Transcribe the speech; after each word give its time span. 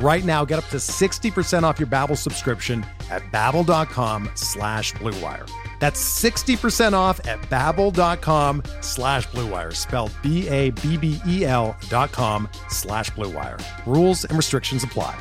Right 0.00 0.24
now, 0.24 0.44
get 0.44 0.58
up 0.60 0.66
to 0.66 0.76
60% 0.76 1.64
off 1.64 1.80
your 1.80 1.88
Babbel 1.88 2.16
subscription 2.16 2.86
at 3.10 3.22
babbel.com 3.32 4.30
slash 4.34 4.92
bluewire. 4.94 5.50
That's 5.80 6.00
60% 6.22 6.92
off 6.92 7.24
at 7.26 7.40
babbel.com 7.42 8.62
slash 8.80 9.26
bluewire, 9.28 9.74
spelled 9.74 10.12
B-A-B-B-E-L 10.22 11.76
dot 11.88 12.12
com 12.12 12.48
slash 12.68 13.10
bluewire. 13.10 13.60
Rules 13.86 14.24
and 14.24 14.36
restrictions 14.36 14.84
apply. 14.84 15.18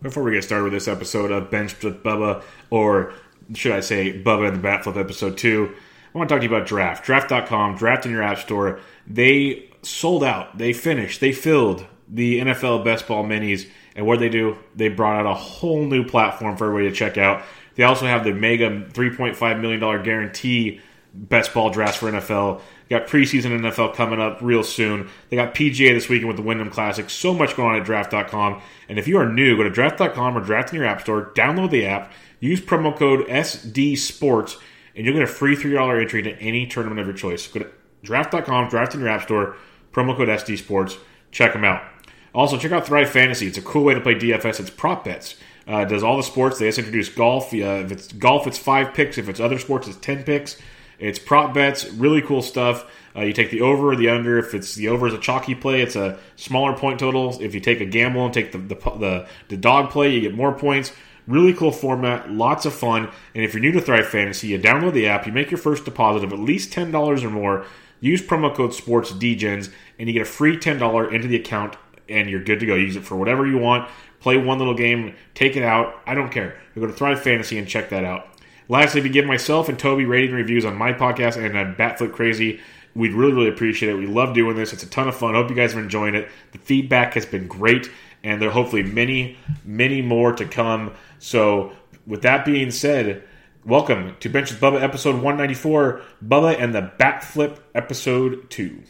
Before 0.00 0.22
we 0.22 0.32
get 0.32 0.44
started 0.44 0.64
with 0.64 0.72
this 0.72 0.86
episode 0.88 1.32
of 1.32 1.50
Bench 1.50 1.82
with 1.82 2.02
Bubba, 2.04 2.42
or 2.70 3.12
should 3.54 3.72
I 3.72 3.80
say 3.80 4.22
Bubba 4.22 4.48
and 4.48 4.56
the 4.56 4.60
Bat 4.60 4.84
Flip 4.84 4.96
episode 4.96 5.36
2, 5.36 5.74
I 6.14 6.18
want 6.18 6.28
to 6.28 6.34
talk 6.34 6.40
to 6.40 6.48
you 6.48 6.54
about 6.54 6.68
Draft. 6.68 7.04
Draft.com, 7.04 7.76
Draft 7.76 8.06
in 8.06 8.12
your 8.12 8.22
app 8.22 8.38
store. 8.38 8.80
They 9.06 9.68
sold 9.82 10.22
out. 10.22 10.56
They 10.56 10.72
finished. 10.72 11.20
They 11.20 11.32
filled 11.32 11.84
the 12.10 12.40
NFL 12.40 12.84
Best 12.84 13.06
Ball 13.06 13.24
Minis. 13.24 13.68
And 13.96 14.06
what 14.06 14.20
they 14.20 14.28
do? 14.28 14.56
They 14.74 14.88
brought 14.88 15.18
out 15.18 15.26
a 15.26 15.34
whole 15.34 15.84
new 15.84 16.04
platform 16.04 16.56
for 16.56 16.66
everybody 16.66 16.90
to 16.90 16.94
check 16.94 17.18
out. 17.18 17.42
They 17.74 17.84
also 17.84 18.06
have 18.06 18.24
the 18.24 18.32
mega 18.32 18.70
$3.5 18.70 19.60
million 19.60 20.02
guarantee 20.02 20.80
best 21.14 21.52
ball 21.54 21.70
drafts 21.70 21.98
for 21.98 22.10
NFL. 22.10 22.60
Got 22.90 23.06
preseason 23.06 23.58
NFL 23.60 23.94
coming 23.94 24.20
up 24.20 24.38
real 24.40 24.62
soon. 24.62 25.08
They 25.28 25.36
got 25.36 25.54
PGA 25.54 25.92
this 25.92 26.08
weekend 26.08 26.28
with 26.28 26.36
the 26.36 26.42
Wyndham 26.42 26.70
Classic. 26.70 27.10
So 27.10 27.34
much 27.34 27.54
going 27.54 27.74
on 27.74 27.80
at 27.80 27.84
draft.com. 27.84 28.62
And 28.88 28.98
if 28.98 29.06
you 29.06 29.18
are 29.18 29.30
new, 29.30 29.56
go 29.56 29.62
to 29.62 29.70
draft.com 29.70 30.36
or 30.36 30.40
draft 30.40 30.70
in 30.70 30.76
your 30.76 30.86
app 30.86 31.02
store, 31.02 31.32
download 31.34 31.70
the 31.70 31.86
app, 31.86 32.12
use 32.40 32.60
promo 32.60 32.96
code 32.96 33.26
SD 33.26 33.98
Sports, 33.98 34.56
and 34.96 35.04
you'll 35.04 35.14
get 35.14 35.22
a 35.22 35.26
free 35.26 35.54
$3 35.54 36.00
entry 36.00 36.22
to 36.22 36.32
any 36.38 36.66
tournament 36.66 37.00
of 37.00 37.06
your 37.06 37.16
choice. 37.16 37.46
Go 37.46 37.60
to 37.60 37.70
draft.com, 38.02 38.68
draft 38.68 38.94
in 38.94 39.00
your 39.00 39.10
app 39.10 39.22
store, 39.22 39.56
promo 39.92 40.16
code 40.16 40.28
SD 40.28 40.58
Sports. 40.58 40.96
Check 41.30 41.52
them 41.52 41.64
out. 41.64 41.97
Also, 42.34 42.58
check 42.58 42.72
out 42.72 42.86
Thrive 42.86 43.10
Fantasy. 43.10 43.46
It's 43.46 43.58
a 43.58 43.62
cool 43.62 43.84
way 43.84 43.94
to 43.94 44.00
play 44.00 44.14
DFS. 44.14 44.60
It's 44.60 44.70
prop 44.70 45.04
bets. 45.04 45.36
Uh, 45.66 45.84
does 45.84 46.02
all 46.02 46.16
the 46.16 46.22
sports. 46.22 46.58
They 46.58 46.66
just 46.66 46.78
introduced 46.78 47.14
golf. 47.14 47.52
Uh, 47.52 47.84
if 47.84 47.92
it's 47.92 48.12
golf, 48.12 48.46
it's 48.46 48.58
five 48.58 48.94
picks. 48.94 49.18
If 49.18 49.28
it's 49.28 49.40
other 49.40 49.58
sports, 49.58 49.86
it's 49.86 49.98
ten 49.98 50.22
picks. 50.24 50.56
It's 50.98 51.18
prop 51.18 51.54
bets. 51.54 51.88
Really 51.90 52.22
cool 52.22 52.42
stuff. 52.42 52.90
Uh, 53.14 53.22
you 53.22 53.32
take 53.32 53.50
the 53.50 53.60
over 53.60 53.92
or 53.92 53.96
the 53.96 54.08
under. 54.08 54.38
If 54.38 54.54
it's 54.54 54.74
the 54.74 54.88
over 54.88 55.06
is 55.06 55.14
a 55.14 55.18
chalky 55.18 55.54
play, 55.54 55.82
it's 55.82 55.96
a 55.96 56.18
smaller 56.36 56.76
point 56.76 57.00
total. 57.00 57.40
If 57.40 57.54
you 57.54 57.60
take 57.60 57.80
a 57.80 57.84
gamble 57.84 58.24
and 58.24 58.34
take 58.34 58.52
the 58.52 58.58
the, 58.58 58.74
the, 58.74 59.28
the 59.48 59.56
dog 59.56 59.90
play, 59.90 60.12
you 60.12 60.20
get 60.20 60.34
more 60.34 60.52
points. 60.52 60.92
Really 61.26 61.52
cool 61.52 61.72
format, 61.72 62.30
lots 62.30 62.64
of 62.64 62.72
fun. 62.72 63.10
And 63.34 63.44
if 63.44 63.52
you're 63.52 63.60
new 63.60 63.72
to 63.72 63.82
Thrive 63.82 64.08
Fantasy, 64.08 64.48
you 64.48 64.58
download 64.58 64.94
the 64.94 65.08
app, 65.08 65.26
you 65.26 65.32
make 65.32 65.50
your 65.50 65.58
first 65.58 65.84
deposit 65.84 66.24
of 66.24 66.32
at 66.32 66.38
least 66.38 66.72
ten 66.72 66.90
dollars 66.90 67.22
or 67.22 67.30
more. 67.30 67.66
Use 68.00 68.22
promo 68.22 68.54
code 68.54 68.70
SportsDgens, 68.70 69.70
and 69.98 70.08
you 70.08 70.14
get 70.14 70.22
a 70.22 70.24
free 70.24 70.56
ten 70.56 70.78
dollar 70.78 71.12
into 71.12 71.28
the 71.28 71.36
account, 71.36 71.76
and 72.08 72.28
you're 72.28 72.42
good 72.42 72.60
to 72.60 72.66
go. 72.66 72.74
Use 72.74 72.96
it 72.96 73.04
for 73.04 73.16
whatever 73.16 73.46
you 73.46 73.58
want. 73.58 73.88
Play 74.20 74.36
one 74.36 74.58
little 74.58 74.74
game, 74.74 75.14
take 75.34 75.56
it 75.56 75.62
out. 75.62 76.00
I 76.06 76.14
don't 76.14 76.30
care. 76.30 76.58
You 76.74 76.82
go 76.82 76.88
to 76.88 76.92
Thrive 76.92 77.22
Fantasy 77.22 77.58
and 77.58 77.68
check 77.68 77.90
that 77.90 78.04
out. 78.04 78.26
Lastly, 78.68 79.00
if 79.00 79.06
you 79.06 79.12
give 79.12 79.24
myself 79.24 79.68
and 79.68 79.78
Toby 79.78 80.04
rating 80.04 80.34
reviews 80.34 80.64
on 80.64 80.76
my 80.76 80.92
podcast 80.92 81.36
and 81.36 81.56
on 81.56 81.74
Batflip 81.76 82.12
Crazy, 82.12 82.60
we'd 82.94 83.12
really, 83.12 83.32
really 83.32 83.48
appreciate 83.48 83.90
it. 83.90 83.94
We 83.94 84.06
love 84.06 84.34
doing 84.34 84.56
this. 84.56 84.72
It's 84.72 84.82
a 84.82 84.90
ton 84.90 85.08
of 85.08 85.16
fun. 85.16 85.34
Hope 85.34 85.48
you 85.48 85.56
guys 85.56 85.74
are 85.74 85.80
enjoying 85.80 86.14
it. 86.14 86.28
The 86.52 86.58
feedback 86.58 87.14
has 87.14 87.24
been 87.24 87.46
great, 87.46 87.90
and 88.22 88.42
there 88.42 88.48
are 88.50 88.52
hopefully 88.52 88.82
many, 88.82 89.38
many 89.64 90.02
more 90.02 90.32
to 90.32 90.44
come. 90.44 90.92
So, 91.18 91.72
with 92.06 92.22
that 92.22 92.44
being 92.44 92.70
said, 92.70 93.22
welcome 93.64 94.16
to 94.20 94.28
Bench 94.28 94.50
with 94.50 94.60
Bubba 94.60 94.82
episode 94.82 95.14
194, 95.14 96.02
Bubba 96.26 96.60
and 96.60 96.74
the 96.74 96.92
Bat 96.98 97.24
Flip 97.24 97.62
episode 97.74 98.50
2. 98.50 98.82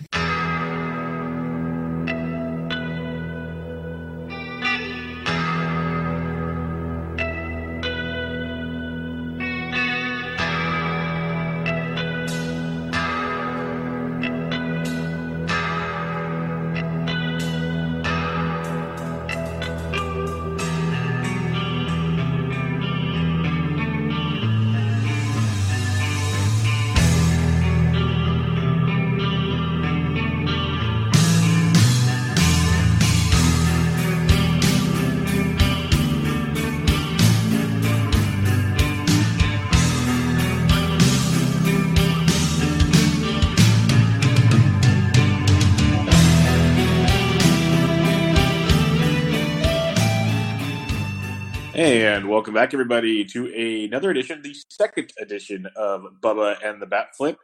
And 51.78 52.28
welcome 52.28 52.55
back, 52.55 52.75
everybody, 52.75 53.25
to 53.27 53.84
another 53.87 54.11
edition, 54.11 54.43
the 54.43 54.53
second 54.69 55.12
edition 55.21 55.69
of 55.77 56.06
Bubba 56.21 56.56
and 56.65 56.83
the 56.83 56.87
Bat 56.87 57.11
Flip. 57.16 57.39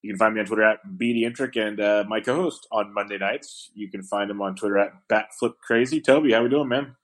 You 0.00 0.10
can 0.10 0.18
find 0.18 0.34
me 0.34 0.40
on 0.40 0.46
Twitter 0.46 0.62
at 0.62 0.78
BDintric 0.96 1.60
and 1.60 1.78
uh, 1.78 2.04
my 2.08 2.20
co-host 2.20 2.66
on 2.72 2.94
Monday 2.94 3.18
nights. 3.18 3.70
You 3.74 3.90
can 3.90 4.02
find 4.02 4.30
him 4.30 4.40
on 4.40 4.56
Twitter 4.56 4.78
at 4.78 4.92
BatFlipCrazy. 5.12 6.02
Toby, 6.02 6.32
how 6.32 6.42
we 6.42 6.48
doing, 6.48 6.70
man? 6.70 6.96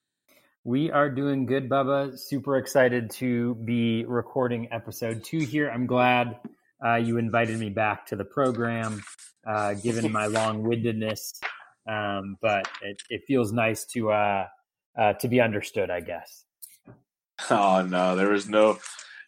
We 0.65 0.91
are 0.91 1.11
doing 1.11 1.45
good, 1.45 1.69
Bubba. 1.69 2.19
Super 2.19 2.57
excited 2.57 3.11
to 3.11 3.55
be 3.67 4.07
recording 4.07 4.69
episode 4.73 5.25
two 5.25 5.41
here. 5.41 5.69
I'm 5.69 5.85
glad 5.85 6.39
uh, 6.83 6.95
you 6.95 7.19
invited 7.19 7.59
me 7.59 7.69
back 7.69 8.07
to 8.07 8.17
the 8.17 8.25
program, 8.25 9.03
uh, 9.47 9.75
given 9.75 10.11
my 10.11 10.25
long-windedness. 10.39 11.39
Um, 11.87 12.39
but 12.41 12.67
it, 12.81 13.03
it, 13.11 13.25
feels 13.27 13.53
nice 13.53 13.85
to 13.93 14.11
uh, 14.11 14.47
uh, 14.99 15.13
to 15.15 15.29
be 15.29 15.39
understood, 15.43 15.91
I 15.91 16.01
guess. 16.01 16.47
Oh 17.51 17.83
no, 17.83 18.17
there 18.17 18.33
is 18.33 18.49
no 18.49 18.79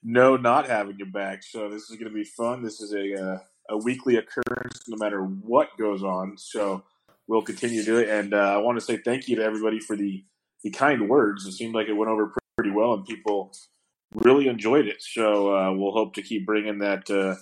no 0.03 0.37
not 0.37 0.67
having 0.67 0.99
you 0.99 1.07
back. 1.07 1.43
So 1.43 1.69
this 1.69 1.91
is 1.91 1.97
going 1.97 2.11
to 2.11 2.15
be 2.15 2.25
fun. 2.25 2.63
This 2.63 2.81
is 2.81 2.93
a 2.93 3.15
uh, 3.15 3.39
a 3.71 3.77
weekly 3.79 4.17
occurrence, 4.17 4.83
no 4.89 4.97
matter 4.99 5.23
what 5.23 5.77
goes 5.79 6.03
on. 6.03 6.37
So 6.37 6.85
we'll 7.27 7.43
continue 7.43 7.81
to 7.81 7.87
do 7.87 7.99
it. 7.99 8.09
And 8.09 8.35
uh, 8.35 8.55
I 8.55 8.57
want 8.59 8.79
to 8.79 8.85
say 8.85 8.99
thank 8.99 9.29
you 9.29 9.37
to 9.37 9.43
everybody 9.43 9.81
for 9.81 9.97
the 9.97 10.25
the 10.63 10.71
kind 10.71 11.09
words. 11.09 11.47
It 11.47 11.53
seemed 11.53 11.75
like 11.75 11.89
it 11.89 11.95
went 11.95 12.11
over 12.11 12.33
pretty 12.57 12.71
well, 12.71 12.95
and 12.95 13.07
people 13.07 13.53
really 14.15 14.49
enjoyed 14.49 14.87
it. 14.87 15.03
So 15.03 15.55
uh, 15.55 15.73
we'll 15.73 15.93
hope 15.93 16.15
to 16.15 16.23
keep 16.23 16.47
bringing 16.47 16.79
that 16.79 17.11
uh, 17.11 17.37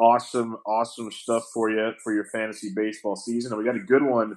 awesome, 0.00 0.56
awesome 0.66 1.10
stuff 1.12 1.44
for 1.52 1.70
you 1.70 1.92
for 2.02 2.14
your 2.14 2.24
fantasy 2.24 2.70
baseball 2.74 3.16
season. 3.16 3.52
And 3.52 3.58
we 3.58 3.64
got 3.64 3.76
a 3.76 3.84
good 3.84 4.02
one 4.02 4.36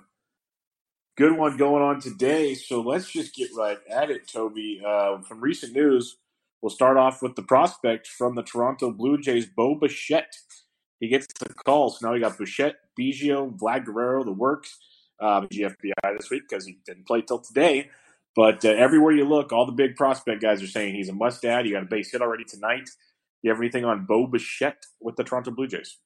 good 1.19 1.37
one 1.37 1.57
going 1.57 1.83
on 1.83 1.99
today. 1.99 2.55
So 2.55 2.79
let's 2.79 3.11
just 3.11 3.35
get 3.35 3.49
right 3.53 3.77
at 3.89 4.09
it, 4.09 4.25
Toby. 4.25 4.81
Uh, 4.83 5.19
from 5.19 5.41
recent 5.41 5.73
news, 5.73 6.15
we'll 6.61 6.69
start 6.69 6.95
off 6.95 7.21
with 7.21 7.35
the 7.35 7.41
prospect 7.41 8.07
from 8.07 8.35
the 8.35 8.41
Toronto 8.41 8.89
Blue 8.89 9.17
Jays, 9.17 9.45
Bo 9.45 9.75
Bichette. 9.75 10.37
He 11.01 11.09
gets 11.09 11.27
the 11.37 11.53
call. 11.53 11.89
So 11.89 12.07
now 12.07 12.13
we 12.13 12.21
got 12.21 12.37
Bichette, 12.37 12.77
Biggio, 12.97 13.53
Vlad 13.59 13.83
Guerrero, 13.83 14.23
the 14.23 14.31
works. 14.31 14.77
Um, 15.19 15.49
GFBI 15.49 16.17
this 16.17 16.29
week 16.29 16.43
because 16.47 16.65
he 16.65 16.79
didn't 16.85 17.05
play 17.05 17.21
till 17.21 17.39
today. 17.39 17.89
But 18.33 18.63
uh, 18.63 18.69
everywhere 18.69 19.11
you 19.11 19.25
look, 19.27 19.51
all 19.51 19.65
the 19.65 19.73
big 19.73 19.97
prospect 19.97 20.41
guys 20.41 20.63
are 20.63 20.67
saying 20.67 20.95
he's 20.95 21.09
a 21.09 21.13
must 21.13 21.43
add. 21.43 21.67
You 21.67 21.73
got 21.73 21.83
a 21.83 21.87
base 21.87 22.13
hit 22.13 22.21
already 22.21 22.45
tonight. 22.45 22.89
You 23.41 23.51
have 23.51 23.59
anything 23.59 23.83
on 23.83 24.05
Bo 24.05 24.25
Bichette 24.25 24.85
with 25.01 25.17
the 25.17 25.25
Toronto 25.25 25.51
Blue 25.51 25.67
Jays? 25.67 25.97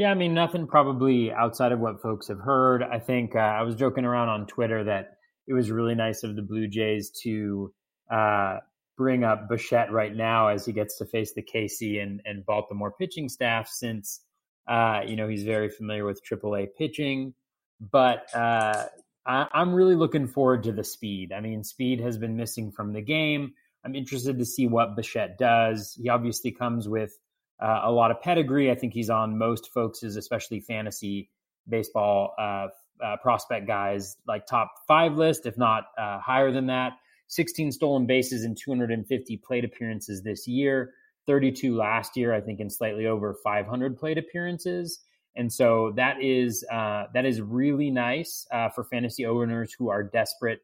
Yeah, 0.00 0.10
I 0.10 0.14
mean, 0.14 0.32
nothing 0.32 0.66
probably 0.66 1.30
outside 1.30 1.72
of 1.72 1.78
what 1.78 2.00
folks 2.00 2.28
have 2.28 2.38
heard. 2.38 2.82
I 2.82 2.98
think 2.98 3.36
uh, 3.36 3.40
I 3.40 3.60
was 3.60 3.74
joking 3.74 4.06
around 4.06 4.30
on 4.30 4.46
Twitter 4.46 4.82
that 4.84 5.18
it 5.46 5.52
was 5.52 5.70
really 5.70 5.94
nice 5.94 6.22
of 6.22 6.36
the 6.36 6.40
Blue 6.40 6.68
Jays 6.68 7.10
to 7.24 7.70
uh, 8.10 8.60
bring 8.96 9.24
up 9.24 9.50
Bichette 9.50 9.92
right 9.92 10.16
now 10.16 10.48
as 10.48 10.64
he 10.64 10.72
gets 10.72 10.96
to 10.96 11.04
face 11.04 11.34
the 11.34 11.42
KC 11.42 12.02
and, 12.02 12.22
and 12.24 12.46
Baltimore 12.46 12.94
pitching 12.98 13.28
staff 13.28 13.68
since, 13.68 14.22
uh, 14.66 15.02
you 15.06 15.16
know, 15.16 15.28
he's 15.28 15.44
very 15.44 15.68
familiar 15.68 16.06
with 16.06 16.22
AAA 16.24 16.68
pitching. 16.78 17.34
But 17.78 18.34
uh, 18.34 18.86
I, 19.26 19.48
I'm 19.52 19.74
really 19.74 19.96
looking 19.96 20.28
forward 20.28 20.62
to 20.62 20.72
the 20.72 20.82
speed. 20.82 21.30
I 21.30 21.42
mean, 21.42 21.62
speed 21.62 22.00
has 22.00 22.16
been 22.16 22.38
missing 22.38 22.72
from 22.72 22.94
the 22.94 23.02
game. 23.02 23.52
I'm 23.84 23.94
interested 23.94 24.38
to 24.38 24.46
see 24.46 24.66
what 24.66 24.96
Bichette 24.96 25.36
does. 25.36 25.94
He 26.02 26.08
obviously 26.08 26.52
comes 26.52 26.88
with 26.88 27.12
uh, 27.60 27.80
a 27.84 27.92
lot 27.92 28.10
of 28.10 28.20
pedigree. 28.20 28.70
I 28.70 28.74
think 28.74 28.92
he's 28.92 29.10
on 29.10 29.36
most 29.36 29.72
folks' 29.72 30.02
especially 30.02 30.60
fantasy 30.60 31.30
baseball 31.68 32.34
uh, 32.38 32.68
uh, 33.02 33.16
prospect 33.22 33.66
guys 33.66 34.16
like 34.26 34.46
top 34.46 34.74
five 34.86 35.16
list, 35.16 35.46
if 35.46 35.56
not 35.56 35.84
uh, 35.98 36.18
higher 36.18 36.50
than 36.50 36.66
that. 36.66 36.94
16 37.28 37.70
stolen 37.72 38.06
bases 38.06 38.44
and 38.44 38.56
250 38.56 39.36
plate 39.38 39.64
appearances 39.64 40.22
this 40.22 40.48
year, 40.48 40.94
32 41.26 41.76
last 41.76 42.16
year, 42.16 42.34
I 42.34 42.40
think, 42.40 42.58
in 42.58 42.68
slightly 42.68 43.06
over 43.06 43.34
500 43.34 43.96
plate 43.96 44.18
appearances. 44.18 45.00
And 45.36 45.52
so 45.52 45.92
that 45.94 46.20
is 46.20 46.64
uh, 46.72 47.04
that 47.14 47.24
is 47.24 47.40
really 47.40 47.88
nice 47.90 48.48
uh, 48.50 48.68
for 48.68 48.82
fantasy 48.84 49.26
owners 49.26 49.72
who 49.72 49.88
are 49.88 50.02
desperate 50.02 50.60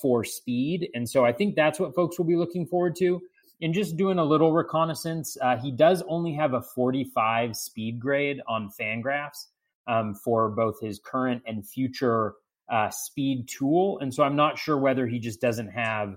for 0.00 0.22
speed. 0.22 0.88
And 0.94 1.08
so 1.08 1.24
I 1.24 1.32
think 1.32 1.56
that's 1.56 1.80
what 1.80 1.96
folks 1.96 2.16
will 2.16 2.26
be 2.26 2.36
looking 2.36 2.64
forward 2.64 2.94
to. 2.96 3.20
And 3.62 3.72
just 3.72 3.96
doing 3.96 4.18
a 4.18 4.24
little 4.24 4.52
reconnaissance, 4.52 5.36
uh, 5.40 5.56
he 5.56 5.70
does 5.70 6.02
only 6.08 6.34
have 6.34 6.54
a 6.54 6.62
45 6.62 7.56
speed 7.56 8.00
grade 8.00 8.40
on 8.46 8.70
Fangraphs 8.78 9.46
um, 9.86 10.14
for 10.14 10.50
both 10.50 10.80
his 10.80 10.98
current 10.98 11.42
and 11.46 11.66
future 11.66 12.34
uh, 12.68 12.90
speed 12.90 13.48
tool. 13.48 13.98
And 14.00 14.12
so 14.12 14.22
I'm 14.22 14.36
not 14.36 14.58
sure 14.58 14.76
whether 14.76 15.06
he 15.06 15.18
just 15.18 15.40
doesn't 15.40 15.68
have 15.68 16.16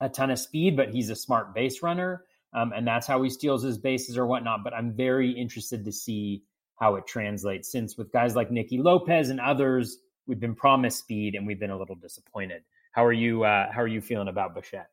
a 0.00 0.08
ton 0.08 0.30
of 0.30 0.38
speed, 0.38 0.76
but 0.76 0.90
he's 0.90 1.10
a 1.10 1.16
smart 1.16 1.54
base 1.54 1.82
runner. 1.82 2.24
Um, 2.54 2.72
and 2.74 2.86
that's 2.86 3.06
how 3.06 3.22
he 3.22 3.30
steals 3.30 3.62
his 3.62 3.78
bases 3.78 4.16
or 4.16 4.26
whatnot. 4.26 4.64
But 4.64 4.74
I'm 4.74 4.94
very 4.94 5.32
interested 5.32 5.84
to 5.84 5.92
see 5.92 6.44
how 6.76 6.94
it 6.94 7.06
translates 7.06 7.70
since 7.70 7.96
with 7.96 8.12
guys 8.12 8.36
like 8.36 8.50
Nicky 8.50 8.78
Lopez 8.78 9.30
and 9.30 9.40
others, 9.40 9.98
we've 10.26 10.40
been 10.40 10.54
promised 10.54 10.98
speed 10.98 11.34
and 11.34 11.46
we've 11.46 11.58
been 11.58 11.70
a 11.70 11.78
little 11.78 11.96
disappointed. 11.96 12.62
How 12.92 13.04
are 13.04 13.12
you? 13.12 13.44
Uh, 13.44 13.70
how 13.72 13.82
are 13.82 13.88
you 13.88 14.00
feeling 14.00 14.28
about 14.28 14.54
Bichette? 14.54 14.88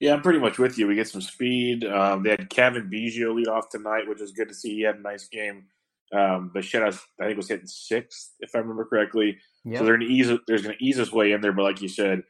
Yeah, 0.00 0.14
I'm 0.14 0.22
pretty 0.22 0.40
much 0.40 0.58
with 0.58 0.76
you. 0.76 0.86
We 0.86 0.96
get 0.96 1.08
some 1.08 1.20
speed. 1.20 1.84
Um, 1.84 2.22
they 2.22 2.30
had 2.30 2.50
Cavan 2.50 2.90
Biggio 2.92 3.34
lead 3.34 3.48
off 3.48 3.68
tonight, 3.70 4.08
which 4.08 4.20
is 4.20 4.32
good 4.32 4.48
to 4.48 4.54
see. 4.54 4.74
He 4.74 4.82
had 4.82 4.96
a 4.96 5.00
nice 5.00 5.28
game. 5.28 5.66
Um, 6.12 6.50
Bichette, 6.52 6.82
I 6.82 7.26
think, 7.26 7.36
was 7.36 7.48
hitting 7.48 7.66
sixth, 7.66 8.32
if 8.40 8.54
I 8.54 8.58
remember 8.58 8.84
correctly. 8.84 9.38
Yep. 9.64 9.78
So 9.78 9.84
they're 9.84 9.96
gonna 9.96 10.10
ease. 10.10 10.30
There's 10.46 10.62
going 10.62 10.76
to 10.76 10.84
ease 10.84 10.96
his 10.96 11.12
way 11.12 11.32
in 11.32 11.40
there. 11.40 11.52
But 11.52 11.62
like 11.62 11.80
you 11.80 11.88
said, 11.88 12.22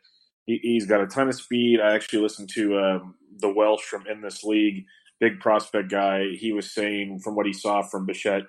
he, 0.47 0.77
has 0.79 0.87
got 0.87 1.01
a 1.01 1.07
ton 1.07 1.29
of 1.29 1.35
speed. 1.35 1.81
I 1.81 1.95
actually 1.95 2.23
listened 2.23 2.51
to 2.51 2.79
um, 2.79 3.15
the 3.39 3.53
Welsh 3.53 3.83
from 3.83 4.07
in 4.07 4.21
this 4.21 4.45
league, 4.45 4.85
big 5.21 5.41
prospect 5.41 5.91
guy. 5.91 6.29
He 6.39 6.53
was 6.53 6.73
saying 6.73 7.21
from 7.21 7.35
what 7.35 7.47
he 7.47 7.53
saw 7.53 7.83
from 7.83 8.07
Bichette 8.07 8.45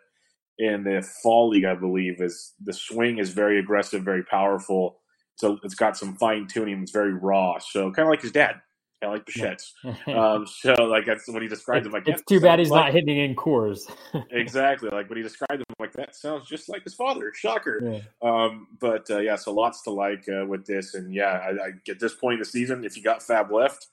in 0.58 0.84
the 0.84 1.02
fall 1.24 1.50
league, 1.50 1.66
I 1.66 1.76
believe, 1.76 2.22
is 2.22 2.54
the 2.64 2.74
swing 2.74 3.18
is 3.18 3.32
very 3.32 3.60
aggressive, 3.60 4.04
very 4.04 4.24
powerful. 4.24 5.00
So 5.36 5.60
it's 5.64 5.76
got 5.76 5.98
some 5.98 6.16
fine 6.16 6.48
tuning. 6.48 6.82
It's 6.82 6.92
very 6.92 7.14
raw. 7.14 7.60
So 7.60 7.92
kind 7.92 8.08
of 8.08 8.12
like 8.12 8.22
his 8.22 8.32
dad, 8.32 8.62
like 9.08 9.26
Bichette's. 9.26 9.74
um, 10.08 10.46
so 10.46 10.74
like 10.86 11.06
that's 11.06 11.28
when 11.28 11.42
he 11.42 11.48
described 11.48 11.86
him 11.86 11.92
like. 11.92 12.08
It's 12.08 12.24
too 12.24 12.40
bad 12.40 12.60
he's 12.60 12.70
like, 12.70 12.86
not 12.86 12.94
hitting 12.94 13.18
in 13.18 13.36
Coors. 13.36 13.92
exactly, 14.32 14.90
like 14.90 15.10
when 15.10 15.18
he 15.18 15.24
described 15.24 15.62
him 15.62 15.66
like 15.80 15.94
that 15.94 16.16
sounds 16.16 16.48
just 16.48 16.70
like 16.70 16.84
his 16.84 16.94
father. 16.94 17.32
Shocker. 17.34 17.82
Yeah. 17.84 18.00
Um, 18.22 18.68
but 18.80 19.10
uh, 19.10 19.20
yeah, 19.20 19.36
so 19.36 19.54
lots 19.54 19.82
to 19.84 19.92
like 19.92 20.26
uh, 20.30 20.46
with 20.46 20.66
this, 20.66 20.94
and 20.94 21.14
yeah, 21.14 21.40
I, 21.44 21.50
I, 21.50 21.70
at 21.90 22.00
this 22.00 22.14
point 22.14 22.36
in 22.36 22.40
the 22.40 22.46
season, 22.46 22.86
if 22.86 22.96
you 22.98 23.04
got 23.04 23.20
FAAB 23.20 23.52
left, 23.52 23.88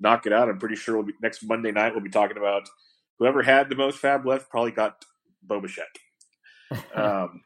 knock 0.00 0.26
it 0.26 0.32
out. 0.32 0.48
I'm 0.48 0.58
pretty 0.58 0.76
sure 0.76 0.96
we'll 0.96 1.06
be 1.06 1.14
next 1.22 1.42
Monday 1.42 1.72
night. 1.72 1.92
We'll 1.92 2.02
be 2.02 2.10
talking 2.10 2.36
about 2.36 2.68
whoever 3.18 3.42
had 3.42 3.68
the 3.68 3.76
most 3.76 4.00
FAAB 4.00 4.24
left 4.24 4.50
probably 4.50 4.72
got 4.72 5.04
Bo 5.42 5.60
Bichette. 5.60 5.86
um, 6.94 7.42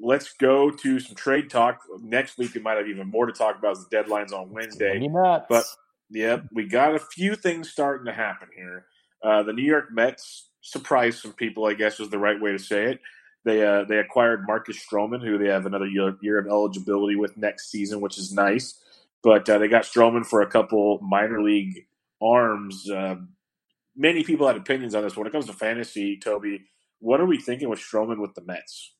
let's 0.00 0.32
go 0.34 0.70
to 0.70 1.00
some 1.00 1.14
trade 1.14 1.48
talk. 1.48 1.80
Next 2.00 2.38
week, 2.38 2.54
we 2.54 2.60
might 2.60 2.76
have 2.76 2.88
even 2.88 3.08
more 3.08 3.26
to 3.26 3.32
talk 3.32 3.58
about 3.58 3.72
as 3.72 3.84
the 3.84 3.90
deadline's 3.90 4.32
on 4.32 4.50
Wednesday. 4.50 4.98
But, 5.48 5.64
yep, 6.12 6.44
we 6.52 6.66
got 6.66 6.94
a 6.94 6.98
few 6.98 7.34
things 7.34 7.70
starting 7.70 8.06
to 8.06 8.12
happen 8.12 8.48
here. 8.54 8.86
Uh, 9.22 9.42
the 9.42 9.52
New 9.52 9.64
York 9.64 9.92
Mets 9.92 10.48
surprised 10.60 11.20
some 11.20 11.32
people, 11.32 11.66
I 11.66 11.74
guess 11.74 12.00
is 12.00 12.10
the 12.10 12.18
right 12.18 12.40
way 12.40 12.52
to 12.52 12.58
say 12.58 12.84
it. 12.92 13.00
They 13.44 13.66
uh, 13.66 13.84
they 13.84 13.98
acquired 13.98 14.46
Marcus 14.46 14.78
Stroman, 14.78 15.20
who 15.20 15.36
they 15.36 15.48
have 15.48 15.66
another 15.66 15.86
year, 15.86 16.16
year 16.20 16.38
of 16.38 16.46
eligibility 16.46 17.16
with 17.16 17.36
next 17.36 17.70
season, 17.70 18.00
which 18.00 18.18
is 18.18 18.32
nice. 18.32 18.78
But 19.22 19.48
uh, 19.48 19.58
they 19.58 19.68
got 19.68 19.82
Stroman 19.82 20.24
for 20.24 20.42
a 20.42 20.50
couple 20.50 21.00
minor 21.00 21.42
league 21.42 21.86
arms. 22.20 22.88
Uh, 22.88 23.16
many 23.96 24.22
people 24.22 24.46
had 24.46 24.56
opinions 24.56 24.94
on 24.94 25.02
this. 25.02 25.16
When 25.16 25.26
it 25.26 25.32
comes 25.32 25.46
to 25.46 25.52
fantasy, 25.52 26.18
Toby, 26.18 26.62
what 27.00 27.20
are 27.20 27.26
we 27.26 27.38
thinking 27.38 27.68
with 27.68 27.80
Stroman 27.80 28.18
with 28.18 28.34
the 28.34 28.42
Mets? 28.42 28.92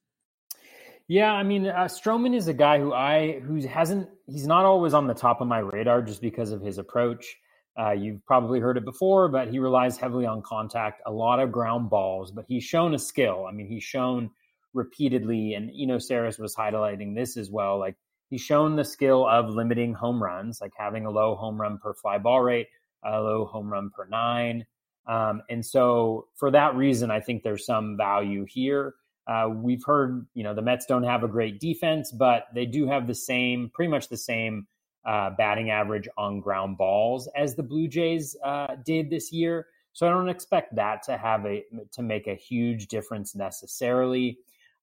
Yeah, 1.09 1.33
I 1.33 1.43
mean, 1.43 1.67
uh, 1.67 1.85
Stroman 1.85 2.35
is 2.35 2.49
a 2.49 2.55
guy 2.55 2.79
who 2.79 2.93
I 2.93 3.41
who 3.41 3.67
hasn't 3.67 4.09
he's 4.27 4.47
not 4.47 4.65
always 4.65 4.95
on 4.95 5.07
the 5.07 5.15
top 5.15 5.41
of 5.41 5.49
my 5.49 5.59
radar 5.59 6.03
just 6.03 6.21
because 6.21 6.53
of 6.53 6.63
his 6.63 6.79
approach. 6.79 7.37
Uh, 7.79 7.93
you've 7.93 8.25
probably 8.27 8.61
heard 8.61 8.77
it 8.77 8.85
before, 8.85 9.29
but 9.29 9.49
he 9.49 9.59
relies 9.59 9.97
heavily 9.97 10.27
on 10.27 10.43
contact, 10.43 11.01
a 11.07 11.13
lot 11.13 11.41
of 11.41 11.51
ground 11.51 11.91
balls. 11.91 12.31
But 12.31 12.45
he's 12.49 12.65
shown 12.65 12.95
a 12.95 12.99
skill. 12.99 13.47
I 13.49 13.53
mean, 13.53 13.67
he's 13.67 13.83
shown 13.83 14.31
repeatedly, 14.75 15.55
and 15.55 15.71
you 15.73 15.87
know, 15.87 15.97
Sarris 15.97 16.39
was 16.39 16.55
highlighting 16.55 17.15
this 17.15 17.37
as 17.37 17.51
well. 17.51 17.79
Like 17.79 17.97
he's 18.31 18.43
shown 18.43 18.77
the 18.77 18.85
skill 18.85 19.27
of 19.27 19.49
limiting 19.49 19.95
home 19.95 20.23
runs, 20.23 20.61
like 20.61 20.73
having 20.77 21.07
a 21.07 21.11
low 21.11 21.35
home 21.35 21.61
run 21.61 21.79
per 21.79 21.95
fly 21.95 22.19
ball 22.19 22.41
rate, 22.43 22.69
a 23.05 23.21
low 23.21 23.45
home 23.47 23.73
run 23.73 23.91
per 23.91 24.07
nine. 24.07 24.67
Um, 25.07 25.43
and 25.51 25.67
so, 25.67 26.29
for 26.37 26.51
that 26.53 26.77
reason, 26.77 27.11
I 27.11 27.21
think 27.21 27.43
there's 27.43 27.67
some 27.67 27.97
value 27.97 28.47
here. 28.49 28.95
Uh, 29.27 29.49
we've 29.55 29.85
heard, 29.85 30.27
you 30.35 30.43
know, 30.43 30.55
the 30.55 30.63
Mets 30.63 30.87
don't 30.87 31.05
have 31.05 31.23
a 31.23 31.29
great 31.29 31.61
defense, 31.61 32.11
but 32.11 32.47
they 32.55 32.67
do 32.67 32.87
have 32.87 33.07
the 33.07 33.15
same, 33.15 33.71
pretty 33.73 33.91
much 33.91 34.09
the 34.09 34.17
same 34.17 34.67
uh, 35.05 35.31
batting 35.31 35.71
average 35.71 36.09
on 36.17 36.41
ground 36.41 36.77
balls 36.77 37.29
as 37.37 37.55
the 37.55 37.63
Blue 37.63 37.89
Jays 37.89 38.37
uh, 38.45 38.77
did 38.85 39.11
this 39.11 39.33
year. 39.33 39.67
So 39.93 40.07
I 40.07 40.11
don't 40.11 40.29
expect 40.29 40.75
that 40.77 41.03
to 41.05 41.19
have 41.19 41.45
a 41.45 41.65
to 41.93 42.03
make 42.03 42.27
a 42.27 42.35
huge 42.35 42.87
difference 42.87 43.35
necessarily. 43.35 44.39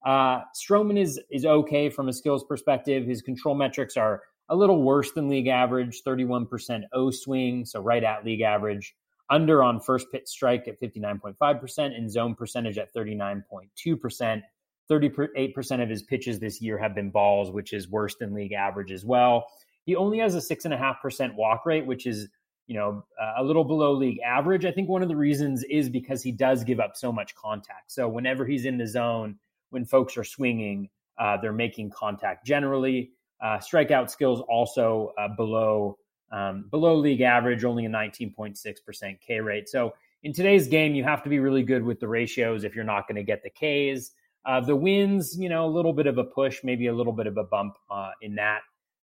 Uh, 0.06 0.42
Stroman 0.54 0.98
is 0.98 1.20
is 1.30 1.44
okay 1.44 1.90
from 1.90 2.08
a 2.08 2.12
skills 2.12 2.44
perspective. 2.44 3.06
His 3.06 3.20
control 3.20 3.54
metrics 3.54 3.96
are 3.96 4.22
a 4.48 4.56
little 4.56 4.82
worse 4.82 5.12
than 5.12 5.28
league 5.28 5.46
average, 5.46 6.02
31% 6.04 6.82
O 6.92 7.10
swing, 7.10 7.64
so 7.64 7.80
right 7.80 8.02
at 8.02 8.24
league 8.24 8.40
average 8.40 8.94
under 9.30 9.62
on 9.62 9.80
first 9.80 10.10
pitch 10.10 10.26
strike 10.26 10.66
at 10.68 10.80
59.5% 10.80 11.96
and 11.96 12.10
zone 12.10 12.34
percentage 12.34 12.78
at 12.78 12.92
39.2%. 12.92 14.42
38% 14.90 15.82
of 15.82 15.88
his 15.88 16.02
pitches 16.02 16.40
this 16.40 16.60
year 16.60 16.76
have 16.76 16.94
been 16.94 17.10
balls, 17.10 17.52
which 17.52 17.72
is 17.72 17.88
worse 17.88 18.16
than 18.16 18.34
league 18.34 18.52
average 18.52 18.90
as 18.90 19.04
well. 19.04 19.46
He 19.84 19.94
only 19.94 20.18
has 20.18 20.34
a 20.34 20.40
six 20.40 20.64
and 20.64 20.74
a 20.74 20.76
half 20.76 21.00
percent 21.00 21.36
walk 21.36 21.64
rate, 21.64 21.86
which 21.86 22.06
is 22.06 22.28
you 22.66 22.76
know 22.76 23.04
a 23.36 23.42
little 23.42 23.64
below 23.64 23.92
league 23.92 24.18
average. 24.24 24.64
I 24.64 24.72
think 24.72 24.88
one 24.88 25.02
of 25.02 25.08
the 25.08 25.16
reasons 25.16 25.64
is 25.64 25.88
because 25.88 26.22
he 26.22 26.32
does 26.32 26.64
give 26.64 26.80
up 26.80 26.96
so 26.96 27.12
much 27.12 27.34
contact. 27.36 27.92
So 27.92 28.08
whenever 28.08 28.44
he's 28.44 28.64
in 28.64 28.78
the 28.78 28.86
zone, 28.86 29.38
when 29.70 29.84
folks 29.84 30.16
are 30.16 30.24
swinging, 30.24 30.90
uh, 31.18 31.36
they're 31.40 31.52
making 31.52 31.90
contact 31.90 32.44
generally. 32.44 33.12
Uh, 33.40 33.58
strikeout 33.58 34.10
skills 34.10 34.42
also 34.48 35.12
uh, 35.18 35.28
below 35.28 35.96
um, 36.30 36.66
below 36.70 36.94
league 36.96 37.20
average, 37.20 37.64
only 37.64 37.86
a 37.86 37.88
19.6% 37.88 39.20
K 39.20 39.40
rate. 39.40 39.68
So 39.68 39.94
in 40.22 40.32
today's 40.32 40.68
game, 40.68 40.94
you 40.94 41.04
have 41.04 41.22
to 41.22 41.28
be 41.28 41.38
really 41.38 41.62
good 41.62 41.84
with 41.84 42.00
the 42.00 42.08
ratios 42.08 42.64
if 42.64 42.74
you're 42.74 42.84
not 42.84 43.08
going 43.08 43.16
to 43.16 43.22
get 43.22 43.42
the 43.42 43.50
Ks. 43.50 44.12
Uh, 44.44 44.60
the 44.60 44.76
wins, 44.76 45.36
you 45.38 45.48
know, 45.48 45.66
a 45.66 45.68
little 45.68 45.92
bit 45.92 46.06
of 46.06 46.18
a 46.18 46.24
push, 46.24 46.60
maybe 46.64 46.86
a 46.86 46.94
little 46.94 47.12
bit 47.12 47.26
of 47.26 47.36
a 47.36 47.44
bump 47.44 47.76
uh, 47.90 48.10
in 48.22 48.34
that 48.36 48.60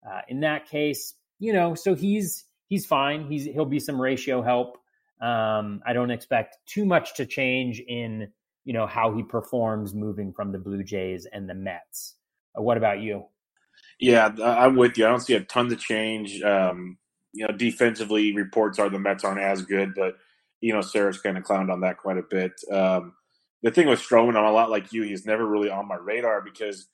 uh, 0.08 0.20
in 0.28 0.40
that 0.40 0.68
case. 0.68 1.14
You 1.38 1.52
know, 1.52 1.74
so 1.74 1.94
he's 1.94 2.44
he's 2.68 2.86
fine. 2.86 3.26
He's 3.26 3.44
he'll 3.44 3.64
be 3.64 3.80
some 3.80 4.00
ratio 4.00 4.42
help. 4.42 4.78
Um, 5.20 5.82
I 5.86 5.92
don't 5.92 6.10
expect 6.10 6.58
too 6.66 6.84
much 6.84 7.14
to 7.16 7.26
change 7.26 7.80
in 7.80 8.28
you 8.64 8.72
know 8.72 8.86
how 8.86 9.14
he 9.14 9.22
performs 9.22 9.94
moving 9.94 10.32
from 10.32 10.52
the 10.52 10.58
Blue 10.58 10.84
Jays 10.84 11.26
and 11.32 11.48
the 11.48 11.54
Mets. 11.54 12.14
Uh, 12.56 12.62
what 12.62 12.76
about 12.76 13.00
you? 13.00 13.24
Yeah, 13.98 14.30
I'm 14.42 14.76
with 14.76 14.96
you. 14.96 15.06
I 15.06 15.08
don't 15.08 15.20
see 15.20 15.34
a 15.34 15.40
ton 15.40 15.68
to 15.70 15.76
change. 15.76 16.40
Um, 16.42 16.98
you 17.36 17.46
know, 17.46 17.56
defensively, 17.56 18.32
reports 18.32 18.78
are 18.78 18.88
the 18.88 18.98
Mets 18.98 19.24
aren't 19.24 19.40
as 19.40 19.62
good, 19.62 19.94
but 19.94 20.14
you 20.60 20.72
know, 20.72 20.80
Sarris 20.80 21.22
kind 21.22 21.36
of 21.36 21.44
clowned 21.44 21.70
on 21.70 21.80
that 21.82 21.98
quite 21.98 22.18
a 22.18 22.22
bit. 22.22 22.52
Um, 22.72 23.12
the 23.62 23.70
thing 23.70 23.88
with 23.88 24.00
Stroman, 24.00 24.36
I'm 24.36 24.44
a 24.44 24.52
lot 24.52 24.70
like 24.70 24.92
you. 24.92 25.02
He's 25.02 25.26
never 25.26 25.46
really 25.46 25.70
on 25.70 25.88
my 25.88 25.96
radar 25.96 26.40
because 26.40 26.88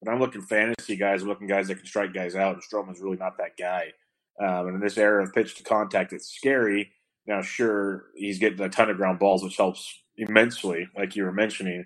when 0.00 0.14
I'm 0.14 0.20
looking 0.20 0.42
fantasy 0.42 0.96
guys, 0.96 1.22
I'm 1.22 1.28
looking 1.28 1.48
guys 1.48 1.68
that 1.68 1.76
can 1.76 1.86
strike 1.86 2.14
guys 2.14 2.36
out, 2.36 2.54
and 2.54 2.62
Stroman's 2.62 3.00
really 3.00 3.16
not 3.16 3.38
that 3.38 3.56
guy. 3.58 3.92
Um, 4.40 4.68
and 4.68 4.76
in 4.76 4.80
this 4.80 4.98
era 4.98 5.24
of 5.24 5.32
pitch 5.32 5.56
to 5.56 5.64
contact, 5.64 6.12
it's 6.12 6.28
scary. 6.28 6.92
Now, 7.26 7.42
sure, 7.42 8.04
he's 8.14 8.38
getting 8.38 8.60
a 8.60 8.68
ton 8.68 8.88
of 8.88 8.96
ground 8.96 9.18
balls, 9.18 9.42
which 9.42 9.56
helps 9.56 9.92
immensely, 10.16 10.88
like 10.96 11.16
you 11.16 11.24
were 11.24 11.32
mentioning, 11.32 11.84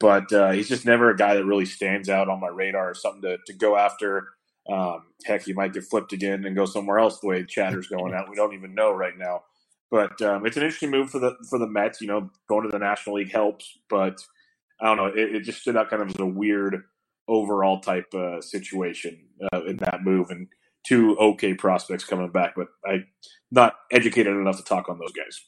but 0.00 0.32
uh, 0.32 0.52
he's 0.52 0.68
just 0.68 0.86
never 0.86 1.10
a 1.10 1.16
guy 1.16 1.34
that 1.34 1.44
really 1.44 1.66
stands 1.66 2.08
out 2.08 2.28
on 2.28 2.40
my 2.40 2.48
radar 2.48 2.90
or 2.90 2.94
something 2.94 3.22
to, 3.22 3.38
to 3.46 3.52
go 3.52 3.76
after. 3.76 4.28
Um, 4.70 5.04
heck, 5.24 5.44
he 5.44 5.52
might 5.52 5.72
get 5.72 5.84
flipped 5.84 6.12
again 6.12 6.44
and 6.44 6.54
go 6.54 6.66
somewhere 6.66 6.98
else 6.98 7.20
the 7.20 7.28
way 7.28 7.44
Chatter's 7.44 7.88
going 7.88 8.14
out. 8.14 8.28
We 8.28 8.36
don't 8.36 8.54
even 8.54 8.74
know 8.74 8.92
right 8.92 9.16
now. 9.16 9.42
But 9.90 10.20
um, 10.20 10.44
it's 10.44 10.56
an 10.56 10.62
interesting 10.62 10.90
move 10.90 11.10
for 11.10 11.18
the 11.18 11.36
for 11.48 11.58
the 11.58 11.66
Mets. 11.66 12.00
You 12.00 12.08
know, 12.08 12.30
going 12.48 12.64
to 12.64 12.70
the 12.70 12.78
National 12.78 13.16
League 13.16 13.32
helps, 13.32 13.78
but 13.88 14.20
I 14.80 14.86
don't 14.86 14.96
know. 14.98 15.06
It, 15.06 15.36
it 15.36 15.44
just 15.44 15.62
stood 15.62 15.76
out 15.76 15.88
kind 15.88 16.02
of 16.02 16.08
as 16.08 16.18
a 16.18 16.26
weird 16.26 16.82
overall 17.26 17.80
type 17.80 18.12
uh, 18.14 18.42
situation 18.42 19.18
uh, 19.52 19.64
in 19.64 19.78
that 19.78 20.04
move, 20.04 20.28
and 20.28 20.48
two 20.88 21.16
okay 21.18 21.54
prospects 21.54 22.04
coming 22.04 22.30
back, 22.30 22.54
but 22.56 22.68
I'm 22.86 23.06
not 23.50 23.76
educated 23.92 24.34
enough 24.34 24.56
to 24.56 24.64
talk 24.64 24.88
on 24.88 24.98
those 24.98 25.12
guys. 25.12 25.40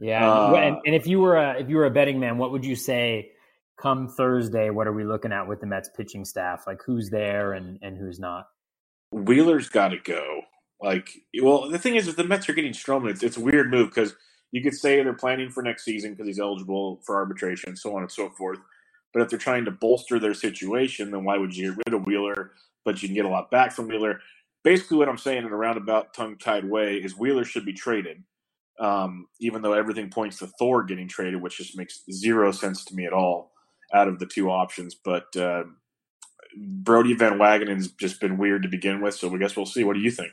Yeah, 0.00 0.30
uh, 0.30 0.54
and, 0.54 0.76
and, 0.86 0.94
if 0.94 1.06
you 1.06 1.20
were 1.20 1.36
a, 1.36 1.60
if 1.60 1.68
you 1.68 1.76
were 1.76 1.86
a 1.86 1.90
betting 1.90 2.20
man, 2.20 2.38
what 2.38 2.52
would 2.52 2.64
you 2.64 2.76
say? 2.76 3.32
Come 3.80 4.08
Thursday, 4.08 4.70
what 4.70 4.88
are 4.88 4.92
we 4.92 5.04
looking 5.04 5.32
at 5.32 5.46
with 5.46 5.60
the 5.60 5.66
Mets 5.66 5.88
pitching 5.96 6.24
staff? 6.24 6.64
Like 6.66 6.82
who's 6.84 7.10
there 7.10 7.52
and 7.52 7.78
and 7.80 7.96
who's 7.96 8.18
not? 8.18 8.48
Wheeler's 9.12 9.68
got 9.68 9.88
to 9.88 9.98
go. 9.98 10.42
Like, 10.80 11.10
well, 11.40 11.68
the 11.68 11.78
thing 11.78 11.96
is, 11.96 12.08
if 12.08 12.16
the 12.16 12.24
Mets 12.24 12.48
are 12.48 12.52
getting 12.52 12.72
Stroman, 12.72 13.10
it's, 13.10 13.22
it's 13.22 13.36
a 13.36 13.40
weird 13.40 13.70
move 13.70 13.88
because 13.90 14.14
you 14.52 14.62
could 14.62 14.74
say 14.74 15.02
they're 15.02 15.12
planning 15.12 15.50
for 15.50 15.62
next 15.62 15.84
season 15.84 16.12
because 16.12 16.26
he's 16.26 16.40
eligible 16.40 17.00
for 17.04 17.16
arbitration, 17.16 17.76
so 17.76 17.94
on 17.96 18.02
and 18.02 18.10
so 18.10 18.28
forth. 18.30 18.58
But 19.12 19.22
if 19.22 19.30
they're 19.30 19.38
trying 19.38 19.64
to 19.64 19.70
bolster 19.70 20.18
their 20.18 20.34
situation, 20.34 21.10
then 21.10 21.24
why 21.24 21.36
would 21.38 21.56
you 21.56 21.70
get 21.70 21.82
rid 21.86 22.00
of 22.00 22.06
Wheeler? 22.06 22.52
But 22.84 23.02
you 23.02 23.08
can 23.08 23.14
get 23.14 23.24
a 23.24 23.28
lot 23.28 23.50
back 23.50 23.72
from 23.72 23.88
Wheeler. 23.88 24.20
Basically, 24.62 24.98
what 24.98 25.08
I'm 25.08 25.18
saying 25.18 25.44
in 25.44 25.52
a 25.52 25.56
roundabout, 25.56 26.14
tongue-tied 26.14 26.64
way 26.64 26.96
is 26.96 27.16
Wheeler 27.16 27.44
should 27.44 27.64
be 27.64 27.72
traded. 27.72 28.22
Um, 28.78 29.26
even 29.40 29.62
though 29.62 29.72
everything 29.72 30.10
points 30.10 30.38
to 30.38 30.46
Thor 30.46 30.84
getting 30.84 31.08
traded, 31.08 31.42
which 31.42 31.56
just 31.56 31.76
makes 31.76 32.02
zero 32.12 32.52
sense 32.52 32.84
to 32.86 32.94
me 32.94 33.06
at 33.06 33.12
all 33.12 33.52
out 33.92 34.08
of 34.08 34.18
the 34.18 34.26
two 34.26 34.50
options. 34.50 34.94
But 34.94 35.36
uh, 35.36 35.64
Brodie 36.56 37.14
Van 37.14 37.38
Wagenen's 37.38 37.88
just 37.88 38.20
been 38.20 38.38
weird 38.38 38.62
to 38.62 38.68
begin 38.68 39.00
with, 39.00 39.14
so 39.14 39.34
I 39.34 39.38
guess 39.38 39.56
we'll 39.56 39.66
see. 39.66 39.84
What 39.84 39.94
do 39.94 40.00
you 40.00 40.10
think? 40.10 40.32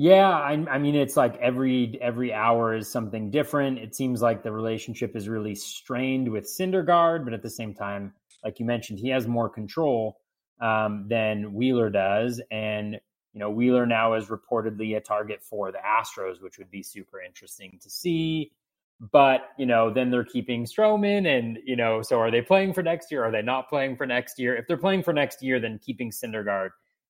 Yeah, 0.00 0.30
I, 0.30 0.52
I, 0.70 0.78
mean, 0.78 0.94
it's 0.94 1.16
like 1.16 1.36
every 1.38 1.98
every 2.00 2.32
hour 2.32 2.76
is 2.76 2.88
something 2.88 3.32
different. 3.32 3.78
It 3.78 3.96
seems 3.96 4.22
like 4.22 4.44
the 4.44 4.52
relationship 4.52 5.16
is 5.16 5.28
really 5.28 5.56
strained 5.56 6.30
with 6.30 6.44
Syndergaard, 6.44 7.24
but 7.24 7.34
at 7.34 7.42
the 7.42 7.50
same 7.50 7.74
time, 7.74 8.12
like 8.44 8.60
you 8.60 8.64
mentioned, 8.64 9.00
he 9.00 9.08
has 9.08 9.26
more 9.26 9.48
control 9.48 10.20
um, 10.60 11.06
than 11.08 11.52
Wheeler 11.52 11.90
does, 11.90 12.40
and 12.52 12.92
you 13.32 13.40
know 13.40 13.50
Wheeler 13.50 13.86
now 13.86 14.14
is 14.14 14.26
reportedly 14.26 14.96
a 14.96 15.00
target 15.00 15.42
for 15.42 15.72
the 15.72 15.78
Astros, 15.78 16.40
which 16.40 16.58
would 16.58 16.70
be 16.70 16.84
super 16.84 17.20
interesting 17.20 17.80
to 17.82 17.90
see. 17.90 18.52
But 19.00 19.50
you 19.56 19.66
know, 19.66 19.92
then 19.92 20.10
they're 20.10 20.24
keeping 20.24 20.64
Stroman, 20.64 21.38
and 21.38 21.58
you 21.64 21.76
know, 21.76 22.02
so 22.02 22.18
are 22.18 22.30
they 22.30 22.42
playing 22.42 22.72
for 22.72 22.82
next 22.82 23.12
year? 23.12 23.24
Are 23.24 23.30
they 23.30 23.42
not 23.42 23.68
playing 23.68 23.96
for 23.96 24.06
next 24.06 24.38
year? 24.38 24.56
If 24.56 24.66
they're 24.66 24.76
playing 24.76 25.04
for 25.04 25.12
next 25.12 25.42
year, 25.42 25.60
then 25.60 25.78
keeping 25.78 26.10
Syndergaard 26.10 26.70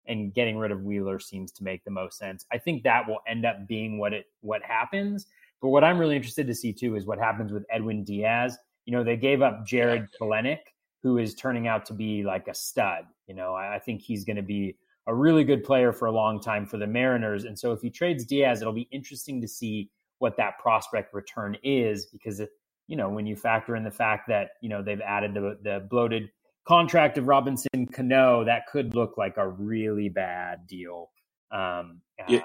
and 0.08 0.34
getting 0.34 0.58
rid 0.58 0.72
of 0.72 0.84
Wheeler 0.84 1.20
seems 1.20 1.52
to 1.54 1.64
make 1.64 1.84
the 1.84 1.92
most 1.92 2.18
sense. 2.18 2.46
I 2.52 2.58
think 2.58 2.84
that 2.84 3.08
will 3.08 3.20
end 3.28 3.46
up 3.46 3.68
being 3.68 4.00
what 4.00 4.14
it 4.14 4.26
what 4.42 4.64
happens. 4.64 5.28
But 5.62 5.70
what 5.70 5.84
I'm 5.84 5.98
really 5.98 6.16
interested 6.16 6.48
to 6.48 6.56
see 6.56 6.74
too 6.74 6.96
is 6.96 7.06
what 7.06 7.20
happens 7.20 7.52
with 7.52 7.66
Edwin 7.70 8.04
Diaz. 8.04 8.58
You 8.86 8.94
know, 8.94 9.04
they 9.04 9.18
gave 9.18 9.42
up 9.42 9.66
Jarred 9.66 10.10
Kelenic, 10.20 10.60
who 11.02 11.18
is 11.18 11.36
turning 11.36 11.68
out 11.68 11.86
to 11.86 11.94
be 11.94 12.24
like 12.24 12.48
a 12.48 12.54
stud. 12.54 13.06
You 13.28 13.36
know, 13.36 13.54
I, 13.54 13.76
I 13.76 13.80
think 13.80 14.02
he's 14.02 14.26
going 14.26 14.36
to 14.38 14.44
be 14.44 14.76
a 15.08 15.14
really 15.14 15.44
good 15.44 15.64
player 15.64 15.94
for 15.94 16.08
a 16.08 16.12
long 16.12 16.40
time 16.40 16.66
for 16.66 16.78
the 16.78 16.88
Mariners. 16.88 17.46
And 17.46 17.58
so 17.58 17.72
if 17.72 17.82
he 17.82 17.90
trades 17.90 18.26
Diaz, 18.26 18.62
it'll 18.62 18.74
be 18.74 18.88
interesting 18.92 19.40
to 19.42 19.48
see 19.48 19.90
what 20.20 20.38
that 20.38 20.60
prospect 20.60 21.14
return 21.14 21.58
is 21.64 22.06
because 22.08 22.42
you 22.88 22.96
know 22.96 23.10
when 23.10 23.26
you 23.26 23.36
factor 23.36 23.76
in 23.76 23.84
the 23.84 23.92
fact 23.92 24.28
that 24.28 24.52
you 24.62 24.70
know 24.70 24.82
they've 24.82 25.02
added 25.02 25.34
the 25.34 25.58
the 25.64 25.88
bloated 25.90 26.30
contract 26.68 27.18
of 27.18 27.28
Robinson 27.28 27.88
Cano, 27.92 28.44
that 28.46 28.66
could 28.68 28.96
look 28.96 29.18
like 29.18 29.38
a 29.38 29.48
really 29.48 30.10
bad 30.10 30.66
deal 30.68 31.12
um, 31.52 32.02
uh, 32.28 32.40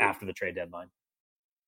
after 0.00 0.26
the 0.26 0.32
trade 0.32 0.56
deadline. 0.56 0.88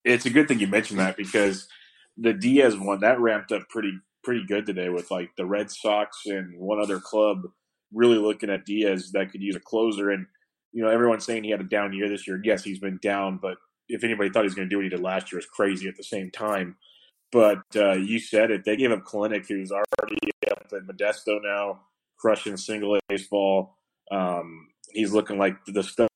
It's 0.04 0.26
a 0.26 0.30
good 0.30 0.48
thing 0.48 0.58
you 0.58 0.66
mentioned 0.66 0.98
that 0.98 1.16
because 1.16 1.68
the 2.16 2.32
Diaz 2.32 2.76
one 2.76 3.00
that 3.00 3.20
ramped 3.20 3.52
up 3.52 3.68
pretty 3.68 3.92
pretty 4.24 4.44
good 4.46 4.66
today 4.66 4.88
with 4.88 5.10
like 5.10 5.30
the 5.36 5.46
Red 5.46 5.70
Sox 5.70 6.22
and 6.26 6.58
one 6.58 6.80
other 6.80 7.00
club 7.00 7.42
really 7.92 8.18
looking 8.18 8.50
at 8.50 8.64
Diaz 8.64 9.10
that 9.12 9.30
could 9.30 9.42
use 9.42 9.56
a 9.56 9.60
closer. 9.60 10.10
And 10.10 10.26
you 10.72 10.82
know 10.82 10.90
everyone's 10.90 11.24
saying 11.24 11.44
he 11.44 11.50
had 11.50 11.60
a 11.60 11.64
down 11.64 11.92
year 11.92 12.08
this 12.08 12.26
year. 12.26 12.40
Yes, 12.42 12.64
he's 12.64 12.80
been 12.80 12.98
down, 13.02 13.38
but 13.40 13.58
if 13.92 14.04
anybody 14.04 14.30
thought 14.30 14.42
he 14.42 14.46
was 14.46 14.54
going 14.54 14.68
to 14.68 14.70
do 14.70 14.78
what 14.78 14.84
he 14.84 14.88
did 14.88 15.00
last 15.00 15.30
year, 15.30 15.38
was 15.38 15.46
crazy 15.46 15.88
at 15.88 15.96
the 15.96 16.04
same 16.04 16.30
time. 16.30 16.76
But 17.30 17.62
uh, 17.74 17.92
you 17.94 18.18
said 18.18 18.50
it. 18.50 18.64
They 18.64 18.76
gave 18.76 18.92
up 18.92 19.04
Kelenic, 19.04 19.46
who's 19.46 19.72
already 19.72 20.18
up 20.50 20.72
in 20.72 20.86
Modesto 20.86 21.38
now 21.42 21.80
crushing 22.22 22.56
single 22.56 22.98
ace 23.10 23.26
ball. 23.26 23.76
Um, 24.10 24.68
he's 24.92 25.12
looking 25.12 25.38
like 25.38 25.56
the 25.66 25.82
stuff. 25.82 26.08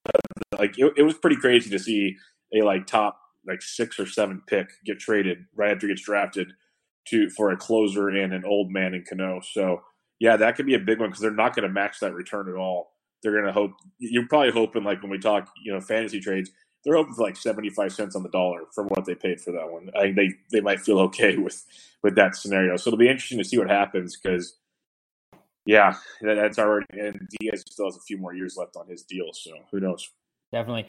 Like 0.56 0.78
it, 0.78 0.92
it, 0.97 1.02
was 1.02 1.14
pretty 1.14 1.37
crazy 1.37 1.68
to 1.71 1.78
see 1.78 2.16
a 2.54 2.62
like 2.62 2.87
top 2.87 3.18
like 3.47 3.61
six 3.61 3.99
or 3.99 4.06
seven 4.06 4.42
pick 4.47 4.68
get 4.85 4.99
traded 4.99 5.38
right 5.54 5.73
after 5.73 5.87
he 5.87 5.92
gets 5.92 6.04
drafted 6.04 6.52
to 7.09 7.28
for 7.30 7.50
a 7.50 7.56
closer 7.56 8.09
and 8.09 8.33
an 8.33 8.45
old 8.45 8.71
man 8.71 8.95
in 8.95 9.04
Cano. 9.06 9.40
So 9.42 9.83
yeah, 10.21 10.37
that 10.37 10.56
could 10.56 10.66
be 10.66 10.75
a 10.75 10.78
big 10.78 11.00
one 11.00 11.11
because 11.11 11.21
they're 11.21 11.30
not 11.30 11.54
going 11.54 11.66
to 11.66 11.73
match 11.73 12.00
that 12.00 12.14
return 12.14 12.49
at 12.49 12.56
all. 12.56 12.92
They're 13.23 13.33
going 13.33 13.47
to 13.47 13.52
hope. 13.52 13.73
You're 13.99 14.28
probably 14.28 14.52
hoping 14.52 14.85
like 14.85 15.02
when 15.02 15.11
we 15.11 15.18
talk, 15.18 15.50
you 15.62 15.73
know, 15.73 15.80
fantasy 15.80 16.21
trades, 16.21 16.50
they're 16.87 16.97
hoping 16.97 17.14
for 17.14 17.25
like 17.25 17.37
75 17.37 17.93
cents 17.93 18.14
on 18.14 18.23
the 18.23 18.28
dollar 18.28 18.61
from 18.73 18.87
what 18.87 19.05
they 19.05 19.16
paid 19.16 19.40
for 19.40 19.50
that 19.52 19.71
one. 19.71 19.90
I 19.99 20.12
they 20.12 20.31
they 20.52 20.61
might 20.61 20.81
feel 20.81 21.00
okay 21.00 21.37
with 21.37 21.62
with 22.02 22.14
that 22.14 22.37
scenario. 22.37 22.76
So 22.76 22.88
it'll 22.88 22.99
be 22.99 23.09
interesting 23.09 23.38
to 23.38 23.45
see 23.45 23.59
what 23.59 23.69
happens 23.69 24.16
because 24.16 24.57
yeah, 25.66 25.95
that's 26.23 26.61
already 26.61 26.87
and 26.93 27.28
Diaz 27.40 27.64
still 27.69 27.87
has 27.87 27.97
a 27.97 28.00
few 28.07 28.16
more 28.16 28.33
years 28.33 28.57
left 28.57 28.76
on 28.76 28.87
his 28.88 29.02
deal, 29.02 29.26
so 29.33 29.50
who 29.73 29.81
knows? 29.81 30.09
Definitely. 30.52 30.87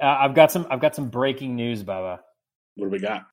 Uh, 0.00 0.16
I've 0.20 0.34
got 0.34 0.52
some. 0.52 0.66
I've 0.70 0.80
got 0.80 0.94
some 0.94 1.08
breaking 1.08 1.56
news, 1.56 1.82
Bubba. 1.82 2.20
What 2.76 2.86
do 2.86 2.90
we 2.90 3.00
got? 3.00 3.26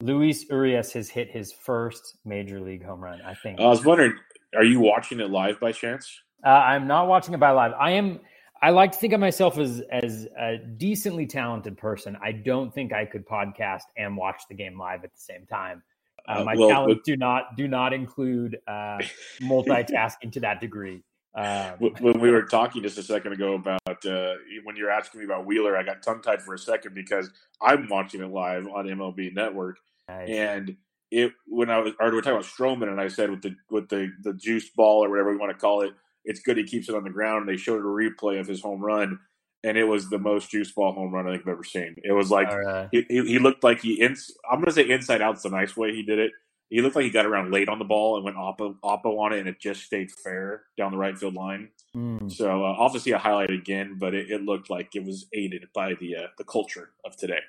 Luis 0.00 0.48
Urias 0.48 0.92
has 0.94 1.08
hit 1.10 1.30
his 1.30 1.52
first 1.52 2.16
major 2.24 2.60
league 2.60 2.82
home 2.82 3.00
run. 3.00 3.20
I 3.20 3.34
think. 3.34 3.60
I 3.60 3.66
was 3.66 3.84
wondering, 3.84 4.14
are 4.56 4.64
you 4.64 4.80
watching 4.80 5.20
it 5.20 5.30
live 5.30 5.60
by 5.60 5.72
chance? 5.72 6.10
Uh, 6.44 6.48
I'm 6.48 6.86
not 6.86 7.06
watching 7.06 7.34
it 7.34 7.40
by 7.40 7.50
live. 7.50 7.72
I 7.78 7.92
am. 7.92 8.20
I 8.62 8.70
like 8.70 8.92
to 8.92 8.98
think 8.98 9.12
of 9.12 9.20
myself 9.20 9.58
as 9.58 9.82
as 9.90 10.28
a 10.38 10.56
decently 10.56 11.26
talented 11.26 11.76
person. 11.76 12.16
I 12.22 12.30
don't 12.30 12.72
think 12.72 12.92
I 12.92 13.04
could 13.04 13.26
podcast 13.26 13.82
and 13.96 14.16
watch 14.16 14.42
the 14.48 14.54
game 14.54 14.78
live 14.78 15.02
at 15.02 15.12
the 15.12 15.20
same 15.20 15.46
time. 15.46 15.82
Uh, 16.28 16.40
uh, 16.40 16.44
my 16.44 16.54
well, 16.56 16.68
talents 16.68 17.02
do 17.04 17.16
not 17.16 17.56
do 17.56 17.66
not 17.66 17.92
include 17.92 18.58
uh, 18.68 18.98
multitasking 19.42 20.30
to 20.32 20.40
that 20.40 20.60
degree. 20.60 21.02
Um, 21.34 21.72
when 22.00 22.20
we 22.20 22.30
were 22.30 22.42
talking 22.42 22.82
just 22.82 22.98
a 22.98 23.02
second 23.02 23.32
ago 23.32 23.54
about 23.54 24.06
uh, 24.06 24.34
when 24.64 24.76
you're 24.76 24.90
asking 24.90 25.20
me 25.20 25.24
about 25.24 25.46
Wheeler, 25.46 25.76
I 25.76 25.82
got 25.82 26.02
tongue 26.02 26.22
tied 26.22 26.42
for 26.42 26.54
a 26.54 26.58
second 26.58 26.94
because 26.94 27.30
I'm 27.60 27.88
watching 27.88 28.22
it 28.22 28.30
live 28.30 28.68
on 28.68 28.86
MLB 28.86 29.34
Network, 29.34 29.78
nice. 30.08 30.28
and 30.28 30.76
it 31.10 31.32
when 31.46 31.70
I 31.70 31.78
was 31.78 31.94
or 31.98 32.10
we 32.10 32.16
were 32.16 32.22
talking 32.22 32.36
about 32.36 32.44
Stroman, 32.44 32.88
and 32.90 33.00
I 33.00 33.08
said 33.08 33.30
with 33.30 33.42
the 33.42 33.56
with 33.70 33.88
the 33.88 34.12
the 34.22 34.34
juice 34.34 34.68
ball 34.70 35.04
or 35.04 35.10
whatever 35.10 35.32
we 35.32 35.38
want 35.38 35.50
to 35.52 35.58
call 35.58 35.80
it, 35.80 35.92
it's 36.24 36.40
good 36.40 36.56
he 36.56 36.64
keeps 36.64 36.88
it 36.88 36.94
on 36.94 37.04
the 37.04 37.10
ground. 37.10 37.42
And 37.42 37.48
they 37.48 37.60
showed 37.60 37.80
a 37.80 37.84
replay 37.84 38.40
of 38.40 38.46
his 38.46 38.60
home 38.60 38.80
run, 38.80 39.18
and 39.64 39.76
it 39.78 39.84
was 39.84 40.10
the 40.10 40.18
most 40.18 40.50
juice 40.50 40.70
ball 40.72 40.92
home 40.92 41.12
run 41.12 41.26
I 41.26 41.32
think 41.32 41.42
I've 41.42 41.52
ever 41.52 41.64
seen. 41.64 41.96
It 42.02 42.12
was 42.12 42.30
like 42.30 42.50
right. 42.52 42.88
he, 42.90 43.04
he, 43.08 43.38
looked 43.38 43.62
like 43.62 43.80
he 43.80 43.94
ins, 43.94 44.30
I'm 44.50 44.58
going 44.58 44.66
to 44.66 44.72
say 44.72 44.88
inside 44.88 45.22
out's 45.22 45.42
the 45.42 45.50
nice 45.50 45.76
way 45.76 45.94
he 45.94 46.02
did 46.02 46.18
it. 46.18 46.32
He 46.68 46.80
looked 46.80 46.96
like 46.96 47.04
he 47.04 47.10
got 47.10 47.26
around 47.26 47.52
late 47.52 47.68
on 47.68 47.78
the 47.78 47.84
ball 47.84 48.16
and 48.16 48.24
went 48.24 48.38
oppo, 48.38 48.76
oppo 48.82 49.18
on 49.18 49.34
it, 49.34 49.40
and 49.40 49.48
it 49.48 49.60
just 49.60 49.82
stayed 49.82 50.10
fair 50.10 50.62
down 50.78 50.90
the 50.90 50.96
right 50.96 51.16
field 51.18 51.34
line. 51.34 51.68
Mm. 51.94 52.32
So 52.32 52.64
uh, 52.64 52.72
I'll 52.72 52.84
have 52.84 52.94
to 52.94 53.00
see 53.00 53.10
a 53.10 53.18
highlight 53.18 53.50
again, 53.50 53.96
but 54.00 54.14
it, 54.14 54.30
it, 54.30 54.42
looked 54.42 54.70
like 54.70 54.96
it 54.96 55.04
was 55.04 55.26
aided 55.34 55.66
by 55.74 55.92
the 56.00 56.16
uh, 56.16 56.26
the 56.38 56.44
culture 56.44 56.92
of 57.04 57.14
today. 57.18 57.40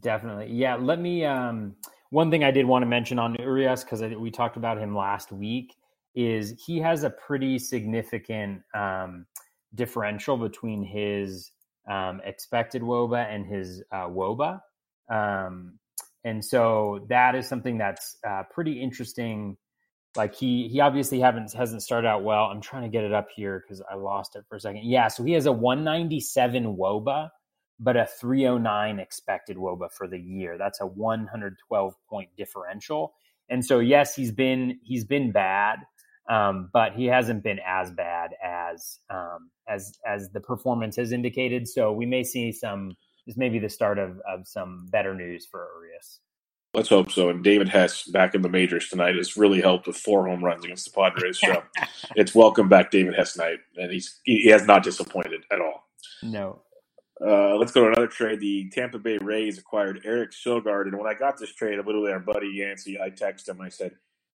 Definitely, 0.00 0.52
yeah. 0.52 0.74
Let 0.74 1.00
me. 1.00 1.24
Um, 1.24 1.76
one 2.10 2.30
thing 2.30 2.44
I 2.44 2.50
did 2.50 2.66
want 2.66 2.82
to 2.82 2.86
mention 2.86 3.18
on 3.18 3.36
Urias 3.36 3.84
because 3.84 4.02
we 4.02 4.30
talked 4.30 4.58
about 4.58 4.78
him 4.78 4.94
last 4.94 5.32
week 5.32 5.74
is 6.26 6.54
he 6.66 6.78
has 6.80 7.04
a 7.04 7.10
pretty 7.10 7.58
significant. 7.58 8.62
Um, 8.74 9.26
differential 9.74 10.36
between 10.36 10.82
his 10.82 11.52
um, 11.90 12.20
expected 12.24 12.82
woba 12.82 13.26
and 13.32 13.46
his 13.46 13.82
uh, 13.92 14.08
woba. 14.08 14.60
Um, 15.10 15.78
and 16.24 16.44
so 16.44 17.06
that 17.08 17.34
is 17.34 17.48
something 17.48 17.78
that's 17.78 18.16
uh, 18.26 18.42
pretty 18.50 18.80
interesting. 18.80 19.56
Like 20.16 20.34
he 20.34 20.68
he 20.68 20.80
obviously 20.80 21.20
haven't 21.20 21.52
hasn't 21.52 21.82
started 21.82 22.08
out 22.08 22.24
well. 22.24 22.44
I'm 22.44 22.60
trying 22.60 22.82
to 22.82 22.88
get 22.88 23.04
it 23.04 23.12
up 23.12 23.28
here 23.34 23.62
because 23.62 23.82
I 23.90 23.94
lost 23.94 24.36
it 24.36 24.44
for 24.48 24.56
a 24.56 24.60
second. 24.60 24.84
Yeah, 24.84 25.08
so 25.08 25.22
he 25.22 25.32
has 25.32 25.46
a 25.46 25.52
197 25.52 26.76
woba, 26.76 27.30
but 27.78 27.96
a 27.96 28.06
309 28.06 28.98
expected 28.98 29.56
woba 29.56 29.92
for 29.92 30.08
the 30.08 30.18
year. 30.18 30.58
That's 30.58 30.80
a 30.80 30.86
112 30.86 31.94
point 32.08 32.30
differential. 32.36 33.14
And 33.48 33.64
so 33.64 33.78
yes, 33.78 34.14
he's 34.14 34.32
been 34.32 34.80
he's 34.82 35.04
been 35.04 35.30
bad. 35.30 35.78
Um, 36.28 36.68
but 36.72 36.92
he 36.92 37.06
hasn't 37.06 37.42
been 37.42 37.58
as 37.66 37.90
bad 37.90 38.32
as 38.44 38.98
um, 39.10 39.50
as 39.68 39.98
as 40.06 40.30
the 40.30 40.40
performance 40.40 40.96
has 40.96 41.12
indicated. 41.12 41.66
So 41.66 41.92
we 41.92 42.06
may 42.06 42.22
see 42.22 42.52
some. 42.52 42.96
This 43.26 43.36
may 43.36 43.48
be 43.48 43.58
the 43.58 43.68
start 43.68 43.98
of 43.98 44.20
of 44.28 44.46
some 44.46 44.86
better 44.90 45.14
news 45.14 45.46
for 45.46 45.68
Urias. 45.76 46.20
Let's 46.74 46.90
hope 46.90 47.10
so. 47.10 47.30
And 47.30 47.42
David 47.42 47.68
Hess 47.68 48.04
back 48.04 48.34
in 48.34 48.42
the 48.42 48.48
majors 48.48 48.88
tonight 48.88 49.16
has 49.16 49.36
really 49.36 49.60
helped 49.60 49.86
with 49.86 49.96
four 49.96 50.26
home 50.28 50.44
runs 50.44 50.64
against 50.64 50.84
the 50.84 50.90
Padres. 50.90 51.40
So 51.40 51.62
it's 52.16 52.34
welcome 52.34 52.68
back, 52.68 52.90
David 52.90 53.14
Hess 53.14 53.36
night, 53.36 53.58
and 53.76 53.90
he's 53.90 54.20
he 54.24 54.48
has 54.48 54.66
not 54.66 54.82
disappointed 54.82 55.44
at 55.50 55.60
all. 55.60 55.88
No. 56.22 56.62
Uh, 57.20 57.56
let's 57.56 57.72
go 57.72 57.82
to 57.82 57.88
another 57.88 58.06
trade. 58.06 58.38
The 58.40 58.70
Tampa 58.70 58.98
Bay 58.98 59.18
Rays 59.18 59.58
acquired 59.58 60.02
Eric 60.04 60.30
Sogard, 60.32 60.82
and 60.82 60.96
when 60.96 61.08
I 61.08 61.18
got 61.18 61.38
this 61.38 61.52
trade, 61.54 61.78
literally 61.84 62.12
our 62.12 62.20
buddy 62.20 62.48
Yancey, 62.48 63.00
I 63.00 63.10
texted 63.10 63.48
him. 63.48 63.60
I 63.60 63.70
said, 63.70 63.92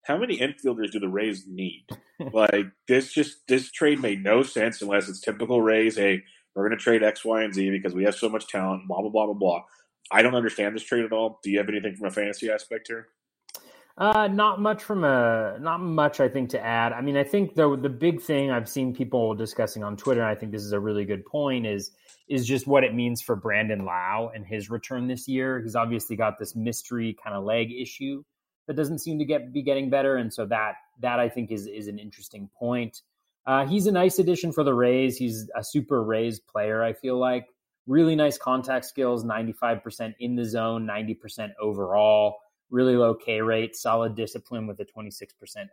"How 0.04 0.16
many 0.16 0.38
infielders 0.38 0.92
do 0.92 1.00
the 1.00 1.08
Rays 1.08 1.44
need? 1.46 1.86
like 2.32 2.66
this, 2.88 3.12
just 3.12 3.46
this 3.48 3.70
trade 3.70 4.00
made 4.00 4.22
no 4.22 4.42
sense 4.42 4.82
unless 4.82 5.08
it's 5.08 5.20
typical 5.20 5.62
Rays. 5.62 5.96
Hey, 5.96 6.22
we're 6.54 6.66
going 6.66 6.78
to 6.78 6.82
trade 6.82 7.02
X, 7.02 7.24
Y, 7.24 7.42
and 7.42 7.54
Z 7.54 7.70
because 7.70 7.94
we 7.94 8.04
have 8.04 8.14
so 8.14 8.28
much 8.28 8.48
talent. 8.48 8.88
Blah 8.88 9.00
blah 9.00 9.10
blah 9.10 9.26
blah 9.26 9.34
blah." 9.34 9.62
I 10.10 10.22
don't 10.22 10.34
understand 10.34 10.74
this 10.74 10.82
trade 10.82 11.04
at 11.04 11.12
all. 11.12 11.38
Do 11.42 11.50
you 11.50 11.58
have 11.58 11.68
anything 11.68 11.94
from 11.94 12.08
a 12.08 12.10
fantasy 12.10 12.50
aspect 12.50 12.88
here? 12.88 13.08
Uh, 13.96 14.28
not 14.28 14.60
much 14.60 14.82
from 14.82 15.04
a 15.04 15.58
not 15.60 15.78
much 15.78 16.20
I 16.20 16.28
think 16.28 16.50
to 16.50 16.64
add. 16.64 16.92
I 16.92 17.02
mean, 17.02 17.16
I 17.16 17.24
think 17.24 17.54
the 17.54 17.76
the 17.76 17.88
big 17.88 18.22
thing 18.22 18.50
I've 18.50 18.68
seen 18.68 18.94
people 18.94 19.34
discussing 19.34 19.84
on 19.84 19.96
Twitter, 19.96 20.22
and 20.22 20.30
I 20.30 20.34
think 20.34 20.52
this 20.52 20.62
is 20.62 20.72
a 20.72 20.80
really 20.80 21.04
good 21.04 21.24
point, 21.26 21.66
is 21.66 21.90
is 22.28 22.46
just 22.46 22.66
what 22.66 22.82
it 22.82 22.94
means 22.94 23.20
for 23.20 23.36
Brandon 23.36 23.84
Lowe 23.84 24.30
and 24.34 24.46
his 24.46 24.70
return 24.70 25.06
this 25.06 25.28
year. 25.28 25.60
He's 25.60 25.76
obviously 25.76 26.16
got 26.16 26.38
this 26.38 26.56
mystery 26.56 27.16
kind 27.22 27.36
of 27.36 27.44
leg 27.44 27.72
issue 27.72 28.24
that 28.66 28.74
doesn't 28.74 28.98
seem 28.98 29.18
to 29.18 29.24
get 29.24 29.52
be 29.52 29.62
getting 29.62 29.90
better, 29.90 30.16
and 30.16 30.32
so 30.32 30.46
that 30.46 30.74
that 31.00 31.18
I 31.18 31.28
think 31.28 31.50
is 31.50 31.66
is 31.66 31.88
an 31.88 31.98
interesting 31.98 32.48
point. 32.58 33.02
Uh, 33.46 33.66
he's 33.66 33.86
a 33.86 33.92
nice 33.92 34.18
addition 34.18 34.52
for 34.52 34.62
the 34.62 34.74
Rays. 34.74 35.16
He's 35.16 35.50
a 35.56 35.64
super 35.64 36.02
Rays 36.02 36.38
player. 36.38 36.82
I 36.82 36.92
feel 36.92 37.18
like 37.18 37.46
really 37.86 38.14
nice 38.14 38.38
contact 38.38 38.84
skills, 38.84 39.24
95% 39.24 40.14
in 40.20 40.36
the 40.36 40.44
zone, 40.44 40.86
90% 40.86 41.50
overall, 41.60 42.36
really 42.70 42.96
low 42.96 43.14
K 43.14 43.40
rate, 43.40 43.74
solid 43.76 44.14
discipline 44.14 44.66
with 44.66 44.78
a 44.80 44.84
26% 44.84 45.24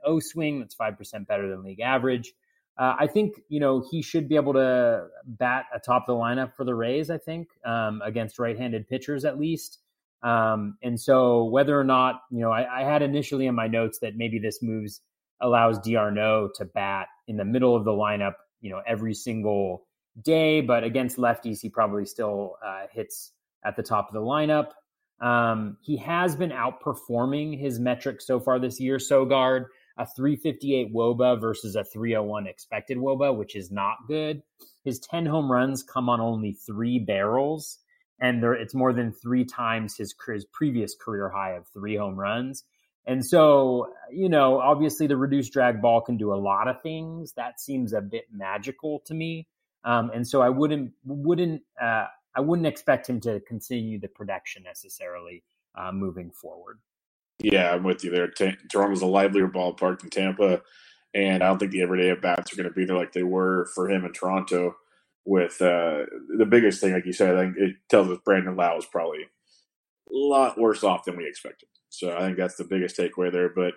O 0.06 0.20
swing. 0.20 0.60
That's 0.60 0.76
5% 0.76 1.28
better 1.28 1.50
than 1.50 1.64
league 1.64 1.82
average. 1.82 2.34
Uh, 2.78 2.96
I 3.00 3.08
think, 3.08 3.42
you 3.50 3.60
know, 3.60 3.84
he 3.90 4.02
should 4.02 4.30
be 4.30 4.36
able 4.36 4.54
to 4.54 5.08
bat 5.26 5.66
atop 5.74 6.06
the 6.06 6.14
lineup 6.14 6.54
for 6.56 6.64
the 6.64 6.76
Rays, 6.76 7.10
I 7.10 7.18
think, 7.18 7.50
um, 7.66 8.02
against 8.04 8.40
right 8.40 8.58
handed 8.58 8.88
pitchers 8.88 9.26
at 9.26 9.40
least. 9.40 9.80
Um, 10.24 10.78
and 10.82 11.00
so 11.00 11.46
whether 11.46 11.80
or 11.80 11.84
not, 11.84 12.22
you 12.32 12.40
know, 12.40 12.52
I, 12.52 12.82
I, 12.82 12.84
had 12.84 13.04
initially 13.04 13.46
in 13.46 13.54
my 13.54 13.68
notes 13.68 14.00
that 14.00 14.16
maybe 14.16 14.40
this 14.40 14.64
moves 14.64 15.00
allows 15.42 15.78
d'Arnaud 15.80 16.50
to 16.56 16.66
bat 16.66 17.08
in 17.28 17.38
the 17.38 17.46
middle 17.46 17.76
of 17.76 17.86
the 17.86 17.92
lineup, 17.92 18.34
you 18.60 18.72
know, 18.72 18.82
every 18.88 19.14
single 19.14 19.86
day, 20.24 20.62
but 20.62 20.84
against 20.84 21.18
lefties, 21.18 21.62
he 21.62 21.70
probably 21.70 22.06
still 22.06 22.56
uh, 22.66 22.88
hits 22.92 23.32
at 23.64 23.76
the 23.76 23.84
top 23.84 24.08
of 24.08 24.14
the 24.14 24.20
lineup. 24.20 24.72
Um, 25.20 25.78
he 25.82 25.98
has 25.98 26.36
been 26.36 26.52
outperforming 26.52 27.60
his 27.60 27.80
metrics 27.80 28.26
so 28.26 28.40
far 28.40 28.60
this 28.60 28.80
year. 28.80 28.98
Sogard, 28.98 29.66
a 29.98 30.06
358 30.06 30.94
Woba 30.94 31.40
versus 31.40 31.76
a 31.76 31.84
301 31.84 32.48
expected 32.48 32.98
Woba, 32.98 33.36
which 33.36 33.56
is 33.56 33.72
not 33.72 33.98
good. 34.08 34.42
His 34.84 35.00
10 35.00 35.26
home 35.26 35.52
runs 35.52 35.84
come 35.84 36.08
on 36.08 36.22
only 36.22 36.54
three 36.54 37.00
barrels, 37.00 37.80
and 38.20 38.42
there, 38.42 38.54
it's 38.54 38.74
more 38.74 38.94
than 38.94 39.12
three 39.12 39.46
times 39.46 39.96
his, 39.98 40.16
his 40.28 40.46
previous 40.46 40.96
career 40.96 41.30
high 41.30 41.52
of 41.52 41.68
three 41.68 41.96
home 41.96 42.16
runs. 42.16 42.64
And 43.06 43.26
so, 43.26 43.94
you 44.12 44.28
know, 44.28 44.60
obviously 44.60 45.08
the 45.08 45.16
reduced 45.16 45.54
drag 45.54 45.82
ball 45.82 46.02
can 46.02 46.18
do 46.18 46.34
a 46.34 46.36
lot 46.36 46.68
of 46.68 46.82
things. 46.82 47.34
That 47.34 47.60
seems 47.60 47.94
a 47.94 48.02
bit 48.02 48.26
magical 48.32 49.02
to 49.06 49.14
me. 49.14 49.48
Um, 49.86 50.12
and 50.14 50.28
so 50.28 50.42
I 50.42 50.50
wouldn't 50.50 50.92
wouldn't 51.06 51.62
uh, 51.82 52.08
I 52.36 52.42
wouldn't 52.42 52.68
expect 52.68 53.10
him 53.10 53.22
to 53.22 53.40
continue 53.40 54.00
the 54.00 54.10
production 54.10 54.64
necessarily 54.64 55.44
uh, 55.76 55.94
moving 55.94 56.32
forward. 56.32 56.80
Yeah, 57.40 57.72
I'm 57.74 57.84
with 57.84 58.04
you 58.04 58.12
there. 58.12 58.28
T- 58.28 58.58
Toronto's 58.70 59.02
a 59.02 59.06
livelier 59.06 59.48
ballpark 59.48 60.00
than 60.00 60.10
Tampa, 60.10 60.62
and 61.14 61.42
I 61.42 61.48
don't 61.48 61.60
think 61.60 61.72
the 61.72 61.84
everyday 61.84 62.10
at 62.10 62.22
bats 62.22 62.52
are 62.52 62.58
going 62.58 62.68
to 62.68 62.76
be 62.76 62.84
there 62.84 62.98
like 62.98 63.14
they 63.14 63.24
were 63.24 63.68
for 63.74 63.90
him 63.90 64.04
in 64.04 64.12
Toronto. 64.12 64.76
With 65.30 65.62
uh, 65.62 66.06
the 66.38 66.48
biggest 66.50 66.80
thing, 66.80 66.94
like 66.94 67.06
you 67.06 67.12
said, 67.12 67.36
I 67.36 67.42
think 67.42 67.58
it 67.58 67.76
tells 67.90 68.08
us 68.08 68.18
Brandon 68.24 68.56
Lowe 68.56 68.78
is 68.78 68.86
probably 68.86 69.24
a 69.24 69.28
lot 70.10 70.58
worse 70.58 70.86
off 70.86 71.04
than 71.04 71.18
we 71.18 71.28
expected. 71.28 71.68
So 71.90 72.16
I 72.16 72.22
think 72.22 72.38
that's 72.38 72.56
the 72.56 72.64
biggest 72.64 72.98
takeaway 72.98 73.30
there. 73.30 73.50
But 73.50 73.74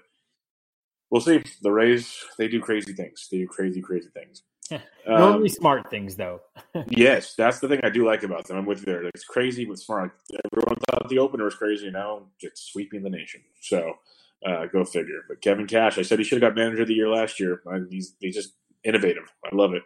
we'll 1.10 1.20
see. 1.20 1.42
The 1.60 1.72
Rays, 1.72 2.24
they 2.38 2.46
do 2.46 2.60
crazy 2.60 2.92
things. 2.92 3.26
They 3.32 3.38
do 3.38 3.48
crazy, 3.48 3.80
crazy 3.80 4.10
things. 4.14 4.42
Normally 5.08 5.48
um, 5.48 5.54
smart 5.54 5.90
things, 5.90 6.14
though. 6.14 6.40
yes, 6.88 7.34
that's 7.34 7.58
the 7.58 7.66
thing 7.66 7.80
I 7.82 7.90
do 7.90 8.06
like 8.06 8.22
about 8.22 8.46
them. 8.46 8.56
I'm 8.56 8.66
with 8.66 8.80
you 8.80 8.86
there. 8.86 9.02
It's 9.12 9.24
crazy 9.24 9.64
but 9.64 9.80
smart. 9.80 10.12
Everyone 10.52 10.76
thought 10.88 11.08
the 11.08 11.18
opener 11.18 11.46
was 11.46 11.56
crazy. 11.56 11.90
Now 11.90 12.28
it's 12.40 12.70
sweeping 12.70 13.02
the 13.02 13.10
nation. 13.10 13.40
So 13.60 13.94
uh, 14.46 14.66
go 14.66 14.84
figure. 14.84 15.24
But 15.28 15.42
Kevin 15.42 15.66
Cash, 15.66 15.98
I 15.98 16.02
said 16.02 16.20
he 16.20 16.24
should 16.24 16.40
have 16.40 16.54
got 16.54 16.56
manager 16.56 16.82
of 16.82 16.88
the 16.88 16.94
year 16.94 17.08
last 17.08 17.40
year. 17.40 17.60
He's 17.90 18.14
he's 18.20 18.36
just 18.36 18.54
innovative. 18.84 19.32
I 19.44 19.54
love 19.54 19.72
it. 19.74 19.82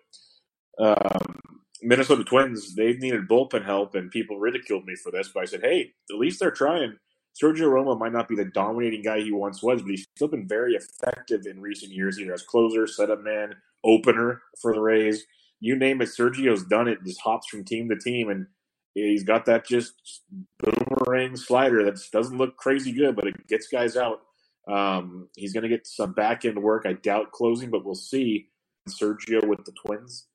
Um, 0.78 1.40
Minnesota 1.84 2.24
Twins, 2.24 2.74
they've 2.74 2.98
needed 2.98 3.28
bullpen 3.28 3.64
help, 3.64 3.94
and 3.94 4.10
people 4.10 4.38
ridiculed 4.38 4.86
me 4.86 4.94
for 4.96 5.12
this. 5.12 5.28
But 5.28 5.42
I 5.42 5.46
said, 5.46 5.60
hey, 5.62 5.92
at 6.10 6.18
least 6.18 6.40
they're 6.40 6.50
trying. 6.50 6.96
Sergio 7.40 7.68
Romo 7.68 7.98
might 7.98 8.12
not 8.12 8.28
be 8.28 8.36
the 8.36 8.44
dominating 8.44 9.02
guy 9.02 9.20
he 9.20 9.32
once 9.32 9.62
was, 9.62 9.82
but 9.82 9.90
he's 9.90 10.06
still 10.16 10.28
been 10.28 10.46
very 10.46 10.74
effective 10.74 11.46
in 11.46 11.60
recent 11.60 11.92
years, 11.92 12.18
either 12.18 12.32
as 12.32 12.42
closer, 12.42 12.86
setup 12.86 13.22
man, 13.22 13.56
opener 13.84 14.42
for 14.60 14.72
the 14.72 14.80
Rays. 14.80 15.24
You 15.60 15.76
name 15.76 16.00
it, 16.00 16.10
Sergio's 16.10 16.64
done 16.64 16.88
it. 16.88 17.04
Just 17.04 17.20
hops 17.20 17.48
from 17.48 17.64
team 17.64 17.88
to 17.88 17.96
team, 17.96 18.30
and 18.30 18.46
he's 18.94 19.24
got 19.24 19.46
that 19.46 19.66
just 19.66 20.22
boomerang 20.60 21.36
slider 21.36 21.84
that 21.84 21.98
doesn't 22.12 22.38
look 22.38 22.56
crazy 22.56 22.92
good, 22.92 23.16
but 23.16 23.26
it 23.26 23.48
gets 23.48 23.68
guys 23.68 23.96
out. 23.96 24.20
Um, 24.68 25.28
he's 25.36 25.52
going 25.52 25.64
to 25.64 25.68
get 25.68 25.86
some 25.86 26.12
back 26.12 26.44
end 26.44 26.62
work. 26.62 26.86
I 26.86 26.94
doubt 26.94 27.32
closing, 27.32 27.70
but 27.70 27.84
we'll 27.84 27.94
see. 27.94 28.48
Sergio 28.88 29.46
with 29.46 29.64
the 29.64 29.72
Twins. 29.72 30.26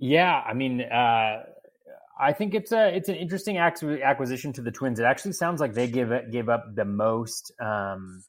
Yeah, 0.00 0.42
I 0.46 0.54
mean, 0.54 0.80
uh, 0.80 1.42
I 2.18 2.32
think 2.32 2.54
it's 2.54 2.72
a 2.72 2.94
it's 2.94 3.08
an 3.08 3.16
interesting 3.16 3.58
acquisition 3.58 4.52
to 4.54 4.62
the 4.62 4.70
Twins. 4.70 4.98
It 4.98 5.04
actually 5.04 5.32
sounds 5.32 5.60
like 5.60 5.74
they 5.74 5.88
give 5.88 6.10
it, 6.10 6.30
gave 6.30 6.48
up 6.48 6.74
the 6.74 6.86
most, 6.86 7.52
um, 7.60 8.24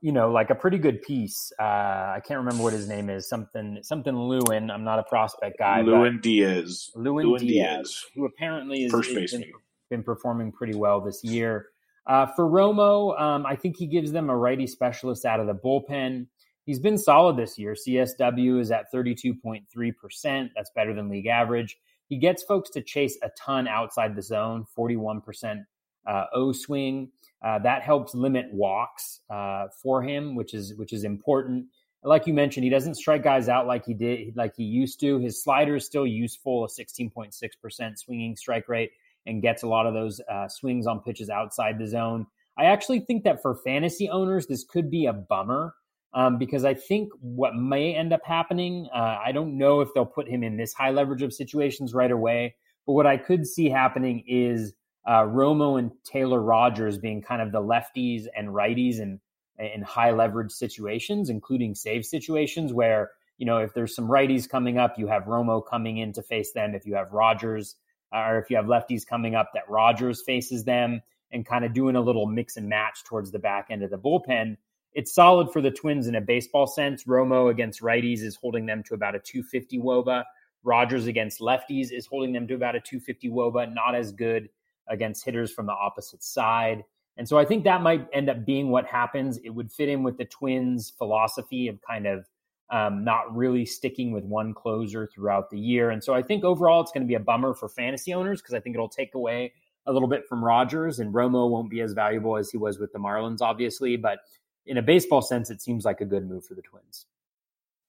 you 0.00 0.10
know, 0.10 0.32
like 0.32 0.50
a 0.50 0.56
pretty 0.56 0.78
good 0.78 1.00
piece. 1.02 1.52
Uh, 1.58 1.62
I 1.62 2.20
can't 2.26 2.38
remember 2.38 2.64
what 2.64 2.72
his 2.72 2.88
name 2.88 3.10
is. 3.10 3.28
Something 3.28 3.78
something 3.82 4.16
Lewin. 4.16 4.70
I'm 4.70 4.82
not 4.82 4.98
a 4.98 5.04
prospect 5.04 5.58
guy. 5.58 5.82
Lewin 5.82 6.20
Diaz. 6.20 6.90
Lewin, 6.96 7.26
Lewin 7.26 7.40
Diaz, 7.40 7.76
Diaz, 7.76 8.04
who 8.16 8.24
apparently 8.24 8.84
is, 8.84 8.90
First 8.90 9.14
been, 9.14 9.44
been, 9.88 10.02
performing 10.02 10.50
pretty 10.50 10.74
well 10.74 11.00
this 11.00 11.22
year. 11.22 11.66
Uh, 12.08 12.26
for 12.26 12.44
Romo, 12.44 13.20
um, 13.20 13.46
I 13.46 13.54
think 13.54 13.76
he 13.76 13.86
gives 13.86 14.10
them 14.10 14.30
a 14.30 14.36
righty 14.36 14.66
specialist 14.66 15.24
out 15.24 15.38
of 15.38 15.46
the 15.46 15.54
bullpen. 15.54 16.26
He's 16.64 16.78
been 16.78 16.98
solid 16.98 17.36
this 17.36 17.58
year. 17.58 17.74
CSW 17.74 18.60
is 18.60 18.70
at 18.70 18.92
32.3%. 18.92 20.50
That's 20.54 20.70
better 20.74 20.94
than 20.94 21.08
league 21.08 21.26
average. 21.26 21.76
He 22.08 22.18
gets 22.18 22.42
folks 22.42 22.70
to 22.70 22.82
chase 22.82 23.18
a 23.22 23.30
ton 23.38 23.66
outside 23.66 24.14
the 24.14 24.22
zone, 24.22 24.66
41% 24.78 25.64
uh, 26.06 26.24
O 26.34 26.52
swing. 26.52 27.10
Uh, 27.42 27.58
that 27.60 27.82
helps 27.82 28.14
limit 28.14 28.46
walks 28.52 29.20
uh, 29.30 29.66
for 29.82 30.02
him, 30.02 30.34
which 30.34 30.54
is 30.54 30.74
which 30.76 30.92
is 30.92 31.04
important. 31.04 31.66
Like 32.04 32.26
you 32.26 32.34
mentioned, 32.34 32.64
he 32.64 32.70
doesn't 32.70 32.96
strike 32.96 33.22
guys 33.22 33.48
out 33.48 33.66
like 33.66 33.84
he 33.84 33.94
did, 33.94 34.36
like 34.36 34.54
he 34.56 34.64
used 34.64 35.00
to. 35.00 35.18
His 35.18 35.42
slider 35.42 35.76
is 35.76 35.86
still 35.86 36.06
useful, 36.06 36.64
a 36.64 36.68
16.6% 36.68 37.98
swinging 37.98 38.36
strike 38.36 38.68
rate, 38.68 38.90
and 39.26 39.40
gets 39.40 39.62
a 39.62 39.68
lot 39.68 39.86
of 39.86 39.94
those 39.94 40.20
uh, 40.30 40.48
swings 40.48 40.86
on 40.86 41.00
pitches 41.00 41.30
outside 41.30 41.78
the 41.78 41.86
zone. 41.86 42.26
I 42.58 42.66
actually 42.66 43.00
think 43.00 43.24
that 43.24 43.40
for 43.40 43.54
fantasy 43.54 44.08
owners, 44.08 44.46
this 44.46 44.64
could 44.64 44.90
be 44.90 45.06
a 45.06 45.12
bummer 45.12 45.74
um, 46.14 46.38
because 46.38 46.64
I 46.64 46.74
think 46.74 47.10
what 47.20 47.54
may 47.54 47.94
end 47.94 48.12
up 48.12 48.20
happening, 48.24 48.88
uh, 48.94 49.18
I 49.24 49.32
don't 49.32 49.56
know 49.56 49.80
if 49.80 49.88
they'll 49.94 50.04
put 50.04 50.28
him 50.28 50.42
in 50.42 50.56
this 50.56 50.74
high 50.74 50.90
leverage 50.90 51.22
of 51.22 51.32
situations 51.32 51.94
right 51.94 52.10
away, 52.10 52.54
but 52.86 52.92
what 52.92 53.06
I 53.06 53.16
could 53.16 53.46
see 53.46 53.70
happening 53.70 54.24
is 54.26 54.74
uh, 55.06 55.22
Romo 55.22 55.78
and 55.78 55.90
Taylor 56.04 56.40
Rogers 56.40 56.98
being 56.98 57.22
kind 57.22 57.40
of 57.40 57.50
the 57.50 57.62
lefties 57.62 58.26
and 58.36 58.48
righties 58.48 58.98
in, 58.98 59.20
in 59.58 59.82
high 59.82 60.10
leverage 60.10 60.52
situations, 60.52 61.30
including 61.30 61.74
save 61.74 62.04
situations 62.04 62.72
where, 62.72 63.10
you 63.38 63.46
know, 63.46 63.58
if 63.58 63.72
there's 63.72 63.94
some 63.94 64.08
righties 64.08 64.48
coming 64.48 64.78
up, 64.78 64.98
you 64.98 65.06
have 65.06 65.24
Romo 65.24 65.64
coming 65.66 65.98
in 65.98 66.12
to 66.12 66.22
face 66.22 66.52
them. 66.52 66.74
If 66.74 66.86
you 66.86 66.94
have 66.94 67.12
Rogers, 67.12 67.76
or 68.12 68.38
if 68.38 68.50
you 68.50 68.56
have 68.56 68.66
lefties 68.66 69.06
coming 69.06 69.34
up, 69.34 69.50
that 69.54 69.68
Rogers 69.68 70.22
faces 70.22 70.64
them 70.64 71.00
and 71.32 71.46
kind 71.46 71.64
of 71.64 71.72
doing 71.72 71.96
a 71.96 72.00
little 72.00 72.26
mix 72.26 72.56
and 72.56 72.68
match 72.68 73.04
towards 73.04 73.32
the 73.32 73.38
back 73.38 73.68
end 73.70 73.82
of 73.82 73.90
the 73.90 73.98
bullpen 73.98 74.58
it's 74.94 75.14
solid 75.14 75.52
for 75.52 75.60
the 75.60 75.70
Twins 75.70 76.06
in 76.06 76.14
a 76.14 76.20
baseball 76.20 76.66
sense. 76.66 77.04
Romo 77.04 77.50
against 77.50 77.80
righties 77.80 78.20
is 78.20 78.36
holding 78.36 78.66
them 78.66 78.82
to 78.84 78.94
about 78.94 79.14
a 79.14 79.18
250 79.18 79.78
woba. 79.78 80.24
Rogers 80.64 81.06
against 81.06 81.40
lefties 81.40 81.90
is 81.90 82.06
holding 82.06 82.32
them 82.32 82.46
to 82.48 82.54
about 82.54 82.76
a 82.76 82.80
250 82.80 83.30
woba. 83.30 83.72
Not 83.72 83.94
as 83.94 84.12
good 84.12 84.48
against 84.88 85.24
hitters 85.24 85.52
from 85.52 85.66
the 85.66 85.72
opposite 85.72 86.22
side. 86.22 86.84
And 87.16 87.28
so 87.28 87.38
I 87.38 87.44
think 87.44 87.64
that 87.64 87.82
might 87.82 88.06
end 88.12 88.30
up 88.30 88.44
being 88.44 88.70
what 88.70 88.86
happens. 88.86 89.38
It 89.38 89.50
would 89.50 89.70
fit 89.70 89.88
in 89.88 90.02
with 90.02 90.18
the 90.18 90.24
Twins' 90.24 90.90
philosophy 90.96 91.68
of 91.68 91.80
kind 91.82 92.06
of 92.06 92.26
um, 92.70 93.04
not 93.04 93.34
really 93.34 93.66
sticking 93.66 94.12
with 94.12 94.24
one 94.24 94.54
closer 94.54 95.06
throughout 95.06 95.50
the 95.50 95.58
year. 95.58 95.90
And 95.90 96.02
so 96.02 96.14
I 96.14 96.22
think 96.22 96.42
overall 96.42 96.80
it's 96.80 96.90
going 96.90 97.02
to 97.02 97.08
be 97.08 97.14
a 97.14 97.20
bummer 97.20 97.54
for 97.54 97.68
fantasy 97.68 98.14
owners 98.14 98.40
because 98.40 98.54
I 98.54 98.60
think 98.60 98.74
it'll 98.74 98.88
take 98.88 99.14
away 99.14 99.52
a 99.86 99.92
little 99.92 100.08
bit 100.08 100.26
from 100.28 100.44
Rogers, 100.44 101.00
and 101.00 101.12
Romo 101.12 101.50
won't 101.50 101.68
be 101.68 101.80
as 101.80 101.92
valuable 101.92 102.36
as 102.36 102.50
he 102.50 102.56
was 102.56 102.78
with 102.78 102.92
the 102.92 102.98
Marlins, 102.98 103.40
obviously. 103.40 103.96
But 103.96 104.20
in 104.66 104.78
a 104.78 104.82
baseball 104.82 105.22
sense, 105.22 105.50
it 105.50 105.62
seems 105.62 105.84
like 105.84 106.00
a 106.00 106.06
good 106.06 106.28
move 106.28 106.44
for 106.44 106.54
the 106.54 106.62
Twins. 106.62 107.06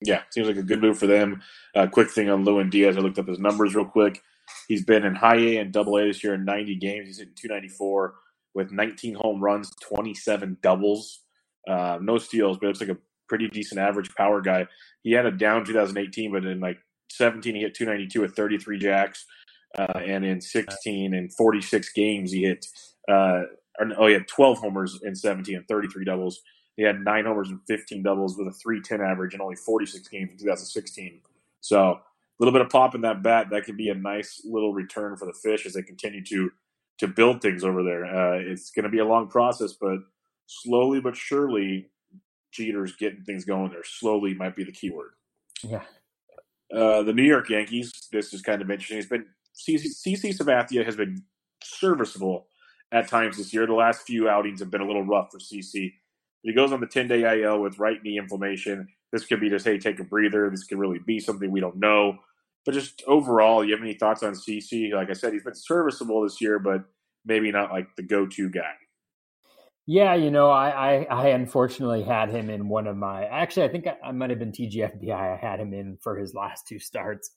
Yeah, 0.02 0.22
seems 0.32 0.48
like 0.48 0.58
a 0.58 0.64
good 0.64 0.82
move 0.82 0.98
for 0.98 1.08
them. 1.08 1.42
Uh, 1.76 1.88
quick 1.88 2.10
thing 2.10 2.30
on 2.30 2.44
Lewin 2.44 2.70
Diaz, 2.70 2.98
I 2.98 3.00
looked 3.00 3.20
up 3.20 3.28
his 3.28 3.40
numbers 3.40 3.76
real 3.76 3.86
quick. 3.86 4.22
He's 4.68 4.84
been 4.84 5.06
in 5.06 5.16
high 5.16 5.38
A 5.38 5.58
and 5.58 5.72
double 5.72 5.98
A 5.98 6.08
this 6.08 6.24
year 6.24 6.34
in 6.34 6.44
90 6.44 6.76
games. 6.76 7.08
He's 7.08 7.20
hitting 7.20 7.34
294 7.36 8.16
with 8.54 8.72
19 8.72 9.16
home 9.16 9.42
runs, 9.42 9.72
27 9.82 10.58
doubles, 10.62 11.22
uh, 11.68 11.98
no 12.02 12.18
steals, 12.18 12.58
but 12.58 12.68
looks 12.68 12.82
like 12.82 12.90
a 12.90 12.98
pretty 13.28 13.48
decent 13.48 13.80
average 13.80 14.14
power 14.16 14.42
guy. 14.42 14.68
He 15.02 15.12
had 15.12 15.26
a 15.26 15.32
down 15.32 15.66
2018, 15.66 16.32
but 16.32 16.46
in 16.46 16.60
like 16.60 16.78
17, 17.10 17.56
he 17.56 17.62
hit 17.62 17.74
292 17.74 18.22
with 18.22 18.36
33 18.36 18.80
jacks. 18.80 19.26
Uh, 19.78 20.00
and 20.06 20.24
in 20.24 20.40
16 20.40 21.16
and 21.16 21.34
46 21.34 21.94
games, 21.94 22.32
he 22.32 22.44
hit, 22.44 22.66
uh, 23.10 23.42
oh, 23.98 24.08
he 24.08 24.14
had 24.14 24.28
12 24.28 24.60
homers 24.60 25.00
in 25.02 25.16
17 25.16 25.56
and 25.56 25.68
33 25.68 26.06
doubles. 26.06 26.42
He 26.76 26.84
had 26.84 27.04
nine 27.04 27.26
homers 27.26 27.50
and 27.50 27.60
15 27.68 28.04
doubles 28.04 28.38
with 28.38 28.48
a 28.48 28.52
310 28.52 29.02
average 29.02 29.34
in 29.34 29.42
only 29.42 29.56
46 29.56 30.08
games 30.08 30.32
in 30.32 30.38
2016. 30.38 31.22
So 31.62 31.80
a 31.80 32.00
little 32.40 32.52
bit 32.52 32.62
of 32.62 32.70
pop 32.70 32.96
in 32.96 33.02
that 33.02 33.22
bat. 33.22 33.48
That 33.52 33.66
could 33.66 33.78
be 33.78 33.90
a 33.90 33.96
nice 33.96 34.42
little 34.44 34.74
return 34.74 35.16
for 35.16 35.26
the 35.26 35.34
fish 35.34 35.66
as 35.66 35.74
they 35.74 35.84
continue 35.84 36.24
to 36.26 36.52
to 37.00 37.08
build 37.08 37.42
things 37.42 37.64
over 37.64 37.84
there. 37.84 38.06
Uh, 38.06 38.38
it's 38.38 38.70
going 38.70 38.84
to 38.84 38.90
be 38.90 39.00
a 39.00 39.06
long 39.06 39.28
process, 39.28 39.74
but 39.74 39.98
slowly 40.46 41.00
but 41.00 41.16
surely, 41.16 41.90
Jeter's 42.52 42.96
getting 42.96 43.24
things 43.24 43.46
going 43.46 43.72
there. 43.72 43.84
Slowly 43.84 44.34
might 44.34 44.56
be 44.56 44.64
the 44.64 44.72
key 44.72 44.92
word. 44.92 45.12
Yeah. 45.64 45.84
Uh, 46.74 47.04
the 47.04 47.14
New 47.14 47.24
York 47.24 47.50
Yankees. 47.50 47.92
This 48.12 48.34
is 48.34 48.42
kind 48.42 48.62
of 48.62 48.70
interesting. 48.70 48.98
It's 48.98 49.08
been 49.08 49.26
CC 49.56 50.36
Sabathia 50.36 50.86
has 50.86 50.96
been 50.96 51.24
serviceable 51.64 52.48
at 52.92 53.08
times 53.08 53.38
this 53.38 53.54
year. 53.54 53.66
The 53.66 53.74
last 53.74 54.04
few 54.04 54.28
outings 54.28 54.60
have 54.60 54.72
been 54.72 54.82
a 54.82 54.88
little 54.88 55.04
rough 55.04 55.32
for 55.32 55.40
CC. 55.40 55.94
He 56.44 56.54
goes 56.54 56.72
on 56.72 56.82
the 56.82 56.88
10 56.88 57.08
day 57.08 57.42
IL 57.42 57.62
with 57.62 57.80
right 57.80 58.02
knee 58.04 58.18
inflammation. 58.18 58.88
This 59.12 59.26
could 59.26 59.40
be 59.40 59.50
just, 59.50 59.66
hey, 59.66 59.80
take 59.80 60.00
a 60.00 60.04
breather. 60.04 60.50
This 60.50 60.66
could 60.66 60.78
really 60.78 61.00
be 61.00 61.20
something 61.20 61.50
we 61.50 61.62
don't 61.62 61.78
know. 61.78 62.18
But 62.66 62.74
just 62.74 63.04
overall, 63.08 63.64
you 63.64 63.74
have 63.74 63.84
any 63.84 63.94
thoughts 63.94 64.24
on 64.24 64.34
CC? 64.34 64.94
Like 64.94 65.10
I 65.10 65.14
said, 65.14 65.34
he's 65.34 65.44
been 65.44 65.56
serviceable 65.56 66.24
this 66.24 66.40
year, 66.42 66.60
but 66.60 66.84
maybe 67.26 67.52
not 67.52 67.72
like 67.72 67.88
the 67.96 68.04
go 68.04 68.26
to 68.28 68.50
guy. 68.50 68.74
Yeah, 69.86 70.16
you 70.16 70.32
know, 70.32 70.50
I, 70.50 70.70
I, 70.70 71.08
I 71.10 71.28
unfortunately 71.30 72.04
had 72.04 72.30
him 72.30 72.50
in 72.50 72.70
one 72.70 72.88
of 72.88 72.96
my. 72.96 73.26
Actually, 73.26 73.66
I 73.66 73.70
think 73.70 73.88
I, 73.88 74.08
I 74.08 74.12
might 74.14 74.30
have 74.30 74.40
been 74.40 74.54
TGFBI. 74.54 75.12
I 75.14 75.36
had 75.36 75.60
him 75.60 75.74
in 75.74 75.98
for 76.02 76.18
his 76.18 76.34
last 76.34 76.68
two 76.68 76.80
starts. 76.80 77.32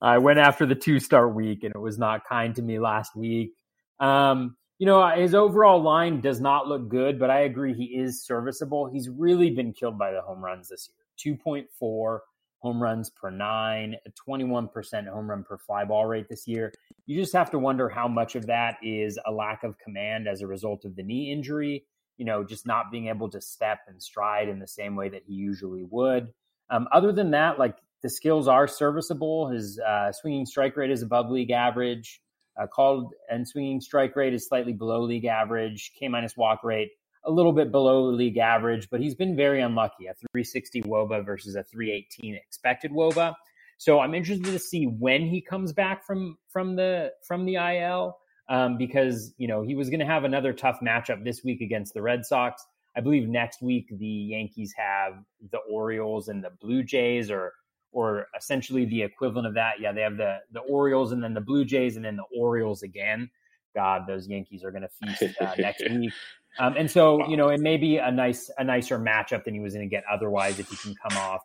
I 0.00 0.16
went 0.16 0.38
after 0.38 0.64
the 0.64 0.74
two 0.74 0.98
start 0.98 1.34
week, 1.34 1.62
and 1.62 1.74
it 1.74 1.78
was 1.78 1.98
not 1.98 2.26
kind 2.26 2.54
to 2.56 2.62
me 2.62 2.78
last 2.78 3.14
week. 3.14 3.52
Um, 3.98 4.56
you 4.80 4.86
know, 4.86 5.06
his 5.14 5.34
overall 5.34 5.82
line 5.82 6.22
does 6.22 6.40
not 6.40 6.66
look 6.66 6.88
good, 6.88 7.18
but 7.18 7.28
I 7.28 7.40
agree 7.40 7.74
he 7.74 7.98
is 7.98 8.24
serviceable. 8.24 8.88
He's 8.90 9.10
really 9.10 9.50
been 9.50 9.74
killed 9.74 9.98
by 9.98 10.10
the 10.10 10.22
home 10.22 10.42
runs 10.42 10.70
this 10.70 10.88
year 10.88 11.36
2.4 11.36 12.18
home 12.60 12.82
runs 12.82 13.10
per 13.10 13.28
nine, 13.28 13.96
21% 14.26 15.06
home 15.06 15.28
run 15.28 15.44
per 15.44 15.58
fly 15.58 15.84
ball 15.84 16.06
rate 16.06 16.30
this 16.30 16.48
year. 16.48 16.72
You 17.04 17.20
just 17.20 17.34
have 17.34 17.50
to 17.50 17.58
wonder 17.58 17.90
how 17.90 18.08
much 18.08 18.36
of 18.36 18.46
that 18.46 18.78
is 18.82 19.18
a 19.26 19.30
lack 19.30 19.64
of 19.64 19.78
command 19.78 20.26
as 20.26 20.40
a 20.40 20.46
result 20.46 20.86
of 20.86 20.96
the 20.96 21.02
knee 21.02 21.30
injury, 21.30 21.84
you 22.16 22.24
know, 22.24 22.42
just 22.42 22.66
not 22.66 22.90
being 22.90 23.08
able 23.08 23.28
to 23.30 23.40
step 23.42 23.80
and 23.86 24.02
stride 24.02 24.48
in 24.48 24.60
the 24.60 24.66
same 24.66 24.96
way 24.96 25.10
that 25.10 25.24
he 25.26 25.34
usually 25.34 25.84
would. 25.90 26.28
Um, 26.70 26.88
other 26.90 27.12
than 27.12 27.32
that, 27.32 27.58
like 27.58 27.76
the 28.02 28.08
skills 28.08 28.48
are 28.48 28.66
serviceable. 28.66 29.50
His 29.50 29.78
uh, 29.78 30.10
swinging 30.12 30.46
strike 30.46 30.74
rate 30.78 30.90
is 30.90 31.02
above 31.02 31.28
league 31.30 31.50
average. 31.50 32.22
Uh, 32.60 32.66
called 32.66 33.12
and 33.30 33.46
swinging 33.46 33.80
strike 33.80 34.16
rate 34.16 34.34
is 34.34 34.46
slightly 34.46 34.72
below 34.72 35.02
league 35.02 35.24
average. 35.24 35.92
K 35.98 36.08
minus 36.08 36.36
walk 36.36 36.62
rate 36.64 36.90
a 37.24 37.30
little 37.30 37.52
bit 37.52 37.70
below 37.70 38.04
league 38.04 38.38
average, 38.38 38.88
but 38.90 39.00
he's 39.00 39.14
been 39.14 39.36
very 39.36 39.60
unlucky. 39.60 40.06
A 40.06 40.14
360 40.14 40.82
woba 40.82 41.24
versus 41.24 41.54
a 41.54 41.62
318 41.62 42.34
expected 42.34 42.92
woba. 42.92 43.34
So 43.78 44.00
I'm 44.00 44.14
interested 44.14 44.46
to 44.46 44.58
see 44.58 44.84
when 44.84 45.22
he 45.22 45.40
comes 45.40 45.72
back 45.72 46.04
from 46.04 46.36
from 46.48 46.76
the 46.76 47.12
from 47.26 47.44
the 47.44 47.54
IL 47.54 48.18
um, 48.48 48.76
because 48.76 49.32
you 49.38 49.48
know 49.48 49.62
he 49.62 49.74
was 49.74 49.88
going 49.88 50.00
to 50.00 50.06
have 50.06 50.24
another 50.24 50.52
tough 50.52 50.80
matchup 50.82 51.24
this 51.24 51.42
week 51.44 51.60
against 51.60 51.94
the 51.94 52.02
Red 52.02 52.24
Sox. 52.24 52.64
I 52.96 53.00
believe 53.00 53.28
next 53.28 53.62
week 53.62 53.86
the 53.90 54.06
Yankees 54.06 54.74
have 54.76 55.14
the 55.50 55.58
Orioles 55.58 56.28
and 56.28 56.42
the 56.42 56.50
Blue 56.60 56.82
Jays, 56.82 57.30
or 57.30 57.54
or 57.92 58.26
essentially 58.36 58.84
the 58.84 59.02
equivalent 59.02 59.46
of 59.46 59.54
that. 59.54 59.80
Yeah, 59.80 59.92
they 59.92 60.02
have 60.02 60.16
the 60.16 60.38
the 60.52 60.60
Orioles 60.60 61.12
and 61.12 61.22
then 61.22 61.34
the 61.34 61.40
Blue 61.40 61.64
Jays 61.64 61.96
and 61.96 62.04
then 62.04 62.16
the 62.16 62.38
Orioles 62.38 62.82
again. 62.82 63.30
God, 63.74 64.02
those 64.06 64.26
Yankees 64.26 64.64
are 64.64 64.70
going 64.70 64.82
to 64.82 64.88
feast 64.88 65.36
uh, 65.40 65.54
next 65.58 65.88
week. 65.88 66.12
Um, 66.58 66.74
and 66.76 66.90
so, 66.90 67.18
wow. 67.18 67.28
you 67.28 67.36
know, 67.36 67.48
it 67.48 67.60
may 67.60 67.76
be 67.76 67.98
a 67.98 68.10
nice, 68.10 68.50
a 68.58 68.64
nicer 68.64 68.98
matchup 68.98 69.44
than 69.44 69.54
he 69.54 69.60
was 69.60 69.74
going 69.74 69.88
to 69.88 69.90
get 69.90 70.04
otherwise 70.10 70.58
if 70.58 70.68
he 70.68 70.76
can 70.76 70.94
come 71.08 71.16
off 71.18 71.42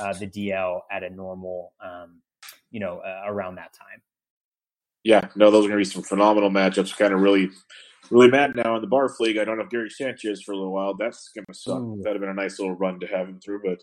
uh, 0.00 0.12
the 0.14 0.26
DL 0.26 0.80
at 0.90 1.02
a 1.02 1.10
normal, 1.10 1.72
um, 1.84 2.20
you 2.70 2.80
know, 2.80 2.98
uh, 2.98 3.22
around 3.26 3.56
that 3.56 3.72
time. 3.72 4.00
Yeah, 5.04 5.28
no, 5.36 5.50
those 5.50 5.66
are 5.66 5.68
going 5.68 5.78
to 5.82 5.88
be 5.88 5.92
some 5.92 6.02
phenomenal 6.02 6.50
matchups. 6.50 6.96
Kind 6.96 7.12
of 7.14 7.20
really, 7.20 7.50
really 8.10 8.28
mad 8.28 8.56
now 8.56 8.74
in 8.74 8.82
the 8.82 8.88
Barf 8.88 9.20
League. 9.20 9.38
I 9.38 9.44
don't 9.44 9.58
have 9.58 9.70
Gary 9.70 9.90
Sanchez 9.90 10.42
for 10.42 10.52
a 10.52 10.56
little 10.56 10.72
while. 10.72 10.96
That's 10.96 11.30
going 11.34 11.44
to 11.46 11.54
suck. 11.54 11.78
Ooh. 11.78 12.00
That'd 12.02 12.16
have 12.16 12.22
been 12.22 12.36
a 12.36 12.42
nice 12.42 12.58
little 12.58 12.74
run 12.74 12.98
to 13.00 13.06
have 13.06 13.28
him 13.28 13.38
through. 13.38 13.60
But 13.64 13.82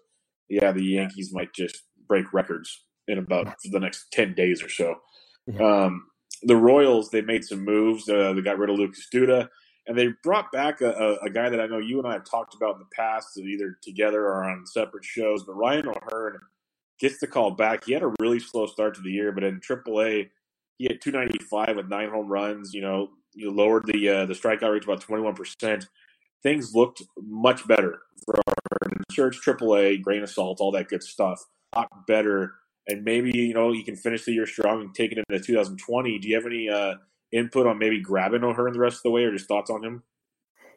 yeah, 0.50 0.74
the 0.74 0.84
Yankees 0.84 1.32
might 1.32 1.54
just 1.54 1.84
break 2.08 2.34
records 2.34 2.84
in 3.08 3.18
about 3.18 3.56
the 3.72 3.80
next 3.80 4.12
10 4.12 4.34
days 4.34 4.64
or 4.64 4.70
so. 4.70 4.96
Um, 5.60 6.06
the 6.44 6.56
Royals, 6.56 7.10
they 7.10 7.22
made 7.22 7.44
some 7.44 7.66
moves. 7.66 8.08
Uh, 8.08 8.34
they 8.34 8.42
got 8.42 8.58
rid 8.58 8.70
of 8.70 8.78
Lucas 8.78 9.08
Duda, 9.14 9.50
and 9.88 9.98
they 9.98 10.10
brought 10.24 10.52
back 10.52 10.82
a, 10.82 10.92
a, 10.92 11.26
a, 11.26 11.30
guy 11.30 11.50
that 11.50 11.60
I 11.60 11.68
know 11.68 11.80
you 11.80 12.00
and 12.00 12.08
I 12.08 12.14
have 12.14 12.26
talked 12.26 12.56
about 12.56 12.76
in 12.76 12.80
the 12.80 12.96
past, 12.96 13.38
either 13.38 13.78
together 13.82 14.26
or 14.26 14.44
on 14.44 14.66
separate 14.66 15.04
shows. 15.04 15.44
But 15.44 15.54
Ryan 15.54 15.90
O'Hearn 15.90 16.40
gets 17.00 17.20
the 17.20 17.28
call 17.28 17.52
back. 17.52 17.86
He 17.86 17.94
had 17.94 18.04
a 18.04 18.14
really 18.20 18.40
slow 18.40 18.66
start 18.68 18.96
to 18.96 19.02
the 19.02 19.12
year, 19.12 19.32
but 19.32 19.44
in 19.44 19.60
AAA, 19.60 20.30
he 20.78 20.86
had 20.86 21.02
295 21.02 21.76
with 21.76 21.90
nine 21.90 22.10
home 22.10 22.28
runs. 22.28 22.74
You 22.74 22.82
know, 22.82 23.10
you 23.34 23.52
lowered 23.52 23.86
the 23.86 24.10
uh, 24.10 24.26
the 24.26 24.34
strikeout 24.34 24.72
rate 24.72 24.84
to 24.84 24.92
about 24.92 25.02
21 25.02 25.36
percent. 25.36 25.88
Things 26.42 26.74
looked 26.74 27.02
much 27.18 27.66
better 27.68 28.02
for 28.26 28.36
our 28.48 28.54
Church 29.12 29.40
AAA, 29.46 30.02
grain 30.02 30.24
of 30.24 30.30
salt, 30.30 30.60
all 30.60 30.72
that 30.72 30.90
good 30.90 31.04
stuff. 31.04 31.46
Lot 31.76 32.08
better 32.08 32.54
and 32.88 33.04
maybe 33.04 33.32
you 33.34 33.54
know 33.54 33.72
you 33.72 33.84
can 33.84 33.96
finish 33.96 34.26
the 34.26 34.34
year 34.34 34.46
strong 34.46 34.82
and 34.82 34.96
take 34.96 35.12
it 35.12 35.18
into 35.18 35.44
2020. 35.44 36.20
Do 36.20 36.28
you 36.28 36.36
have 36.36 36.46
any 36.46 36.70
uh, 36.70 36.96
input 37.32 37.68
on 37.68 37.78
maybe 37.78 38.02
grabbing 38.02 38.44
O'Hearn 38.44 38.74
the 38.74 38.80
rest 38.80 38.98
of 38.98 39.04
the 39.04 39.12
way, 39.12 39.24
or 39.24 39.32
just 39.32 39.48
thoughts 39.48 39.70
on 39.70 39.84
him? 39.84 40.04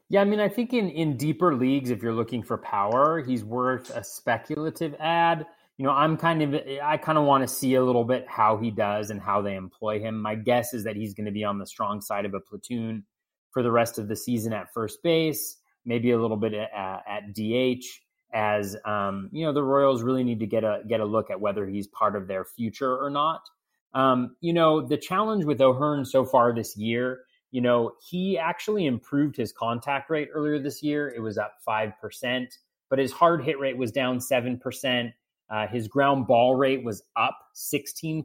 Yeah, 0.09 0.21
I 0.21 0.25
mean, 0.25 0.41
I 0.41 0.49
think 0.49 0.73
in 0.73 0.89
in 0.91 1.17
deeper 1.17 1.55
leagues, 1.55 1.91
if 1.91 2.03
you're 2.03 2.15
looking 2.15 2.43
for 2.43 2.59
power, 2.59 3.23
he's 3.23 3.45
worth 3.45 3.91
a 3.91 4.05
speculative 4.05 4.95
ad. 5.01 5.47
You 5.79 5.85
know, 5.85 5.93
I'm 5.93 6.17
kind 6.17 6.43
of 6.43 6.61
I 6.83 6.97
kind 6.97 7.19
of 7.19 7.25
want 7.25 7.47
to 7.47 7.49
see 7.49 7.75
a 7.75 7.85
little 7.85 8.05
bit 8.05 8.27
how 8.29 8.57
he 8.57 8.71
does 8.71 9.11
and 9.11 9.21
how 9.21 9.43
they 9.43 9.57
employ 9.57 10.01
him. 10.01 10.21
My 10.21 10.35
guess 10.35 10.73
is 10.75 10.85
that 10.85 10.97
he's 10.97 11.15
going 11.15 11.27
to 11.27 11.33
be 11.33 11.45
on 11.45 11.59
the 11.59 11.67
strong 11.67 12.01
side 12.01 12.25
of 12.25 12.35
a 12.35 12.41
platoon 12.41 13.05
for 13.51 13.63
the 13.63 13.71
rest 13.71 13.99
of 13.99 14.09
the 14.09 14.17
season 14.17 14.53
at 14.53 14.73
first 14.73 15.03
base, 15.03 15.57
maybe 15.85 16.13
a 16.13 16.21
little 16.21 16.37
bit 16.37 16.55
at, 16.55 17.03
at 17.07 17.35
DH 17.35 17.85
as 18.37 18.77
um, 18.85 19.31
you 19.33 19.47
know 19.47 19.53
the 19.55 19.63
Royals 19.63 20.03
really 20.03 20.23
need 20.23 20.41
to 20.41 20.47
get 20.47 20.63
a 20.63 20.83
get 20.87 21.01
a 21.01 21.07
look 21.07 21.31
at 21.31 21.41
whether 21.41 21.67
he's 21.67 21.87
part 21.87 22.15
of 22.15 22.29
their 22.29 22.45
future 22.45 22.95
or 22.95 23.09
not. 23.09 23.41
Um, 23.95 24.37
you 24.43 24.53
know 24.53 24.87
the 24.87 24.99
challenge 24.99 25.47
with 25.47 25.61
O'Hearn 25.61 26.05
so 26.05 26.25
far 26.25 26.55
this 26.55 26.77
year. 26.77 27.21
You 27.51 27.63
know 27.63 27.93
he 28.11 28.37
actually 28.37 28.85
improved 28.85 29.37
his 29.37 29.53
contact 29.53 30.11
rate 30.11 30.29
earlier 30.35 30.59
this 30.59 30.83
year. 30.83 31.09
It 31.09 31.21
was 31.21 31.39
up 31.39 31.55
five 31.65 31.93
percent, 31.99 32.59
but 32.91 32.99
his 32.99 33.11
hard 33.11 33.43
hit 33.43 33.59
rate 33.59 33.79
was 33.79 33.91
down 33.91 34.21
seven 34.21 34.59
percent. 34.59 35.15
Uh, 35.49 35.67
his 35.69 35.89
ground 35.89 36.27
ball 36.27 36.57
rate 36.57 36.85
was 36.85 37.03
up 37.15 37.39
16% 37.55 38.25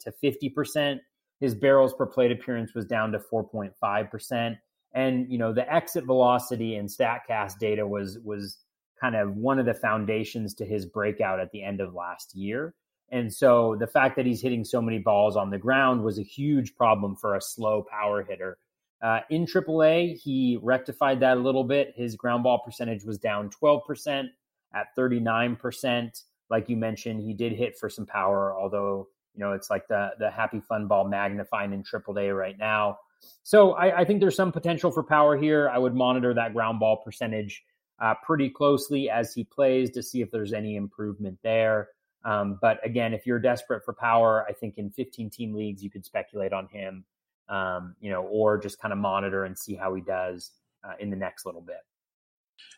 to 0.00 0.12
50%. 0.22 0.98
His 1.38 1.54
barrels 1.54 1.94
per 1.94 2.06
plate 2.06 2.32
appearance 2.32 2.74
was 2.74 2.86
down 2.86 3.12
to 3.12 3.20
4.5%. 3.20 4.58
And, 4.92 5.30
you 5.30 5.38
know, 5.38 5.52
the 5.52 5.72
exit 5.72 6.06
velocity 6.06 6.74
and 6.74 6.88
StatCast 6.88 7.58
data 7.60 7.86
was, 7.86 8.18
was 8.24 8.58
kind 9.00 9.16
of 9.16 9.36
one 9.36 9.58
of 9.58 9.66
the 9.66 9.74
foundations 9.74 10.54
to 10.54 10.64
his 10.64 10.86
breakout 10.86 11.40
at 11.40 11.50
the 11.50 11.62
end 11.62 11.80
of 11.80 11.94
last 11.94 12.34
year. 12.34 12.74
And 13.10 13.32
so 13.32 13.76
the 13.78 13.86
fact 13.86 14.16
that 14.16 14.26
he's 14.26 14.42
hitting 14.42 14.64
so 14.64 14.82
many 14.82 14.98
balls 14.98 15.36
on 15.36 15.50
the 15.50 15.58
ground 15.58 16.02
was 16.02 16.18
a 16.18 16.22
huge 16.22 16.74
problem 16.74 17.16
for 17.16 17.36
a 17.36 17.40
slow 17.40 17.84
power 17.88 18.22
hitter. 18.22 18.58
Uh, 19.02 19.20
in 19.30 19.44
AAA, 19.46 20.16
he 20.16 20.58
rectified 20.62 21.20
that 21.20 21.36
a 21.36 21.40
little 21.40 21.64
bit. 21.64 21.92
His 21.96 22.16
ground 22.16 22.42
ball 22.42 22.60
percentage 22.64 23.04
was 23.04 23.18
down 23.18 23.50
12% 23.62 24.28
at 24.74 24.86
39%. 24.98 26.22
Like 26.48 26.68
you 26.68 26.76
mentioned, 26.76 27.20
he 27.22 27.34
did 27.34 27.52
hit 27.52 27.78
for 27.78 27.88
some 27.88 28.06
power, 28.06 28.54
although, 28.58 29.08
you 29.34 29.40
know, 29.40 29.52
it's 29.52 29.70
like 29.70 29.86
the, 29.88 30.10
the 30.18 30.30
happy 30.30 30.60
fun 30.60 30.88
ball 30.88 31.06
magnifying 31.06 31.72
in 31.72 31.84
AAA 31.84 32.36
right 32.36 32.56
now. 32.58 32.98
So 33.42 33.72
I, 33.72 34.00
I 34.00 34.04
think 34.04 34.20
there's 34.20 34.36
some 34.36 34.52
potential 34.52 34.90
for 34.90 35.02
power 35.02 35.36
here. 35.36 35.68
I 35.68 35.78
would 35.78 35.94
monitor 35.94 36.34
that 36.34 36.54
ground 36.54 36.80
ball 36.80 37.02
percentage 37.04 37.62
uh, 38.00 38.14
pretty 38.24 38.50
closely 38.50 39.08
as 39.08 39.32
he 39.32 39.44
plays 39.44 39.90
to 39.90 40.02
see 40.02 40.20
if 40.20 40.30
there's 40.30 40.52
any 40.52 40.76
improvement 40.76 41.38
there. 41.42 41.88
Um, 42.24 42.58
but 42.60 42.84
again, 42.84 43.14
if 43.14 43.26
you're 43.26 43.38
desperate 43.38 43.84
for 43.84 43.94
power, 43.94 44.44
I 44.48 44.52
think 44.52 44.78
in 44.78 44.90
15 44.90 45.30
team 45.30 45.54
leagues, 45.54 45.82
you 45.82 45.90
could 45.90 46.04
speculate 46.04 46.52
on 46.52 46.66
him 46.68 47.04
um, 47.48 47.94
you 48.00 48.10
know, 48.10 48.22
or 48.22 48.58
just 48.58 48.80
kind 48.80 48.92
of 48.92 48.98
monitor 48.98 49.44
and 49.44 49.56
see 49.56 49.74
how 49.74 49.94
he 49.94 50.02
does 50.02 50.52
uh, 50.84 50.94
in 50.98 51.10
the 51.10 51.16
next 51.16 51.46
little 51.46 51.60
bit. 51.60 51.80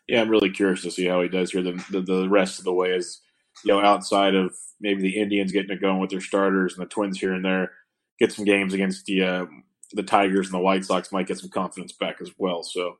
Yeah, 0.07 0.21
I'm 0.21 0.29
really 0.29 0.49
curious 0.49 0.81
to 0.83 0.91
see 0.91 1.05
how 1.05 1.21
he 1.21 1.29
does 1.29 1.51
here 1.51 1.61
the, 1.61 1.83
the, 1.91 2.01
the 2.01 2.29
rest 2.29 2.59
of 2.59 2.65
the 2.65 2.73
way. 2.73 2.93
As 2.93 3.21
you 3.63 3.73
know, 3.73 3.81
outside 3.81 4.35
of 4.35 4.55
maybe 4.79 5.01
the 5.01 5.19
Indians 5.19 5.51
getting 5.51 5.71
it 5.71 5.81
going 5.81 5.99
with 5.99 6.09
their 6.09 6.21
starters 6.21 6.73
and 6.73 6.85
the 6.85 6.89
Twins 6.89 7.19
here 7.19 7.33
and 7.33 7.43
there, 7.43 7.71
get 8.19 8.31
some 8.31 8.45
games 8.45 8.73
against 8.73 9.05
the 9.05 9.23
uh, 9.23 9.45
the 9.93 10.03
Tigers 10.03 10.47
and 10.47 10.53
the 10.53 10.59
White 10.59 10.85
Sox 10.85 11.11
might 11.11 11.27
get 11.27 11.39
some 11.39 11.49
confidence 11.49 11.91
back 11.91 12.17
as 12.21 12.31
well. 12.37 12.63
So, 12.63 12.97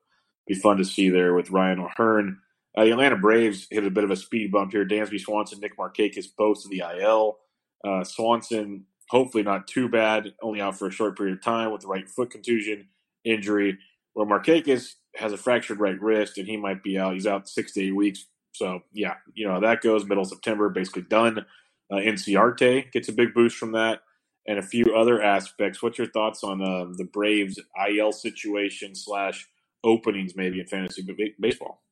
be 0.49 0.55
fun 0.55 0.77
to 0.77 0.83
see 0.83 1.09
there 1.09 1.33
with 1.33 1.51
Ryan 1.51 1.79
O'Hearn. 1.79 2.39
Uh, 2.75 2.83
the 2.83 2.91
Atlanta 2.91 3.15
Braves 3.15 3.67
hit 3.69 3.85
a 3.85 3.91
bit 3.91 4.03
of 4.03 4.11
a 4.11 4.15
speed 4.15 4.51
bump 4.51 4.71
here. 4.71 4.85
Dansby 4.85 5.19
Swanson, 5.19 5.59
Nick 5.59 5.77
Markakis 5.77 6.25
both 6.35 6.63
to 6.63 6.69
the 6.69 6.83
IL. 6.99 7.37
Uh, 7.85 8.03
Swanson, 8.03 8.85
hopefully 9.09 9.43
not 9.43 9.67
too 9.67 9.87
bad, 9.87 10.33
only 10.41 10.59
out 10.59 10.77
for 10.77 10.87
a 10.87 10.91
short 10.91 11.15
period 11.15 11.37
of 11.37 11.43
time 11.43 11.71
with 11.71 11.81
the 11.81 11.87
right 11.87 12.09
foot 12.09 12.31
contusion 12.31 12.87
injury. 13.23 13.77
Where 14.13 14.25
Markakis 14.25 14.95
has 15.15 15.31
a 15.31 15.37
fractured 15.37 15.79
right 15.79 15.99
wrist 16.01 16.39
and 16.39 16.47
he 16.47 16.57
might 16.57 16.83
be 16.83 16.97
out. 16.97 17.13
He's 17.13 17.27
out 17.27 17.47
six 17.47 17.73
to 17.73 17.83
eight 17.83 17.95
weeks. 17.95 18.25
So, 18.51 18.81
yeah, 18.91 19.15
you 19.35 19.47
know, 19.47 19.61
that 19.61 19.81
goes 19.81 20.05
middle 20.05 20.25
September, 20.25 20.69
basically 20.69 21.03
done. 21.03 21.45
Uh, 21.91 21.97
Inciarte 21.97 22.91
gets 22.91 23.07
a 23.07 23.13
big 23.13 23.35
boost 23.35 23.55
from 23.55 23.73
that 23.73 24.01
and 24.47 24.57
a 24.57 24.63
few 24.63 24.95
other 24.95 25.21
aspects. 25.21 25.81
What's 25.81 25.99
your 25.99 26.09
thoughts 26.09 26.43
on 26.43 26.61
uh, 26.61 26.91
the 26.97 27.05
Braves 27.05 27.59
IL 27.87 28.11
situation 28.11 28.95
slash 28.95 29.47
openings 29.83 30.35
maybe 30.35 30.59
in 30.59 30.67
fantasy 30.67 31.01
but 31.01 31.15
baseball? 31.39 31.83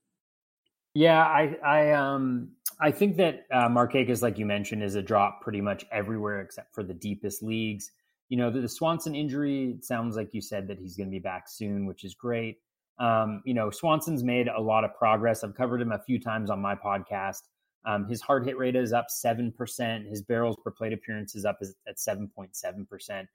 Yeah, 0.94 1.24
I 1.24 1.56
I 1.64 1.92
um 1.92 2.50
I 2.80 2.92
think 2.92 3.18
that 3.18 3.46
uh, 3.52 3.68
Markakis, 3.70 4.22
like 4.22 4.38
you 4.38 4.46
mentioned, 4.46 4.84
is 4.84 4.96
a 4.96 5.02
drop 5.02 5.42
pretty 5.42 5.62
much 5.62 5.86
everywhere 5.92 6.42
except 6.42 6.74
for 6.74 6.84
the 6.84 6.94
deepest 6.94 7.42
leagues. 7.42 7.92
You 8.30 8.38
know, 8.38 8.52
the, 8.52 8.62
the 8.62 8.70
Swanson 8.70 9.16
injury 9.16 9.78
sounds 9.82 10.16
like 10.16 10.34
you 10.34 10.42
said 10.42 10.68
that 10.68 10.80
he's 10.80 10.98
going 10.98 11.08
to 11.08 11.12
be 11.12 11.20
back 11.20 11.48
soon, 11.48 11.86
which 11.86 12.04
is 12.04 12.14
great. 12.14 12.58
Um, 13.00 13.42
you 13.46 13.54
know, 13.54 13.70
Swanson's 13.70 14.24
made 14.24 14.48
a 14.48 14.62
lot 14.62 14.84
of 14.84 14.94
progress. 14.96 15.44
I've 15.44 15.56
covered 15.56 15.82
him 15.82 15.92
a 15.92 16.00
few 16.00 16.20
times 16.20 16.50
on 16.50 16.60
my 16.60 16.76
podcast. 16.76 17.44
Um, 17.86 18.08
his 18.08 18.22
hard 18.22 18.46
hit 18.46 18.58
rate 18.58 18.76
is 18.76 18.92
up 18.92 19.08
7%. 19.10 20.10
His 20.10 20.22
barrels 20.22 20.58
per 20.64 20.72
plate 20.72 20.94
appearance 20.94 21.36
is 21.36 21.46
up 21.46 21.60
at 21.88 21.98
7.7%. 21.98 23.28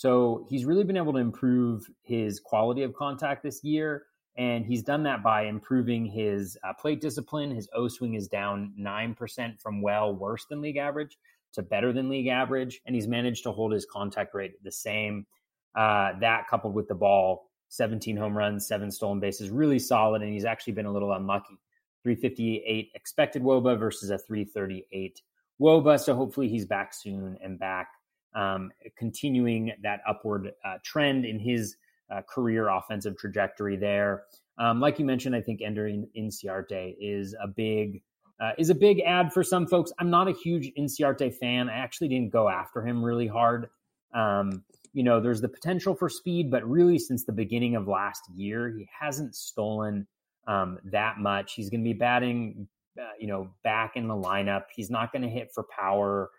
So 0.00 0.46
he's 0.48 0.64
really 0.64 0.82
been 0.82 0.96
able 0.96 1.12
to 1.12 1.18
improve 1.18 1.86
his 2.00 2.40
quality 2.40 2.84
of 2.84 2.94
contact 2.94 3.42
this 3.42 3.62
year. 3.62 4.06
And 4.34 4.64
he's 4.64 4.82
done 4.82 5.02
that 5.02 5.22
by 5.22 5.42
improving 5.42 6.06
his 6.06 6.56
uh, 6.64 6.72
plate 6.72 7.02
discipline. 7.02 7.54
His 7.54 7.68
O 7.74 7.86
swing 7.86 8.14
is 8.14 8.26
down 8.26 8.72
9% 8.80 9.60
from 9.60 9.82
well 9.82 10.14
worse 10.14 10.46
than 10.46 10.62
league 10.62 10.78
average 10.78 11.18
to 11.52 11.60
better 11.60 11.92
than 11.92 12.08
league 12.08 12.28
average. 12.28 12.80
And 12.86 12.94
he's 12.94 13.06
managed 13.06 13.42
to 13.42 13.52
hold 13.52 13.72
his 13.72 13.84
contact 13.84 14.34
rate 14.34 14.54
the 14.64 14.72
same. 14.72 15.26
Uh, 15.74 16.18
that 16.20 16.48
coupled 16.48 16.72
with 16.72 16.88
the 16.88 16.94
ball, 16.94 17.50
17 17.68 18.16
home 18.16 18.34
runs, 18.34 18.66
seven 18.66 18.90
stolen 18.90 19.20
bases, 19.20 19.50
really 19.50 19.78
solid. 19.78 20.22
And 20.22 20.32
he's 20.32 20.46
actually 20.46 20.72
been 20.72 20.86
a 20.86 20.92
little 20.92 21.12
unlucky. 21.12 21.58
358 22.04 22.92
expected 22.94 23.42
Woba 23.42 23.78
versus 23.78 24.08
a 24.08 24.16
338 24.16 25.20
Woba. 25.60 26.00
So 26.00 26.14
hopefully 26.14 26.48
he's 26.48 26.64
back 26.64 26.94
soon 26.94 27.36
and 27.44 27.58
back, 27.58 27.88
um, 28.34 28.70
continuing 28.96 29.72
that 29.82 30.00
upward 30.08 30.52
uh, 30.64 30.76
trend 30.84 31.24
in 31.24 31.38
his 31.38 31.76
uh, 32.10 32.22
career 32.28 32.68
offensive 32.68 33.16
trajectory 33.16 33.76
there. 33.76 34.24
Um, 34.58 34.80
like 34.80 34.98
you 34.98 35.04
mentioned, 35.04 35.34
I 35.34 35.40
think 35.40 35.62
Ender 35.62 35.90
Inciarte 36.16 36.96
is 37.00 37.34
a 37.42 37.48
big 37.48 38.02
uh, 38.40 38.52
is 38.56 38.70
a 38.70 38.74
big 38.74 39.00
ad 39.00 39.32
for 39.32 39.44
some 39.44 39.66
folks. 39.66 39.92
I'm 39.98 40.08
not 40.08 40.26
a 40.26 40.32
huge 40.32 40.72
Inciarte 40.78 41.34
fan. 41.34 41.68
I 41.68 41.76
actually 41.76 42.08
didn't 42.08 42.30
go 42.30 42.48
after 42.48 42.82
him 42.82 43.04
really 43.04 43.26
hard. 43.26 43.68
Um, 44.14 44.64
you 44.92 45.02
know, 45.02 45.20
there's 45.20 45.40
the 45.40 45.48
potential 45.48 45.94
for 45.94 46.08
speed, 46.08 46.50
but 46.50 46.68
really 46.68 46.98
since 46.98 47.24
the 47.24 47.32
beginning 47.32 47.76
of 47.76 47.86
last 47.86 48.22
year, 48.34 48.70
he 48.70 48.88
hasn't 48.98 49.36
stolen 49.36 50.06
um, 50.48 50.78
that 50.84 51.18
much. 51.18 51.54
He's 51.54 51.70
going 51.70 51.82
to 51.82 51.84
be 51.84 51.92
batting, 51.92 52.66
uh, 52.98 53.04
you 53.18 53.26
know, 53.26 53.50
back 53.62 53.92
in 53.96 54.08
the 54.08 54.14
lineup. 54.14 54.64
He's 54.74 54.90
not 54.90 55.12
going 55.12 55.22
to 55.22 55.28
hit 55.28 55.52
for 55.54 55.64
power, 55.78 56.30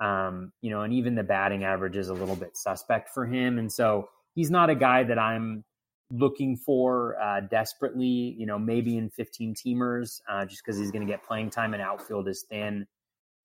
um, 0.00 0.52
you 0.60 0.70
know, 0.70 0.82
and 0.82 0.92
even 0.92 1.14
the 1.14 1.22
batting 1.22 1.64
average 1.64 1.96
is 1.96 2.08
a 2.08 2.14
little 2.14 2.36
bit 2.36 2.56
suspect 2.56 3.10
for 3.10 3.26
him. 3.26 3.58
And 3.58 3.72
so 3.72 4.08
he's 4.34 4.50
not 4.50 4.70
a 4.70 4.74
guy 4.74 5.04
that 5.04 5.18
I'm 5.18 5.64
looking 6.10 6.56
for 6.56 7.16
uh, 7.20 7.40
desperately, 7.40 8.34
you 8.38 8.46
know, 8.46 8.58
maybe 8.58 8.96
in 8.96 9.10
15 9.10 9.54
teamers, 9.54 10.20
uh, 10.28 10.44
just 10.44 10.62
because 10.64 10.78
he's 10.78 10.90
going 10.90 11.06
to 11.06 11.10
get 11.10 11.24
playing 11.24 11.50
time 11.50 11.74
and 11.74 11.82
outfield 11.82 12.28
is 12.28 12.44
thin. 12.48 12.86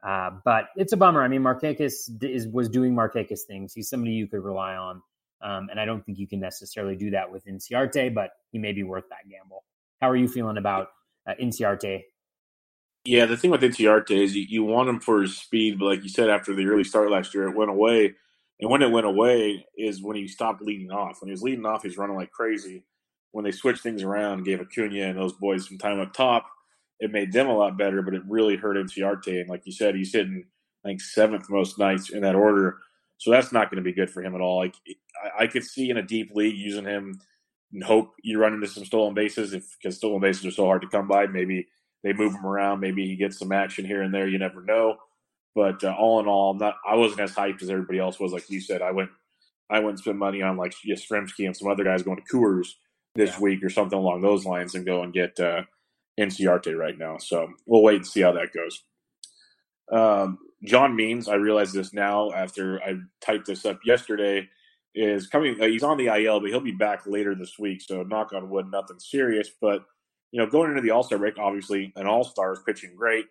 Uh, 0.05 0.31
but 0.45 0.69
it's 0.75 0.93
a 0.93 0.97
bummer. 0.97 1.23
I 1.23 1.27
mean, 1.27 1.41
Markakis 1.41 2.09
is 2.21 2.47
was 2.47 2.69
doing 2.69 2.95
Markakis 2.95 3.41
things. 3.47 3.73
He's 3.73 3.89
somebody 3.89 4.13
you 4.13 4.27
could 4.27 4.43
rely 4.43 4.75
on, 4.75 5.01
um, 5.41 5.67
and 5.69 5.77
I 5.77 5.83
don't 5.83 6.05
think 6.05 6.17
you 6.17 6.27
can 6.27 6.39
necessarily 6.39 6.95
do 6.95 7.09
that 7.12 7.29
with 7.29 7.45
Inciarte, 7.45 8.13
but 8.13 8.31
he 8.51 8.59
may 8.59 8.71
be 8.71 8.83
worth 8.83 9.03
that 9.09 9.29
gamble. 9.29 9.65
How 9.99 10.09
are 10.09 10.15
you 10.15 10.29
feeling 10.29 10.55
about 10.55 10.88
uh, 11.27 11.33
Inciarte? 11.41 12.03
Yeah, 13.05 13.25
the 13.25 13.38
thing 13.38 13.51
with 13.51 13.62
Inciarte 13.62 14.12
is 14.12 14.35
you, 14.35 14.45
you 14.47 14.63
want 14.63 14.89
him 14.89 14.99
for 14.99 15.21
his 15.21 15.38
speed, 15.38 15.79
but 15.79 15.85
like 15.85 16.03
you 16.03 16.09
said, 16.09 16.29
after 16.29 16.53
the 16.53 16.67
early 16.67 16.83
start 16.83 17.09
last 17.09 17.33
year, 17.33 17.47
it 17.47 17.55
went 17.55 17.71
away. 17.71 18.13
And 18.59 18.69
when 18.69 18.81
it 18.81 18.91
went 18.91 19.07
away 19.07 19.65
is 19.77 20.03
when 20.03 20.15
he 20.17 20.27
stopped 20.27 20.62
leading 20.62 20.91
off. 20.91 21.21
When 21.21 21.29
he 21.29 21.31
was 21.31 21.41
leading 21.41 21.65
off, 21.65 21.83
he's 21.83 21.97
running 21.97 22.15
like 22.17 22.31
crazy. 22.31 22.83
When 23.31 23.43
they 23.45 23.51
switched 23.51 23.81
things 23.81 24.03
around, 24.03 24.43
gave 24.43 24.59
Acuna 24.59 25.05
and 25.07 25.17
those 25.17 25.33
boys 25.33 25.67
some 25.67 25.77
time 25.77 25.99
up 25.99 26.13
top, 26.13 26.45
it 26.99 27.12
made 27.12 27.31
them 27.31 27.47
a 27.47 27.57
lot 27.57 27.77
better, 27.77 28.01
but 28.01 28.13
it 28.13 28.21
really 28.27 28.57
hurt 28.57 28.77
Inciarte. 28.77 29.39
And 29.39 29.49
like 29.49 29.63
you 29.65 29.71
said, 29.71 29.95
he's 29.95 30.13
hitting, 30.13 30.43
I 30.85 30.89
think, 30.89 31.01
seventh 31.01 31.49
most 31.49 31.79
nights 31.79 32.09
in 32.09 32.21
that 32.21 32.35
order. 32.35 32.77
So 33.17 33.31
that's 33.31 33.51
not 33.51 33.71
going 33.71 33.83
to 33.83 33.89
be 33.89 33.93
good 33.93 34.09
for 34.12 34.21
him 34.23 34.35
at 34.35 34.41
all. 34.41 34.59
Like 34.59 34.75
I, 35.39 35.45
I 35.45 35.47
could 35.47 35.63
see 35.63 35.89
in 35.89 35.97
a 35.97 36.03
deep 36.03 36.31
league 36.35 36.57
using 36.57 36.85
him 36.85 37.19
and 37.73 37.83
hope 37.83 38.13
you 38.23 38.39
run 38.39 38.53
into 38.53 38.67
some 38.67 38.85
stolen 38.85 39.13
bases 39.13 39.53
if 39.53 39.65
because 39.81 39.97
stolen 39.97 40.21
bases 40.21 40.45
are 40.45 40.51
so 40.51 40.65
hard 40.65 40.81
to 40.81 40.88
come 40.89 41.07
by. 41.07 41.27
Maybe 41.27 41.67
they 42.03 42.13
move 42.13 42.33
him 42.33 42.45
around. 42.45 42.79
Maybe 42.79 43.05
he 43.07 43.15
gets 43.15 43.38
some 43.38 43.51
action 43.51 43.85
here 43.85 44.01
and 44.01 44.13
there. 44.13 44.27
You 44.27 44.39
never 44.39 44.62
know. 44.62 44.97
But 45.55 45.83
uh, 45.83 45.93
all 45.97 46.19
in 46.19 46.27
all, 46.27 46.53
not 46.53 46.75
I 46.88 46.95
wasn't 46.95 47.21
as 47.21 47.33
hyped 47.33 47.62
as 47.62 47.69
everybody 47.69 47.99
else 47.99 48.19
was. 48.19 48.31
Like 48.31 48.49
you 48.49 48.62
said, 48.62 48.81
I 48.81 48.91
went 48.91 49.09
I 49.69 49.79
went 49.79 49.91
and 49.91 49.99
spent 49.99 50.17
money 50.17 50.41
on 50.41 50.57
like 50.57 50.73
Yastrzemski 50.85 51.45
and 51.45 51.55
some 51.55 51.69
other 51.69 51.83
guys 51.83 52.03
going 52.03 52.17
to 52.17 52.38
Coors 52.38 52.69
this 53.15 53.31
yeah. 53.31 53.39
week 53.39 53.63
or 53.63 53.69
something 53.69 53.97
along 53.97 54.21
those 54.21 54.45
lines 54.45 54.75
and 54.75 54.85
go 54.85 55.03
and 55.03 55.13
get 55.13 55.39
uh, 55.39 55.63
Inciarte 56.19 56.75
right 56.75 56.97
now. 56.97 57.17
So 57.17 57.49
we'll 57.65 57.83
wait 57.83 57.97
and 57.97 58.07
see 58.07 58.21
how 58.21 58.33
that 58.33 58.53
goes. 58.53 58.83
Um, 59.91 60.38
John 60.63 60.95
Means, 60.95 61.27
I 61.27 61.35
realize 61.35 61.71
this 61.71 61.93
now 61.93 62.31
after 62.31 62.81
I 62.83 62.95
typed 63.21 63.47
this 63.47 63.65
up 63.65 63.79
yesterday, 63.85 64.47
is 64.95 65.27
coming. 65.27 65.55
Uh, 65.62 65.67
he's 65.67 65.83
on 65.83 65.97
the 65.97 66.07
IL, 66.07 66.39
but 66.39 66.49
he'll 66.49 66.59
be 66.59 66.71
back 66.71 67.05
later 67.05 67.35
this 67.35 67.57
week. 67.59 67.81
So 67.81 68.03
knock 68.03 68.33
on 68.33 68.49
wood, 68.49 68.67
nothing 68.71 68.99
serious. 68.99 69.49
But 69.62 69.83
you 70.31 70.39
know, 70.39 70.49
going 70.49 70.69
into 70.69 70.81
the 70.81 70.91
All 70.91 71.03
Star 71.03 71.17
break, 71.17 71.37
obviously 71.37 71.93
an 71.95 72.07
All 72.07 72.23
Star 72.23 72.53
is 72.53 72.59
pitching 72.65 72.95
great 72.95 73.25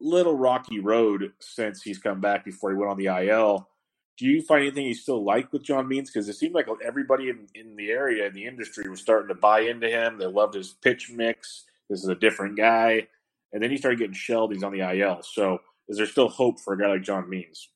little 0.00 0.36
rocky 0.36 0.78
road 0.78 1.32
since 1.40 1.82
he's 1.82 1.98
come 1.98 2.20
back 2.20 2.44
before 2.44 2.70
he 2.70 2.76
went 2.76 2.90
on 2.90 2.98
the 2.98 3.06
IL. 3.06 3.68
Do 4.16 4.26
you 4.26 4.42
find 4.42 4.62
anything 4.62 4.86
you 4.86 4.94
still 4.94 5.24
like 5.24 5.52
with 5.52 5.62
John 5.62 5.86
Means? 5.88 6.10
Because 6.10 6.28
it 6.28 6.34
seemed 6.34 6.54
like 6.54 6.66
everybody 6.84 7.28
in, 7.28 7.46
in 7.54 7.76
the 7.76 7.90
area, 7.90 8.26
in 8.26 8.32
the 8.32 8.46
industry, 8.46 8.88
was 8.88 9.00
starting 9.00 9.28
to 9.28 9.34
buy 9.34 9.60
into 9.60 9.88
him. 9.88 10.18
They 10.18 10.26
loved 10.26 10.54
his 10.54 10.72
pitch 10.72 11.10
mix. 11.10 11.64
This 11.88 12.02
is 12.02 12.08
a 12.08 12.16
different 12.16 12.56
guy. 12.56 13.06
And 13.52 13.62
then 13.62 13.70
he 13.70 13.76
started 13.76 13.98
getting 13.98 14.14
shelled. 14.14 14.52
He's 14.52 14.64
on 14.64 14.72
the 14.72 14.80
IL. 14.80 15.22
So 15.22 15.58
is 15.88 15.98
there 15.98 16.06
still 16.06 16.28
hope 16.28 16.60
for 16.60 16.74
a 16.74 16.78
guy 16.78 16.88
like 16.88 17.02
John 17.02 17.30
Means? 17.30 17.68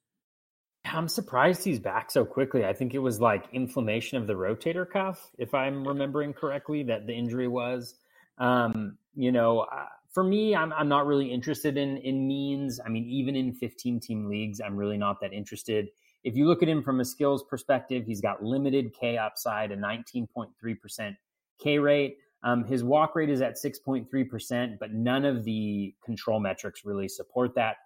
I'm 0.84 1.08
surprised 1.08 1.62
he's 1.62 1.78
back 1.78 2.10
so 2.10 2.24
quickly. 2.24 2.64
I 2.64 2.72
think 2.72 2.92
it 2.94 2.98
was 2.98 3.20
like 3.20 3.44
inflammation 3.52 4.18
of 4.18 4.26
the 4.26 4.34
rotator 4.34 4.88
cuff, 4.88 5.30
if 5.38 5.54
I'm 5.54 5.86
remembering 5.86 6.32
correctly, 6.32 6.82
that 6.84 7.06
the 7.06 7.14
injury 7.14 7.46
was. 7.46 7.94
Um, 8.38 8.98
you 9.14 9.32
know, 9.32 9.66
for 10.12 10.22
me, 10.22 10.54
I'm, 10.54 10.72
I'm 10.72 10.88
not 10.88 11.06
really 11.06 11.32
interested 11.32 11.76
in 11.76 11.96
in 11.98 12.26
Means. 12.26 12.80
I 12.84 12.88
mean, 12.88 13.04
even 13.04 13.34
in 13.34 13.52
15 13.52 14.00
team 14.00 14.28
leagues, 14.28 14.60
I'm 14.60 14.76
really 14.76 14.98
not 14.98 15.20
that 15.20 15.32
interested. 15.32 15.88
If 16.24 16.36
you 16.36 16.46
look 16.46 16.62
at 16.62 16.68
him 16.68 16.82
from 16.82 17.00
a 17.00 17.04
skills 17.04 17.42
perspective, 17.42 18.04
he's 18.06 18.20
got 18.20 18.44
limited 18.44 18.94
K 18.98 19.18
upside, 19.18 19.72
a 19.72 19.76
19.3% 19.76 21.16
K 21.58 21.78
rate. 21.78 22.18
Um, 22.44 22.64
his 22.64 22.84
walk 22.84 23.14
rate 23.14 23.30
is 23.30 23.40
at 23.40 23.54
6.3%, 23.54 24.78
but 24.78 24.92
none 24.92 25.24
of 25.24 25.44
the 25.44 25.94
control 26.04 26.40
metrics 26.40 26.84
really 26.84 27.08
support 27.08 27.54
that. 27.54 27.76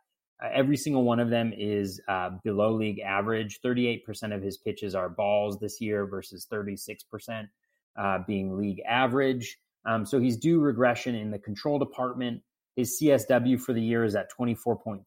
Uh, 0.42 0.48
every 0.52 0.76
single 0.76 1.04
one 1.04 1.20
of 1.20 1.30
them 1.30 1.52
is 1.56 2.00
uh, 2.08 2.30
below 2.42 2.72
league 2.72 3.00
average. 3.00 3.60
38% 3.64 4.34
of 4.34 4.42
his 4.42 4.56
pitches 4.56 4.94
are 4.94 5.08
balls 5.08 5.58
this 5.58 5.80
year 5.80 6.06
versus 6.06 6.46
36% 6.50 7.48
uh, 7.96 8.18
being 8.26 8.56
league 8.56 8.80
average. 8.86 9.58
Um, 9.86 10.04
so 10.04 10.18
he's 10.18 10.36
due 10.36 10.60
regression 10.60 11.14
in 11.14 11.30
the 11.30 11.38
control 11.38 11.78
department. 11.78 12.42
His 12.74 12.98
CSW 13.00 13.60
for 13.60 13.72
the 13.72 13.82
year 13.82 14.04
is 14.04 14.14
at 14.14 14.30
24.3%. 14.38 15.04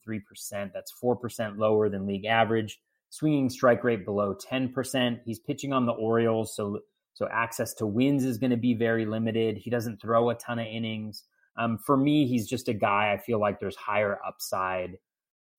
That's 0.74 0.94
4% 1.04 1.58
lower 1.58 1.89
than 1.89 2.08
league 2.08 2.26
average. 2.26 2.80
Swinging 3.12 3.50
strike 3.50 3.84
rate 3.84 4.06
below 4.06 4.36
10%. 4.36 5.20
He's 5.26 5.39
pitching 5.39 5.74
on 5.74 5.86
the 5.86 5.92
Orioles, 5.94 6.56
so 6.56 6.80
so 7.13 7.28
access 7.30 7.74
to 7.74 7.86
wins 7.86 8.24
is 8.24 8.38
going 8.38 8.52
to 8.52 8.58
be 8.58 8.76
very 8.76 9.06
limited. 9.06 9.58
He 9.58 9.70
doesn't 9.70 10.02
throw 10.02 10.30
a 10.30 10.36
ton 10.36 10.58
of 10.58 10.68
innings. 10.68 11.24
Um, 11.58 11.78
for 11.78 11.98
me, 11.98 12.26
he's 12.26 12.48
just 12.48 12.70
a 12.70 12.74
guy 12.74 13.12
I 13.12 13.18
feel 13.18 13.42
like 13.42 13.60
there's 13.60 13.76
higher 13.76 14.18
upside 14.26 14.98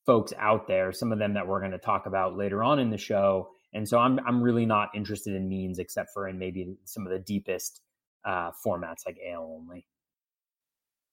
folks 0.07 0.33
out 0.39 0.67
there, 0.67 0.91
some 0.91 1.13
of 1.13 1.19
them 1.19 1.35
that 1.35 1.47
we're 1.47 1.61
going 1.61 1.73
to 1.73 1.79
talk 1.79 2.07
about 2.07 2.37
later 2.37 2.65
on 2.65 2.79
in 2.79 2.89
the 2.89 2.97
show. 2.97 3.51
And 3.75 3.87
so 3.87 3.99
I'm 3.99 4.19
I'm 4.27 4.43
really 4.43 4.65
not 4.65 4.89
interested 4.95 5.35
in 5.35 5.49
Means 5.49 5.79
except 5.79 6.11
for 6.15 6.27
in 6.27 6.39
maybe 6.39 6.77
some 6.85 7.07
of 7.07 7.13
the 7.13 7.19
deepest 7.19 7.83
uh, 8.25 8.51
formats 8.65 9.07
like 9.07 9.19
AL 9.27 9.61
only. 9.61 9.87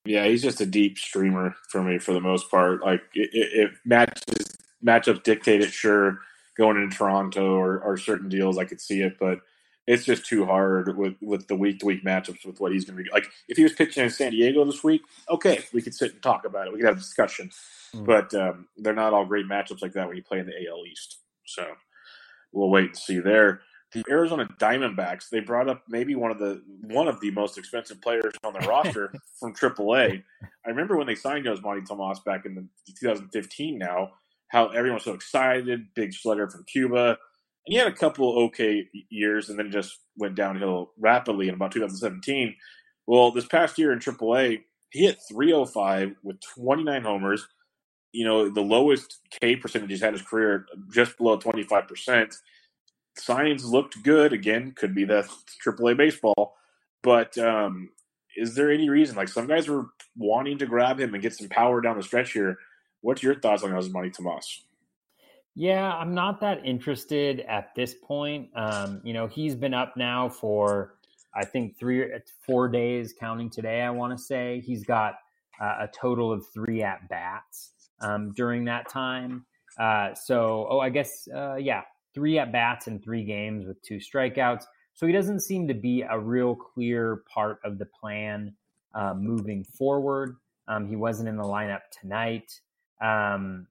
Yeah, 0.06 0.26
he's 0.26 0.42
just 0.42 0.62
a 0.62 0.66
deep 0.66 0.98
streamer 0.98 1.56
for 1.70 1.84
me 1.84 2.00
for 2.00 2.14
the 2.14 2.22
most 2.22 2.50
part. 2.50 2.82
Like 2.82 3.02
if 3.14 3.78
matches 3.86 4.58
matchups 4.86 5.24
dictate 5.24 5.62
it, 5.62 5.72
sure, 5.72 6.20
going 6.58 6.78
into 6.78 6.96
Toronto 6.96 7.56
or, 7.56 7.80
or 7.80 7.98
certain 7.98 8.30
deals, 8.30 8.58
I 8.58 8.66
could 8.66 8.80
see 8.80 9.02
it, 9.02 9.18
but 9.20 9.40
it's 9.86 10.06
just 10.06 10.26
too 10.26 10.46
hard 10.46 10.98
with 10.98 11.16
with 11.22 11.48
the 11.48 11.56
week 11.56 11.80
to 11.80 11.86
week 11.86 12.04
matchups 12.04 12.46
with 12.46 12.60
what 12.60 12.74
he's 12.74 12.86
going 12.86 12.98
to 12.98 13.04
be 13.04 13.10
like. 13.10 13.28
If 13.48 13.58
he 13.58 13.64
was 13.64 13.74
pitching 13.74 14.04
in 14.04 14.10
San 14.10 14.32
Diego 14.32 14.66
this 14.66 14.84
week, 14.84 15.02
okay, 15.30 15.64
we 15.74 15.82
could 15.82 15.96
sit 15.96 16.14
and 16.14 16.22
talk 16.22 16.46
about 16.46 16.68
it. 16.68 16.74
We 16.74 16.80
could 16.80 16.88
have 16.88 16.98
a 16.98 17.00
discussion, 17.00 17.50
mm. 17.96 18.06
but 18.06 18.34
um, 18.34 18.68
they're 18.78 18.94
not 18.94 19.14
all 19.14 19.26
great 19.26 19.48
matchups 19.48 19.82
like 19.82 19.94
that 19.94 20.08
when 20.08 20.18
you 20.18 20.24
play 20.24 20.40
in 20.40 20.46
the 20.46 20.68
AL 20.68 20.86
East. 20.86 21.20
So 21.46 21.66
we'll 22.52 22.70
wait 22.70 22.88
and 22.88 22.98
see 22.98 23.20
there. 23.20 23.62
The 23.94 24.04
Arizona 24.10 24.48
Diamondbacks 24.60 25.30
they 25.30 25.40
brought 25.40 25.70
up 25.70 25.84
maybe 25.88 26.16
one 26.16 26.32
of 26.32 26.40
the 26.40 26.62
one 26.82 27.08
of 27.08 27.20
the 27.22 27.32
most 27.32 27.58
expensive 27.58 28.02
players 28.02 28.34
on 28.44 28.54
their 28.54 28.68
roster 28.68 29.14
from 29.40 29.54
AAA. 29.54 30.24
I 30.66 30.70
remember 30.70 30.98
when 30.98 31.08
they 31.08 31.16
signed 31.16 31.46
Yasmany 31.46 31.88
Tomas 31.88 32.20
back 32.20 32.46
in 32.46 32.56
the 32.56 32.68
2015. 33.00 33.78
Now 33.78 34.12
how 34.50 34.68
everyone 34.70 34.96
was 34.96 35.04
so 35.04 35.14
excited, 35.14 35.88
big 35.94 36.14
slugger 36.14 36.50
from 36.50 36.66
Cuba 36.66 37.18
and 37.68 37.74
he 37.74 37.78
had 37.78 37.88
a 37.88 37.96
couple 37.96 38.40
okay 38.44 38.88
years 39.10 39.50
and 39.50 39.60
then 39.60 39.70
just 39.70 40.00
went 40.16 40.36
downhill 40.36 40.92
rapidly 40.98 41.50
in 41.50 41.56
about 41.56 41.74
2017. 41.74 42.56
Well, 43.06 43.32
this 43.32 43.46
past 43.46 43.78
year 43.78 43.92
in 43.92 44.00
AAA, 44.00 44.62
he 44.92 45.06
hit 45.06 45.20
305 45.30 46.16
with 46.24 46.38
29 46.56 47.04
homers. 47.04 47.46
You 48.14 48.26
know, 48.26 48.50
the 48.50 48.62
lowest 48.62 49.20
K 49.42 49.58
percentage 49.58 49.90
he's 49.90 50.02
had 50.02 50.14
his 50.14 50.22
career, 50.22 50.66
just 50.94 51.18
below 51.18 51.38
25%. 51.38 52.34
Signs 53.20 53.66
looked 53.66 54.04
good. 54.04 54.34
Again, 54.34 54.74
could 54.76 54.96
be 54.96 55.06
the 55.06 55.30
AAA 55.66 55.98
baseball. 55.98 56.56
But 57.04 57.38
um, 57.38 57.90
is 58.36 58.56
there 58.56 58.72
any 58.72 58.90
reason? 58.90 59.16
Like 59.16 59.30
some 59.30 59.48
guys 59.48 59.68
were 59.68 59.88
wanting 60.16 60.58
to 60.60 60.66
grab 60.66 61.00
him 61.00 61.14
and 61.14 61.22
get 61.22 61.36
some 61.36 61.50
power 61.50 61.82
down 61.82 61.98
the 61.98 62.04
stretch 62.04 62.34
here. 62.34 62.58
What's 63.02 63.24
your 63.24 63.40
thoughts 63.40 63.64
on 63.64 63.72
Yasmany 63.72 64.14
Tomas? 64.14 64.64
Yeah, 65.56 65.92
I'm 65.92 66.14
not 66.14 66.40
that 66.42 66.64
interested 66.66 67.40
at 67.42 67.74
this 67.76 67.96
point. 67.96 68.50
Um, 68.56 69.02
you 69.04 69.14
know, 69.14 69.26
he's 69.26 69.56
been 69.56 69.74
up 69.74 69.98
now 69.98 70.30
for 70.30 70.98
I 71.34 71.46
think 71.46 71.80
three, 71.80 72.06
four 72.46 72.68
days, 72.68 73.14
counting 73.20 73.50
today. 73.50 73.82
I 73.82 73.90
want 73.90 74.16
to 74.16 74.24
say 74.24 74.62
he's 74.66 74.84
got 74.84 75.16
uh, 75.60 75.76
a 75.82 75.88
total 75.88 76.32
of 76.32 76.46
three 76.54 76.84
at 76.84 77.08
bats 77.10 77.72
um, 78.02 78.34
during 78.34 78.66
that 78.66 78.90
time. 78.90 79.46
Uh, 79.80 80.14
so, 80.14 80.68
oh, 80.70 80.80
I 80.80 80.90
guess 80.90 81.28
uh, 81.36 81.56
yeah, 81.56 81.82
three 82.18 82.40
at 82.40 82.52
bats 82.52 82.88
in 82.88 83.00
three 83.00 83.24
games 83.24 83.68
with 83.68 83.80
two 83.84 83.98
strikeouts. 83.98 84.64
So 84.96 85.06
he 85.06 85.14
doesn't 85.14 85.42
seem 85.42 85.68
to 85.68 85.76
be 85.76 86.02
a 86.02 86.18
real 86.18 86.56
clear 86.56 87.22
part 87.32 87.60
of 87.64 87.78
the 87.78 87.86
plan 87.86 88.56
uh, 88.96 89.14
moving 89.14 89.64
forward. 89.64 90.38
Um, 90.68 90.88
he 90.88 90.96
wasn't 90.96 91.30
in 91.30 91.38
the 91.38 91.44
lineup 91.44 91.82
tonight. 91.92 92.60
Um, 93.00 93.68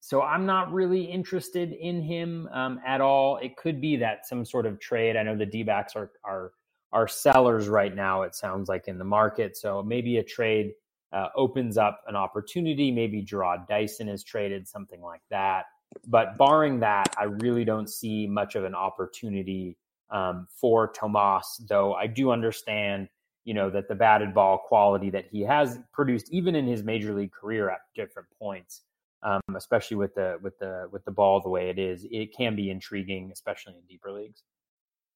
so 0.00 0.22
I'm 0.22 0.46
not 0.46 0.72
really 0.72 1.02
interested 1.02 1.72
in 1.72 2.00
him 2.00 2.48
um, 2.52 2.80
at 2.86 3.02
all. 3.02 3.36
It 3.36 3.58
could 3.58 3.82
be 3.82 3.96
that 3.96 4.26
some 4.26 4.46
sort 4.46 4.64
of 4.64 4.80
trade. 4.80 5.18
I 5.18 5.22
know 5.22 5.36
the 5.36 5.44
D-backs 5.44 5.94
are 5.94 6.10
are 6.24 6.52
are 6.90 7.06
sellers 7.06 7.68
right 7.68 7.94
now. 7.94 8.22
It 8.22 8.34
sounds 8.34 8.66
like 8.70 8.88
in 8.88 8.96
the 8.96 9.04
market. 9.04 9.58
So 9.58 9.82
maybe 9.82 10.16
a 10.16 10.24
trade 10.24 10.72
uh, 11.12 11.28
opens 11.36 11.76
up 11.76 12.00
an 12.06 12.16
opportunity. 12.16 12.90
Maybe 12.90 13.22
Jarrod 13.22 13.68
Dyson 13.68 14.08
is 14.08 14.24
traded, 14.24 14.66
something 14.66 15.02
like 15.02 15.22
that. 15.28 15.66
But 16.06 16.36
barring 16.38 16.80
that, 16.80 17.14
I 17.18 17.24
really 17.24 17.64
don't 17.64 17.88
see 17.88 18.26
much 18.26 18.54
of 18.54 18.64
an 18.64 18.74
opportunity 18.74 19.76
um, 20.10 20.46
for 20.50 20.92
Tomas. 20.92 21.62
Though 21.68 21.94
I 21.94 22.06
do 22.06 22.30
understand, 22.30 23.08
you 23.44 23.54
know, 23.54 23.70
that 23.70 23.88
the 23.88 23.94
batted 23.94 24.34
ball 24.34 24.58
quality 24.58 25.10
that 25.10 25.26
he 25.30 25.42
has 25.42 25.78
produced, 25.92 26.30
even 26.32 26.54
in 26.54 26.66
his 26.66 26.82
major 26.82 27.14
league 27.14 27.32
career 27.32 27.70
at 27.70 27.80
different 27.94 28.28
points 28.38 28.82
um, 29.24 29.40
especially 29.56 29.96
with 29.96 30.14
the 30.14 30.38
with 30.42 30.58
the 30.58 30.88
with 30.92 31.04
the 31.04 31.10
ball 31.10 31.40
the 31.40 31.48
way 31.48 31.70
it 31.70 31.78
is. 31.78 32.06
It 32.10 32.36
can 32.36 32.54
be 32.54 32.70
intriguing, 32.70 33.30
especially 33.32 33.74
in 33.74 33.80
deeper 33.88 34.12
leagues. 34.12 34.42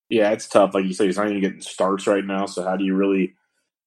Yeah, 0.08 0.30
it's 0.30 0.48
tough. 0.48 0.74
Like 0.74 0.86
you 0.86 0.94
say, 0.94 1.06
he's 1.06 1.18
not 1.18 1.28
even 1.28 1.42
getting 1.42 1.60
starts 1.60 2.06
right 2.06 2.24
now. 2.24 2.46
So 2.46 2.64
how 2.64 2.76
do 2.76 2.84
you 2.84 2.94
really 2.94 3.34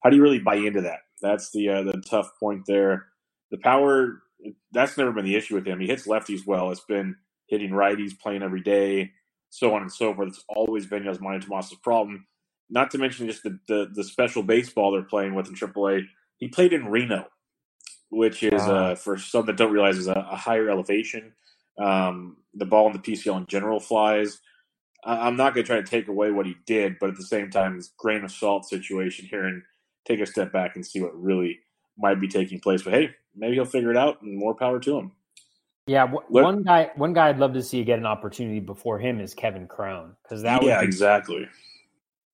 how 0.04 0.10
do 0.10 0.15
you 0.15 0.21
really 0.21 0.39
buy 0.39 0.56
into 0.56 0.82
that? 0.82 0.99
That's 1.21 1.51
the 1.51 1.69
uh, 1.69 1.84
the 1.84 2.04
tough 2.08 2.30
point 2.39 2.63
there. 2.67 3.08
The 3.49 3.58
power 3.58 4.21
that's 4.71 4.97
never 4.97 5.12
been 5.12 5.25
the 5.25 5.36
issue 5.36 5.56
with 5.56 5.65
him. 5.65 5.80
He 5.80 5.88
hits 5.88 6.08
lefties 6.08 6.45
well. 6.45 6.71
It's 6.71 6.82
been 6.82 7.15
hitting 7.47 7.71
righties, 7.71 8.17
playing 8.17 8.43
every 8.43 8.62
day, 8.62 9.12
so 9.49 9.73
on 9.73 9.82
and 9.82 9.91
so 9.91 10.13
forth. 10.13 10.30
It's 10.30 10.43
always 10.47 10.86
been 10.86 11.04
Yasmany 11.04 11.43
Tomas's 11.43 11.77
problem. 11.84 12.25
Not 12.69 12.91
to 12.91 12.97
mention 12.97 13.27
just 13.27 13.43
the, 13.43 13.60
the, 13.67 13.89
the 13.93 14.04
special 14.04 14.43
baseball 14.43 14.91
they're 14.91 15.04
playing 15.04 15.36
with 15.36 15.47
in 15.47 15.56
AAA. 15.56 16.06
He 16.38 16.47
played 16.47 16.73
in 16.73 16.86
Reno 16.86 17.27
which 18.12 18.43
is 18.43 18.62
uh, 18.62 18.95
for 18.95 19.17
some 19.17 19.45
that 19.45 19.56
don't 19.56 19.71
realize 19.71 19.97
is 19.97 20.08
a, 20.08 20.27
a 20.32 20.36
higher 20.36 20.69
elevation. 20.69 21.32
Um, 21.80 22.38
the 22.54 22.65
ball 22.65 22.88
in 22.88 22.93
the 22.93 22.99
PCL 22.99 23.38
in 23.38 23.45
general 23.47 23.80
flies. 23.80 24.39
I, 25.04 25.27
am 25.27 25.38
not 25.38 25.56
going 25.56 25.65
to 25.65 25.67
try 25.67 25.82
to 25.82 25.88
take 25.88 26.10
away 26.10 26.30
what 26.30 26.45
he 26.45 26.58
did, 26.67 26.97
but 26.99 27.10
at 27.10 27.15
the 27.15 27.23
same 27.23 27.49
time, 27.49 27.77
it's 27.77 27.91
grain 27.97 28.23
of 28.23 28.32
salt 28.32 28.65
situation 28.65 29.25
here, 29.25 29.45
and 29.45 29.63
take 30.06 30.19
a 30.19 30.25
step 30.25 30.51
back 30.51 30.75
and 30.75 30.86
see 30.86 31.01
what 31.01 31.19
really 31.19 31.60
might 32.02 32.20
be 32.20 32.28
taking 32.28 32.60
place. 32.60 32.82
But 32.84 32.94
hey, 32.94 33.12
maybe 33.36 33.56
he'll 33.56 33.66
figure 33.66 33.92
it 33.92 33.98
out, 33.98 34.22
and 34.22 34.38
more 34.38 34.56
power 34.56 34.80
to 34.80 34.98
him. 34.98 35.12
Yeah, 35.88 36.06
w- 36.06 36.26
one 36.30 36.64
guy, 36.64 36.92
one 36.96 37.14
guy 37.14 37.30
I'd 37.30 37.40
love 37.40 37.54
to 37.54 37.64
see 37.64 37.84
get 37.84 38.00
an 38.00 38.06
opportunity 38.06 38.60
before 38.60 39.00
him 39.00 39.20
is 39.20 39.34
Kevin 39.34 39.68
Cron 39.68 40.16
because 40.24 40.42
that 40.44 40.64
yeah, 40.64 40.82
exactly 40.82 41.48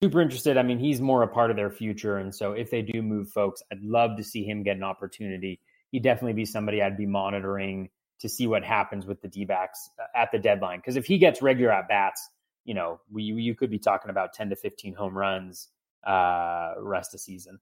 super 0.01 0.21
interested. 0.21 0.57
I 0.57 0.63
mean, 0.63 0.77
he's 0.77 1.01
more 1.01 1.23
a 1.23 1.27
part 1.27 1.49
of 1.49 1.57
their 1.57 1.71
future, 1.71 2.17
and 2.17 2.33
so 2.33 2.51
if 2.51 2.69
they 2.69 2.81
do 2.81 3.01
move 3.01 3.29
folks, 3.29 3.63
I'd 3.71 3.81
love 3.81 4.15
to 4.17 4.23
see 4.23 4.43
him 4.43 4.61
get 4.63 4.77
an 4.77 4.83
opportunity 4.83 5.59
he'd 5.91 6.03
definitely 6.03 6.33
be 6.33 6.45
somebody 6.45 6.81
I'd 6.81 6.97
be 6.97 7.05
monitoring 7.05 7.89
to 8.19 8.29
see 8.29 8.47
what 8.47 8.63
happens 8.63 9.05
with 9.05 9.21
the 9.21 9.27
D 9.27 9.45
backs 9.45 9.89
uh, 9.99 10.05
at 10.15 10.31
the 10.31 10.39
deadline. 10.39 10.79
Because 10.79 10.95
if 10.95 11.05
he 11.05 11.17
gets 11.17 11.41
regular 11.41 11.71
at 11.71 11.87
bats, 11.87 12.29
you 12.65 12.73
know, 12.73 12.99
we, 13.11 13.23
you 13.23 13.55
could 13.55 13.69
be 13.69 13.79
talking 13.79 14.09
about 14.09 14.33
10 14.33 14.49
to 14.49 14.55
15 14.55 14.93
home 14.93 15.17
runs 15.17 15.69
uh, 16.05 16.73
rest 16.79 17.13
of 17.13 17.19
season. 17.19 17.59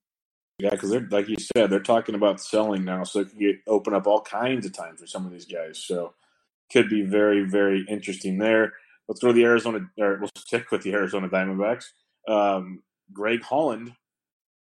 Yeah, 0.58 0.70
because 0.70 0.90
they're 0.90 1.08
like 1.12 1.28
you 1.28 1.36
said, 1.38 1.70
they're 1.70 1.80
talking 1.80 2.16
about 2.16 2.40
selling 2.40 2.86
now, 2.86 3.04
so 3.04 3.20
it 3.20 3.30
can 3.30 3.40
get 3.40 3.58
open 3.68 3.94
up 3.94 4.08
all 4.08 4.22
kinds 4.22 4.66
of 4.66 4.74
time 4.74 4.96
for 4.96 5.06
some 5.06 5.26
of 5.26 5.32
these 5.32 5.46
guys. 5.46 5.78
So 5.78 6.14
could 6.72 6.90
be 6.90 7.02
very, 7.02 7.44
very 7.44 7.86
interesting 7.90 8.38
there. 8.38 8.74
Let's 9.08 9.20
go 9.20 9.28
to 9.28 9.34
the 9.34 9.44
Arizona, 9.44 9.82
or 10.00 10.18
we'll 10.20 10.30
stick 10.38 10.72
with 10.72 10.82
the 10.84 10.94
Arizona 10.94 11.30
Diamondbacks. 11.30 11.86
Um, 12.28 12.84
Greg 13.14 13.44
Holland 13.44 13.94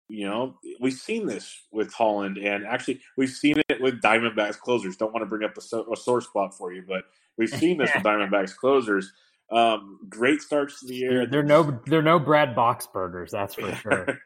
you 0.08 0.28
know, 0.28 0.58
we've 0.80 0.94
seen 0.94 1.26
this 1.26 1.64
with 1.72 1.92
Holland, 1.92 2.38
and 2.38 2.66
actually, 2.66 3.02
we've 3.18 3.30
seen 3.30 3.62
it 3.70 3.82
with 3.82 4.02
Diamondbacks 4.02 4.60
closers. 4.60 4.98
Don't 4.98 5.12
want 5.12 5.24
to 5.24 5.30
bring 5.30 5.44
up 5.44 5.58
a, 5.58 5.62
so, 5.62 5.92
a 5.92 5.98
sore 5.98 6.22
spot 6.22 6.56
for 6.56 6.72
you, 6.72 6.84
but 6.88 7.06
we've 7.38 7.50
seen 7.50 7.78
this 7.78 7.90
with 7.94 8.04
Diamondbacks 8.06 8.56
closers. 8.56 9.12
Um, 9.52 10.00
great 10.10 10.42
starts 10.42 10.80
to 10.80 10.88
the 10.88 10.96
year. 10.96 11.26
They're 11.28 11.44
no, 11.44 11.80
they're 11.86 12.02
no 12.02 12.18
Brad 12.18 12.56
Boxbergers, 12.56 13.30
that's 13.30 13.56
for 13.56 13.74
sure. 13.76 14.20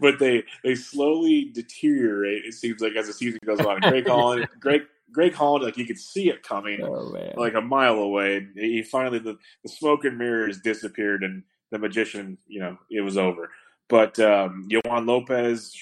but 0.00 0.18
they 0.18 0.44
they 0.62 0.74
slowly 0.74 1.50
deteriorate. 1.52 2.44
It 2.44 2.54
seems 2.54 2.80
like 2.80 2.94
as 2.94 3.08
the 3.08 3.12
season 3.12 3.40
goes 3.44 3.60
on. 3.60 3.80
Greg 3.80 4.06
Holland, 4.06 4.48
Greg 4.60 4.82
Greg 5.10 5.34
Holland, 5.34 5.64
like 5.64 5.76
you 5.76 5.84
could 5.84 5.98
see 5.98 6.28
it 6.28 6.42
coming, 6.42 6.80
oh, 6.82 7.16
like 7.36 7.54
a 7.54 7.60
mile 7.60 7.94
away. 7.94 8.46
He 8.54 8.82
finally 8.82 9.18
the, 9.18 9.36
the 9.62 9.68
smoke 9.68 10.04
and 10.04 10.16
mirrors 10.16 10.60
disappeared, 10.60 11.24
and 11.24 11.42
the 11.72 11.78
magician, 11.78 12.38
you 12.46 12.60
know, 12.60 12.78
it 12.88 13.00
was 13.00 13.18
over. 13.18 13.50
But 13.88 14.18
um, 14.20 14.68
Yoan 14.70 15.06
Lopez, 15.06 15.76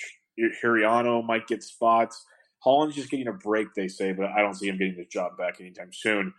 Hirano 0.63 1.25
might 1.25 1.47
get 1.47 1.63
spots. 1.63 2.25
Holland's 2.61 2.97
just 2.97 3.11
getting 3.11 3.29
a 3.29 3.33
break, 3.33 3.75
they 3.75 3.89
say, 3.89 4.13
but 4.13 4.27
I 4.27 4.41
don't 4.41 4.55
see 4.55 4.69
him 4.69 4.79
getting 4.79 4.95
his 4.95 5.07
job 5.07 5.37
back 5.37 5.61
anytime 5.61 5.91
soon. 5.93 6.33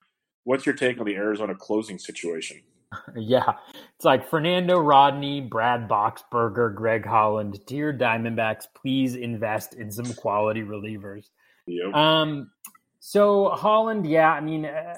What's 0.44 0.66
your 0.66 0.76
take 0.76 1.00
on 1.00 1.06
the 1.06 1.16
Arizona 1.16 1.56
closing 1.56 2.00
situation? 2.00 2.62
Yeah, 3.16 3.54
it's 3.96 4.04
like 4.04 4.30
Fernando 4.30 4.78
Rodney, 4.78 5.40
Brad 5.40 5.88
Boxberger, 5.88 6.76
Greg 6.76 7.06
Holland. 7.06 7.60
Dear 7.66 7.94
Diamondbacks, 7.94 8.66
please 8.76 9.16
invest 9.16 9.76
in 9.76 9.90
some 9.90 10.14
quality 10.16 10.62
relievers. 10.62 11.30
Yep. 11.68 11.94
Um, 11.94 12.52
so 13.00 13.50
Holland, 13.50 14.06
yeah, 14.06 14.32
I 14.32 14.42
mean, 14.42 14.66
uh, 14.66 14.98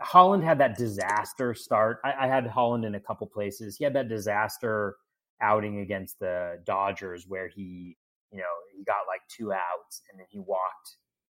Holland 0.00 0.44
had 0.44 0.58
that 0.60 0.76
disaster 0.76 1.54
start. 1.54 1.98
I, 2.04 2.14
I, 2.20 2.26
had 2.26 2.46
Holland 2.46 2.84
in 2.84 2.94
a 2.94 3.00
couple 3.00 3.26
places. 3.26 3.76
He 3.76 3.84
had 3.84 3.94
that 3.94 4.08
disaster 4.08 4.96
outing 5.40 5.80
against 5.80 6.18
the 6.18 6.58
Dodgers 6.64 7.26
where 7.28 7.48
he, 7.48 7.96
you 8.30 8.38
know, 8.38 8.44
he 8.76 8.84
got 8.84 9.06
like 9.06 9.20
two 9.28 9.52
outs 9.52 10.02
and 10.10 10.18
then 10.18 10.26
he 10.30 10.38
walked 10.38 10.96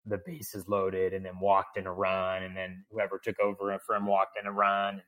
the 0.10 0.22
bases 0.26 0.68
loaded 0.68 1.14
and 1.14 1.26
then 1.26 1.40
walked 1.40 1.78
in 1.78 1.88
a 1.88 1.94
run 1.94 2.44
and 2.44 2.56
then 2.56 2.84
whoever 2.92 3.20
took 3.24 3.40
over 3.40 3.78
for 3.86 3.96
him 3.96 4.06
walked 4.06 4.38
in 4.40 4.48
a 4.48 4.52
run. 4.52 5.02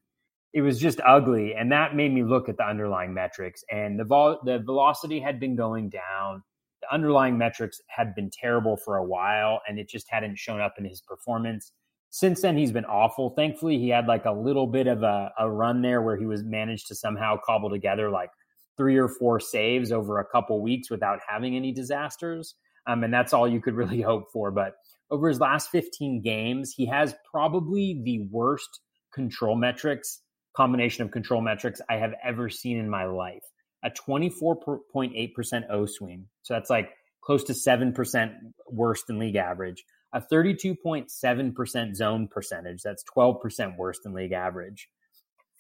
It 0.54 0.62
was 0.62 0.80
just 0.80 1.00
ugly 1.06 1.56
and 1.56 1.72
that 1.72 1.96
made 1.96 2.14
me 2.14 2.24
look 2.24 2.50
at 2.50 2.58
the 2.58 2.68
underlying 2.68 3.14
metrics 3.14 3.64
and 3.72 4.00
the 4.00 4.04
vol- 4.04 4.40
the 4.44 4.60
velocity 4.60 5.20
had 5.20 5.40
been 5.40 5.56
going 5.56 5.90
down. 5.90 6.44
The 6.82 6.94
underlying 6.94 7.38
metrics 7.38 7.80
had 7.88 8.16
been 8.16 8.30
terrible 8.32 8.78
for 8.78 8.98
a 8.98 9.04
while 9.04 9.62
and 9.68 9.80
it 9.80 9.90
just 9.90 10.08
hadn't 10.10 10.38
shown 10.38 10.60
up 10.60 10.76
in 10.78 10.86
his 10.86 11.02
performance. 11.02 11.72
Since 12.10 12.42
then, 12.42 12.58
he's 12.58 12.74
been 12.74 12.86
awful. 12.86 13.30
Thankfully, 13.30 13.80
he 13.80 13.88
had 13.88 14.06
like 14.06 14.26
a 14.26 14.32
little 14.32 14.68
bit 14.68 14.88
of 14.88 15.02
a, 15.02 15.32
a 15.40 15.50
run 15.50 15.82
there 15.82 16.02
where 16.02 16.18
he 16.18 16.26
was 16.26 16.44
managed 16.44 16.88
to 16.88 16.96
somehow 16.96 17.38
cobble 17.46 17.70
together 17.70 18.10
like 18.10 18.32
three 18.76 18.98
or 18.98 19.08
four 19.08 19.40
saves 19.40 19.94
over 19.94 20.20
a 20.20 20.26
couple 20.26 20.62
weeks 20.62 20.90
without 20.90 21.20
having 21.26 21.56
any 21.56 21.72
disasters. 21.72 22.56
Um, 22.86 23.06
and 23.06 23.14
that's 23.14 23.32
all 23.32 23.48
you 23.48 23.62
could 23.62 23.76
really 23.76 24.02
hope 24.02 24.30
for. 24.32 24.52
But 24.52 24.74
over 25.12 25.28
his 25.28 25.40
last 25.40 25.70
15 25.70 26.22
games, 26.22 26.74
he 26.76 26.88
has 26.88 27.14
probably 27.30 28.02
the 28.04 28.28
worst 28.32 28.80
control 29.14 29.56
metrics, 29.56 30.22
combination 30.56 31.04
of 31.04 31.12
control 31.12 31.42
metrics 31.42 31.82
I 31.90 31.98
have 31.98 32.14
ever 32.24 32.50
seen 32.50 32.78
in 32.78 32.90
my 32.90 33.06
life. 33.06 33.44
A 33.84 33.90
24.8% 33.90 35.64
O 35.70 35.86
swing. 35.86 36.28
So 36.44 36.54
that's 36.54 36.70
like 36.70 36.92
close 37.22 37.44
to 37.46 37.54
7% 37.54 38.34
worse 38.70 39.04
than 39.04 39.20
league 39.20 39.36
average. 39.36 39.84
A 40.14 40.22
32.7% 40.22 41.96
zone 41.96 42.28
percentage. 42.28 42.82
That's 42.84 43.04
12% 43.16 43.78
worse 43.78 44.00
than 44.04 44.14
league 44.14 44.34
average. 44.34 44.90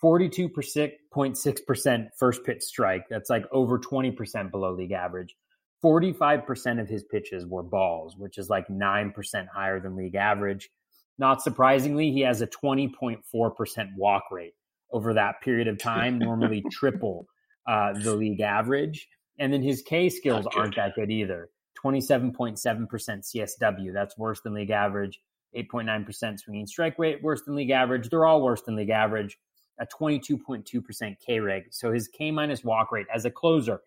42.6% 0.03 2.07
first 2.17 2.43
pitch 2.43 2.63
strike. 2.63 3.05
That's 3.09 3.29
like 3.29 3.45
over 3.51 3.79
20% 3.79 4.51
below 4.51 4.73
league 4.73 4.91
average. 4.91 5.35
45% 5.83 6.79
of 6.79 6.87
his 6.87 7.03
pitches 7.03 7.45
were 7.45 7.63
balls, 7.63 8.15
which 8.17 8.37
is 8.37 8.49
like 8.49 8.67
9% 8.67 9.47
higher 9.47 9.79
than 9.79 9.95
league 9.95 10.15
average. 10.15 10.69
Not 11.17 11.41
surprisingly, 11.41 12.11
he 12.11 12.21
has 12.21 12.41
a 12.41 12.47
20.4% 12.47 13.87
walk 13.97 14.23
rate 14.31 14.53
over 14.91 15.13
that 15.13 15.41
period 15.41 15.67
of 15.67 15.77
time, 15.77 16.19
normally 16.19 16.63
triple 16.71 17.27
uh, 17.67 17.93
the 17.93 18.15
league 18.15 18.41
average. 18.41 19.07
And 19.39 19.51
then 19.51 19.63
his 19.63 19.81
K 19.81 20.09
skills 20.09 20.45
aren't 20.55 20.75
that 20.75 20.95
good 20.95 21.09
either. 21.09 21.49
27.7% 21.83 22.57
CSW, 22.87 23.93
that's 23.93 24.17
worse 24.17 24.41
than 24.41 24.53
league 24.53 24.69
average. 24.69 25.19
8.9% 25.55 26.39
swinging 26.39 26.67
strike 26.67 26.97
rate, 26.97 27.21
worse 27.21 27.41
than 27.43 27.55
league 27.55 27.71
average. 27.71 28.09
They're 28.09 28.25
all 28.25 28.41
worse 28.41 28.61
than 28.61 28.75
league 28.75 28.89
average. 28.89 29.37
A 29.79 29.85
22.2% 29.85 31.15
K 31.25 31.39
reg. 31.39 31.63
So 31.71 31.91
his 31.91 32.07
K 32.07 32.31
minus 32.31 32.63
walk 32.63 32.91
rate 32.91 33.07
as 33.13 33.25
a 33.25 33.31
closer 33.31 33.81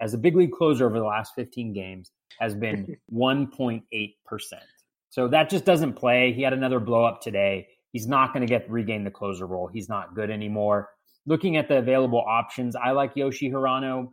as 0.00 0.14
a 0.14 0.18
big 0.18 0.36
league 0.36 0.52
closer 0.52 0.86
over 0.86 0.98
the 0.98 1.04
last 1.04 1.34
15 1.34 1.72
games 1.72 2.10
has 2.38 2.54
been 2.54 2.96
1.8%. 3.12 4.12
So 5.10 5.28
that 5.28 5.50
just 5.50 5.64
doesn't 5.64 5.94
play. 5.94 6.32
He 6.32 6.42
had 6.42 6.52
another 6.52 6.80
blow 6.80 7.04
up 7.04 7.20
today. 7.20 7.68
He's 7.92 8.06
not 8.06 8.32
going 8.32 8.46
to 8.46 8.46
get 8.46 8.70
regain 8.70 9.04
the 9.04 9.10
closer 9.10 9.46
role. 9.46 9.66
He's 9.66 9.88
not 9.88 10.14
good 10.14 10.30
anymore. 10.30 10.90
Looking 11.26 11.56
at 11.56 11.68
the 11.68 11.78
available 11.78 12.22
options, 12.26 12.76
I 12.76 12.92
like 12.92 13.16
Yoshi 13.16 13.50
Hirano. 13.50 14.12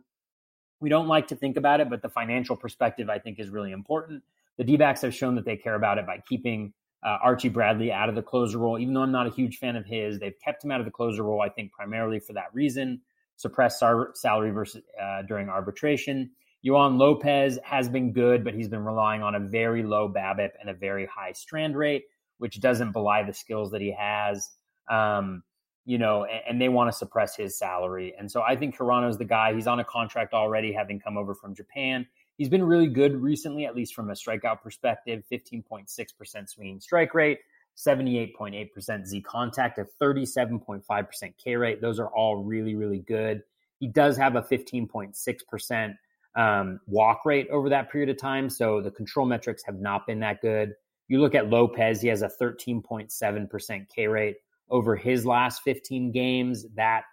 We 0.80 0.88
don't 0.88 1.08
like 1.08 1.28
to 1.28 1.36
think 1.36 1.56
about 1.56 1.80
it, 1.80 1.88
but 1.88 2.02
the 2.02 2.08
financial 2.08 2.56
perspective 2.56 3.08
I 3.08 3.18
think 3.18 3.38
is 3.38 3.48
really 3.48 3.72
important. 3.72 4.22
The 4.58 4.64
D 4.64 4.76
backs 4.76 5.02
have 5.02 5.14
shown 5.14 5.34
that 5.36 5.44
they 5.44 5.56
care 5.56 5.74
about 5.74 5.98
it 5.98 6.06
by 6.06 6.22
keeping 6.28 6.72
uh, 7.04 7.18
Archie 7.22 7.50
Bradley 7.50 7.92
out 7.92 8.08
of 8.08 8.14
the 8.14 8.22
closer 8.22 8.58
role. 8.58 8.78
Even 8.78 8.94
though 8.94 9.02
I'm 9.02 9.12
not 9.12 9.26
a 9.26 9.30
huge 9.30 9.58
fan 9.58 9.76
of 9.76 9.86
his, 9.86 10.18
they've 10.18 10.38
kept 10.42 10.64
him 10.64 10.70
out 10.70 10.80
of 10.80 10.86
the 10.86 10.92
closer 10.92 11.22
role, 11.22 11.42
I 11.42 11.48
think, 11.48 11.72
primarily 11.72 12.18
for 12.18 12.32
that 12.32 12.52
reason 12.52 13.00
suppressed 13.36 13.82
salary 14.14 14.50
versus 14.50 14.82
uh, 15.00 15.22
during 15.22 15.48
arbitration. 15.48 16.30
Yoan 16.66 16.98
Lopez 16.98 17.58
has 17.62 17.88
been 17.88 18.12
good, 18.12 18.42
but 18.42 18.54
he's 18.54 18.68
been 18.68 18.84
relying 18.84 19.22
on 19.22 19.34
a 19.34 19.40
very 19.40 19.82
low 19.82 20.08
BABIP 20.08 20.50
and 20.60 20.68
a 20.68 20.74
very 20.74 21.06
high 21.06 21.32
strand 21.32 21.76
rate, 21.76 22.04
which 22.38 22.60
doesn't 22.60 22.92
belie 22.92 23.22
the 23.22 23.32
skills 23.32 23.70
that 23.70 23.80
he 23.80 23.94
has. 23.96 24.50
Um, 24.90 25.42
you 25.84 25.98
know, 25.98 26.24
and, 26.24 26.40
and 26.48 26.60
they 26.60 26.68
want 26.68 26.90
to 26.90 26.96
suppress 26.96 27.36
his 27.36 27.56
salary. 27.56 28.14
And 28.18 28.30
so 28.30 28.42
I 28.42 28.56
think 28.56 28.76
Hirano's 28.76 29.18
the 29.18 29.24
guy. 29.24 29.54
He's 29.54 29.68
on 29.68 29.78
a 29.78 29.84
contract 29.84 30.34
already, 30.34 30.72
having 30.72 30.98
come 30.98 31.16
over 31.16 31.34
from 31.34 31.54
Japan. 31.54 32.06
He's 32.36 32.48
been 32.48 32.64
really 32.64 32.88
good 32.88 33.14
recently, 33.14 33.64
at 33.64 33.76
least 33.76 33.94
from 33.94 34.10
a 34.10 34.14
strikeout 34.14 34.60
perspective 34.62 35.22
15.6% 35.32 36.48
swinging 36.48 36.80
strike 36.80 37.14
rate, 37.14 37.38
78.8% 37.76 39.06
Z 39.06 39.20
contact, 39.22 39.78
a 39.78 39.86
37.5% 40.00 41.34
K 41.36 41.56
rate. 41.56 41.80
Those 41.80 42.00
are 42.00 42.08
all 42.08 42.42
really, 42.42 42.74
really 42.74 43.00
good. 43.00 43.42
He 43.78 43.86
does 43.86 44.16
have 44.16 44.36
a 44.36 44.42
15.6% 44.42 45.94
um, 46.36 46.80
walk 46.86 47.24
rate 47.24 47.48
over 47.50 47.68
that 47.68 47.90
period 47.90 48.08
of 48.08 48.18
time. 48.18 48.48
So 48.48 48.80
the 48.80 48.90
control 48.90 49.26
metrics 49.26 49.62
have 49.64 49.80
not 49.80 50.06
been 50.06 50.20
that 50.20 50.40
good. 50.40 50.74
You 51.08 51.20
look 51.20 51.34
at 51.34 51.50
Lopez, 51.50 52.00
he 52.00 52.08
has 52.08 52.22
a 52.22 52.30
13.7% 52.40 53.86
K 53.94 54.06
rate 54.06 54.36
over 54.70 54.96
his 54.96 55.24
last 55.24 55.62
15 55.62 56.12
games. 56.12 56.66
That 56.74 57.04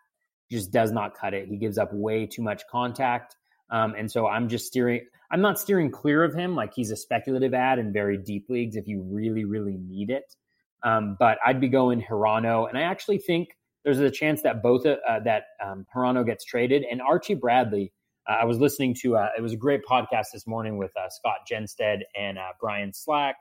just 0.49 0.71
does 0.71 0.91
not 0.91 1.15
cut 1.15 1.33
it. 1.33 1.47
He 1.47 1.57
gives 1.57 1.77
up 1.77 1.93
way 1.93 2.25
too 2.25 2.41
much 2.41 2.63
contact. 2.67 3.35
Um, 3.69 3.95
and 3.97 4.11
so 4.11 4.27
I'm 4.27 4.49
just 4.49 4.67
steering, 4.67 5.01
I'm 5.31 5.41
not 5.41 5.59
steering 5.59 5.91
clear 5.91 6.23
of 6.23 6.33
him 6.33 6.55
like 6.55 6.73
he's 6.73 6.91
a 6.91 6.95
speculative 6.95 7.53
ad 7.53 7.79
in 7.79 7.91
very 7.91 8.17
deep 8.17 8.49
leagues 8.49 8.75
if 8.75 8.87
you 8.87 9.01
really, 9.01 9.45
really 9.45 9.77
need 9.77 10.09
it. 10.09 10.35
Um, 10.83 11.15
but 11.17 11.37
I'd 11.45 11.61
be 11.61 11.69
going 11.69 12.01
Hirano, 12.01 12.67
and 12.67 12.77
I 12.77 12.81
actually 12.81 13.17
think 13.17 13.49
there's 13.83 13.99
a 13.99 14.11
chance 14.11 14.41
that 14.41 14.61
both 14.61 14.85
uh, 14.85 14.97
that 15.23 15.43
um, 15.63 15.85
Hirano 15.95 16.25
gets 16.25 16.45
traded 16.45 16.83
and 16.89 17.01
Archie 17.01 17.35
Bradley. 17.35 17.93
Uh, 18.27 18.37
I 18.41 18.45
was 18.45 18.59
listening 18.59 18.95
to 19.01 19.17
uh, 19.17 19.29
it 19.37 19.41
was 19.41 19.53
a 19.53 19.57
great 19.57 19.81
podcast 19.89 20.27
this 20.33 20.47
morning 20.47 20.77
with 20.77 20.91
uh, 20.97 21.09
Scott 21.09 21.39
Genstead 21.49 22.01
and 22.17 22.37
uh, 22.37 22.51
Brian 22.59 22.93
Slack 22.93 23.35